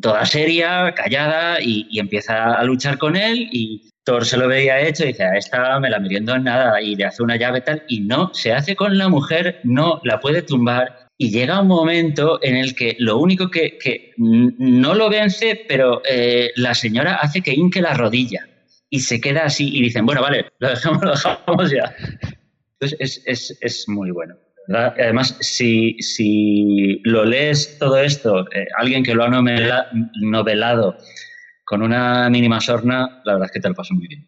toda 0.00 0.24
seria, 0.24 0.94
callada, 0.94 1.60
y, 1.60 1.88
y, 1.90 1.98
empieza 1.98 2.54
a 2.54 2.62
luchar 2.62 2.96
con 2.96 3.16
él 3.16 3.48
y 3.50 3.90
Thor 4.04 4.24
se 4.24 4.36
lo 4.36 4.46
veía 4.46 4.80
hecho 4.80 5.02
y 5.02 5.08
dice, 5.08 5.24
a 5.24 5.36
esta 5.36 5.80
me 5.80 5.90
la 5.90 5.98
miriendo 5.98 6.36
en 6.36 6.44
nada 6.44 6.80
y 6.80 6.94
le 6.94 7.06
hace 7.06 7.24
una 7.24 7.34
llave 7.34 7.60
tal, 7.60 7.82
y 7.88 8.02
no, 8.02 8.30
se 8.32 8.52
hace 8.52 8.76
con 8.76 8.96
la 8.96 9.08
mujer, 9.08 9.60
no 9.64 10.00
la 10.04 10.20
puede 10.20 10.42
tumbar. 10.42 11.08
Y 11.18 11.30
llega 11.30 11.60
un 11.60 11.66
momento 11.66 12.38
en 12.42 12.54
el 12.54 12.76
que 12.76 12.94
lo 13.00 13.18
único 13.18 13.50
que, 13.50 13.78
que 13.78 14.12
no 14.16 14.94
lo 14.94 15.10
vence, 15.10 15.64
pero 15.66 16.02
eh, 16.08 16.50
la 16.54 16.74
señora 16.74 17.16
hace 17.16 17.40
que 17.40 17.52
hinque 17.52 17.80
la 17.80 17.94
rodilla 17.94 18.46
y 18.96 19.00
se 19.00 19.20
queda 19.20 19.44
así 19.44 19.76
y 19.76 19.82
dicen, 19.82 20.06
bueno, 20.06 20.22
vale, 20.22 20.46
lo 20.58 20.70
dejamos, 20.70 21.02
lo 21.02 21.10
dejamos 21.10 21.70
ya. 21.70 21.94
Entonces 22.80 22.96
es, 22.98 23.22
es, 23.26 23.58
es 23.60 23.88
muy 23.88 24.10
bueno. 24.10 24.34
¿verdad? 24.66 24.94
Además, 24.98 25.36
si, 25.40 25.96
si, 26.00 27.00
lo 27.04 27.24
lees 27.24 27.78
todo 27.78 27.98
esto, 27.98 28.50
eh, 28.52 28.66
alguien 28.78 29.04
que 29.04 29.14
lo 29.14 29.24
ha 29.24 29.28
novela, 29.28 29.88
novelado 30.22 30.96
con 31.64 31.82
una 31.82 32.30
mínima 32.30 32.60
sorna, 32.60 33.20
la 33.24 33.34
verdad 33.34 33.46
es 33.46 33.52
que 33.52 33.60
te 33.60 33.68
lo 33.68 33.74
paso 33.74 33.94
muy 33.94 34.08
bien. 34.08 34.26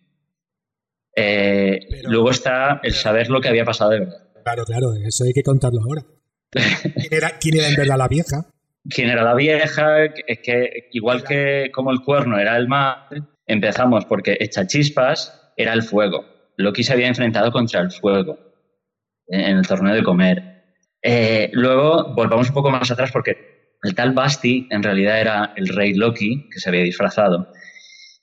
Eh, 1.17 1.81
pero, 1.91 2.11
luego 2.11 2.31
está 2.31 2.81
el 2.83 2.93
saber 2.93 3.31
lo 3.31 3.41
que 3.41 3.49
había 3.49 3.65
pasado 3.65 3.91
de 3.91 4.01
verdad. 4.01 4.29
Claro, 4.45 4.65
claro, 4.65 4.89
eso 5.07 5.25
hay 5.25 5.33
que 5.33 5.43
contarlo 5.43 5.81
ahora. 5.81 6.03
¿Quién 6.51 7.13
era, 7.13 7.39
quién 7.39 7.57
era 7.57 7.69
en 7.69 7.75
verdad 7.75 7.97
la 7.97 8.09
vieja? 8.09 8.47
¿Quién 8.89 9.09
era 9.09 9.23
la 9.23 9.35
vieja? 9.35 10.05
Es 10.05 10.39
que 10.41 10.89
igual 10.93 11.25
que 11.25 11.71
como 11.73 11.91
el 11.91 12.01
cuerno 12.03 12.39
era 12.39 12.57
el 12.57 12.69
mar, 12.69 13.09
empezamos 13.49 14.05
porque 14.05 14.37
echa 14.39 14.67
chispas 14.67 15.53
era 15.57 15.73
el 15.73 15.83
fuego. 15.83 16.25
Loki 16.57 16.85
se 16.85 16.93
había 16.93 17.09
enfrentado 17.09 17.51
contra 17.51 17.81
el 17.81 17.91
fuego 17.91 18.39
en 19.27 19.59
el 19.59 19.67
torneo 19.67 19.95
de 19.95 20.03
comer. 20.03 20.65
Eh, 21.03 21.51
luego 21.53 22.15
volvamos 22.15 22.49
un 22.49 22.55
poco 22.55 22.71
más 22.71 22.91
atrás 22.91 23.11
porque 23.13 23.77
el 23.83 23.95
tal 23.95 24.13
Basti 24.13 24.67
en 24.71 24.83
realidad 24.83 25.21
era 25.21 25.53
el 25.57 25.69
rey 25.69 25.95
Loki 25.95 26.49
que 26.51 26.61
se 26.61 26.69
había 26.69 26.83
disfrazado. 26.83 27.53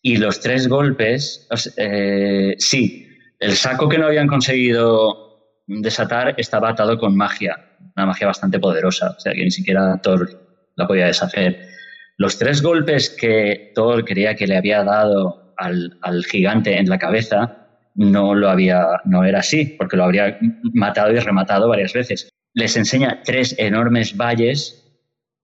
Y 0.01 0.17
los 0.17 0.39
tres 0.39 0.67
golpes, 0.67 1.47
eh, 1.77 2.55
sí, 2.59 3.07
el 3.39 3.55
saco 3.55 3.89
que 3.89 3.97
no 3.97 4.05
habían 4.05 4.27
conseguido 4.27 5.63
desatar 5.67 6.35
estaba 6.37 6.69
atado 6.69 6.99
con 6.99 7.15
magia, 7.15 7.57
una 7.95 8.05
magia 8.05 8.27
bastante 8.27 8.59
poderosa, 8.59 9.15
o 9.17 9.19
sea 9.19 9.33
que 9.33 9.43
ni 9.43 9.51
siquiera 9.51 9.99
Thor 10.01 10.29
la 10.75 10.87
podía 10.87 11.07
deshacer. 11.07 11.74
Los 12.17 12.37
tres 12.37 12.61
golpes 12.61 13.09
que 13.09 13.71
Thor 13.75 14.05
creía 14.05 14.35
que 14.35 14.47
le 14.47 14.57
había 14.57 14.83
dado 14.83 15.53
al, 15.57 15.97
al 16.01 16.23
gigante 16.25 16.77
en 16.77 16.89
la 16.89 16.97
cabeza 16.97 17.65
no 17.95 18.35
lo 18.35 18.49
había, 18.49 18.85
no 19.05 19.23
era 19.23 19.39
así, 19.39 19.75
porque 19.77 19.97
lo 19.97 20.03
habría 20.03 20.37
matado 20.73 21.13
y 21.13 21.19
rematado 21.19 21.69
varias 21.69 21.93
veces. 21.93 22.29
Les 22.53 22.75
enseña 22.77 23.21
tres 23.23 23.55
enormes 23.57 24.15
valles 24.15 24.81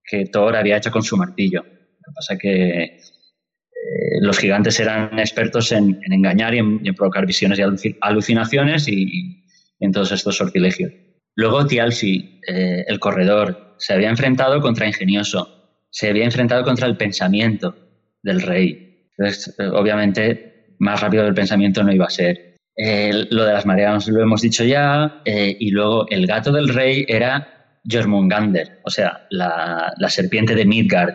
que 0.04 0.26
Thor 0.26 0.56
había 0.56 0.76
hecho 0.76 0.90
con 0.90 1.02
su 1.02 1.16
martillo. 1.16 1.62
Lo 1.62 2.12
que 2.12 2.14
pasa 2.14 2.34
es 2.34 2.38
que 2.38 2.82
eh, 2.84 4.20
los 4.20 4.38
gigantes 4.38 4.78
eran 4.80 5.18
expertos 5.18 5.72
en, 5.72 5.98
en 6.04 6.12
engañar 6.12 6.54
y 6.54 6.58
en, 6.58 6.80
y 6.82 6.88
en, 6.88 6.94
provocar 6.94 7.26
visiones 7.26 7.58
y 7.58 7.96
alucinaciones 8.00 8.88
y, 8.88 9.02
y, 9.02 9.44
en 9.80 9.92
todos 9.92 10.12
estos 10.12 10.36
sortilegios. 10.36 10.92
Luego 11.34 11.66
Tialfi, 11.66 12.40
eh, 12.46 12.84
el 12.86 13.00
corredor, 13.00 13.74
se 13.78 13.94
había 13.94 14.10
enfrentado 14.10 14.60
contra 14.60 14.86
Ingenioso, 14.86 15.61
se 15.92 16.08
había 16.08 16.24
enfrentado 16.24 16.64
contra 16.64 16.86
el 16.86 16.96
pensamiento 16.96 17.76
del 18.22 18.40
rey. 18.40 19.10
Entonces, 19.16 19.54
eh, 19.58 19.68
obviamente, 19.68 20.74
más 20.78 21.00
rápido 21.00 21.24
del 21.24 21.34
pensamiento 21.34 21.84
no 21.84 21.92
iba 21.92 22.06
a 22.06 22.10
ser. 22.10 22.56
Eh, 22.74 23.26
lo 23.30 23.44
de 23.44 23.52
las 23.52 23.66
mareas 23.66 24.08
lo 24.08 24.22
hemos 24.22 24.40
dicho 24.40 24.64
ya, 24.64 25.20
eh, 25.24 25.54
y 25.60 25.70
luego 25.70 26.08
el 26.08 26.26
gato 26.26 26.50
del 26.50 26.68
rey 26.68 27.04
era 27.06 27.78
Jormungander, 27.88 28.80
o 28.84 28.90
sea, 28.90 29.26
la, 29.30 29.92
la 29.98 30.08
serpiente 30.08 30.54
de 30.54 30.64
Midgard, 30.64 31.14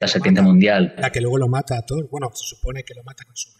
la 0.00 0.08
serpiente 0.08 0.40
mata, 0.40 0.50
mundial. 0.50 0.94
La 0.96 1.10
que 1.10 1.20
luego 1.20 1.36
lo 1.36 1.48
mata 1.48 1.76
a 1.76 1.82
Thor, 1.82 2.08
bueno, 2.10 2.30
se 2.32 2.56
supone 2.56 2.82
que 2.82 2.94
lo 2.94 3.02
mata 3.02 3.24
con 3.24 3.36
su 3.36 3.50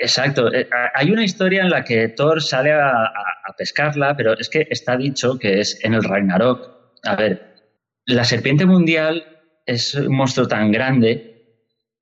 Exacto. 0.00 0.52
Eh, 0.52 0.68
hay 0.94 1.10
una 1.10 1.24
historia 1.24 1.62
en 1.62 1.70
la 1.70 1.82
que 1.82 2.08
Thor 2.08 2.40
sale 2.40 2.72
a, 2.72 2.90
a, 2.90 3.24
a, 3.48 3.56
pescarla, 3.56 4.16
pero 4.16 4.38
es 4.38 4.48
que 4.48 4.66
está 4.70 4.96
dicho 4.96 5.38
que 5.38 5.60
es 5.60 5.84
en 5.84 5.94
el 5.94 6.04
Ragnarok. 6.04 6.92
A 7.02 7.16
ver, 7.16 7.56
la 8.06 8.24
serpiente 8.24 8.66
mundial 8.66 9.33
es 9.66 9.94
un 9.94 10.14
monstruo 10.14 10.46
tan 10.46 10.70
grande 10.70 11.34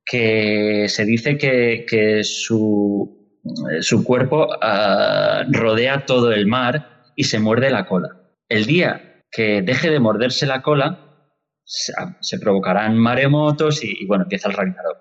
que 0.04 0.86
se 0.88 1.04
dice 1.04 1.36
que, 1.38 2.20
su, 2.24 3.38
su, 3.80 4.04
cuerpo 4.04 4.48
uh, 4.48 5.52
rodea 5.52 6.04
todo 6.06 6.32
el 6.32 6.46
mar 6.46 7.04
y 7.16 7.24
se 7.24 7.38
muerde 7.38 7.70
la 7.70 7.86
cola. 7.86 8.08
El 8.48 8.66
día 8.66 9.22
que 9.30 9.62
deje 9.62 9.90
de 9.90 10.00
morderse 10.00 10.46
la 10.46 10.62
cola, 10.62 11.30
se, 11.64 11.92
se 12.20 12.38
provocarán 12.38 12.98
maremotos 12.98 13.84
y, 13.84 14.02
y, 14.02 14.06
bueno, 14.06 14.24
empieza 14.24 14.48
el 14.48 14.54
Ragnarok. 14.54 14.98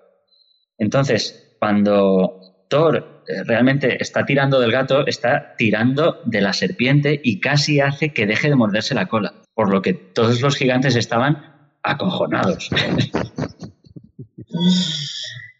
Entonces, 0.78 1.56
cuando 1.58 2.66
Thor 2.68 3.22
eh, 3.28 3.44
realmente 3.44 4.02
está 4.02 4.24
tirando 4.24 4.58
del 4.58 4.72
gato, 4.72 5.06
está 5.06 5.54
tirando 5.56 6.22
de 6.24 6.40
la 6.40 6.52
serpiente 6.52 7.20
y 7.22 7.40
casi 7.40 7.80
hace 7.80 8.12
que 8.12 8.26
deje 8.26 8.48
de 8.48 8.56
morderse 8.56 8.94
la 8.94 9.06
cola, 9.06 9.34
por 9.54 9.70
lo 9.70 9.82
que 9.82 9.92
todos 9.92 10.40
los 10.40 10.56
gigantes 10.56 10.96
estaban 10.96 11.51
acojonados. 11.82 12.70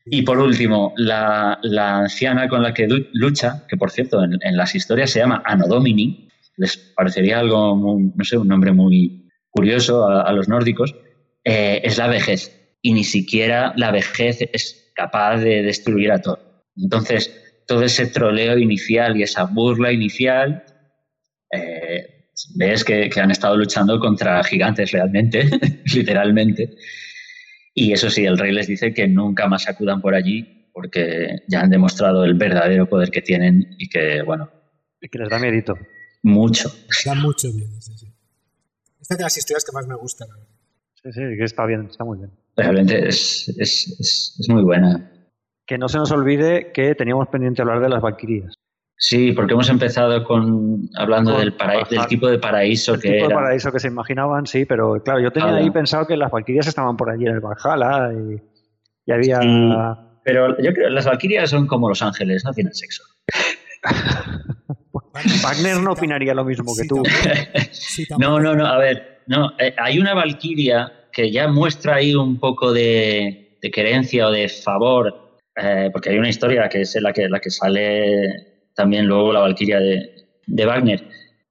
Y 0.07 0.23
por 0.23 0.39
último, 0.39 0.93
la, 0.97 1.59
la, 1.63 1.99
anciana 1.99 2.49
con 2.49 2.63
la 2.63 2.75
que 2.75 2.89
lucha, 3.13 3.65
que 3.69 3.77
por 3.77 3.91
cierto 3.91 4.23
en, 4.23 4.57
las 4.57 4.75
historias 4.75 5.11
se 5.11 5.21
llama 5.21 5.43
Anodomini, 5.45 6.29
les 6.57 6.77
parecería 6.77 7.39
algo, 7.39 7.99
no 8.15 8.25
sé, 8.25 8.37
un 8.37 8.49
nombre 8.49 8.73
muy 8.73 9.31
curioso 9.49 10.07
a, 10.09 10.33
los 10.33 10.49
nórdicos, 10.49 10.95
eh, 11.45 11.81
es 11.85 11.99
la 11.99 12.09
vejez. 12.09 12.77
Y 12.83 12.93
ni 12.95 13.05
siquiera 13.05 13.73
la 13.77 13.91
vejez 13.93 14.39
es 14.53 14.93
capaz 14.95 15.39
de 15.39 15.63
destruir 15.63 16.11
a 16.11 16.21
Thor. 16.21 16.41
Entonces, 16.77 17.35
todo 17.67 17.85
ese 17.85 18.07
troleo 18.07 18.59
inicial 18.59 19.17
y 19.17 19.23
esa 19.23 19.45
burla 19.45 19.93
inicial, 19.93 20.65
ves 22.55 22.85
que, 22.85 23.09
que 23.09 23.21
han 23.21 23.31
estado 23.31 23.57
luchando 23.57 23.99
contra 23.99 24.43
gigantes 24.45 24.93
realmente, 24.93 25.49
literalmente. 25.95 26.75
Y 27.75 27.93
eso 27.93 28.11
sí, 28.11 28.25
el 28.25 28.39
rey 28.39 28.53
les 28.53 28.67
dice 28.67 28.93
que 28.93 29.09
nunca 29.09 29.49
más 29.49 29.69
acudan 29.69 30.01
por 30.01 30.15
allí 30.15 30.69
porque 30.73 31.37
ya 31.49 31.61
han 31.61 31.71
demostrado 31.71 32.25
el 32.25 32.35
verdadero 32.35 32.87
poder 32.87 33.11
que 33.11 33.23
tienen 33.23 33.75
y 33.79 33.89
que, 33.89 34.23
bueno. 34.23 34.51
Y 35.01 35.09
que 35.09 35.19
les 35.19 35.29
da 35.29 35.39
miedito. 35.39 35.75
Mucho. 36.23 36.71
Da 37.05 37.15
mucho 37.15 37.49
miedo, 37.53 37.81
sí, 37.81 37.93
sí. 37.97 38.07
Esta 39.01 39.15
es 39.15 39.19
de 39.19 39.25
las 39.25 39.37
historias 39.37 39.65
que 39.65 39.73
más 39.73 39.87
me 39.87 39.97
gustan. 39.97 40.29
Sí, 41.03 41.13
sí, 41.13 41.21
que 41.37 41.45
está 41.45 41.67
bien, 41.67 41.87
está 41.91 42.05
muy 42.05 42.19
bien. 42.19 42.31
Realmente 42.57 43.09
es, 43.09 43.49
es, 43.59 43.97
es, 43.99 44.37
es 44.39 44.49
muy 44.49 44.63
buena. 44.63 45.11
Que 45.67 45.79
no 45.79 45.89
se 45.89 45.99
nos 45.99 46.11
olvide 46.13 46.71
que 46.73 46.95
teníamos 46.95 47.29
pendiente 47.29 47.63
hablar 47.63 47.81
de 47.81 47.89
las 47.89 48.01
valquirias. 48.01 48.55
Sí, 49.05 49.33
porque 49.33 49.55
hemos 49.55 49.69
empezado 49.69 50.23
con 50.23 50.89
hablando 50.97 51.33
con, 51.33 51.41
del, 51.41 51.55
para, 51.55 51.83
del, 51.83 52.07
tipo 52.07 52.29
de 52.29 52.39
paraíso 52.39 52.93
que 52.93 53.11
tipo 53.11 53.15
era. 53.15 53.27
de 53.27 53.35
paraíso 53.35 53.73
que 53.73 53.81
se 53.81 53.89
imaginaban, 53.89 54.47
sí, 54.47 54.65
pero 54.65 55.03
claro, 55.03 55.19
yo 55.19 55.33
tenía 55.33 55.51
ah. 55.51 55.57
ahí 55.57 55.73
pensado 55.73 56.07
que 56.07 56.17
las 56.17 56.31
valquirias 56.31 56.69
estaban 56.69 56.97
por 56.97 57.11
allí 57.11 57.27
en 57.27 57.33
el 57.33 57.41
Valhalla 57.41 58.13
y, 58.13 58.41
y 59.05 59.13
había. 59.13 59.41
Sí, 59.41 59.73
pero 60.25 60.57
yo 60.59 60.73
creo 60.73 60.87
que 60.87 60.91
las 60.91 61.05
valquirias 61.07 61.51
son 61.51 61.67
como 61.67 61.89
los 61.89 62.01
ángeles, 62.01 62.45
no 62.45 62.53
tienen 62.53 62.73
sexo. 62.75 63.03
Wagner 65.43 65.81
no 65.81 65.95
opinaría 65.95 66.33
lo 66.33 66.45
mismo 66.45 66.73
que 66.77 66.87
tú. 66.87 67.03
no, 68.21 68.39
no, 68.39 68.55
no, 68.55 68.67
a 68.67 68.79
ver, 68.79 69.23
no, 69.27 69.51
eh, 69.59 69.75
hay 69.79 69.99
una 69.99 70.15
valquiria 70.15 70.93
que 71.13 71.33
ya 71.33 71.49
muestra 71.49 71.97
ahí 71.97 72.15
un 72.15 72.39
poco 72.39 72.73
de, 72.73 73.59
de 73.61 73.71
querencia 73.73 74.29
o 74.29 74.31
de 74.31 74.49
favor, 74.49 75.41
eh, 75.57 75.91
porque 75.93 76.11
hay 76.11 76.19
una 76.19 76.29
historia 76.29 76.69
que 76.69 76.83
es 76.83 76.97
la 77.03 77.13
que, 77.13 77.29
la 77.29 77.41
que 77.41 77.51
sale 77.51 78.52
también 78.75 79.07
luego 79.07 79.33
la 79.33 79.41
Valquiria 79.41 79.79
de, 79.81 80.27
de, 80.47 80.67
Wagner. 80.67 81.03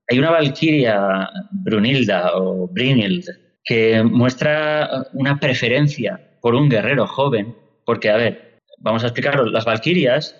Hay 0.09 0.19
una 0.19 0.31
Valquiria 0.31 1.29
Brunilda 1.51 2.35
o 2.35 2.67
Brynhild 2.67 3.25
que 3.63 4.03
muestra 4.03 5.05
una 5.13 5.39
preferencia 5.39 6.19
por 6.41 6.55
un 6.55 6.69
guerrero 6.69 7.07
joven, 7.07 7.55
porque, 7.85 8.09
a 8.09 8.17
ver, 8.17 8.59
vamos 8.79 9.03
a 9.03 9.07
explicarlo, 9.07 9.45
las 9.45 9.65
Valquirias, 9.65 10.35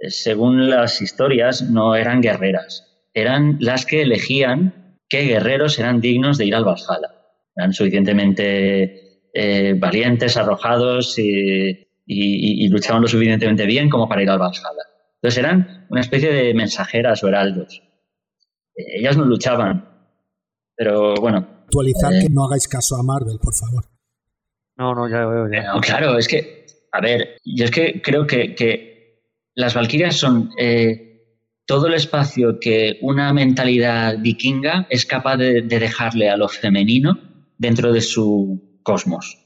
según 0.00 0.68
las 0.68 1.00
historias, 1.00 1.62
no 1.62 1.94
eran 1.94 2.20
guerreras, 2.20 3.06
eran 3.14 3.56
las 3.60 3.86
que 3.86 4.02
elegían 4.02 4.98
qué 5.08 5.22
guerreros 5.22 5.78
eran 5.78 6.00
dignos 6.00 6.36
de 6.36 6.46
ir 6.46 6.54
al 6.54 6.64
Valhalla. 6.64 7.12
Eran 7.56 7.72
suficientemente 7.72 9.30
eh, 9.32 9.74
valientes, 9.78 10.36
arrojados 10.36 11.18
y, 11.18 11.88
y 12.04 12.68
luchaban 12.68 13.02
lo 13.02 13.08
suficientemente 13.08 13.64
bien 13.64 13.88
como 13.88 14.08
para 14.08 14.22
ir 14.22 14.30
al 14.30 14.38
Valhalla. 14.38 14.82
Entonces 15.26 15.42
eran 15.42 15.86
una 15.88 16.02
especie 16.02 16.32
de 16.32 16.54
mensajeras 16.54 17.24
o 17.24 17.26
heraldos. 17.26 17.82
Eh, 18.76 19.00
ellas 19.00 19.16
no 19.16 19.24
luchaban, 19.24 19.88
pero 20.76 21.14
bueno. 21.16 21.64
Actualizar 21.64 22.12
que 22.12 22.28
no 22.30 22.44
hagáis 22.44 22.68
caso 22.68 22.94
a 22.94 23.02
Marvel, 23.02 23.40
por 23.42 23.52
favor. 23.52 23.86
No, 24.76 24.94
no, 24.94 25.08
ya 25.08 25.26
veo. 25.26 25.48
Ya. 25.50 25.72
claro, 25.80 26.16
es 26.16 26.28
que, 26.28 26.66
a 26.92 27.00
ver, 27.00 27.38
yo 27.44 27.64
es 27.64 27.72
que 27.72 28.00
creo 28.00 28.24
que, 28.24 28.54
las 29.56 29.74
Valquirias 29.74 30.14
son 30.14 30.50
todo 31.66 31.88
el 31.88 31.94
espacio 31.94 32.60
que 32.60 32.98
una 33.00 33.32
mentalidad 33.32 34.18
vikinga 34.20 34.86
es 34.90 35.06
capaz 35.06 35.38
de, 35.38 35.62
dejarle 35.62 36.30
a 36.30 36.36
lo 36.36 36.48
femenino 36.48 37.18
dentro 37.58 37.92
de 37.92 38.00
su 38.00 38.78
cosmos. 38.84 39.42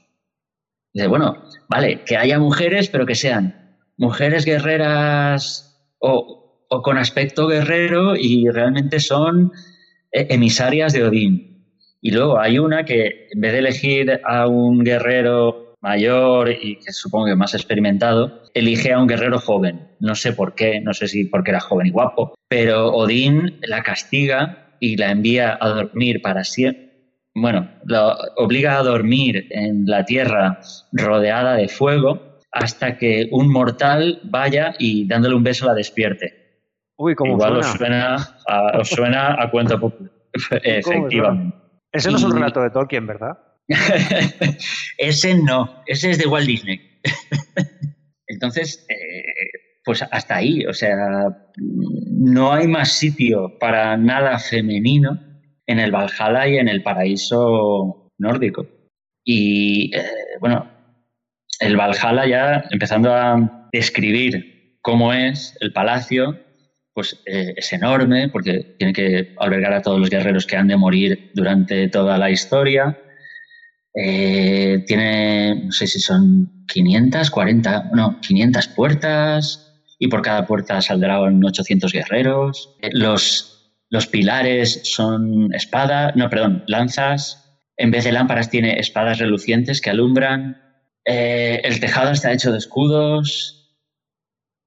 Dice, 0.93 1.07
bueno, 1.07 1.43
vale, 1.67 2.03
que 2.03 2.17
haya 2.17 2.37
mujeres, 2.37 2.87
pero 2.89 3.07
que 3.07 3.15
sean 3.15 3.79
mujeres 3.97 4.45
guerreras 4.45 5.69
o, 6.01 6.37
con 6.83 6.97
aspecto 6.97 7.47
guerrero 7.47 8.15
y 8.15 8.47
realmente 8.49 8.99
son 8.99 9.51
eh, 10.11 10.27
emisarias 10.29 10.93
de 10.93 11.03
Odín. 11.03 11.65
Y 12.01 12.11
luego 12.11 12.39
hay 12.39 12.59
una 12.59 12.85
que 12.85 13.27
en 13.31 13.41
vez 13.41 13.51
de 13.53 13.59
elegir 13.59 14.21
a 14.25 14.47
un 14.47 14.83
guerrero 14.83 15.75
mayor 15.81 16.49
y 16.51 16.77
que 16.77 16.91
supongo 16.93 17.25
que 17.25 17.35
más 17.35 17.53
experimentado, 17.53 18.43
elige 18.53 18.93
a 18.93 18.99
un 18.99 19.07
guerrero 19.07 19.39
joven. 19.39 19.89
No 19.99 20.15
sé 20.15 20.33
por 20.33 20.55
qué, 20.55 20.79
no 20.79 20.93
sé 20.93 21.07
si 21.07 21.25
porque 21.25 21.51
era 21.51 21.59
joven 21.59 21.87
y 21.87 21.91
guapo, 21.91 22.35
pero 22.47 22.93
Odín 22.93 23.59
la 23.61 23.83
castiga 23.83 24.75
y 24.79 24.95
la 24.97 25.11
envía 25.11 25.57
a 25.59 25.69
dormir 25.69 26.21
para 26.21 26.43
siempre. 26.43 26.91
Bueno, 27.33 27.69
la 27.85 28.17
obliga 28.37 28.77
a 28.77 28.83
dormir 28.83 29.47
en 29.51 29.85
la 29.85 30.05
tierra 30.05 30.59
rodeada 30.91 31.55
de 31.55 31.67
fuego 31.67 32.30
hasta 32.51 32.97
que 32.97 33.27
un 33.31 33.51
mortal 33.51 34.19
vaya 34.23 34.73
y 34.77 35.07
dándole 35.07 35.35
un 35.35 35.43
beso 35.43 35.65
la 35.65 35.73
despierte. 35.73 36.41
Uy, 36.97 37.15
como 37.15 37.33
Igual 37.33 37.63
suena? 37.63 37.67
Os, 37.67 37.77
suena 37.77 38.15
a, 38.47 38.79
os 38.79 38.89
suena 38.89 39.43
a 39.43 39.49
cuento 39.49 39.79
popular. 39.79 40.11
Efectivamente. 40.63 41.57
Ese 41.91 42.09
no 42.09 42.17
es 42.17 42.23
un 42.23 42.33
relato 42.33 42.61
de 42.61 42.69
Tolkien, 42.69 43.05
¿verdad? 43.07 43.37
ese 44.97 45.35
no, 45.35 45.83
ese 45.85 46.11
es 46.11 46.17
de 46.17 46.27
Walt 46.27 46.47
Disney. 46.47 46.79
Entonces, 48.27 48.85
eh, 48.89 49.23
pues 49.83 50.03
hasta 50.09 50.37
ahí, 50.37 50.65
o 50.65 50.73
sea, 50.73 50.95
no 51.57 52.53
hay 52.53 52.67
más 52.67 52.93
sitio 52.93 53.57
para 53.59 53.97
nada 53.97 54.39
femenino 54.39 55.19
en 55.65 55.79
el 55.79 55.91
Valhalla 55.91 56.47
y 56.47 56.57
en 56.57 56.69
el 56.69 56.83
paraíso 56.83 58.11
nórdico. 58.17 58.67
Y 59.23 59.95
eh, 59.95 60.01
bueno, 60.39 60.70
el 61.61 61.77
Valhalla 61.77 62.25
ya 62.25 62.65
empezando 62.71 63.13
a 63.13 63.69
describir 63.71 64.77
cómo 64.81 65.13
es 65.13 65.55
el 65.61 65.71
palacio, 65.71 66.37
pues 66.93 67.21
eh, 67.25 67.53
es 67.55 67.71
enorme 67.71 68.29
porque 68.29 68.75
tiene 68.77 68.93
que 68.93 69.33
albergar 69.37 69.73
a 69.73 69.81
todos 69.81 69.99
los 69.99 70.09
guerreros 70.09 70.45
que 70.45 70.57
han 70.57 70.67
de 70.67 70.75
morir 70.75 71.31
durante 71.33 71.87
toda 71.87 72.17
la 72.17 72.29
historia. 72.29 72.97
Eh, 73.93 74.83
tiene, 74.87 75.65
no 75.65 75.71
sé 75.71 75.87
si 75.87 75.99
son 75.99 76.65
500, 76.67 77.29
40, 77.29 77.91
no, 77.93 78.19
500 78.21 78.67
puertas 78.69 79.85
y 79.99 80.07
por 80.07 80.21
cada 80.21 80.47
puerta 80.47 80.81
saldrán 80.81 81.43
800 81.43 81.93
guerreros. 81.93 82.75
Eh, 82.81 82.89
los, 82.91 83.75
los 83.89 84.07
pilares 84.07 84.81
son 84.83 85.53
espadas, 85.53 86.15
no, 86.15 86.27
perdón, 86.29 86.63
lanzas. 86.67 87.37
En 87.77 87.91
vez 87.91 88.03
de 88.03 88.11
lámparas 88.11 88.49
tiene 88.49 88.79
espadas 88.79 89.19
relucientes 89.19 89.79
que 89.79 89.91
alumbran. 89.91 90.70
Eh, 91.05 91.61
el 91.63 91.79
tejado 91.79 92.11
está 92.11 92.31
hecho 92.31 92.51
de 92.51 92.57
escudos. 92.57 93.57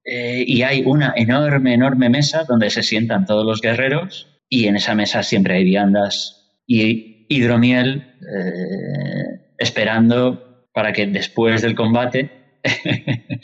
y 0.06 0.60
hay 0.62 0.82
una 0.84 1.14
enorme, 1.16 1.72
enorme 1.72 2.10
mesa 2.10 2.44
donde 2.46 2.68
se 2.68 2.82
sientan 2.82 3.24
todos 3.24 3.46
los 3.46 3.62
guerreros 3.62 4.28
y 4.48 4.66
en 4.66 4.76
esa 4.76 4.94
mesa 4.94 5.22
siempre 5.22 5.56
hay 5.56 5.64
viandas 5.64 6.60
y 6.66 7.26
hidromiel 7.28 8.14
eh, 8.20 9.54
esperando 9.58 10.68
para 10.72 10.92
que 10.92 11.06
después 11.06 11.62
del 11.62 11.74
combate, 11.74 12.60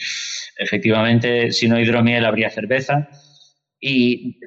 efectivamente, 0.58 1.52
si 1.52 1.68
no 1.68 1.80
hidromiel 1.80 2.24
habría 2.24 2.50
cerveza. 2.50 3.08
Y 3.80 4.38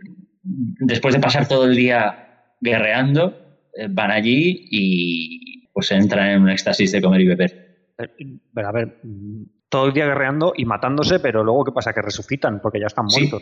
después 0.43 1.15
de 1.15 1.21
pasar 1.21 1.47
todo 1.47 1.65
el 1.65 1.75
día 1.75 2.55
guerreando, 2.59 3.69
eh, 3.75 3.87
van 3.89 4.11
allí 4.11 4.67
y 4.69 5.69
pues 5.73 5.91
entran 5.91 6.29
en 6.29 6.41
un 6.41 6.49
éxtasis 6.49 6.91
de 6.91 7.01
comer 7.01 7.21
y 7.21 7.27
beber. 7.27 7.62
Eh, 8.03 8.63
a 8.63 8.71
ver, 8.71 9.01
todo 9.69 9.87
el 9.87 9.93
día 9.93 10.05
guerreando 10.05 10.53
y 10.55 10.65
matándose, 10.65 11.19
pero 11.19 11.43
luego 11.43 11.65
¿qué 11.65 11.71
pasa? 11.71 11.93
Que 11.93 12.01
resucitan 12.01 12.61
porque 12.61 12.79
ya 12.79 12.87
están 12.87 13.05
muertos 13.05 13.41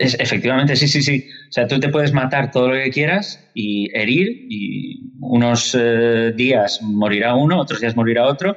efectivamente, 0.00 0.76
sí, 0.76 0.88
sí, 0.88 1.02
sí. 1.02 1.28
O 1.48 1.52
sea, 1.52 1.66
tú 1.66 1.78
te 1.78 1.88
puedes 1.88 2.12
matar 2.12 2.50
todo 2.50 2.68
lo 2.68 2.74
que 2.74 2.90
quieras 2.90 3.50
y 3.54 3.90
herir 3.96 4.28
y 4.48 5.12
unos 5.20 5.76
eh, 5.78 6.32
días 6.34 6.80
morirá 6.82 7.34
uno, 7.34 7.60
otros 7.60 7.80
días 7.80 7.96
morirá 7.96 8.26
otro. 8.26 8.56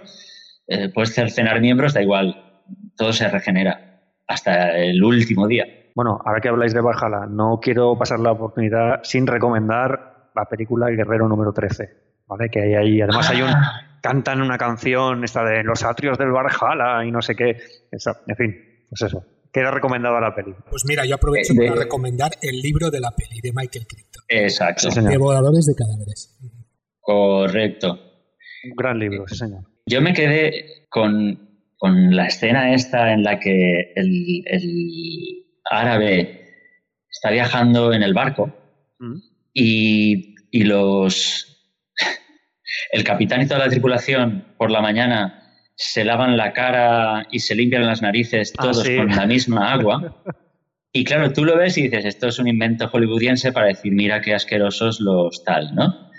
Eh, 0.68 0.90
puedes 0.94 1.14
cercenar 1.14 1.60
miembros, 1.60 1.94
da 1.94 2.02
igual. 2.02 2.64
Todo 2.96 3.12
se 3.12 3.28
regenera 3.28 4.02
hasta 4.28 4.78
el 4.78 5.04
último 5.04 5.48
día. 5.48 5.66
Bueno, 5.96 6.18
ahora 6.26 6.40
que 6.40 6.48
habláis 6.48 6.74
de 6.74 6.82
Valhalla, 6.82 7.28
no 7.30 7.60
quiero 7.62 7.98
pasar 7.98 8.20
la 8.20 8.32
oportunidad 8.32 9.02
sin 9.04 9.28
recomendar 9.28 10.30
la 10.34 10.46
película 10.46 10.88
El 10.88 10.96
Guerrero 10.96 11.28
número 11.28 11.52
13, 11.52 11.90
¿vale? 12.28 12.50
Que 12.50 12.62
hay 12.62 12.74
ahí, 12.74 13.02
además 13.02 13.30
hay 13.30 13.42
un. 13.42 13.50
cantan 14.04 14.42
una 14.42 14.58
canción 14.58 15.24
esta 15.24 15.46
de 15.46 15.64
los 15.64 15.84
atrios 15.84 16.18
del 16.18 16.32
Valhalla 16.32 17.06
y 17.06 17.12
no 17.12 17.22
sé 17.22 17.36
qué, 17.36 17.58
en 17.90 18.36
fin, 18.36 18.86
pues 18.90 19.02
eso 19.02 19.26
queda 19.54 19.72
recomendada 19.72 20.20
la 20.20 20.36
peli. 20.36 20.54
Pues 20.70 20.84
mira, 20.86 21.06
yo 21.06 21.16
aprovecho 21.16 21.54
para 21.56 21.76
recomendar 21.76 22.32
el 22.42 22.60
libro 22.60 22.90
de 22.90 23.00
la 23.00 23.12
peli 23.12 23.40
de 23.42 23.52
Michael 23.54 23.86
Crichton. 23.88 24.24
Exacto. 24.28 24.90
Devoradores 24.90 25.68
de 25.68 25.76
cadáveres. 25.76 26.36
Correcto. 27.00 28.00
Un 28.66 28.76
gran 28.76 28.98
libro, 29.00 29.26
sí, 29.28 29.36
señor. 29.36 29.62
Yo 29.86 30.02
me 30.02 30.14
quedé 30.14 30.88
con, 30.90 31.52
la 31.82 32.26
escena 32.26 32.74
esta 32.74 33.14
en 33.14 33.24
la 33.24 33.40
que 33.40 33.94
el, 33.96 34.44
árabe 35.70 36.50
está 37.10 37.30
viajando 37.30 37.94
en 37.94 38.04
el 38.04 38.14
barco 38.14 38.54
mm. 39.00 39.18
y, 39.54 40.36
y 40.50 40.64
los 40.64 41.53
el 42.92 43.04
capitán 43.04 43.42
y 43.42 43.48
toda 43.48 43.60
la 43.60 43.70
tripulación 43.70 44.46
por 44.58 44.72
la 44.72 44.82
mañana 44.82 45.44
se 45.76 46.04
lavan 46.04 46.38
la 46.38 46.54
cara 46.54 47.28
y 47.32 47.40
se 47.40 47.56
limpian 47.56 47.86
las 47.86 48.02
narices 48.02 48.54
ah, 48.58 48.62
todos 48.64 48.88
con 48.88 49.08
la 49.08 49.26
misma 49.26 49.74
agua. 49.74 50.22
Y 50.92 51.04
claro, 51.04 51.34
tú 51.34 51.44
lo 51.44 51.58
ves 51.58 51.78
y 51.78 51.84
dices, 51.84 52.06
esto 52.06 52.28
es 52.28 52.38
un 52.38 52.48
invento 52.48 52.88
hollywoodiense 52.88 53.52
para 53.52 53.68
decir, 53.68 53.92
mira 53.94 54.22
qué 54.22 54.36
asquerosos 54.36 55.00
los 55.00 55.44
tal, 55.44 55.74
¿no? 55.74 56.12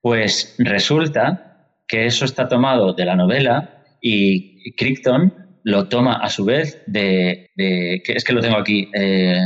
Pues 0.00 0.56
resulta 0.58 1.68
que 1.86 2.06
eso 2.06 2.24
está 2.24 2.48
tomado 2.48 2.94
de 2.94 3.04
la 3.04 3.16
novela 3.16 3.82
y 4.00 4.74
Crichton 4.76 5.32
lo 5.62 5.88
toma 5.88 6.16
a 6.16 6.30
su 6.30 6.44
vez 6.44 6.82
de, 6.86 7.50
es 7.56 8.24
que 8.24 8.32
lo 8.32 8.40
tengo 8.40 8.56
aquí, 8.56 8.90
eh, 8.94 9.38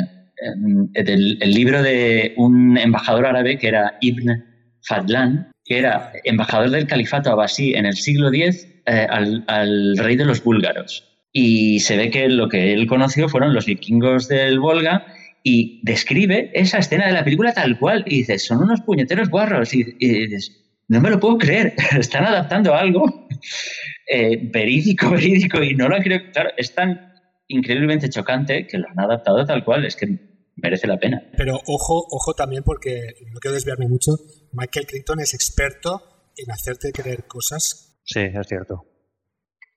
del 0.93 1.39
el 1.41 1.51
libro 1.51 1.83
de 1.83 2.35
un 2.37 2.79
embajador 2.79 3.27
árabe 3.27 3.59
que 3.59 3.69
era 3.69 3.99
Ibn 4.01 4.48
Fadlan, 4.89 5.53
que 5.65 5.79
era 5.79 6.13
embajador 6.25 6.71
del 6.71 6.87
califato 6.87 7.31
abasí 7.31 7.75
en 7.75 7.85
el 7.87 7.95
siglo 7.95 8.29
X 8.29 8.67
eh, 8.87 9.07
al, 9.09 9.97
rey 9.99 10.17
de 10.17 10.25
los 10.25 10.43
búlgaros. 10.43 11.05
Y 11.31 11.81
se 11.81 11.97
ve 11.97 12.11
que 12.11 12.29
lo 12.29 12.49
que 12.49 12.73
él 12.73 12.87
conoció 12.87 13.29
fueron 13.29 13.53
los 13.53 13.67
vikingos 13.67 14.29
del 14.29 14.59
Volga 14.61 15.07
y 15.45 15.81
describe 15.85 16.51
esa 16.55 16.79
escena 16.79 17.07
de 17.07 17.13
la 17.13 17.23
película 17.23 17.53
tal 17.53 17.79
cual. 17.79 18.03
Y 18.07 18.19
dices, 18.19 18.47
son 18.47 18.63
unos 18.63 18.81
puñeteros 18.81 19.29
guarros. 19.29 19.75
Y, 19.75 19.85
dices, 19.85 20.75
no 20.89 21.03
me 21.03 21.11
lo 21.11 21.21
puedo 21.21 21.37
creer, 21.37 21.75
están 21.99 22.25
adaptando 22.25 22.75
algo 22.75 23.29
eh, 24.11 24.41
verídico, 24.51 25.11
verídico. 25.13 25.63
Y 25.63 25.75
no 25.75 25.89
lo 25.89 25.99
creo. 25.99 26.33
Claro, 26.33 26.51
es 26.57 26.75
tan 26.75 27.13
increíblemente 27.47 28.09
chocante 28.09 28.67
que 28.67 28.79
lo 28.79 28.89
han 28.89 29.01
adaptado 29.01 29.45
tal 29.45 29.65
cual. 29.65 29.85
Es 29.85 29.97
que 29.97 30.07
merece 30.57 30.87
la 30.87 30.99
pena. 30.99 31.23
Pero 31.37 31.61
ojo, 31.67 32.07
ojo 32.11 32.33
también 32.35 32.63
porque 32.65 33.01
no 33.33 33.39
quiero 33.39 33.55
desviarme 33.55 33.87
mucho. 33.87 34.13
Michael 34.59 34.87
Crichton 34.87 35.21
es 35.21 35.35
experto 35.35 36.33
en 36.37 36.51
hacerte 36.51 36.93
creer 36.93 37.27
cosas 37.27 37.89
Sí, 38.09 38.21
es 38.21 38.47
cierto. 38.47 38.87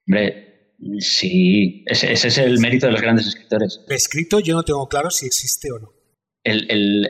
Hombre, 0.08 0.76
sí, 1.00 1.84
ese, 1.86 2.14
es 2.14 2.38
el 2.38 2.60
mérito 2.60 2.86
de 2.86 2.94
los 2.94 3.02
grandes 3.02 3.28
escritores. 3.28 3.84
Escrito 3.90 4.40
yo 4.40 4.56
no 4.56 4.64
tengo 4.64 4.88
claro 4.88 5.10
si 5.10 5.26
existe 5.26 5.70
o 5.72 5.80
no. 5.80 5.90
El, 6.44 7.10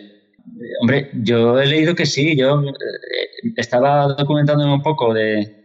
hombre, 0.82 1.12
yo 1.14 1.60
he 1.60 1.68
leído 1.68 1.94
que 1.94 2.08
sí, 2.08 2.36
yo 2.36 2.64
eh, 2.64 3.54
estaba 3.56 4.08
documentándome 4.08 4.74
un 4.74 4.82
poco 4.82 5.14
de, 5.14 5.58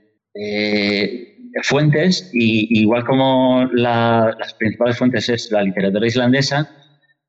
fuentes 1.62 2.30
y 2.34 2.82
igual 2.82 3.06
como 3.06 3.64
las 3.72 4.52
principales 4.54 4.98
fuentes 4.98 5.30
es 5.30 5.50
la 5.50 5.62
literatura 5.62 6.06
islandesa, 6.06 6.70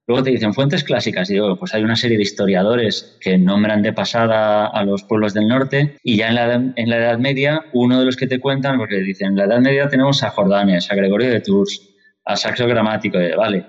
Luego 0.07 0.23
te 0.23 0.31
dicen 0.31 0.53
fuentes 0.53 0.84
clásicas. 0.84 1.29
Y 1.29 1.34
digo, 1.34 1.57
pues 1.59 1.73
hay 1.73 1.84
una 1.84 1.95
serie 1.95 2.17
de 2.17 2.23
historiadores 2.23 3.17
que 3.19 3.38
nombran 3.38 3.81
de 3.81 3.93
pasada 3.93 4.67
a 4.67 4.84
los 4.84 5.03
pueblos 5.03 5.34
del 5.34 5.47
norte. 5.47 5.97
Y 6.01 6.17
ya 6.17 6.29
en 6.29 6.35
la, 6.35 6.53
en 6.53 6.89
la 6.89 6.97
Edad 6.97 7.17
Media, 7.19 7.65
uno 7.73 7.99
de 7.99 8.05
los 8.05 8.15
que 8.15 8.27
te 8.27 8.39
cuentan, 8.39 8.77
porque 8.77 8.97
dicen, 9.01 9.29
en 9.29 9.35
la 9.35 9.45
Edad 9.45 9.59
Media 9.59 9.89
tenemos 9.89 10.23
a 10.23 10.29
Jordanes, 10.29 10.89
a 10.89 10.95
Gregorio 10.95 11.29
de 11.29 11.41
Tours, 11.41 11.81
a 12.23 12.38
Saxo 12.38 12.67
Gramático. 12.67 13.17
vale, 13.38 13.65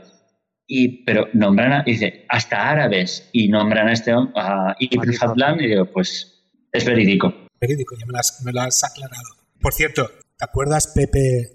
y, 0.71 1.03
pero 1.05 1.29
nombran, 1.33 1.73
a, 1.73 1.83
dice, 1.83 2.27
hasta 2.29 2.71
árabes, 2.71 3.31
y 3.33 3.49
nombran 3.49 3.89
a 3.89 3.93
este 3.93 4.13
a 4.13 4.77
Ibn 4.79 5.13
Fadlan, 5.15 5.61
y 5.61 5.67
digo, 5.67 5.87
pues 5.87 6.45
es 6.71 6.85
verídico. 6.85 7.33
Verídico, 7.59 7.97
ya 7.99 8.05
me 8.05 8.13
lo, 8.13 8.19
has, 8.19 8.43
me 8.45 8.53
lo 8.53 8.61
has 8.61 8.85
aclarado. 8.85 9.25
Por 9.61 9.73
cierto, 9.73 10.09
¿te 10.37 10.45
acuerdas, 10.45 10.93
Pepe, 10.95 11.49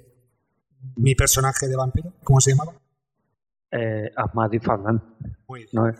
mi 0.95 1.13
personaje 1.13 1.67
de 1.67 1.75
vampiro? 1.75 2.15
¿Cómo 2.23 2.41
se 2.41 2.51
llamaba? 2.51 2.73
Eh. 3.73 4.11
Muy 5.47 5.59
bien. 5.61 5.69
No, 5.73 5.89
eh, 5.89 5.93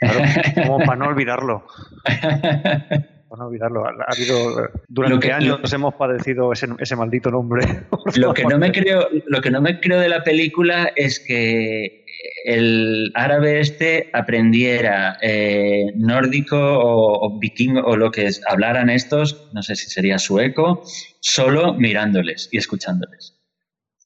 claro, 0.00 0.20
como 0.66 0.78
para 0.80 0.96
no 0.96 1.06
olvidarlo. 1.06 1.66
Para 3.28 3.42
no 3.42 3.48
olvidarlo. 3.48 3.84
Ha, 3.84 3.90
ha 3.90 4.14
habido, 4.16 4.64
eh, 4.64 4.68
durante 4.88 5.14
Lo 5.16 5.20
que- 5.20 5.32
años 5.32 5.60
nos 5.60 5.70
hemos 5.74 5.92
padecido 5.96 6.50
ese, 6.50 6.66
ese 6.78 6.96
maldito 6.96 7.30
nombre. 7.30 7.60
Lo 8.16 8.32
que, 8.32 8.44
no 8.44 8.56
me 8.58 8.72
creo, 8.72 9.06
lo 9.26 9.42
que 9.42 9.50
no 9.50 9.60
me 9.60 9.80
creo 9.80 10.00
de 10.00 10.08
la 10.08 10.22
película 10.24 10.90
es 10.96 11.20
que 11.20 12.06
el 12.46 13.12
árabe 13.14 13.60
este 13.60 14.08
aprendiera 14.14 15.18
eh, 15.20 15.92
nórdico 15.96 16.56
o, 16.58 17.26
o 17.26 17.38
vikingo 17.38 17.82
o 17.82 17.96
lo 17.98 18.10
que 18.10 18.24
es, 18.24 18.40
hablaran 18.48 18.88
estos, 18.88 19.50
no 19.52 19.60
sé 19.62 19.76
si 19.76 19.90
sería 19.90 20.18
sueco, 20.18 20.80
solo 21.20 21.74
mirándoles 21.74 22.48
y 22.50 22.56
escuchándoles. 22.56 23.38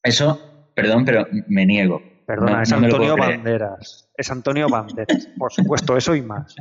Eso, 0.02 0.72
perdón, 0.74 1.04
pero 1.04 1.28
me 1.46 1.64
niego. 1.64 2.02
Perdona, 2.34 2.56
No- 2.56 2.62
es 2.62 2.72
Antonio. 2.72 3.16
Banderas. 3.16 4.10
Es 4.16 4.30
Antonio 4.30 4.68
Banderas. 4.68 5.28
Por 5.38 5.52
supuesto, 5.52 5.96
eso 5.96 6.14
y 6.14 6.22
más. 6.22 6.54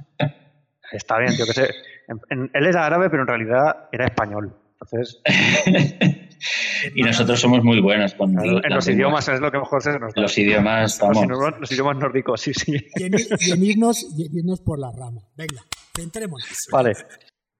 Está 0.92 1.18
bien, 1.20 1.34
yo 1.38 1.46
que 1.46 1.54
sé. 1.54 1.70
En- 2.08 2.20
en- 2.30 2.52
él 2.54 2.66
era 2.66 2.86
árabe, 2.86 3.10
pero 3.10 3.22
en 3.24 3.28
realidad 3.28 3.88
era 3.92 4.06
español. 4.06 4.54
Entonces, 4.82 5.22
y 6.96 7.04
nosotros 7.04 7.40
somos 7.40 7.64
muy 7.64 7.80
buenos 7.82 8.14
con 8.16 8.34
claro, 8.34 8.64
en 8.64 8.74
los 8.74 8.88
idiomas 8.88 9.28
es 9.30 9.40
lo 9.40 9.52
que 9.52 9.60
mejor 9.60 9.82
se 9.82 9.98
nos 10.00 10.14
da. 10.14 10.22
Los 10.24 10.38
idiomas, 10.38 11.00
Los 11.00 11.08
vamos. 11.10 11.26
idiomas, 11.26 11.60
los 11.60 11.72
idiomas 11.72 11.98
nórdicos, 11.98 12.42
sí, 12.42 12.54
sí. 12.54 12.76
Y 12.96 13.04
en, 13.04 13.14
y 13.40 13.52
en 13.52 13.64
irnos, 13.64 14.06
y 14.18 14.26
en 14.26 14.38
irnos 14.40 14.60
por 14.62 14.80
la 14.80 14.92
rama. 14.92 15.22
Venga, 15.38 15.62
centrémonos. 15.96 16.68
Vale. 16.72 16.94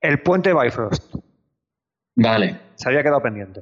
El 0.02 0.22
puente 0.22 0.52
Bifrost. 0.54 1.16
Vale. 2.16 2.60
Se 2.76 2.90
había 2.90 3.04
quedado 3.04 3.22
pendiente. 3.22 3.62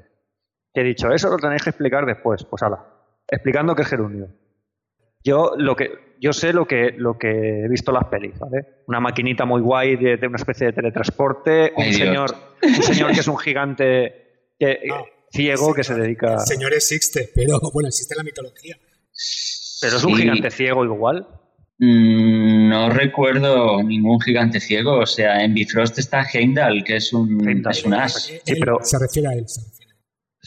Te 0.73 0.81
he 0.81 0.83
dicho, 0.85 1.11
eso 1.11 1.29
lo 1.29 1.37
tenéis 1.37 1.61
que 1.63 1.69
explicar 1.71 2.05
después. 2.05 2.45
Pues 2.45 2.63
ala, 2.63 2.81
explicando 3.29 3.75
qué 3.75 3.81
es 3.83 3.87
gerundio. 3.87 4.27
Yo 5.23 5.51
lo 5.57 5.75
que 5.75 6.15
yo 6.21 6.33
sé 6.33 6.53
lo 6.53 6.65
que 6.65 6.91
lo 6.97 7.17
que 7.17 7.63
he 7.63 7.67
visto 7.69 7.91
en 7.91 7.95
las 7.95 8.05
pelis, 8.05 8.37
¿vale? 8.39 8.83
Una 8.87 8.99
maquinita 8.99 9.45
muy 9.45 9.61
guay 9.61 9.95
de, 9.97 10.17
de 10.17 10.27
una 10.27 10.37
especie 10.37 10.67
de 10.67 10.73
teletransporte, 10.73 11.73
un 11.75 11.83
Ay, 11.83 11.93
señor, 11.93 12.35
un 12.63 12.83
señor 12.83 13.11
que 13.13 13.19
es 13.19 13.27
un 13.27 13.37
gigante 13.37 14.51
que- 14.57 14.79
No, 14.87 15.03
ciego 15.31 15.73
que 15.73 15.83
se 15.83 15.93
dedica. 15.95 16.33
El 16.35 16.39
señor 16.39 16.73
existe, 16.73 17.29
pero 17.35 17.59
bueno, 17.73 17.87
existe 17.89 18.13
en 18.15 18.17
la 18.17 18.23
mitología. 18.23 18.77
Pero 19.81 19.97
es 19.97 20.03
un 20.03 20.15
Sí. 20.15 20.21
gigante 20.23 20.49
ciego 20.51 20.83
igual. 20.85 21.27
Mm, 21.79 22.69
No 22.69 22.89
recuerdo 22.89 23.81
ningún 23.83 24.19
gigante 24.21 24.59
ciego. 24.59 24.99
O 24.99 25.05
sea, 25.05 25.43
en 25.43 25.53
Bifrost 25.53 25.97
está 25.99 26.23
Heimdall, 26.33 26.83
que 26.83 26.95
es 26.97 27.13
un, 27.13 27.47
Heimdall. 27.47 27.71
es 27.73 27.85
un 27.85 27.93
as. 27.93 28.29
Eh, 28.29 28.41
Sí, 28.45 28.51
él 28.53 28.57
pero- 28.59 28.79
Se 28.83 28.97
refiere 28.99 29.27
a 29.27 29.33
él. 29.33 29.47
se 29.47 29.61
refiere 29.61 29.75
a 29.75 29.78
él. 29.78 29.78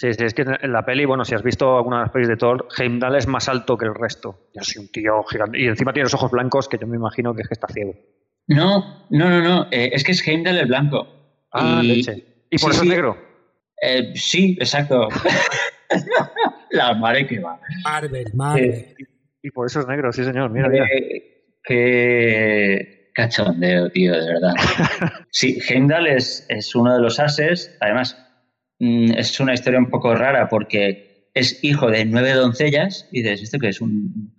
Sí, 0.03 0.13
sí, 0.15 0.25
es 0.25 0.35
que 0.35 0.43
en 0.43 0.73
la 0.73 0.85
peli, 0.85 1.05
bueno, 1.05 1.25
si 1.25 1.33
has 1.37 1.45
visto 1.45 1.77
alguna 1.77 1.99
de 1.99 2.03
las 2.03 2.11
pelis 2.11 2.27
de 2.27 2.37
Thor, 2.37 2.67
Heimdall 2.77 3.15
es 3.15 3.29
más 3.29 3.49
alto 3.49 3.79
que 3.79 3.87
el 3.87 3.95
resto. 3.95 4.49
Y 4.53 4.59
así 4.59 4.81
un 4.81 4.89
tío 4.91 5.23
gigante. 5.23 5.61
Y 5.61 5.69
encima 5.69 5.93
tiene 5.93 6.07
los 6.07 6.15
ojos 6.15 6.33
blancos, 6.33 6.69
que 6.69 6.77
yo 6.77 6.89
me 6.89 6.97
imagino 6.97 7.33
que 7.37 7.43
es 7.43 7.49
que 7.49 7.55
está 7.55 7.69
ciego. 7.69 7.95
No, 8.49 9.07
no, 9.11 9.31
no, 9.31 9.41
no. 9.41 9.67
eh, 9.71 9.91
es 9.93 10.03
que 10.03 10.11
es 10.11 10.27
Heimdall 10.27 10.59
el 10.59 10.67
blanco. 10.67 11.07
Ah, 11.53 11.81
Y- 11.85 11.87
leche. 11.87 12.25
Y 12.51 12.59
por 12.59 12.73
sí, 12.73 12.77
eso 12.79 12.81
sí. 12.81 12.89
es 12.89 12.95
negro. 12.97 13.17
Eh, 13.81 14.13
sí, 14.17 14.57
exacto. 14.61 15.09
La 16.71 16.95
madre 16.95 17.27
que 17.27 17.39
va. 17.39 17.61
Marvel, 17.85 18.27
Marvel. 18.35 18.95
Y 19.43 19.51
por 19.53 19.67
eso 19.67 19.81
es 19.81 19.87
negro, 19.87 20.13
sí, 20.13 20.25
señor. 20.25 20.51
Mira, 20.51 20.69
mira. 20.69 20.85
Eh, 20.87 21.59
qué 21.63 23.11
cachondeo, 23.15 23.89
tío, 23.91 24.13
de 24.13 24.33
verdad. 24.33 24.55
Sí, 25.31 25.59
Heimdall 25.69 26.09
es, 26.09 26.45
es 26.49 26.75
uno 26.75 26.95
de 26.95 27.01
los 27.01 27.19
ases. 27.21 27.77
Además, 27.81 28.17
es 28.83 29.39
una 29.39 29.55
historia 29.55 29.79
un 29.79 29.91
poco 29.91 30.15
rara 30.15 30.49
porque 30.49 31.29
es 31.35 31.63
hijo 31.63 31.91
de 31.91 32.05
nueve 32.05 32.33
doncellas 32.33 33.09
y 33.13 33.23
dices, 33.23 33.43
¿esto 33.43 33.59
qué 33.59 33.69
es? 33.69 33.81
Un, 33.81 34.35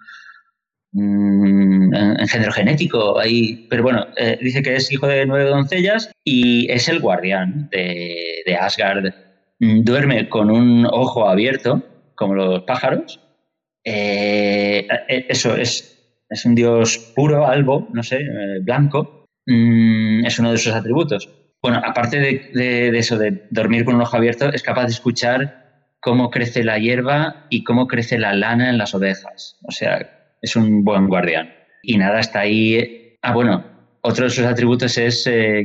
un 0.93 1.95
engendro 2.19 2.51
genético 2.51 3.19
ahí. 3.19 3.67
Pero 3.69 3.83
bueno, 3.83 4.05
eh, 4.17 4.37
dice 4.41 4.61
que 4.61 4.75
es 4.75 4.91
hijo 4.91 5.07
de 5.07 5.25
nueve 5.25 5.49
doncellas 5.49 6.11
y 6.23 6.69
es 6.71 6.87
el 6.89 6.99
guardián 6.99 7.69
de, 7.71 8.43
de 8.45 8.55
Asgard. 8.55 9.13
Mm, 9.59 9.83
Duerme 9.83 10.29
con 10.29 10.51
un 10.51 10.85
ojo 10.85 11.27
abierto, 11.27 11.83
como 12.15 12.35
los 12.35 12.63
pájaros. 12.63 13.19
Eh, 13.85 14.87
eh, 15.07 15.25
eso 15.29 15.55
es, 15.55 16.19
es 16.29 16.45
un 16.45 16.55
dios 16.55 16.97
puro, 17.15 17.47
albo, 17.47 17.87
no 17.93 18.03
sé, 18.03 18.19
blanco. 18.61 19.25
Mm, 19.45 20.25
es 20.25 20.37
uno 20.39 20.51
de 20.51 20.57
sus 20.57 20.73
atributos. 20.73 21.29
Bueno, 21.64 21.81
aparte 21.85 22.19
de, 22.19 22.41
de- 22.52 22.98
eso, 22.99 23.18
de 23.18 23.40
dormir 23.49 23.85
con 23.85 23.95
un 23.95 24.02
ojo 24.02 24.18
abierto, 24.18 24.52
es 24.53 24.64
capaz 24.64 24.85
de 24.85 24.91
escuchar 24.94 25.53
cómo 26.02 26.30
crece 26.30 26.64
la 26.64 26.77
hierba 26.80 27.38
y 27.49 27.64
cómo 27.64 27.88
crece 27.88 28.19
la 28.19 28.34
lana 28.34 28.69
en 28.69 28.77
las 28.77 28.94
ovejas. 28.94 29.57
O 29.64 29.72
sea, 29.72 29.99
es 30.41 30.56
un 30.57 30.84
buen 30.84 31.07
guardián. 31.07 31.49
Y 31.81 31.98
nada, 31.98 32.19
está 32.19 32.41
ahí. 32.41 33.18
Ah, 33.22 33.34
bueno, 33.34 33.65
otro 34.02 34.26
de 34.26 34.31
sus 34.31 34.45
atributos 34.45 34.98
es 34.98 35.26
eh, 35.27 35.64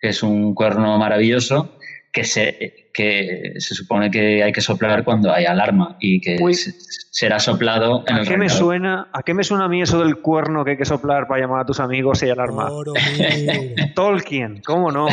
que 0.00 0.08
es 0.08 0.22
un 0.22 0.54
cuerno 0.54 0.98
maravilloso 0.98 1.77
que 2.12 2.24
se, 2.24 2.90
que 2.94 3.52
se 3.58 3.74
supone 3.74 4.10
que 4.10 4.42
hay 4.42 4.52
que 4.52 4.60
soplar 4.60 5.04
cuando 5.04 5.32
hay 5.32 5.44
alarma 5.44 5.96
y 6.00 6.20
que 6.20 6.36
Uy. 6.40 6.54
se- 6.54 6.72
será 7.10 7.38
soplado 7.38 8.04
en 8.06 8.16
¿A 8.16 8.20
el 8.20 8.28
qué, 8.28 8.36
me 8.36 8.48
suena, 8.48 9.08
¿A 9.12 9.22
qué 9.22 9.34
me 9.34 9.44
suena 9.44 9.64
a 9.64 9.68
mí 9.68 9.82
eso 9.82 10.02
del 10.02 10.16
cuerno 10.16 10.64
que 10.64 10.72
hay 10.72 10.76
que 10.76 10.84
soplar 10.84 11.26
para 11.26 11.40
llamar 11.42 11.60
a 11.60 11.64
tus 11.66 11.80
amigos 11.80 12.22
y 12.22 12.30
alarma? 12.30 12.70
Oro, 12.70 12.94
mil, 12.94 13.74
Tolkien, 13.94 14.62
¿cómo 14.64 14.90
no? 14.90 15.08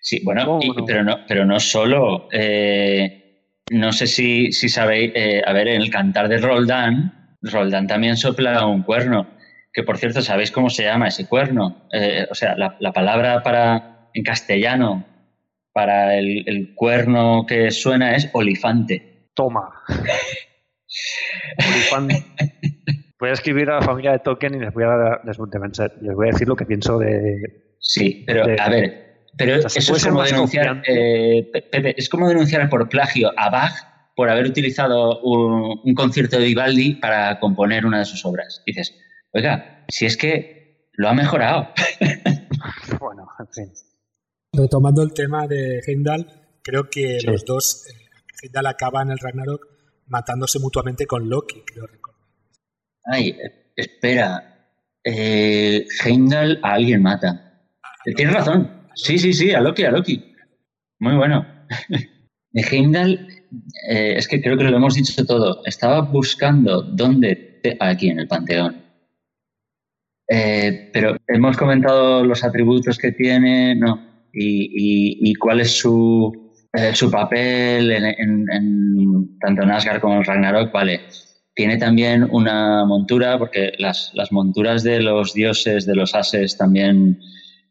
Sí, 0.00 0.20
bueno, 0.24 0.44
¿Cómo 0.46 0.60
y- 0.62 0.68
no? 0.68 0.84
pero 0.84 1.04
no, 1.04 1.18
pero 1.26 1.44
no 1.44 1.58
solo. 1.60 2.28
eh, 2.32 3.16
no 3.70 3.92
sé 3.92 4.06
si, 4.06 4.50
si 4.52 4.68
sabéis, 4.68 5.12
eh, 5.14 5.42
a 5.46 5.52
ver, 5.52 5.68
en 5.68 5.80
el 5.80 5.90
cantar 5.90 6.28
de 6.28 6.38
Roldán, 6.38 7.36
Roldán 7.42 7.86
también 7.86 8.16
sopla 8.16 8.66
un 8.66 8.82
cuerno. 8.82 9.28
Que 9.72 9.84
por 9.84 9.96
cierto, 9.98 10.20
¿sabéis 10.22 10.50
cómo 10.50 10.68
se 10.68 10.82
llama 10.82 11.06
ese 11.06 11.28
cuerno? 11.28 11.86
Eh, 11.92 12.26
o 12.28 12.34
sea, 12.34 12.56
la, 12.56 12.74
la 12.80 12.92
palabra 12.92 13.42
para 13.44 14.08
en 14.12 14.24
castellano 14.24 15.04
para 15.72 16.16
el, 16.16 16.44
el 16.48 16.74
cuerno 16.74 17.44
que 17.46 17.70
suena 17.70 18.14
es 18.16 18.28
olifante. 18.32 19.28
Toma. 19.34 19.70
Olifante. 21.58 22.24
Voy 23.18 23.30
a 23.30 23.32
escribir 23.32 23.70
a 23.70 23.76
la 23.80 23.82
familia 23.82 24.12
de 24.12 24.18
Tolkien 24.20 24.54
y 24.54 24.60
les 24.60 24.72
voy 24.72 24.84
a, 24.84 25.20
les, 25.24 25.38
les 25.38 26.14
voy 26.14 26.28
a 26.28 26.32
decir 26.32 26.48
lo 26.48 26.56
que 26.56 26.64
pienso 26.64 26.98
de... 26.98 27.76
Sí, 27.78 28.24
pero 28.26 28.46
De- 28.46 28.56
a 28.58 28.68
ver, 28.68 29.26
pero 29.36 29.58
O 29.58 29.60
sea, 29.60 29.68
¿se 29.70 29.78
eso 29.80 29.96
es 29.96 30.06
como 30.06 30.22
denunciar, 30.22 30.82
eh, 30.86 31.48
Pe- 31.52 31.62
Pepe, 31.62 31.94
es 31.96 32.08
como 32.08 32.28
denunciar 32.28 32.68
por 32.68 32.88
plagio 32.88 33.30
a 33.36 33.50
Bach 33.50 33.72
por 34.16 34.28
haber 34.28 34.46
utilizado 34.46 35.20
un, 35.20 35.80
un 35.84 35.94
concierto 35.94 36.38
de 36.38 36.46
Vivaldi 36.46 36.94
para 36.94 37.38
componer 37.40 37.86
una 37.86 37.98
de 38.00 38.04
sus 38.06 38.24
obras. 38.24 38.62
Dices, 38.66 38.98
oiga, 39.32 39.84
si 39.88 40.06
es 40.06 40.16
que 40.16 40.88
lo 40.94 41.08
ha 41.08 41.14
mejorado. 41.14 41.68
Bueno, 42.98 43.26
en 43.38 43.46
fin. 43.48 43.72
Retomando 44.60 45.02
el 45.02 45.12
tema 45.12 45.46
de 45.46 45.80
Heimdall, 45.86 46.26
creo 46.62 46.88
que 46.90 47.20
Sí. 47.20 47.26
los 47.26 47.44
dos, 47.44 47.86
eh, 47.88 47.92
Heimdall 48.42 48.66
acaba 48.66 49.02
en 49.02 49.10
el 49.10 49.18
Ragnarok 49.18 49.66
matándose 50.08 50.58
mutuamente 50.58 51.06
con 51.06 51.28
Loki, 51.28 51.62
creo 51.64 51.86
recordar. 51.86 52.20
Ay, 53.04 53.28
eh, 53.30 53.72
espera, 53.76 54.68
eh, 55.04 55.86
Heimdall 56.04 56.58
a 56.62 56.72
alguien 56.74 57.02
mata. 57.02 57.62
Eh, 58.04 58.14
Tienes 58.14 58.34
razón. 58.34 58.88
Sí, 58.94 59.18
sí, 59.18 59.32
sí, 59.32 59.52
a 59.52 59.60
Loki, 59.60 59.84
a 59.84 59.90
Loki. 59.92 60.34
Muy 60.98 61.14
bueno. 61.16 61.46
De 62.50 62.60
Heimdall, 62.72 63.28
eh, 63.88 64.14
es 64.16 64.26
que 64.26 64.42
creo 64.42 64.58
que 64.58 64.64
lo 64.64 64.76
hemos 64.76 64.94
dicho 64.94 65.24
todo. 65.24 65.64
Estaba 65.64 66.00
buscando 66.02 66.82
dónde. 66.82 67.60
te- 67.62 67.76
Aquí, 67.78 68.08
en 68.08 68.18
el 68.20 68.26
Panteón. 68.26 68.82
Eh, 70.28 70.90
pero 70.94 71.16
hemos 71.28 71.56
comentado 71.56 72.24
los 72.24 72.42
atributos 72.42 72.96
que 72.98 73.12
tiene, 73.12 73.74
no. 73.76 74.09
Y, 74.32 75.20
y- 75.24 75.30
y 75.30 75.34
cuál 75.34 75.60
es 75.60 75.72
su, 75.72 76.52
eh, 76.72 76.94
su 76.94 77.10
papel 77.10 77.90
en, 77.90 78.04
en- 78.04 78.46
en- 78.52 79.38
tanto 79.40 79.62
en 79.62 79.70
Asgard 79.70 80.00
como 80.00 80.16
en 80.16 80.24
Ragnarok, 80.24 80.72
vale. 80.72 81.00
Tiene 81.54 81.76
también 81.78 82.26
una 82.30 82.84
montura, 82.86 83.38
porque 83.38 83.72
las, 83.78 84.12
las 84.14 84.30
monturas 84.32 84.82
de 84.82 85.00
los 85.00 85.34
dioses, 85.34 85.84
de 85.84 85.94
los 85.96 86.14
ases, 86.14 86.56
también 86.56 87.18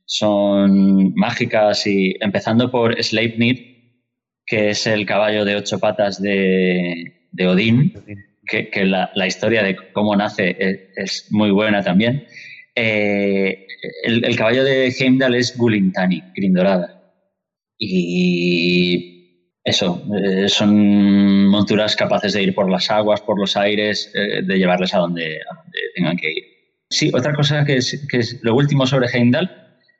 son 0.05 1.13
mágicas. 1.15 1.87
Y 1.87 2.15
empezando 2.19 2.69
por 2.71 3.01
Sleipnir, 3.01 4.03
que 4.45 4.69
es 4.71 4.85
el 4.87 5.05
caballo 5.05 5.45
de 5.45 5.55
ocho 5.55 5.79
patas 5.79 6.21
de, 6.21 7.27
de 7.31 7.47
Odín, 7.47 7.93
que, 8.47 8.69
que 8.69 8.85
la, 8.85 9.11
la 9.15 9.27
historia 9.27 9.63
de 9.63 9.77
cómo 9.93 10.15
nace 10.15 10.55
es, 10.59 10.79
es 10.95 11.27
muy 11.31 11.51
buena 11.51 11.81
también. 11.83 12.25
Eh, 12.81 13.67
el, 14.03 14.35
caballo 14.37 14.63
de 14.63 14.87
Heimdall 14.87 15.35
es 15.35 15.57
Gulintani, 15.57 16.23
Grindorada. 16.33 17.13
Y 17.77 19.57
eso, 19.65 20.01
eh, 20.23 20.47
son 20.47 21.47
monturas 21.47 21.97
capaces 21.97 22.31
de 22.33 22.43
ir 22.43 22.55
por 22.55 22.71
las 22.71 22.89
aguas, 22.89 23.19
por 23.19 23.37
los 23.37 23.57
aires, 23.57 24.11
eh, 24.15 24.43
de 24.43 24.57
llevarles 24.57 24.93
a 24.93 24.99
donde, 24.99 25.39
tengan 25.93 26.15
que 26.15 26.31
ir. 26.31 26.43
Sí, 26.89 27.11
otra 27.13 27.33
cosa 27.33 27.65
que 27.65 27.77
es, 27.77 28.07
que 28.09 28.19
es 28.19 28.39
lo 28.43 28.55
último 28.55 28.87
sobre 28.87 29.09
Heimdall, 29.09 29.49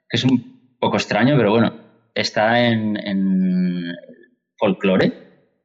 que 0.08 0.16
es 0.16 0.24
un 0.24 0.78
poco 0.78 0.96
extraño, 0.96 1.36
pero 1.36 1.50
bueno, 1.50 1.74
está 2.14 2.66
en, 2.66 2.96
en 3.06 3.94
folclore. 4.56 5.12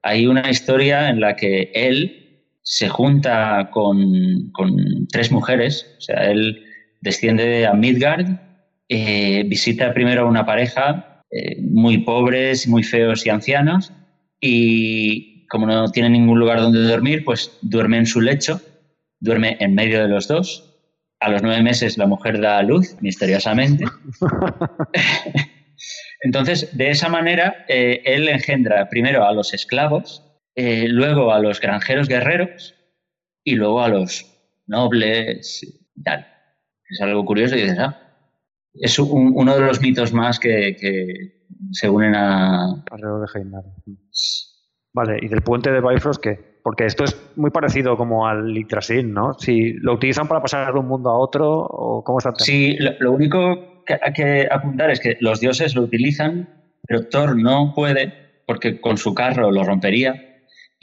Hay 0.03 0.27
una 0.27 0.49
historia 0.49 1.09
en 1.09 1.21
la 1.21 1.37
que 1.37 1.71
él 1.73 2.41
se 2.61 2.89
junta 2.89 3.69
con, 3.71 4.51
con 4.51 5.07
tres 5.07 5.31
mujeres, 5.31 5.95
o 5.97 6.01
sea, 6.01 6.29
él 6.29 6.64
desciende 7.05 7.65
a 7.65 7.73
Midgard, 7.73 8.25
eh, 8.89 9.43
visita 9.47 9.93
primero 9.93 10.23
a 10.23 10.25
una 10.25 10.45
pareja 10.45 11.23
eh, 11.31 11.61
muy 11.61 11.99
pobres, 11.99 12.67
muy 12.67 12.83
feos 12.83 13.25
y 13.25 13.29
ancianos, 13.29 13.93
y 14.41 15.47
como 15.47 15.67
no 15.67 15.89
tiene 15.91 16.09
ningún 16.09 16.39
lugar 16.39 16.59
donde 16.59 16.81
dormir, 16.81 17.23
pues 17.23 17.57
duerme 17.61 17.97
en 17.99 18.05
su 18.07 18.19
lecho, 18.19 18.59
duerme 19.19 19.55
en 19.59 19.75
medio 19.75 20.01
de 20.01 20.09
los 20.09 20.27
dos. 20.27 20.71
A 21.21 21.29
los 21.29 21.41
nueve 21.41 21.61
meses 21.63 21.97
la 21.97 22.07
mujer 22.07 22.41
da 22.41 22.57
a 22.57 22.63
luz, 22.63 22.97
misteriosamente. 23.01 23.85
Entonces, 26.21 26.75
de 26.75 26.89
esa 26.89 27.07
manera, 27.07 27.65
eh, 27.69 28.01
él 28.03 28.27
engendra 28.27 28.89
primero 28.89 29.25
a 29.25 29.33
los 29.33 29.53
esclavos, 29.53 30.23
eh, 30.55 30.87
luego 30.87 31.31
a 31.31 31.39
los 31.39 31.61
granjeros 31.61 32.07
guerreros 32.07 32.75
y 33.43 33.55
luego 33.55 33.81
a 33.81 33.89
los 33.89 34.25
nobles 34.67 35.63
y 35.95 36.03
tal. 36.03 36.34
Es 36.95 37.01
algo 37.01 37.25
curioso 37.25 37.55
y 37.57 37.61
dices, 37.63 37.77
ah, 37.79 37.95
es 38.73 38.97
un- 38.99 39.33
uno 39.35 39.53
de 39.55 39.61
los 39.61 39.81
mitos 39.81 40.13
más 40.13 40.39
que, 40.39 40.75
que 40.79 41.05
se 41.71 41.89
unen 41.89 42.15
a... 42.15 42.83
Alrededor 42.89 43.21
de 43.29 43.39
Heimdall. 43.39 43.63
Vale, 44.93 45.19
¿y 45.21 45.27
del 45.27 45.41
puente 45.41 45.71
de 45.71 45.81
Bifrost 45.81 46.23
qué? 46.23 46.55
Porque 46.63 46.85
esto 46.85 47.03
es 47.03 47.15
muy 47.35 47.51
parecido 47.51 47.97
como 47.97 48.27
al 48.27 48.53
Yggdrasil, 48.53 49.13
¿no? 49.13 49.33
Si 49.33 49.73
lo 49.73 49.93
utilizan 49.93 50.27
para 50.27 50.41
pasar 50.41 50.73
de 50.73 50.79
un 50.79 50.87
mundo 50.87 51.09
a 51.09 51.17
otro, 51.19 51.47
o 51.61 52.03
cómo 52.03 52.17
está? 52.19 52.31
Sí, 52.37 52.75
lo, 52.79 52.91
lo 52.99 53.11
único 53.11 53.83
que 53.85 53.95
hay 54.01 54.13
que 54.13 54.47
apuntar 54.49 54.89
es 54.89 54.99
que 54.99 55.17
los 55.19 55.39
dioses 55.41 55.75
lo 55.75 55.81
utilizan, 55.83 56.49
pero 56.87 57.07
Thor 57.07 57.37
no 57.37 57.73
puede 57.75 58.13
porque 58.47 58.79
con 58.79 58.97
su 58.97 59.13
carro 59.13 59.51
lo 59.51 59.63
rompería 59.63 60.13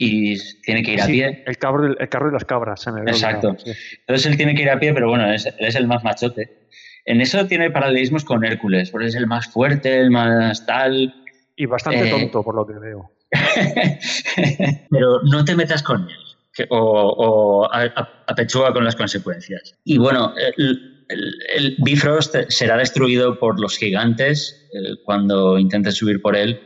y 0.03 0.37
tiene 0.63 0.83
que 0.83 0.93
ir 0.93 1.01
a 1.01 1.05
pie. 1.05 1.43
el, 1.45 1.57
cabro, 1.57 1.97
el 1.97 2.09
carro 2.09 2.29
y 2.29 2.33
las 2.33 2.45
cabras. 2.45 2.81
se 2.81 2.91
me 2.91 3.01
había 3.01 3.13
Exacto. 3.13 3.55
sí. 3.63 3.71
Entonces 4.01 4.25
él 4.31 4.37
tiene 4.37 4.55
que 4.55 4.61
ir 4.63 4.69
a 4.69 4.79
pie, 4.79 4.93
pero 4.93 5.09
bueno, 5.09 5.31
es, 5.31 5.45
él 5.45 5.53
es 5.59 5.75
el 5.75 5.87
más 5.87 6.03
machote. 6.03 6.67
En 7.05 7.19
eso 7.21 7.45
tiene 7.47 7.69
paralelismos 7.71 8.23
con 8.23 8.45
Hércules, 8.45 8.89
porque 8.91 9.07
es 9.07 9.15
el 9.15 9.27
más 9.27 9.47
fuerte, 9.47 9.99
el 9.99 10.09
más 10.11 10.65
tal. 10.65 11.13
Y 11.55 11.65
bastante 11.65 12.07
Eh, 12.07 12.09
tonto, 12.09 12.43
por 12.43 12.55
lo 12.55 12.65
que 12.65 12.73
veo. 12.79 13.11
pero 14.89 15.21
no 15.23 15.43
te 15.45 15.55
metas 15.55 15.81
con 15.83 16.01
él 16.09 16.15
que- 16.53 16.67
o, 16.69 16.77
o 16.77 17.65
a- 17.73 18.23
apechúa 18.27 18.71
con 18.73 18.85
las 18.85 18.95
consecuencias. 18.95 19.75
Y 19.83 19.97
bueno, 19.97 20.33
el, 20.57 21.05
el- 21.09 21.33
el 21.55 21.75
Bifrost 21.79 22.35
será 22.49 22.77
destruido 22.77 23.37
por 23.39 23.59
los 23.59 23.77
gigantes 23.77 24.67
eh, 24.73 24.95
cuando 25.03 25.57
intenten 25.59 25.91
subir 25.91 26.21
por 26.21 26.35
él 26.35 26.59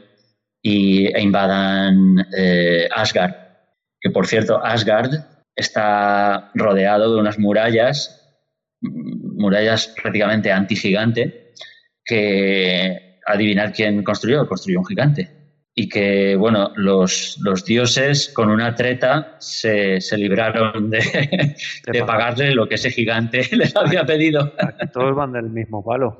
y, 0.61 1.07
e 1.07 1.21
invadan 1.21 2.25
eh, 2.37 2.87
Asgard. 2.93 3.35
Que 3.99 4.09
por 4.09 4.27
cierto, 4.27 4.63
Asgard 4.63 5.11
está 5.55 6.51
rodeado 6.53 7.13
de 7.13 7.19
unas 7.19 7.39
murallas, 7.39 8.39
mm, 8.81 9.41
murallas 9.41 9.93
prácticamente 10.01 10.51
anti-gigante, 10.51 11.53
que 12.05 13.19
adivinar 13.25 13.73
quién 13.73 14.03
construyó, 14.03 14.47
construyó 14.47 14.79
un 14.79 14.85
gigante 14.85 15.37
y 15.79 15.87
que, 15.89 16.35
bueno, 16.35 16.71
los, 16.75 17.37
los 17.43 17.63
dioses 17.63 18.29
con 18.29 18.49
una 18.49 18.73
treta 18.73 19.35
se, 19.37 20.01
se 20.01 20.17
libraron 20.17 20.89
de, 20.89 20.97
de 21.85 21.99
pagar. 21.99 22.05
pagarle 22.07 22.55
lo 22.55 22.67
que 22.67 22.75
ese 22.75 22.89
gigante 22.89 23.47
les 23.55 23.75
había 23.75 24.03
pedido. 24.03 24.55
Aquí 24.57 24.87
todos 24.91 25.15
van 25.15 25.33
del 25.33 25.51
mismo 25.51 25.85
palo. 25.85 26.17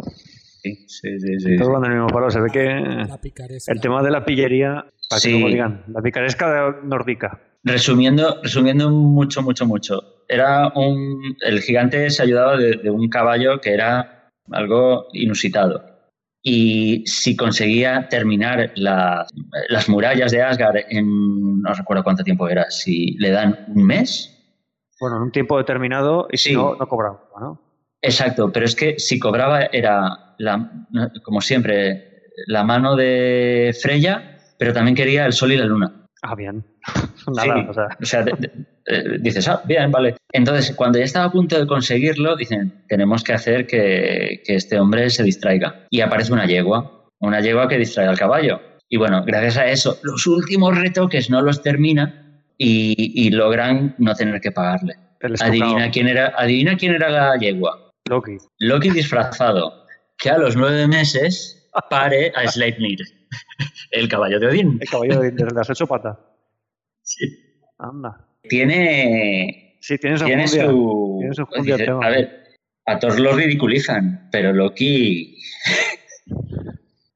Sí, 0.88 1.20
sí, 1.20 1.20
sí. 1.20 1.40
sí. 1.40 1.56
Todos 1.58 1.74
van 1.74 1.82
del 1.84 1.92
mismo 1.94 2.08
palo. 2.08 2.30
Se 2.30 2.40
ve 2.40 2.50
que 2.52 2.66
La 2.66 3.20
el 3.68 3.82
tema 3.82 4.02
de 4.04 4.12
la 4.12 4.26
pillería, 4.26 4.86
para 5.10 5.22
que 5.22 5.30
digan, 5.30 5.84
la 5.88 6.02
picaresca 6.02 6.76
nórdica. 6.84 7.42
Resumiendo, 7.64 8.40
resumiendo 8.44 8.90
mucho, 8.90 9.42
mucho, 9.42 9.66
mucho. 9.66 10.24
Era 10.28 10.72
un, 10.76 11.36
el 11.42 11.62
gigante 11.62 12.10
se 12.10 12.24
ayudaba 12.24 12.56
de, 12.58 12.78
de 12.78 12.90
un 12.90 13.10
caballo 13.10 13.60
que 13.60 13.74
era 13.74 14.32
algo 14.52 15.08
inusitado. 15.14 15.84
Y 16.42 17.04
si 17.08 17.36
conseguía 17.36 18.08
terminar 18.10 18.72
la- 18.76 19.26
las 19.70 19.90
murallas 19.90 20.32
de 20.32 20.42
Asgard 20.44 20.78
en, 20.90 21.62
no 21.62 21.74
recuerdo 21.74 22.04
cuánto 22.04 22.24
tiempo 22.24 22.48
era, 22.48 22.70
si 22.70 23.18
le 23.18 23.32
dan 23.32 23.66
un 23.76 23.84
mes, 23.86 24.34
Bueno, 25.02 25.18
en 25.18 25.24
un 25.24 25.32
tiempo 25.32 25.58
determinado 25.58 26.28
y 26.32 26.38
si 26.38 26.54
no, 26.54 26.76
no 26.76 26.88
cobraba, 26.88 27.20
¿no? 27.42 27.62
Exacto, 28.08 28.52
pero 28.52 28.66
es 28.66 28.76
que 28.76 28.98
si 29.00 29.20
cobraba 29.20 29.64
era, 29.72 30.34
la, 30.38 30.72
como 31.24 31.42
siempre, 31.42 32.22
la 32.48 32.64
mano 32.64 32.96
de 32.96 33.76
Freya, 33.82 34.38
pero 34.58 34.74
también 34.74 34.96
quería 34.96 35.26
el 35.26 35.34
sol 35.34 35.52
y 35.52 35.58
la 35.58 35.66
luna. 35.66 35.92
Ah, 36.22 36.36
bien. 36.36 36.64
Sí, 37.28 37.34
Nada, 37.50 37.70
o 37.70 37.74
sea, 37.74 37.88
o 38.02 38.06
sea, 38.06 38.24
de- 38.24 38.32
de- 38.40 38.52
eh, 38.86 39.18
dices, 39.20 39.46
ah, 39.50 39.62
bien, 39.66 39.92
vale. 39.92 40.16
Entonces, 40.32 40.74
cuando 40.74 40.98
ya 40.98 41.04
estaba 41.04 41.26
a 41.26 41.32
punto 41.32 41.60
de 41.60 41.68
conseguirlo, 41.68 42.38
dicen, 42.38 42.84
tenemos 42.88 43.22
que 43.22 43.34
hacer 43.34 43.68
que, 43.68 44.42
que 44.46 44.56
este 44.56 44.80
hombre 44.80 45.10
se 45.10 45.24
distraiga. 45.24 45.86
Y 45.90 46.00
aparece 46.00 46.32
una 46.32 46.46
yegua, 46.46 47.10
una 47.20 47.42
yegua 47.42 47.68
que 47.68 47.78
distrae 47.78 48.08
al 48.08 48.18
caballo. 48.18 48.62
Y 48.88 48.96
bueno, 48.96 49.24
gracias 49.26 49.58
a 49.58 49.66
eso, 49.68 49.98
los 50.04 50.26
últimos 50.26 50.78
retoques 50.78 51.30
no 51.30 51.42
los 51.42 51.62
termina 51.62 52.40
y, 52.58 52.96
y 53.28 53.30
logran 53.32 53.94
no 53.98 54.16
tener 54.16 54.40
que 54.40 54.54
pagarle. 54.54 54.94
Adivina 55.50 55.92
quién 55.92 56.08
era, 56.08 56.34
adivina 56.38 56.78
quién 56.78 56.94
era 56.94 57.10
la 57.10 57.38
yegua. 57.38 57.87
Loki. 58.10 58.38
Loki 58.60 58.90
disfrazado, 58.92 59.86
que 60.18 60.30
a 60.30 60.38
los 60.38 60.56
nueve 60.56 60.88
meses 60.88 61.70
pare 61.90 62.32
a 62.36 62.48
Sleipnir, 62.48 63.00
el 63.92 64.08
caballo 64.10 64.40
de 64.40 64.48
Odín. 64.48 64.78
El 64.82 64.90
caballo 64.90 65.20
de, 65.20 65.32
de 65.32 65.46
las 65.54 65.70
ocho 65.70 65.86
patas. 65.88 66.18
Sí. 67.04 67.26
Anda. 67.80 68.26
Tiene, 68.50 69.78
Sí, 69.82 69.98
tiene 69.98 70.16
enjundia. 70.16 70.48
su... 70.66 71.18
tiene 71.20 71.36
su 71.36 71.46
pues 71.48 71.64
dice, 71.64 71.88
a 71.90 72.10
ver, 72.10 72.44
a 72.86 72.98
todos 73.00 73.20
lo 73.20 73.34
ridiculizan, 73.36 74.30
pero 74.32 74.52
Loki... 74.54 75.38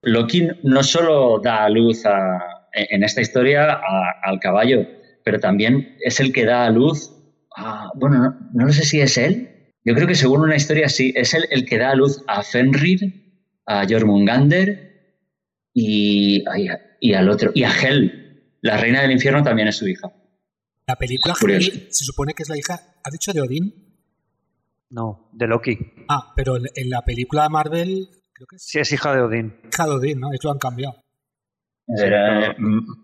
Loki 0.03 0.47
no 0.63 0.83
solo 0.83 1.39
da 1.39 1.65
a 1.65 1.69
luz 1.69 2.05
a- 2.05 2.67
en 2.73 3.03
esta 3.03 3.21
historia 3.21 3.73
a- 3.73 4.19
al 4.23 4.39
caballo, 4.39 4.85
pero 5.23 5.39
también 5.39 5.95
es 6.03 6.19
el 6.19 6.31
que 6.33 6.45
da 6.45 6.65
a 6.65 6.69
luz 6.69 7.11
a... 7.55 7.91
Bueno, 7.95 8.17
no, 8.19 8.35
no 8.65 8.71
sé 8.73 8.83
si 8.83 8.99
es 9.01 9.17
él. 9.17 9.49
Yo 9.83 9.95
creo 9.95 10.07
que 10.07 10.15
según 10.15 10.41
una 10.41 10.55
historia 10.55 10.87
sí, 10.89 11.11
es 11.15 11.33
él 11.33 11.45
el 11.49 11.65
que 11.65 11.77
da 11.77 11.91
a 11.91 11.95
luz 11.95 12.23
a 12.27 12.43
Fenrir, 12.43 12.99
a 13.65 13.85
Jormungander 13.87 15.15
y, 15.73 16.43
ay, 16.49 16.67
y 16.99 17.13
al 17.13 17.29
otro, 17.29 17.51
y 17.53 17.63
a 17.63 17.71
Hel. 17.71 18.43
La 18.61 18.77
reina 18.77 19.01
del 19.01 19.11
infierno 19.11 19.41
también 19.43 19.67
es 19.67 19.77
su 19.77 19.87
hija. 19.87 20.11
La 20.87 20.95
película. 20.95 21.33
Hel 21.41 21.87
se 21.89 22.05
supone 22.05 22.33
que 22.33 22.43
es 22.43 22.49
la 22.49 22.57
hija. 22.57 22.79
¿Has 23.03 23.11
dicho 23.11 23.33
de 23.33 23.41
Odín? 23.41 23.73
No, 24.89 25.29
de 25.33 25.47
Loki. 25.47 25.77
Ah, 26.09 26.33
pero 26.35 26.57
en- 26.57 26.65
en 26.75 26.89
la 26.89 27.01
película 27.03 27.43
de 27.43 27.49
Marvel, 27.49 28.07
creo 28.33 28.47
que 28.47 28.57
es 28.57 28.63
Sí, 28.63 28.77
es 28.79 28.91
hija 28.91 29.15
de 29.15 29.21
Odín. 29.21 29.55
hija 29.73 29.85
de 29.85 29.91
Odín, 29.91 30.19
¿no? 30.19 30.27
Eso 30.33 30.47
lo 30.49 30.51
han 30.51 30.59
cambiado. 30.59 31.01
Era, 31.87 32.51
eh, 32.51 32.55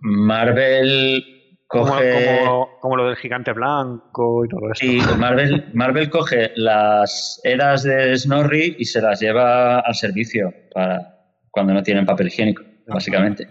Marvel 0.01 1.23
coge... 1.67 2.39
como, 2.43 2.69
como 2.79 2.95
lo 2.97 3.07
del 3.07 3.15
gigante 3.17 3.51
blanco 3.53 4.45
y 4.45 4.49
todo 4.49 4.71
esto. 4.71 4.85
Sí, 4.85 4.99
Marvel, 5.17 5.65
Marvel 5.73 6.09
coge 6.09 6.51
las 6.55 7.39
eras 7.43 7.83
de 7.83 8.15
Snorri 8.17 8.75
y 8.79 8.85
se 8.85 9.01
las 9.01 9.19
lleva 9.19 9.79
al 9.79 9.95
servicio 9.95 10.53
para 10.73 11.15
cuando 11.51 11.73
no 11.73 11.83
tienen 11.83 12.05
papel 12.05 12.27
higiénico, 12.27 12.63
básicamente. 12.87 13.47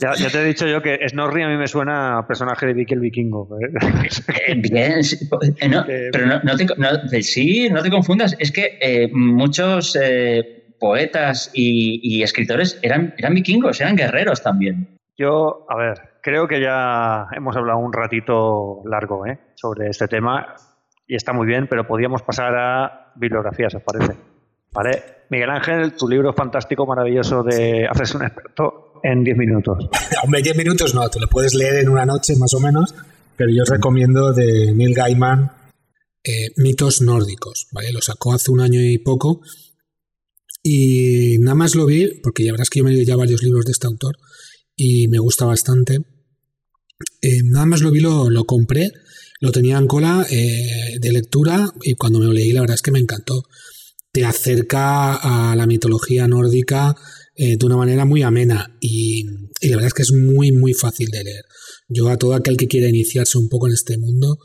Ya, 0.00 0.14
ya 0.16 0.30
te 0.30 0.40
he 0.40 0.44
dicho 0.44 0.66
yo 0.66 0.80
que 0.80 0.98
Snorri 1.08 1.42
a 1.42 1.48
mí 1.48 1.56
me 1.58 1.68
suena 1.68 2.18
a 2.18 2.26
personaje 2.26 2.64
de 2.66 2.72
Vicky 2.72 2.94
el 2.94 3.00
Vikingo. 3.00 3.48
¿eh? 3.60 4.08
Eh, 4.48 4.54
bien, 4.56 5.04
sí, 5.04 5.28
eh, 5.60 5.68
no, 5.68 5.84
pero 6.12 6.26
no, 6.26 6.40
no 6.42 6.56
te, 6.56 6.64
no- 6.78 7.22
sí, 7.22 7.68
no 7.70 7.82
te 7.82 7.90
confundas. 7.90 8.34
Es 8.38 8.50
que 8.50 8.78
eh, 8.80 9.10
muchos 9.12 9.94
eh, 10.02 10.74
poetas 10.80 11.50
y, 11.52 12.00
y 12.02 12.22
escritores 12.22 12.78
eran, 12.82 13.14
eran 13.18 13.34
vikingos, 13.34 13.78
eran 13.82 13.94
guerreros 13.96 14.42
también. 14.42 14.96
Yo, 15.18 15.66
a 15.68 15.76
ver, 15.76 16.00
creo 16.24 16.48
que 16.48 16.58
ya 16.58 17.26
hemos 17.36 17.54
hablado 17.54 17.78
un 17.80 17.92
ratito 17.92 18.80
largo 18.86 19.26
¿eh? 19.26 19.38
sobre 19.54 19.90
este 19.90 20.08
tema 20.08 20.56
y 21.06 21.16
está 21.16 21.34
muy 21.34 21.46
bien, 21.46 21.68
pero 21.68 21.86
podíamos 21.86 22.22
pasar 22.22 22.56
a 22.56 23.12
bibliografías, 23.14 23.74
¿os 23.74 23.82
parece? 23.82 24.18
¿Vale? 24.72 25.02
Miguel 25.28 25.50
Ángel, 25.50 25.92
tu 25.92 26.08
libro 26.08 26.32
fantástico, 26.32 26.86
maravilloso 26.86 27.42
de 27.42 27.86
Haces 27.86 28.14
un 28.14 28.24
experto 28.24 29.00
en 29.02 29.22
10 29.22 29.36
minutos. 29.36 29.86
Hombre, 30.24 30.40
10 30.40 30.56
minutos 30.56 30.94
no, 30.94 31.06
te 31.10 31.20
lo 31.20 31.28
puedes 31.28 31.52
leer 31.52 31.76
en 31.76 31.90
una 31.90 32.06
noche 32.06 32.32
más 32.38 32.54
o 32.54 32.60
menos, 32.60 32.94
pero 33.36 33.50
yo 33.50 33.62
os 33.62 33.68
recomiendo 33.68 34.32
de 34.32 34.72
Neil 34.74 34.94
Gaiman 34.94 35.52
eh, 36.24 36.48
Mitos 36.56 37.02
nórdicos, 37.02 37.68
¿vale? 37.70 37.92
Lo 37.92 38.00
sacó 38.00 38.32
hace 38.32 38.50
un 38.50 38.62
año 38.62 38.80
y 38.80 38.96
poco 38.96 39.42
y 40.62 41.36
nada 41.40 41.54
más 41.54 41.74
lo 41.74 41.84
vi, 41.84 42.18
porque 42.22 42.44
ya 42.44 42.52
verás 42.52 42.70
que 42.70 42.78
yo 42.78 42.84
me 42.84 42.90
he 42.90 42.94
leído 42.94 43.06
ya 43.06 43.16
varios 43.16 43.42
libros 43.42 43.66
de 43.66 43.72
este 43.72 43.86
autor, 43.86 44.16
y 44.74 45.08
me 45.08 45.18
gusta 45.18 45.44
bastante. 45.44 45.98
Eh, 47.20 47.42
nada 47.42 47.66
más 47.66 47.80
lo 47.80 47.90
vi, 47.90 48.00
lo, 48.00 48.30
lo, 48.30 48.44
compré, 48.44 48.92
lo 49.40 49.50
tenía 49.50 49.78
en 49.78 49.86
cola 49.86 50.26
eh, 50.30 50.98
de 51.00 51.12
lectura 51.12 51.72
y 51.82 51.94
cuando 51.94 52.18
me 52.18 52.26
lo 52.26 52.32
leí 52.32 52.52
la 52.52 52.60
verdad 52.60 52.76
es 52.76 52.82
que 52.82 52.90
me 52.90 52.98
encantó. 52.98 53.44
Te 54.12 54.24
acerca 54.24 55.14
a 55.14 55.56
la 55.56 55.66
mitología 55.66 56.28
nórdica 56.28 56.94
eh, 57.34 57.56
de 57.56 57.66
una 57.66 57.76
manera 57.76 58.04
muy 58.04 58.22
amena 58.22 58.76
y, 58.80 59.26
y, 59.60 59.68
la 59.68 59.76
verdad 59.76 59.88
es 59.88 59.94
que 59.94 60.02
es 60.02 60.12
muy 60.12 60.52
muy 60.52 60.72
fácil 60.72 61.10
de 61.10 61.24
leer. 61.24 61.44
Yo 61.88 62.08
a 62.08 62.16
todo 62.16 62.34
aquel 62.34 62.56
que 62.56 62.68
quiera 62.68 62.88
iniciarse 62.88 63.38
un 63.38 63.48
poco 63.48 63.66
en 63.66 63.74
este 63.74 63.98
mundo 63.98 64.38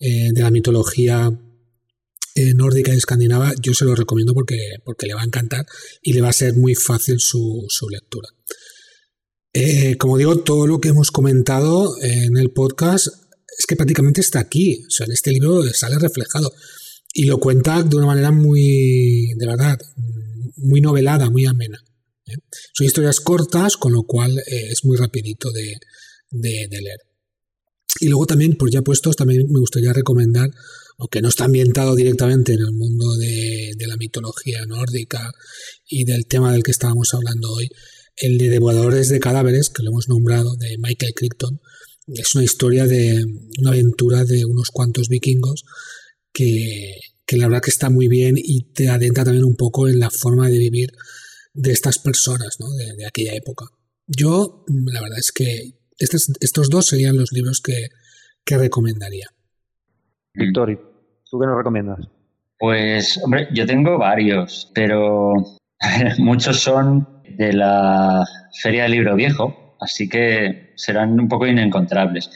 de 0.00 0.40
la 0.40 0.52
mitología 0.52 1.28
nórdica 2.54 2.94
y 2.94 2.98
escandinava, 2.98 3.52
yo 3.60 3.74
se 3.74 3.84
lo 3.84 3.96
recomiendo 3.96 4.32
porque, 4.32 4.76
porque 4.84 5.06
le 5.06 5.14
va 5.14 5.22
a 5.22 5.24
encantar 5.24 5.66
y 6.02 6.12
le 6.12 6.20
va 6.20 6.28
a 6.28 6.32
ser 6.32 6.54
muy 6.54 6.76
fácil 6.76 7.18
su, 7.18 7.66
su 7.68 7.88
lectura. 7.88 8.28
Eh, 9.60 9.96
como 9.96 10.16
digo, 10.16 10.38
todo 10.38 10.68
lo 10.68 10.78
que 10.78 10.90
hemos 10.90 11.10
comentado 11.10 12.00
en 12.00 12.36
el 12.36 12.52
podcast 12.52 13.08
es 13.08 13.66
que 13.66 13.74
prácticamente 13.74 14.20
está 14.20 14.38
aquí. 14.38 14.84
O 14.86 14.90
sea, 14.90 15.06
en 15.06 15.10
este 15.10 15.32
libro 15.32 15.64
sale 15.72 15.98
reflejado. 15.98 16.52
Y 17.12 17.24
lo 17.24 17.40
cuenta 17.40 17.82
de 17.82 17.96
una 17.96 18.06
manera 18.06 18.30
muy, 18.30 19.34
de 19.36 19.46
verdad, 19.48 19.76
muy 20.58 20.80
novelada, 20.80 21.28
muy 21.28 21.44
amena. 21.46 21.76
¿eh? 22.26 22.36
Son 22.72 22.86
historias 22.86 23.18
cortas, 23.18 23.76
con 23.76 23.92
lo 23.92 24.04
cual 24.04 24.38
eh, 24.38 24.68
es 24.70 24.84
muy 24.84 24.96
rapidito 24.96 25.50
de, 25.50 25.76
leer. 26.30 27.00
Y 27.98 28.06
luego 28.06 28.26
también, 28.26 28.54
pues 28.56 28.70
ya 28.70 28.82
puestos, 28.82 29.16
también 29.16 29.50
me 29.50 29.58
gustaría 29.58 29.92
recomendar, 29.92 30.50
aunque 30.98 31.20
no 31.20 31.30
está 31.30 31.46
ambientado 31.46 31.96
directamente 31.96 32.52
en 32.52 32.60
el 32.60 32.70
mundo 32.70 33.12
de 33.16 33.86
la 33.88 33.96
mitología 33.96 34.64
nórdica 34.66 35.32
y 35.88 36.04
del 36.04 36.26
tema 36.26 36.52
del 36.52 36.62
que 36.62 36.70
estábamos 36.70 37.12
hablando 37.12 37.50
hoy, 37.50 37.68
el 38.20 38.38
de 38.38 38.48
Devoradores 38.48 39.08
de 39.08 39.20
Cadáveres, 39.20 39.70
que 39.70 39.82
lo 39.82 39.90
hemos 39.90 40.08
nombrado, 40.08 40.56
de 40.56 40.76
Michael 40.78 41.14
Crichton, 41.14 41.60
es 42.08 42.34
una 42.34 42.44
historia 42.44 42.86
de 42.86 43.24
una 43.58 43.70
aventura 43.70 44.24
de 44.24 44.44
unos 44.44 44.70
cuantos 44.70 45.08
vikingos 45.08 45.64
que, 46.32 46.94
la 47.32 47.46
verdad 47.46 47.62
que 47.62 47.70
está 47.70 47.90
muy 47.90 48.08
bien 48.08 48.34
y 48.36 48.72
te 48.72 48.88
adentra 48.88 49.24
también 49.24 49.44
un 49.44 49.56
poco 49.56 49.88
en 49.88 50.00
la 50.00 50.10
forma 50.10 50.48
de 50.48 50.58
vivir 50.58 50.90
de 51.52 51.72
estas 51.72 51.98
personas 51.98 52.56
¿no? 52.60 52.66
de, 52.70 53.06
aquella 53.06 53.34
época. 53.34 53.66
Yo, 54.06 54.64
la 54.68 55.02
verdad 55.02 55.18
es 55.18 55.32
que 55.32 55.74
estos, 55.98 56.32
estos 56.40 56.70
dos 56.70 56.86
serían 56.86 57.16
los 57.16 57.32
libros 57.32 57.60
que, 57.60 57.88
que 58.44 58.56
recomendaría. 58.56 59.26
Victoria, 60.32 60.78
¿tú 61.30 61.38
qué 61.38 61.46
nos 61.46 61.58
recomiendas? 61.58 61.98
Pues, 62.58 63.20
hombre, 63.22 63.48
yo 63.52 63.66
tengo 63.66 63.98
varios, 63.98 64.70
pero 64.74 65.32
muchos 66.18 66.60
son 66.60 67.17
de 67.38 67.52
la 67.52 68.24
Feria 68.60 68.82
del 68.82 68.92
Libro 68.92 69.14
Viejo, 69.14 69.76
así 69.80 70.08
que 70.08 70.72
serán 70.74 71.18
un 71.18 71.28
poco 71.28 71.46
inencontrables. 71.46 72.30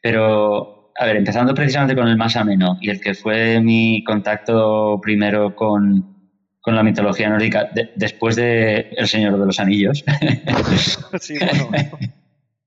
Pero, 0.00 0.92
a 0.98 1.04
ver, 1.04 1.16
empezando 1.16 1.54
precisamente 1.54 1.94
con 1.94 2.08
el 2.08 2.16
más 2.16 2.36
ameno 2.36 2.78
y 2.80 2.88
el 2.88 3.00
que 3.00 3.14
fue 3.14 3.60
mi 3.60 4.02
contacto 4.02 4.98
primero 5.02 5.54
con, 5.54 6.32
con 6.62 6.74
la 6.74 6.82
mitología 6.82 7.28
nórdica 7.28 7.68
después 7.96 8.34
de 8.34 8.88
El 8.96 9.06
Señor 9.06 9.38
de 9.38 9.46
los 9.46 9.60
Anillos. 9.60 10.02
sí, 11.20 11.34
bueno. 11.70 11.98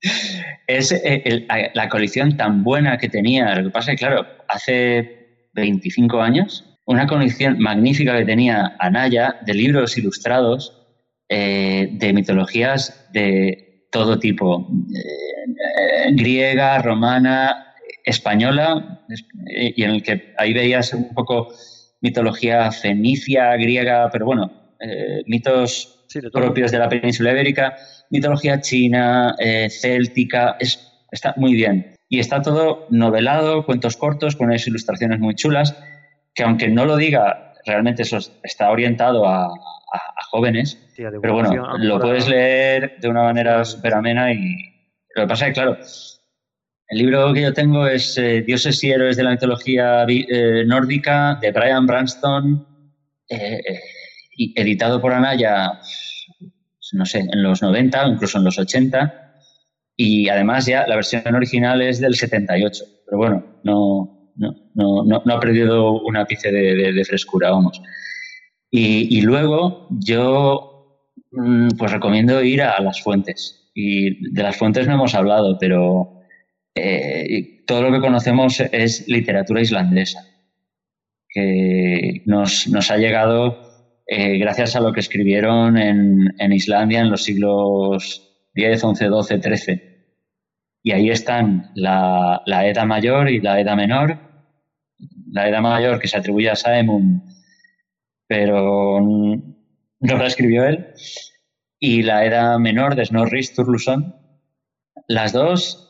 es 0.68 0.92
eh, 0.92 1.48
la 1.74 1.90
colección 1.90 2.38
tan 2.38 2.64
buena 2.64 3.00
que 3.00 3.10
tenía. 3.10 3.56
Lo 3.56 3.64
que 3.64 3.70
pasa 3.72 3.92
es 3.92 4.00
que, 4.00 4.06
claro, 4.06 4.28
hace 4.48 5.50
25 5.54 6.22
años, 6.22 6.66
una 6.86 7.08
colección 7.08 7.58
magnífica 7.58 8.16
que 8.16 8.26
tenía 8.26 8.76
Anaya 8.78 9.40
de 9.44 9.56
libros 9.56 9.98
ilustrados 9.98 10.79
eh, 11.30 11.90
de 11.92 12.14
mitologías 12.14 13.08
de 13.14 13.86
todo 13.92 14.18
tipo, 14.18 14.68
eh, 14.94 16.12
griega, 16.14 16.82
romana, 16.82 17.74
española, 18.04 19.04
eh, 19.56 19.74
y 19.76 19.84
en 19.84 19.92
el 19.92 20.04
que 20.04 20.34
ahí 20.38 20.54
veías 20.54 20.92
un 20.94 21.14
poco 21.14 21.54
mitología 22.02 22.72
fenicia, 22.72 23.56
griega, 23.58 24.10
pero 24.12 24.26
bueno, 24.26 24.52
mitos 25.28 26.08
propios 26.32 26.72
de 26.72 26.80
la 26.80 26.90
península 26.90 27.32
ibérica, 27.32 27.76
mitología 28.10 28.62
china, 28.62 29.36
céltica, 29.70 30.58
está 31.12 31.34
muy 31.36 31.54
bien. 31.54 31.94
Y 32.08 32.20
está 32.20 32.42
todo 32.42 32.88
novelado, 32.90 33.66
cuentos 33.66 33.98
cortos, 33.98 34.36
con 34.36 34.48
unas 34.48 34.66
ilustraciones 34.66 35.20
muy 35.20 35.36
chulas, 35.36 35.76
que 36.34 36.44
aunque 36.44 36.70
no 36.70 36.86
lo 36.86 36.96
diga, 36.96 37.54
realmente 37.66 38.04
eso 38.04 38.18
está 38.44 38.72
orientado 38.72 39.28
a, 39.28 39.46
a, 39.46 40.26
jóvenes. 40.32 40.78
Pero 41.22 41.34
bueno, 41.34 41.78
lo 41.78 42.00
puedes 42.00 42.28
leer 42.28 42.98
de 43.00 43.08
una 43.08 43.24
manera 43.24 43.64
súper 43.64 43.94
amena 43.94 44.34
y 44.34 44.56
lo 45.16 45.24
que 45.24 45.28
pasa 45.28 45.48
es 45.48 45.50
que, 45.50 45.54
claro, 45.54 45.78
el 46.90 46.98
libro 46.98 47.34
que 47.34 47.42
yo 47.42 47.54
tengo 47.54 47.88
es 47.88 48.18
eh, 48.18 48.42
Dioses 48.42 48.84
y 48.84 48.92
héroes 48.92 49.16
de 49.16 49.24
la 49.24 49.32
mitología 49.32 50.06
eh, 50.08 50.64
nórdica 50.66 51.38
de 51.42 51.52
Brian 51.52 51.86
Branston, 51.86 52.68
eh, 53.30 53.62
y 54.36 54.60
editado 54.60 55.00
por 55.00 55.14
Anaya, 55.14 55.80
no 56.94 57.06
sé, 57.06 57.20
en 57.20 57.44
los 57.44 57.62
90, 57.62 58.08
incluso 58.08 58.38
en 58.38 58.46
los 58.46 58.58
80. 58.58 59.36
Y 59.96 60.30
además 60.30 60.66
ya 60.66 60.88
la 60.88 60.96
versión 60.96 61.36
original 61.36 61.82
es 61.82 62.00
del 62.00 62.16
78. 62.16 62.84
Pero 63.06 63.18
bueno, 63.18 63.62
no, 63.64 64.32
no, 64.36 64.56
no, 64.74 65.22
no 65.24 65.34
ha 65.34 65.40
perdido 65.40 66.02
un 66.02 66.18
ápice 66.18 66.52
de, 66.52 66.94
de 66.94 67.06
frescura, 67.06 67.52
vamos. 67.52 67.82
Y, 68.72 69.22
luego 69.22 69.88
yo 69.90 70.69
pues 71.32 71.92
recomiendo 71.92 72.42
ir 72.44 72.62
a, 72.62 72.80
las 72.82 73.02
fuentes. 73.02 73.72
Y 73.74 74.32
de 74.34 74.44
las 74.44 74.58
fuentes 74.58 74.88
no 74.88 74.96
hemos 74.96 75.16
hablado, 75.16 75.58
pero 75.60 76.22
eh, 76.76 77.64
todo 77.66 77.84
lo 77.84 77.92
que 77.92 78.02
conocemos 78.02 78.60
es 78.60 79.08
literatura 79.08 79.62
islandesa, 79.62 80.20
que 81.30 82.24
nos, 82.26 82.68
ha 82.90 82.98
llegado 82.98 84.02
eh, 84.08 84.38
gracias 84.38 84.76
a 84.76 84.82
lo 84.82 84.92
que 84.92 85.00
escribieron 85.00 85.78
en, 85.78 86.34
en, 86.40 86.54
Islandia 86.54 87.02
en 87.02 87.12
los 87.12 87.24
siglos 87.24 88.50
X, 88.56 88.82
XI, 88.82 89.06
XII, 89.06 89.58
XIII. 89.58 89.82
Y 90.82 90.92
ahí 90.92 91.10
están 91.10 91.72
la, 91.76 92.42
la 92.46 92.68
Edad 92.68 92.86
Mayor 92.86 93.30
y 93.30 93.40
la 93.42 93.60
Edad 93.60 93.76
Menor. 93.76 94.18
La 95.32 95.48
Edad 95.48 95.62
Mayor 95.62 96.00
que 96.00 96.08
se 96.08 96.18
atribuye 96.18 96.50
a 96.50 96.56
Saemund 96.56 97.22
pero 98.30 99.00
no 100.00 100.18
la 100.18 100.28
escribió 100.28 100.66
él. 100.66 100.88
Y 101.80 102.04
la 102.04 102.26
Edad 102.26 102.58
Menor 102.60 102.96
de 102.96 103.06
Snorri 103.06 103.44
Sturluson. 103.44 104.16
Las 105.08 105.34
dos 105.34 105.90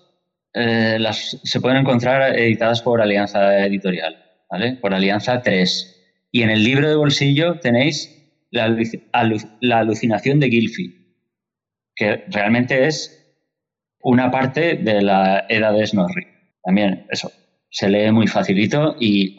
eh, 0.54 0.98
las, 1.00 1.40
se 1.44 1.62
pueden 1.62 1.78
encontrar 1.78 2.38
editadas 2.38 2.82
por 2.82 3.02
Alianza 3.02 3.66
Editorial, 3.66 4.18
¿vale? 4.50 4.78
Por 4.82 4.94
Alianza 4.94 5.42
3. 5.42 6.28
Y 6.32 6.42
en 6.42 6.50
el 6.50 6.64
libro 6.64 6.90
de 6.90 6.96
bolsillo 6.96 7.60
tenéis 7.60 8.16
la, 8.52 8.76
la 9.62 9.80
alucinación 9.80 10.40
de 10.40 10.50
Gilfi, 10.50 11.16
que 11.96 12.26
realmente 12.30 12.88
es 12.88 13.16
una 14.02 14.32
parte 14.32 14.76
de 14.76 15.02
la 15.02 15.46
Edad 15.50 15.74
de 15.74 15.86
Snorri. 15.86 16.28
También, 16.64 17.06
eso, 17.10 17.32
se 17.70 17.90
lee 17.90 18.12
muy 18.12 18.28
facilito 18.28 18.96
y 19.00 19.36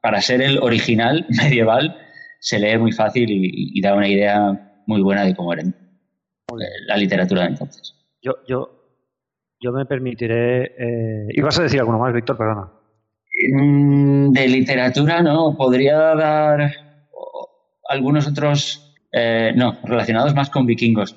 para 0.00 0.20
ser 0.20 0.42
el 0.42 0.58
original 0.58 1.26
medieval 1.42 1.98
se 2.40 2.58
lee 2.58 2.78
muy 2.78 2.92
fácil 2.92 3.26
y, 3.28 3.80
da 3.80 3.94
una 3.94 4.08
idea 4.08 4.82
muy 4.86 5.02
buena 5.02 5.24
de 5.24 5.34
cómo 5.34 5.52
era 5.52 5.64
la 6.86 6.96
literatura 6.96 7.42
de 7.42 7.48
entonces. 7.48 7.94
Yo, 8.22 8.34
yo, 8.46 8.76
yo 9.60 9.72
me 9.72 9.86
permitiré. 9.86 10.64
Eh, 10.78 11.28
¿Ibas 11.30 11.58
a 11.58 11.64
decir 11.64 11.80
alguno 11.80 11.98
más, 11.98 12.12
Víctor? 12.12 12.36
Perdona. 12.36 12.70
Mm, 13.52 14.32
de 14.32 14.48
literatura, 14.48 15.22
no. 15.22 15.56
Podría 15.56 15.96
dar 16.14 16.72
algunos 17.88 18.26
otros. 18.26 18.94
Eh, 19.12 19.52
no, 19.56 19.78
relacionados 19.84 20.34
más 20.34 20.50
con 20.50 20.66
vikingos. 20.66 21.16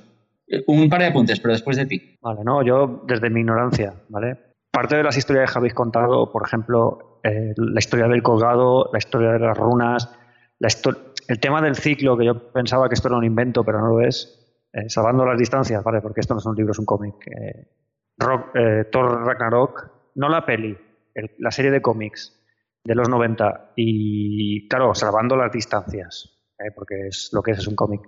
Un 0.68 0.90
par 0.90 1.02
de 1.02 1.08
apuntes, 1.08 1.40
pero 1.40 1.54
después 1.54 1.78
de 1.78 1.86
ti. 1.86 2.18
Vale, 2.22 2.42
no, 2.44 2.64
yo 2.64 3.04
desde 3.08 3.30
mi 3.30 3.42
ignorancia, 3.42 3.94
¿vale? 4.10 4.38
Parte 4.72 4.96
de 4.96 5.04
las 5.04 5.18
historias 5.18 5.52
que 5.52 5.60
habéis 5.60 5.74
contado, 5.74 6.32
por 6.32 6.46
ejemplo, 6.46 7.20
eh, 7.24 7.54
la 7.58 7.80
historia 7.80 8.08
del 8.08 8.24
colgado, 8.24 8.90
la 8.92 8.98
historia 8.98 9.32
de 9.32 9.40
las 9.40 9.58
runas, 9.58 10.10
el 11.30 11.40
tema 11.40 11.62
del 11.62 11.76
ciclo, 11.76 12.18
que 12.18 12.26
yo 12.26 12.52
pensaba 12.52 12.90
que 12.90 12.96
esto 12.96 13.08
era 13.08 13.18
un 13.18 13.24
invento, 13.24 13.64
pero 13.64 13.80
no 13.80 13.90
lo 13.90 14.02
es, 14.02 14.66
eh, 14.74 14.90
salvando 14.90 15.24
las 15.24 15.38
distancias, 15.38 15.84
¿vale? 15.84 16.02
Porque 16.02 16.22
esto 16.22 16.34
no 16.34 16.40
es 16.40 16.46
un 16.48 16.56
libro, 16.56 16.72
es 16.72 16.80
un 16.80 16.88
cómic. 16.88 17.16
Eh, 17.28 17.68
eh, 18.56 18.86
Thor 18.92 19.28
Ragnarok, 19.28 20.12
no 20.16 20.28
la 20.28 20.44
peli, 20.44 20.76
la 21.38 21.52
serie 21.52 21.70
de 21.70 21.84
cómics 21.84 22.36
de 22.84 22.96
los 22.96 23.08
90. 23.08 23.74
Y 23.76 24.68
claro, 24.68 24.96
salvando 24.96 25.36
las 25.36 25.52
distancias, 25.52 26.52
porque 26.74 27.10
es 27.10 27.30
lo 27.32 27.44
que 27.44 27.52
es, 27.52 27.60
es 27.60 27.68
un 27.68 27.76
cómic. 27.76 28.02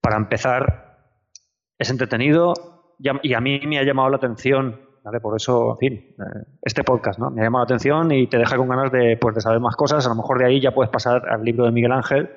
Para 0.00 0.16
empezar, 0.16 1.00
es 1.78 1.90
entretenido 1.90 2.54
y 2.98 3.34
a 3.34 3.40
mí 3.40 3.60
me 3.66 3.78
ha 3.78 3.84
llamado 3.84 4.08
la 4.08 4.16
atención 4.16 4.80
por 5.20 5.36
eso, 5.36 5.72
en 5.72 5.78
fin, 5.78 6.14
eh, 6.18 6.44
este 6.62 6.84
podcast 6.84 7.18
¿no? 7.18 7.30
me 7.30 7.40
ha 7.40 7.44
llamado 7.44 7.64
la 7.64 7.66
atención 7.66 8.12
y 8.12 8.28
te 8.28 8.38
deja 8.38 8.56
con 8.56 8.68
ganas 8.68 8.92
de, 8.92 9.16
pues, 9.20 9.34
de 9.34 9.40
saber 9.40 9.60
más 9.60 9.74
cosas. 9.76 10.06
A 10.06 10.08
lo 10.08 10.14
mejor 10.14 10.38
de 10.38 10.46
ahí 10.46 10.60
ya 10.60 10.72
puedes 10.72 10.90
pasar 10.90 11.28
al 11.28 11.44
libro 11.44 11.64
de 11.64 11.72
Miguel 11.72 11.92
Ángel 11.92 12.30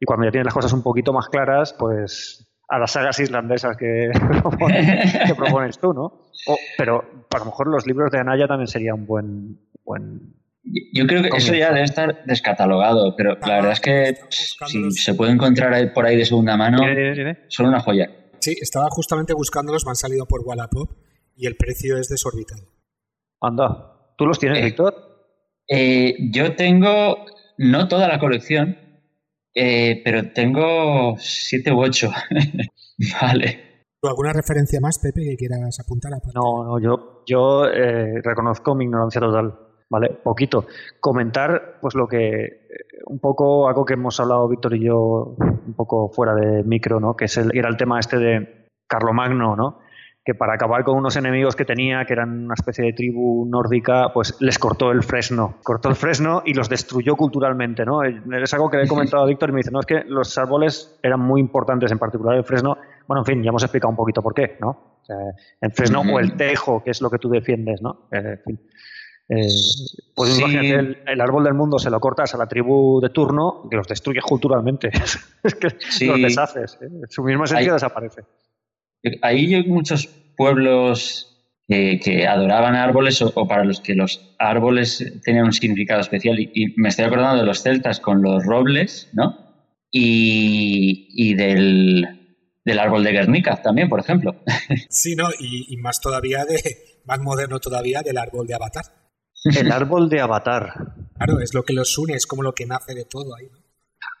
y 0.00 0.06
cuando 0.06 0.24
ya 0.24 0.30
tienes 0.30 0.46
las 0.46 0.54
cosas 0.54 0.72
un 0.72 0.82
poquito 0.82 1.12
más 1.12 1.28
claras, 1.28 1.74
pues 1.78 2.48
a 2.68 2.78
las 2.78 2.90
sagas 2.90 3.20
islandesas 3.20 3.76
que, 3.76 4.10
propones, 5.36 5.78
tú, 5.78 5.92
¿no? 5.92 6.26
pero 6.76 7.04
a 7.30 7.38
lo 7.38 7.44
mejor 7.44 7.68
los 7.68 7.86
libros 7.86 8.10
de 8.10 8.18
Anaya 8.18 8.48
también 8.48 8.66
sería 8.66 8.94
un 8.94 9.06
buen... 9.06 9.60
buen 9.84 10.34
yo 10.92 11.06
creo 11.06 11.22
que 11.22 11.28
eso 11.36 11.54
ya 11.54 11.68
debe 11.68 11.84
estar 11.84 12.24
descatalogado, 12.24 13.14
pero 13.14 13.36
la 13.46 13.56
verdad 13.56 13.72
es 13.72 13.80
que 13.80 14.16
si 14.30 14.90
se 14.90 15.14
puede 15.14 15.30
encontrar 15.30 15.92
por 15.92 16.06
ahí 16.06 16.16
de 16.16 16.24
segunda 16.24 16.56
mano, 16.56 16.78
son 17.48 17.66
una 17.66 17.78
joya. 17.78 18.10
Sí, 18.40 18.56
estaba 18.60 18.86
justamente 18.90 19.32
buscándolos, 19.32 19.84
me 19.86 19.90
han 19.90 19.96
salido 19.96 20.26
por 20.26 20.40
Wallapop 20.44 20.90
y 21.36 21.46
el 21.46 21.56
precio 21.56 21.98
es 21.98 22.08
desorbitado. 22.08 22.62
Anda, 23.40 24.14
¿tú 24.16 24.26
los 24.26 24.38
tienes, 24.38 24.60
eh, 24.60 24.64
Víctor? 24.64 24.94
Eh, 25.68 26.16
yo 26.32 26.54
tengo, 26.56 27.26
no 27.58 27.88
toda 27.88 28.08
la 28.08 28.18
colección, 28.18 28.78
eh, 29.54 30.02
pero 30.04 30.32
tengo 30.32 31.16
siete 31.18 31.72
u 31.72 31.80
ocho. 31.80 32.10
vale. 33.20 33.66
¿Alguna 34.02 34.32
referencia 34.32 34.80
más, 34.80 34.98
Pepe, 34.98 35.22
que 35.22 35.36
quieras 35.36 35.80
apuntar? 35.80 36.12
A 36.12 36.18
no, 36.34 36.64
no, 36.64 36.78
yo, 36.78 37.22
yo 37.26 37.66
eh, 37.66 38.20
reconozco 38.22 38.74
mi 38.74 38.84
ignorancia 38.84 39.20
total. 39.20 39.58
¿Vale? 39.88 40.18
Poquito. 40.22 40.66
Comentar, 41.00 41.78
pues 41.80 41.94
lo 41.94 42.08
que. 42.08 42.44
Eh, 42.44 42.50
un 43.06 43.20
poco 43.20 43.68
algo 43.68 43.84
que 43.84 43.94
hemos 43.94 44.18
hablado 44.18 44.48
Víctor 44.48 44.74
y 44.74 44.84
yo, 44.84 45.36
un 45.38 45.74
poco 45.74 46.08
fuera 46.08 46.34
de 46.34 46.64
micro, 46.64 46.98
¿no? 46.98 47.14
Que 47.14 47.26
es 47.26 47.36
el, 47.36 47.56
era 47.56 47.68
el 47.68 47.76
tema 47.76 48.00
este 48.00 48.18
de 48.18 48.68
Carlomagno, 48.88 49.54
¿no? 49.54 49.78
Que 50.26 50.34
para 50.34 50.54
acabar 50.54 50.82
con 50.82 50.98
unos 50.98 51.14
enemigos 51.14 51.54
que 51.54 51.64
tenía, 51.64 52.04
que 52.04 52.12
eran 52.12 52.46
una 52.46 52.54
especie 52.54 52.84
de 52.84 52.92
tribu 52.92 53.46
nórdica, 53.48 54.12
pues 54.12 54.36
les 54.40 54.58
cortó 54.58 54.90
el 54.90 55.04
fresno. 55.04 55.58
Cortó 55.62 55.88
el 55.88 55.94
fresno 55.94 56.42
y 56.44 56.52
los 56.52 56.68
destruyó 56.68 57.14
culturalmente, 57.14 57.84
¿no? 57.84 58.02
Es 58.02 58.52
algo 58.52 58.68
que 58.68 58.76
le 58.76 58.84
he 58.84 58.88
comentado 58.88 59.22
a 59.22 59.26
Víctor 59.26 59.50
y 59.50 59.52
me 59.52 59.58
dice, 59.58 59.70
no, 59.70 59.78
es 59.78 59.86
que 59.86 60.02
los 60.04 60.36
árboles 60.36 60.98
eran 61.00 61.20
muy 61.20 61.40
importantes, 61.40 61.92
en 61.92 62.00
particular 62.00 62.36
el 62.36 62.42
fresno. 62.42 62.76
Bueno, 63.06 63.20
en 63.20 63.24
fin, 63.24 63.42
ya 63.44 63.50
hemos 63.50 63.62
explicado 63.62 63.90
un 63.90 63.96
poquito 63.96 64.20
por 64.20 64.34
qué, 64.34 64.56
¿no? 64.60 64.96
el 65.60 65.70
fresno 65.70 66.00
o 66.00 66.18
el 66.18 66.36
tejo, 66.36 66.82
que 66.82 66.90
es 66.90 67.00
lo 67.00 67.08
que 67.08 67.18
tú 67.18 67.28
defiendes, 67.28 67.80
¿no? 67.80 68.08
Eh, 68.10 68.18
en 68.18 68.40
fin. 68.44 68.60
Eh, 69.28 69.46
pues 70.12 70.36
imagínate, 70.40 71.02
el, 71.06 71.20
árbol 71.20 71.44
del 71.44 71.54
mundo 71.54 71.78
se 71.78 71.88
lo 71.88 72.00
cortas 72.00 72.34
a 72.34 72.38
la 72.38 72.48
tribu 72.48 73.00
de 73.00 73.10
turno 73.10 73.68
que 73.70 73.76
los 73.76 73.86
destruyes 73.86 74.24
culturalmente. 74.24 74.90
es 75.44 75.54
que 75.54 75.68
los 76.06 76.20
deshaces. 76.20 76.78
¿eh? 76.80 76.88
Su 77.08 77.22
misma 77.22 77.44
esencia 77.44 77.72
desaparece. 77.72 78.22
Ahí 79.22 79.54
hay 79.54 79.64
muchos 79.64 80.06
pueblos 80.36 81.36
que 81.68 82.26
adoraban 82.28 82.76
árboles 82.76 83.20
o, 83.22 83.48
para 83.48 83.64
los 83.64 83.80
que 83.80 83.94
los 83.94 84.34
árboles 84.38 85.20
tenían 85.24 85.46
un 85.46 85.52
significado 85.52 86.00
especial. 86.00 86.38
Y, 86.38 86.74
me 86.76 86.88
estoy 86.88 87.06
acordando 87.06 87.40
de 87.40 87.46
los 87.46 87.62
celtas 87.62 88.00
con 88.00 88.22
los 88.22 88.44
robles, 88.44 89.10
¿no? 89.12 89.36
Y, 89.90 91.34
del, 91.34 92.08
árbol 92.78 93.02
de 93.04 93.12
Guernica 93.12 93.62
también, 93.62 93.88
por 93.88 94.00
ejemplo. 94.00 94.36
Sí, 94.88 95.16
¿no? 95.16 95.28
Y, 95.38 95.76
más 95.78 96.00
todavía, 96.00 96.44
de 96.44 97.00
más 97.04 97.20
moderno 97.20 97.58
todavía, 97.58 98.02
del 98.02 98.18
árbol 98.18 98.46
de 98.46 98.54
Avatar. 98.54 98.84
El 99.44 99.70
árbol 99.70 100.08
de 100.08 100.20
Avatar. 100.20 100.72
Claro, 101.16 101.40
es 101.40 101.54
lo 101.54 101.64
que 101.64 101.72
los 101.72 101.96
une, 101.98 102.14
es 102.14 102.26
como 102.26 102.42
lo 102.42 102.52
que 102.52 102.66
nace 102.66 102.94
de 102.94 103.04
todo 103.04 103.34
ahí, 103.36 103.48
¿no? 103.50 103.58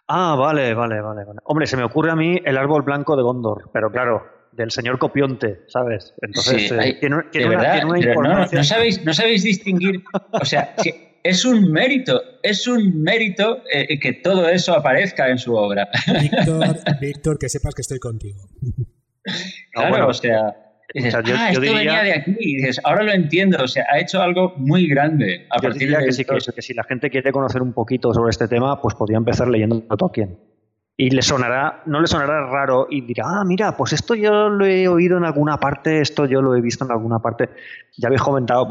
Ah, 0.08 0.36
vale, 0.38 0.72
vale, 0.74 1.00
vale, 1.00 1.24
vale. 1.24 1.40
Hombre, 1.44 1.66
se 1.66 1.76
me 1.76 1.82
ocurre 1.82 2.12
a 2.12 2.16
mí 2.16 2.40
el 2.44 2.56
árbol 2.56 2.82
blanco 2.82 3.16
de 3.16 3.22
Gondor, 3.22 3.70
pero 3.72 3.90
claro, 3.90 4.22
del 4.56 4.70
señor 4.70 4.98
Copionte, 4.98 5.60
¿sabes? 5.68 6.14
Entonces, 6.22 6.72
eh, 6.72 6.96
tiene, 6.98 7.16
una, 7.16 7.98
importancia. 7.98 8.58
No, 8.58 8.64
sabéis, 8.64 9.04
no 9.04 9.12
sabéis 9.12 9.44
distinguir, 9.44 10.02
o 10.32 10.44
sea, 10.44 10.74
es 11.22 11.44
un 11.44 11.70
mérito, 11.70 12.20
es 12.42 12.66
un 12.66 13.02
mérito 13.02 13.62
eh, 13.72 13.98
que 14.00 14.14
todo 14.14 14.48
eso 14.48 14.74
aparezca 14.74 15.28
en 15.28 15.38
su 15.38 15.54
obra. 15.54 15.88
Víctor, 16.20 16.76
Víctor, 17.00 17.38
que 17.38 17.48
sepas 17.48 17.74
que 17.74 17.82
estoy 17.82 17.98
contigo. 17.98 18.48
Claro, 19.72 20.08
o 20.08 20.14
sea, 20.14 20.40
ah, 20.46 21.50
esto 21.50 21.60
venía 21.60 22.02
de 22.02 22.12
aquí, 22.14 22.36
y 22.38 22.56
dices, 22.56 22.80
ahora 22.84 23.02
lo 23.02 23.12
entiendo, 23.12 23.62
o 23.62 23.68
sea, 23.68 23.84
ha 23.92 23.98
hecho 23.98 24.22
algo 24.22 24.54
muy 24.56 24.88
grande. 24.88 25.46
A 25.50 25.60
partir 25.60 25.90
de 25.90 26.06
que, 26.06 26.12
sí, 26.12 26.24
que, 26.24 26.38
que, 26.54 26.62
si 26.62 26.74
la 26.74 26.84
gente 26.84 27.10
quiere 27.10 27.30
conocer 27.32 27.60
un 27.60 27.72
poquito 27.72 28.14
sobre 28.14 28.30
este 28.30 28.48
tema, 28.48 28.80
pues 28.80 28.94
podría 28.94 29.18
empezar 29.18 29.48
leyendo 29.48 29.82
Tolkien 29.98 30.38
y 30.98 31.10
le 31.10 31.20
sonará, 31.20 31.82
no 31.84 32.00
le 32.00 32.06
sonará 32.06 32.46
raro 32.46 32.86
y 32.88 33.02
dirá, 33.02 33.24
ah, 33.26 33.44
mira, 33.44 33.76
pues 33.76 33.92
esto 33.92 34.14
yo 34.14 34.48
lo 34.48 34.64
he 34.64 34.88
oído 34.88 35.18
en 35.18 35.24
alguna 35.24 35.58
parte, 35.58 36.00
esto 36.00 36.24
yo 36.24 36.40
lo 36.40 36.56
he 36.56 36.62
visto 36.62 36.86
en 36.86 36.90
alguna 36.90 37.18
parte. 37.18 37.50
Ya 37.98 38.08
habéis 38.08 38.22
comentado 38.22 38.66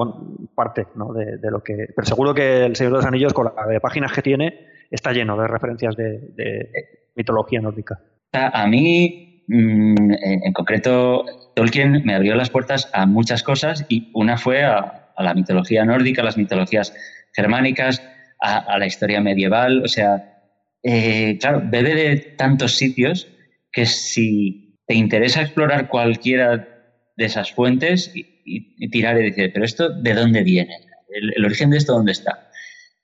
parte 0.55 0.87
¿no? 0.95 1.13
de, 1.13 1.37
lo 1.51 1.61
que. 1.61 1.89
Pero 1.95 2.05
seguro 2.05 2.33
que 2.33 2.65
El 2.65 2.75
Señor 2.75 2.93
de 2.93 2.97
los 2.97 3.05
Anillos, 3.05 3.33
con 3.33 3.51
la 3.55 3.67
de 3.67 3.79
páginas 3.79 4.11
que 4.11 4.23
tiene, 4.23 4.67
está 4.89 5.11
lleno 5.11 5.39
de 5.39 5.47
referencias 5.47 5.95
de, 5.95 6.73
mitología 7.15 7.61
nórdica. 7.61 8.01
A 8.33 8.65
mí, 8.67 9.43
mm, 9.47 10.11
en 10.45 10.53
concreto, 10.53 11.25
Tolkien 11.55 12.01
me 12.05 12.15
abrió 12.15 12.35
las 12.35 12.49
puertas 12.49 12.89
a 12.93 13.05
muchas 13.05 13.43
cosas 13.43 13.85
y 13.87 14.11
una 14.15 14.37
fue 14.37 14.63
a, 14.63 15.11
la 15.17 15.33
mitología 15.35 15.85
nórdica, 15.85 16.23
a 16.23 16.25
las 16.25 16.37
mitologías 16.37 16.93
germánicas, 17.33 18.01
a 18.41 18.77
la 18.77 18.85
historia 18.85 19.21
medieval, 19.21 19.81
o 19.83 19.87
sea 19.87 20.34
eh, 20.87 21.39
claro, 21.39 21.63
bebe 21.65 21.95
de 21.95 22.15
tantos 22.37 22.75
sitios 22.75 23.27
que 23.71 23.87
si 23.87 24.77
te 24.85 24.93
interesa 24.93 25.41
explorar 25.41 25.89
cualquiera 25.89 26.67
de 27.17 27.25
esas 27.25 27.51
fuentes 27.51 28.11
y, 28.13 28.89
tirar 28.91 29.19
y 29.19 29.31
decir, 29.31 29.49
pero 29.51 29.65
esto 29.65 29.89
de 29.89 30.13
dónde 30.13 30.43
viene, 30.43 30.75
el, 31.09 31.43
origen 31.43 31.71
de 31.71 31.77
esto 31.77 31.93
dónde 31.93 32.11
está, 32.11 32.51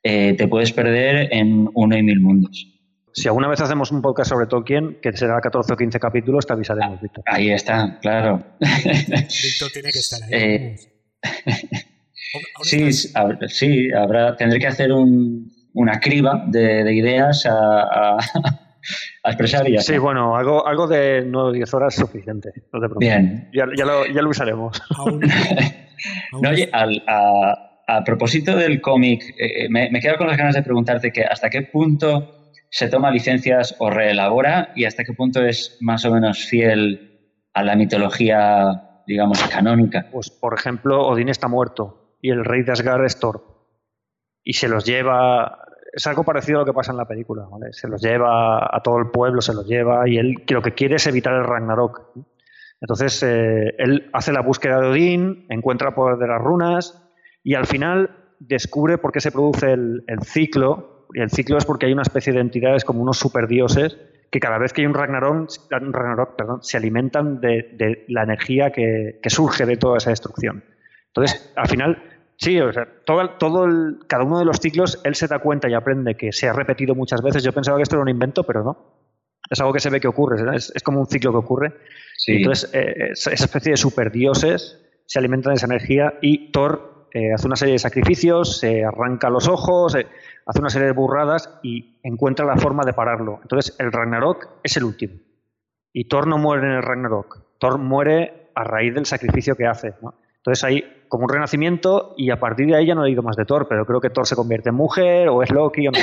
eh, 0.03 0.36
te 0.36 0.48
puedes 0.48 0.72
perder 0.74 1.30
en 1.32 1.70
uno 1.74 1.98
y 1.98 2.03
mil 2.03 2.20
mundos. 2.20 2.68
Si 3.14 3.28
alguna 3.28 3.48
vez 3.48 3.60
hacemos 3.62 3.91
un 3.91 4.03
podcast 4.03 4.30
sobre 4.30 4.45
Tolkien, 4.45 4.99
que 5.02 5.12
será 5.14 5.41
14 5.41 5.74
o 5.74 5.76
15 5.76 5.99
capítulos, 5.99 6.45
te 6.45 6.53
avisaremos, 6.53 7.02
Víctor. 7.02 7.24
Ahí 7.26 7.49
está, 7.49 7.98
claro. 7.99 8.44
Víctor 8.60 9.72
tiene 9.74 9.91
que 9.91 9.99
estar 9.99 10.22
ahí. 10.22 10.30
Eh, 10.32 10.76
sí, 12.62 12.91
sí 12.94 13.91
habrá, 13.91 14.36
tendré 14.38 14.60
que 14.60 14.68
hacer 14.68 14.91
un, 14.91 15.52
una 15.73 15.99
criba 15.99 16.43
de, 16.48 16.93
ideas 16.93 17.45
a, 17.49 18.18
expresar 19.26 19.68
y 19.69 19.77
Sí, 19.80 19.98
bueno, 19.98 20.35
algo, 20.35 20.65
algo 20.68 20.88
de 20.88 21.23
9 21.26 21.49
o 21.49 21.52
10 21.52 21.73
horas 21.73 21.93
es 21.93 21.99
suficiente. 22.02 22.52
Bien. 22.98 23.49
Ya, 23.53 23.65
lo, 23.65 24.30
usaremos. 24.30 24.81
oye, 26.34 26.69
a, 26.73 28.03
propósito 28.06 28.56
del 28.56 28.80
cómic, 28.80 29.22
eh, 29.38 29.68
me, 29.69 29.89
me, 29.91 29.99
quedo 29.99 30.18
con 30.18 30.27
las 30.27 30.38
ganas 30.38 30.56
de 30.56 30.64
preguntarte 30.64 31.11
que 31.11 31.26
hasta 31.26 31.49
qué 31.49 31.64
punto 31.64 32.53
se 32.69 32.88
toma 32.88 33.11
licencias 33.11 33.76
o 33.80 33.89
reelabora 33.89 34.72
y 34.77 34.85
hasta 34.85 35.03
qué 35.03 35.11
punto 35.11 35.43
es 35.43 35.77
más 35.81 36.06
o 36.06 36.11
menos 36.11 36.45
fiel 36.45 37.19
a 37.53 37.64
la 37.64 37.76
mitología, 37.76 39.02
digamos, 39.06 39.43
canónica. 39.49 40.07
Pues, 40.10 40.30
por 40.30 40.53
ejemplo, 40.57 41.06
Odín 41.06 41.27
está 41.27 41.49
muerto 41.49 42.15
y 42.22 42.30
el 42.30 42.45
rey 42.45 42.64
de 42.64 42.72
Asgard 42.72 43.03
es 43.03 43.19
Thor 43.19 43.51
y 44.43 44.53
se 44.53 44.68
los 44.68 44.85
lleva. 44.85 45.59
Es 45.93 46.07
algo 46.07 46.23
parecido 46.23 46.59
a 46.59 46.61
lo 46.61 46.65
que 46.65 46.73
pasa 46.73 46.91
en 46.91 46.97
la 46.97 47.05
película. 47.05 47.47
Se 47.72 47.88
los 47.88 48.01
lleva 48.01 48.63
a 48.65 48.81
todo 48.81 48.97
el 48.97 49.09
pueblo, 49.09 49.41
se 49.41 49.53
los 49.53 49.68
lleva 49.68 50.07
y 50.07 50.18
él 50.18 50.43
lo 50.49 50.61
que 50.61 50.73
quiere 50.73 50.95
es 50.95 51.07
evitar 51.07 51.34
el 51.34 51.43
Ragnarok. 51.43 52.13
Entonces, 52.80 53.22
eh, 53.23 53.76
él 53.77 54.09
hace 54.13 54.31
la 54.31 54.41
búsqueda 54.41 54.80
de 54.80 54.88
Odín, 54.88 55.45
encuentra 55.49 55.89
el 55.89 55.93
poder 55.93 56.18
de 56.18 56.27
las 56.27 56.41
runas 56.41 57.01
y 57.43 57.55
al 57.55 57.68
final 57.68 58.09
descubre 58.39 58.97
por 58.97 59.11
qué 59.11 59.19
se 59.19 59.31
produce 59.31 59.72
el, 59.72 60.03
ciclo. 60.23 61.07
Y 61.13 61.22
el 61.22 61.30
ciclo 61.30 61.57
es 61.57 61.65
porque 61.65 61.85
hay 61.85 61.93
una 61.93 62.01
especie 62.01 62.34
de 62.34 62.39
entidades 62.39 62.84
como 62.84 63.01
unos 63.01 63.18
superdioses 63.18 63.97
que 64.31 64.39
cada 64.39 64.57
vez 64.57 64.72
que 64.72 64.81
hay 64.81 64.88
un 64.88 64.93
Ragnarok, 64.93 65.49
se 66.61 66.77
alimentan 66.77 67.41
de, 67.41 68.05
la 68.07 68.23
energía 68.23 68.72
que, 68.72 69.19
surge 69.27 69.65
de 69.65 69.76
toda 69.76 69.97
esa 69.97 70.09
destrucción. 70.09 70.63
Entonces, 71.07 71.51
al 71.57 71.68
final, 71.68 72.01
Sí, 72.41 72.59
o 72.59 72.73
sea, 72.73 72.88
todo, 73.05 73.30
todo 73.38 73.65
el, 73.65 73.99
cada 74.07 74.23
uno 74.23 74.39
de 74.39 74.45
los 74.45 74.57
ciclos 74.57 74.99
él 75.03 75.13
se 75.13 75.27
da 75.27 75.38
cuenta 75.38 75.69
y 75.69 75.76
aprende 75.76 76.15
que 76.15 76.31
se 76.31 76.49
ha 76.49 76.53
repetido 76.53 76.95
muchas 76.95 77.22
veces. 77.22 77.43
Yo 77.43 77.53
pensaba 77.53 77.77
que 77.77 77.84
esto 77.84 77.95
era 77.95 78.01
un 78.01 78.09
invento, 78.09 78.43
pero 78.43 78.63
no. 78.63 79.01
Es 79.47 79.59
algo 79.59 79.73
que 79.73 79.80
se 79.80 79.91
ve 79.91 79.99
que 79.99 80.07
ocurre, 80.07 80.55
es, 80.55 80.73
como 80.84 80.99
un 80.99 81.07
ciclo 81.07 81.31
que 81.31 81.38
ocurre. 81.38 81.73
Entonces, 82.26 82.73
eh, 82.73 83.11
esa 83.11 83.31
especie 83.31 83.72
de 83.72 83.77
superdioses 83.77 84.81
se 85.05 85.19
alimentan 85.19 85.51
de 85.51 85.57
esa 85.57 85.68
energía 85.68 86.15
y 86.22 86.51
Thor 86.51 87.07
eh, 87.13 87.34
hace 87.34 87.45
una 87.45 87.57
serie 87.57 87.73
de 87.73 87.80
sacrificios, 87.80 88.57
se 88.57 88.85
arranca 88.85 89.30
los 89.30 89.47
ojos, 89.47 89.93
eh, 89.95 90.07
hace 90.45 90.59
una 90.59 90.69
serie 90.69 90.88
de 90.88 90.93
burradas 90.93 91.59
y 91.61 91.99
encuentra 92.01 92.45
la 92.45 92.57
forma 92.57 92.85
de 92.85 92.93
pararlo. 92.93 93.39
Entonces, 93.43 93.76
el 93.77 93.91
Ragnarok 93.91 94.47
es 94.63 94.77
el 94.77 94.85
último. 94.85 95.15
Y 95.93 96.07
Thor 96.07 96.26
no 96.26 96.38
muere 96.38 96.65
en 96.68 96.73
el 96.73 96.81
Ragnarok. 96.81 97.59
Thor 97.59 97.77
muere 97.77 98.49
a 98.55 98.63
raíz 98.63 98.95
del 98.95 99.05
sacrificio 99.05 99.55
que 99.55 99.68
hace. 99.68 99.93
¿no? 100.01 100.15
Entonces 100.38 100.63
hay 100.63 101.01
como 101.11 101.25
un 101.25 101.29
renacimiento 101.29 102.13
y 102.15 102.29
a 102.29 102.39
partir 102.39 102.67
de 102.67 102.77
ahí 102.77 102.85
ya 102.85 102.95
no 102.95 103.05
he 103.05 103.11
ido 103.11 103.21
más 103.21 103.35
de 103.35 103.43
Thor, 103.43 103.67
pero 103.67 103.85
creo 103.85 103.99
que 103.99 104.09
Thor 104.09 104.25
se 104.25 104.33
convierte 104.33 104.69
en 104.69 104.75
mujer 104.75 105.27
o 105.27 105.43
es 105.43 105.51
Loki. 105.51 105.85
O 105.85 105.91
no 105.91 105.97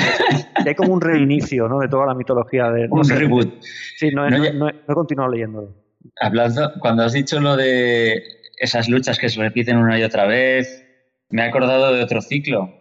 hay 0.63 0.75
como 0.75 0.93
un 0.93 1.01
reinicio 1.01 1.67
¿no? 1.67 1.79
de 1.79 1.87
toda 1.87 2.05
la 2.05 2.13
mitología. 2.13 2.69
De, 2.69 2.87
un 2.87 3.09
reboot. 3.09 3.59
Sí, 3.97 4.11
no, 4.11 4.27
he 4.27 4.93
continuado 4.93 5.31
leyéndolo. 5.31 5.73
Hablando, 6.21 6.73
cuando 6.79 7.01
has 7.01 7.13
dicho 7.13 7.39
lo 7.39 7.57
de 7.57 8.21
esas 8.59 8.87
luchas 8.87 9.17
que 9.17 9.29
se 9.29 9.41
repiten 9.41 9.77
una 9.77 9.97
y 9.97 10.03
otra 10.03 10.27
vez, 10.27 10.85
me 11.29 11.41
he 11.41 11.45
acordado 11.45 11.91
de 11.91 12.03
otro 12.03 12.21
ciclo. 12.21 12.71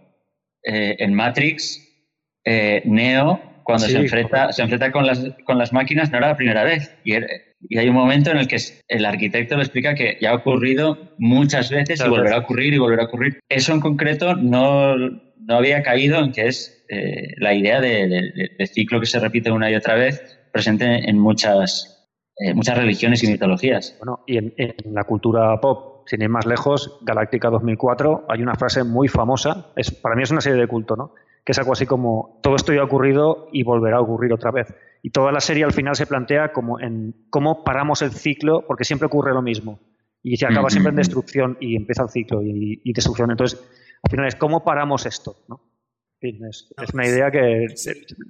Eh, 0.62 0.96
en 0.98 1.14
Matrix, 1.14 1.82
eh, 2.44 2.82
Neo, 2.84 3.40
cuando 3.64 3.86
se 3.86 3.96
enfrenta, 3.96 4.52
se 4.52 4.60
enfrenta 4.60 4.92
con, 4.92 5.06
las, 5.06 5.24
con 5.46 5.56
las 5.56 5.72
máquinas, 5.72 6.10
no 6.10 6.18
era 6.18 6.28
la 6.28 6.36
primera 6.36 6.62
vez. 6.62 6.94
Y, 7.04 7.14
y 7.60 7.78
hay 7.78 7.88
un 7.88 7.94
momento 7.94 8.30
en 8.30 8.38
el 8.38 8.48
que 8.48 8.58
el 8.88 9.04
arquitecto 9.04 9.56
le 9.56 9.62
explica 9.62 9.94
que 9.94 10.16
ya 10.20 10.30
ha 10.30 10.34
ocurrido 10.34 11.14
muchas 11.18 11.70
veces 11.70 12.00
y 12.04 12.08
volverá 12.08 12.36
a 12.36 12.40
ocurrir 12.40 12.74
y 12.74 12.78
volverá 12.78 13.02
a 13.02 13.06
ocurrir. 13.06 13.40
Eso 13.48 13.72
en 13.72 13.80
concreto 13.80 14.34
no, 14.36 14.96
no 14.96 15.54
había 15.56 15.82
caído 15.82 16.18
en 16.18 16.32
que 16.32 16.46
es 16.46 16.84
eh, 16.88 17.34
la 17.38 17.54
idea 17.54 17.80
de, 17.80 18.50
ciclo 18.72 19.00
que 19.00 19.06
se 19.06 19.18
repite 19.18 19.50
una 19.50 19.70
y 19.70 19.74
otra 19.74 19.94
vez 19.94 20.38
presente 20.52 21.08
en 21.08 21.18
muchas, 21.18 22.08
eh, 22.36 22.54
muchas 22.54 22.78
religiones 22.78 23.22
y 23.24 23.28
mitologías. 23.28 23.96
Bueno, 23.98 24.22
y 24.26 24.38
en, 24.38 24.54
la 24.86 25.04
cultura 25.04 25.60
pop, 25.60 26.08
sin 26.08 26.22
ir 26.22 26.28
más 26.28 26.46
lejos, 26.46 26.98
Galáctica 27.02 27.50
2004, 27.50 28.26
hay 28.28 28.42
una 28.42 28.54
frase 28.54 28.84
muy 28.84 29.08
famosa, 29.08 29.72
es, 29.76 29.90
para 29.90 30.14
mí 30.14 30.22
es 30.22 30.30
una 30.30 30.40
serie 30.40 30.60
de 30.60 30.66
culto, 30.66 30.96
¿no? 30.96 31.12
que 31.44 31.52
es 31.52 31.58
algo 31.58 31.72
así 31.72 31.86
como 31.86 32.38
todo 32.42 32.56
esto 32.56 32.74
ya 32.74 32.82
ha 32.82 32.84
ocurrido 32.84 33.48
y 33.52 33.62
volverá 33.62 33.96
a 33.96 34.00
ocurrir 34.02 34.34
otra 34.34 34.50
vez. 34.50 34.66
Y 35.02 35.10
toda 35.10 35.32
la 35.32 35.40
serie 35.40 35.64
al 35.64 35.72
final 35.72 35.94
se 35.96 36.06
plantea 36.06 36.52
como 36.52 36.80
en 36.80 37.14
cómo 37.30 37.64
paramos 37.64 38.02
el 38.02 38.12
ciclo, 38.12 38.64
porque 38.66 38.84
siempre 38.84 39.06
ocurre 39.06 39.32
lo 39.32 39.42
mismo. 39.42 39.80
Y 40.22 40.36
se 40.36 40.46
acaba 40.46 40.68
siempre 40.70 40.90
en 40.90 40.96
destrucción 40.96 41.56
y 41.60 41.76
empieza 41.76 42.02
el 42.02 42.08
ciclo 42.08 42.42
y, 42.42 42.80
y, 42.82 42.92
destrucción. 42.92 43.30
Entonces, 43.30 43.60
al 44.02 44.10
final 44.10 44.26
es 44.26 44.34
cómo 44.34 44.64
paramos 44.64 45.06
esto. 45.06 45.36
¿no? 45.48 45.68
Es, 46.20 46.72
una 46.94 47.06
idea 47.06 47.30
que 47.30 47.66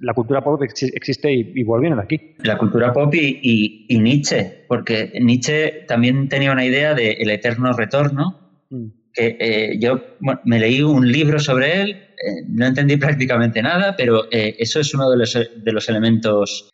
la 0.01 0.13
cultura 0.13 0.43
pop 0.43 0.61
existe 0.61 1.33
y, 1.33 1.39
y 1.55 1.63
viene 1.63 1.95
de 1.95 2.01
aquí. 2.01 2.35
La 2.43 2.57
cultura 2.57 2.93
pop 2.93 3.13
y, 3.15 3.87
Nietzsche, 3.89 4.65
porque 4.67 5.11
Nietzsche 5.19 5.85
también 5.87 6.29
tenía 6.29 6.51
una 6.51 6.65
idea 6.65 6.93
del 6.93 7.15
el 7.19 7.29
eterno 7.31 7.73
retorno, 7.73 8.65
mm. 8.69 8.85
Que 9.13 9.37
eh, 9.39 9.79
yo 9.79 10.01
me 10.45 10.59
leí 10.59 10.81
un 10.81 11.11
libro 11.11 11.39
sobre 11.39 11.81
él, 11.81 11.91
eh, 11.91 12.43
no 12.47 12.65
entendí 12.65 12.97
prácticamente 12.97 13.61
nada, 13.61 13.95
pero 13.95 14.25
eh, 14.31 14.55
eso 14.59 14.79
es 14.79 14.93
uno 14.93 15.09
de 15.09 15.17
los, 15.17 15.33
de 15.33 15.71
los 15.71 15.89
elementos 15.89 16.69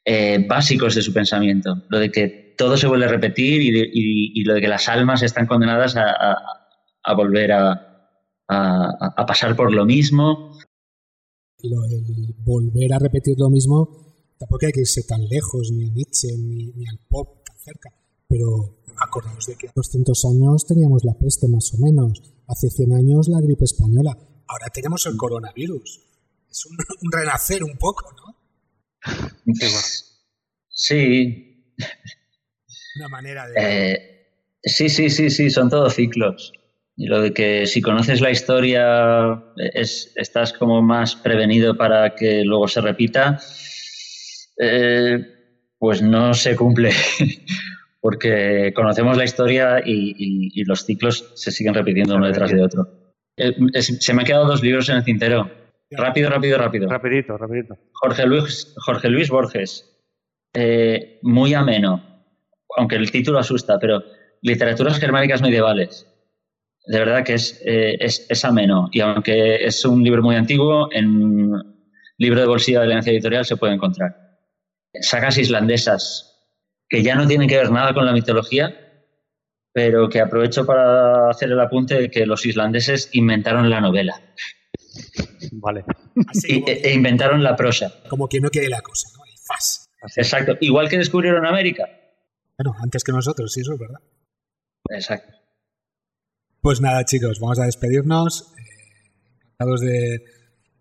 básicos 0.47 0.95
de 0.95 1.01
su 1.01 1.13
pensamiento, 1.13 1.83
lo 1.89 1.99
de 1.99 2.11
que 2.11 2.55
todo 2.57 2.77
se 2.77 2.87
vuelve 2.87 3.05
a 3.05 3.09
repetir 3.09 3.61
y, 3.61 4.43
lo 4.43 4.53
de 4.53 4.61
que 4.61 4.67
las 4.67 4.87
almas 4.87 5.23
están 5.23 5.47
condenadas 5.47 5.95
a, 5.97 7.15
volver 7.15 7.51
a, 7.51 7.95
a 8.47 9.25
pasar 9.25 9.55
por 9.55 9.73
lo 9.73 9.85
mismo. 9.85 10.51
El 11.61 12.35
volver 12.43 12.93
a 12.93 12.99
repetir 12.99 13.35
lo 13.37 13.49
mismo, 13.49 14.05
tampoco 14.37 14.65
hay 14.65 14.71
que 14.71 14.81
irse 14.81 15.03
tan 15.07 15.21
lejos, 15.27 15.71
ni 15.71 15.85
a 15.85 15.89
Nietzsche, 15.89 16.27
ni, 16.37 16.87
al 16.87 16.99
pop 17.07 17.43
tan 17.45 17.57
cerca, 17.57 17.89
pero 18.27 18.83
acordaos 18.99 19.45
de 19.47 19.55
que 19.55 19.67
hace 19.67 19.73
200 19.75 20.25
años 20.25 20.65
teníamos 20.65 21.03
la 21.03 21.13
peste 21.13 21.47
más 21.47 21.73
o 21.73 21.77
menos, 21.77 22.21
hace 22.47 22.69
100 22.69 22.93
años 22.93 23.27
la 23.27 23.41
gripe 23.41 23.65
española, 23.65 24.17
ahora 24.47 24.67
tenemos 24.73 25.05
el 25.05 25.17
coronavirus. 25.17 26.01
Es 26.49 26.65
un, 26.65 27.11
renacer 27.11 27.63
un 27.63 27.77
poco, 27.77 28.13
¿no? 28.13 28.35
Sí. 30.69 31.73
Una 32.97 33.09
manera 33.09 33.47
de... 33.47 33.55
Eh, 33.57 34.27
sí, 34.63 34.89
sí, 34.89 35.09
sí, 35.09 35.29
sí, 35.29 35.49
son 35.49 35.69
todos 35.69 35.95
ciclos. 35.95 36.53
Y 36.97 37.07
lo 37.07 37.21
de 37.21 37.33
que 37.33 37.67
si 37.67 37.81
conoces 37.81 38.21
la 38.21 38.31
historia 38.31 39.43
es, 39.73 40.13
estás 40.15 40.53
como 40.53 40.81
más 40.81 41.15
prevenido 41.17 41.77
para 41.77 42.15
que 42.15 42.43
luego 42.43 42.69
se 42.69 42.79
repita, 42.79 43.37
eh, 44.57 45.19
pues 45.77 46.01
no 46.01 46.33
se 46.33 46.55
cumple, 46.55 46.91
porque 48.05 48.71
conocemos 48.75 49.17
la 49.17 49.23
historia 49.23 49.81
y, 49.83 50.63
los 50.65 50.85
ciclos 50.85 51.31
se 51.33 51.49
siguen 51.49 51.73
repitiendo 51.73 52.15
uno 52.15 52.27
detrás 52.27 52.51
de 52.51 52.61
otro. 52.61 52.87
Eh, 53.35 53.55
se 53.81 54.13
me 54.13 54.21
han 54.21 54.27
quedado 54.27 54.45
dos 54.45 54.61
libros 54.61 54.87
en 54.89 54.97
el 54.97 55.03
tintero. 55.03 55.49
Rápido, 55.89 56.29
rápido, 56.29 56.59
rápido. 56.59 56.87
Rapidito, 56.87 57.35
rapidito. 57.35 57.79
Jorge 57.93 58.27
Luis, 58.27 58.75
Jorge 58.77 59.09
Luis 59.09 59.31
Borges. 59.31 59.91
Eh, 60.53 61.17
muy 61.23 61.55
ameno, 61.55 62.23
aunque 62.77 62.95
el 62.95 63.09
título 63.09 63.39
asusta, 63.39 63.79
pero 63.79 64.03
Literaturas 64.43 64.99
Germánicas 64.99 65.41
Medievales 65.41 66.07
de 66.85 66.99
verdad 66.99 67.23
que 67.23 67.33
eh, 67.33 67.97
es, 67.99 68.27
es, 68.29 68.45
ameno. 68.45 68.87
Y 68.91 68.99
aunque 68.99 69.65
es 69.65 69.83
un 69.83 70.03
libro 70.03 70.21
muy 70.21 70.35
antiguo, 70.35 70.89
en 70.91 71.53
libro 72.19 72.39
de 72.39 72.45
bolsillo 72.45 72.81
de 72.81 72.85
Alianza 72.85 73.09
Editorial 73.09 73.45
se 73.45 73.57
puede 73.57 73.73
encontrar. 73.73 74.15
Sagas 75.01 75.39
islandesas 75.39 76.34
que 76.95 77.03
ya 77.03 77.15
no 77.15 77.27
tienen 77.27 77.49
que 77.49 77.57
ver 77.57 77.71
nada 77.71 77.93
con 77.93 78.05
la 78.05 78.13
mitología, 78.13 78.73
pero 79.73 80.07
que 80.07 80.21
aprovecho 80.21 80.65
para 80.65 81.29
hacer 81.29 81.51
el 81.51 81.59
apunte 81.59 81.95
de 81.95 82.09
que 82.09 82.25
los 82.25 82.45
islandeses 82.45 83.09
inventaron 83.11 83.69
la 83.69 83.81
novela. 83.81 84.21
Vale. 85.51 85.83
e, 86.47 86.93
inventaron 86.93 87.43
la 87.43 87.53
prosa. 87.57 87.91
Como 88.07 88.29
quien 88.29 88.43
no 88.43 88.49
quiere 88.49 88.69
la 88.69 88.79
cosa, 88.81 89.09
¿no? 89.13 89.25
Exacto. 90.15 90.55
Igual 90.61 90.87
que 90.87 90.97
descubrieron 90.97 91.45
América. 91.45 91.83
Bueno, 92.57 92.73
antes 92.81 93.03
que 93.03 93.11
nosotros, 93.11 93.51
sí, 93.51 93.59
eso 93.59 93.73
es 93.73 93.79
verdad. 93.79 93.99
Exacto. 94.91 95.33
Pues 96.61 96.79
nada, 96.79 97.03
chicos, 97.03 97.41
vamos 97.41 97.59
a 97.59 97.65
despedirnos. 97.65 98.53
Eh, 98.57 99.11
encantados 99.41 99.81
de, 99.81 100.23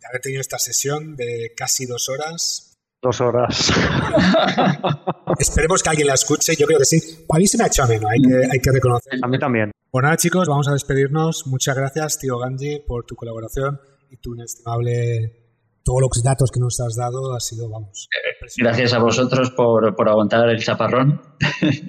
haber 0.09 0.21
tenido 0.21 0.41
esta 0.41 0.61
sesión 0.61 1.17
de 1.17 1.53
casi 1.57 1.87
dos 1.87 2.09
horas. 2.09 2.64
Dos 3.05 3.21
horas. 3.21 3.71
Esperemos 5.39 5.83
que 5.83 5.91
alguien 5.91 6.07
la 6.07 6.15
escuche. 6.15 6.57
Yo 6.57 6.67
creo 6.67 6.79
que 6.79 6.87
sí. 6.87 7.27
A 7.29 7.37
mí 7.37 7.47
se 7.47 7.59
me 7.59 7.65
ha 7.65 7.67
hecho 7.67 7.83
ameno, 7.83 8.09
hay 8.09 8.19
que, 8.19 8.35
hay 8.51 8.59
que 8.61 8.73
reconocer. 8.73 9.19
A 9.23 9.29
mí 9.29 9.39
también. 9.39 9.73
Pues 9.91 10.03
nada, 10.03 10.17
chicos, 10.17 10.49
vamos 10.49 10.69
a 10.69 10.73
despedirnos. 10.73 11.47
Muchas 11.47 11.77
gracias, 11.77 12.19
tío 12.19 12.39
Ganji, 12.39 12.81
por 12.87 13.05
tu 13.05 13.15
colaboración 13.15 13.79
y 14.11 14.17
tu 14.17 14.35
inestimable. 14.35 15.51
Todos 15.85 16.01
los 16.01 16.23
datos 16.25 16.51
que 16.51 16.61
nos 16.61 16.81
has 16.81 16.97
dado 16.97 17.35
ha 17.35 17.41
sido, 17.41 17.69
vamos. 17.69 18.09
Gracias 18.57 18.95
a 18.95 18.99
vosotros 19.01 19.51
por, 19.51 19.95
por 19.95 20.09
aguantar 20.09 20.49
el 20.49 20.65
chaparrón. 20.65 21.21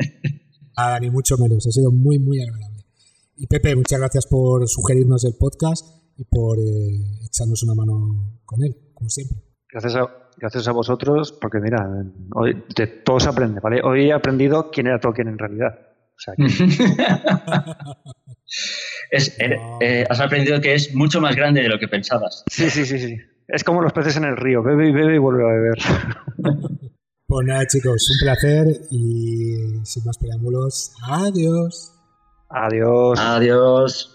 Nada, 0.78 1.00
ni 1.00 1.12
mucho 1.12 1.38
menos. 1.38 1.66
Ha 1.66 1.72
sido 1.72 1.92
muy, 1.94 2.20
muy 2.20 2.42
agradable. 2.42 2.84
Y 3.38 3.48
Pepe, 3.48 3.74
muchas 3.74 4.00
gracias 4.00 4.28
por 4.28 4.68
sugerirnos 4.68 5.24
el 5.24 5.38
podcast 5.40 5.86
y 6.18 6.26
por 6.26 6.60
eh, 6.60 7.26
echarnos 7.26 7.64
una 7.64 7.74
mano 7.74 8.42
con 8.44 8.62
él, 8.66 8.76
como 8.94 9.10
siempre. 9.10 9.38
Gracias 9.72 9.96
a, 9.96 10.25
gracias 10.38 10.68
a 10.68 10.72
vosotros, 10.72 11.32
porque 11.32 11.60
mira, 11.60 11.88
hoy 12.34 12.64
de 12.76 12.88
todo 12.88 13.20
se 13.20 13.30
aprende, 13.30 13.60
¿vale? 13.62 13.82
Hoy 13.84 14.10
he 14.10 14.14
aprendido 14.14 14.70
quién 14.72 14.88
era 14.88 15.00
Tolkien 15.00 15.28
en 15.28 15.38
realidad. 15.38 15.80
Eh, 19.12 19.58
eh, 19.82 20.06
has 20.10 20.20
aprendido 20.20 20.62
que 20.62 20.74
es 20.74 20.94
mucho 20.94 21.20
más 21.20 21.36
grande 21.36 21.62
de 21.62 21.70
lo 21.70 21.80
que 21.80 21.88
pensabas. 21.88 22.44
Sí, 22.48 22.70
sí, 22.70 22.86
sí, 22.86 23.00
sí. 23.00 23.18
Es 23.48 23.64
como 23.64 23.82
los 23.82 23.94
peces 23.94 24.18
en 24.18 24.24
el 24.24 24.38
río, 24.38 24.64
bebe 24.64 24.90
y 24.90 24.92
bebe 24.92 25.16
y 25.16 25.20
vuelve 25.20 25.44
a 25.44 25.54
beber. 25.54 25.78
pues 27.28 27.48
nada, 27.48 27.66
chicos, 27.68 28.10
un 28.12 28.26
placer 28.26 28.68
y 28.92 29.84
sin 29.84 30.04
más 30.06 30.18
preámbulos, 30.18 30.94
adiós. 31.08 31.94
Adiós. 32.50 33.20
Adiós. 33.20 34.15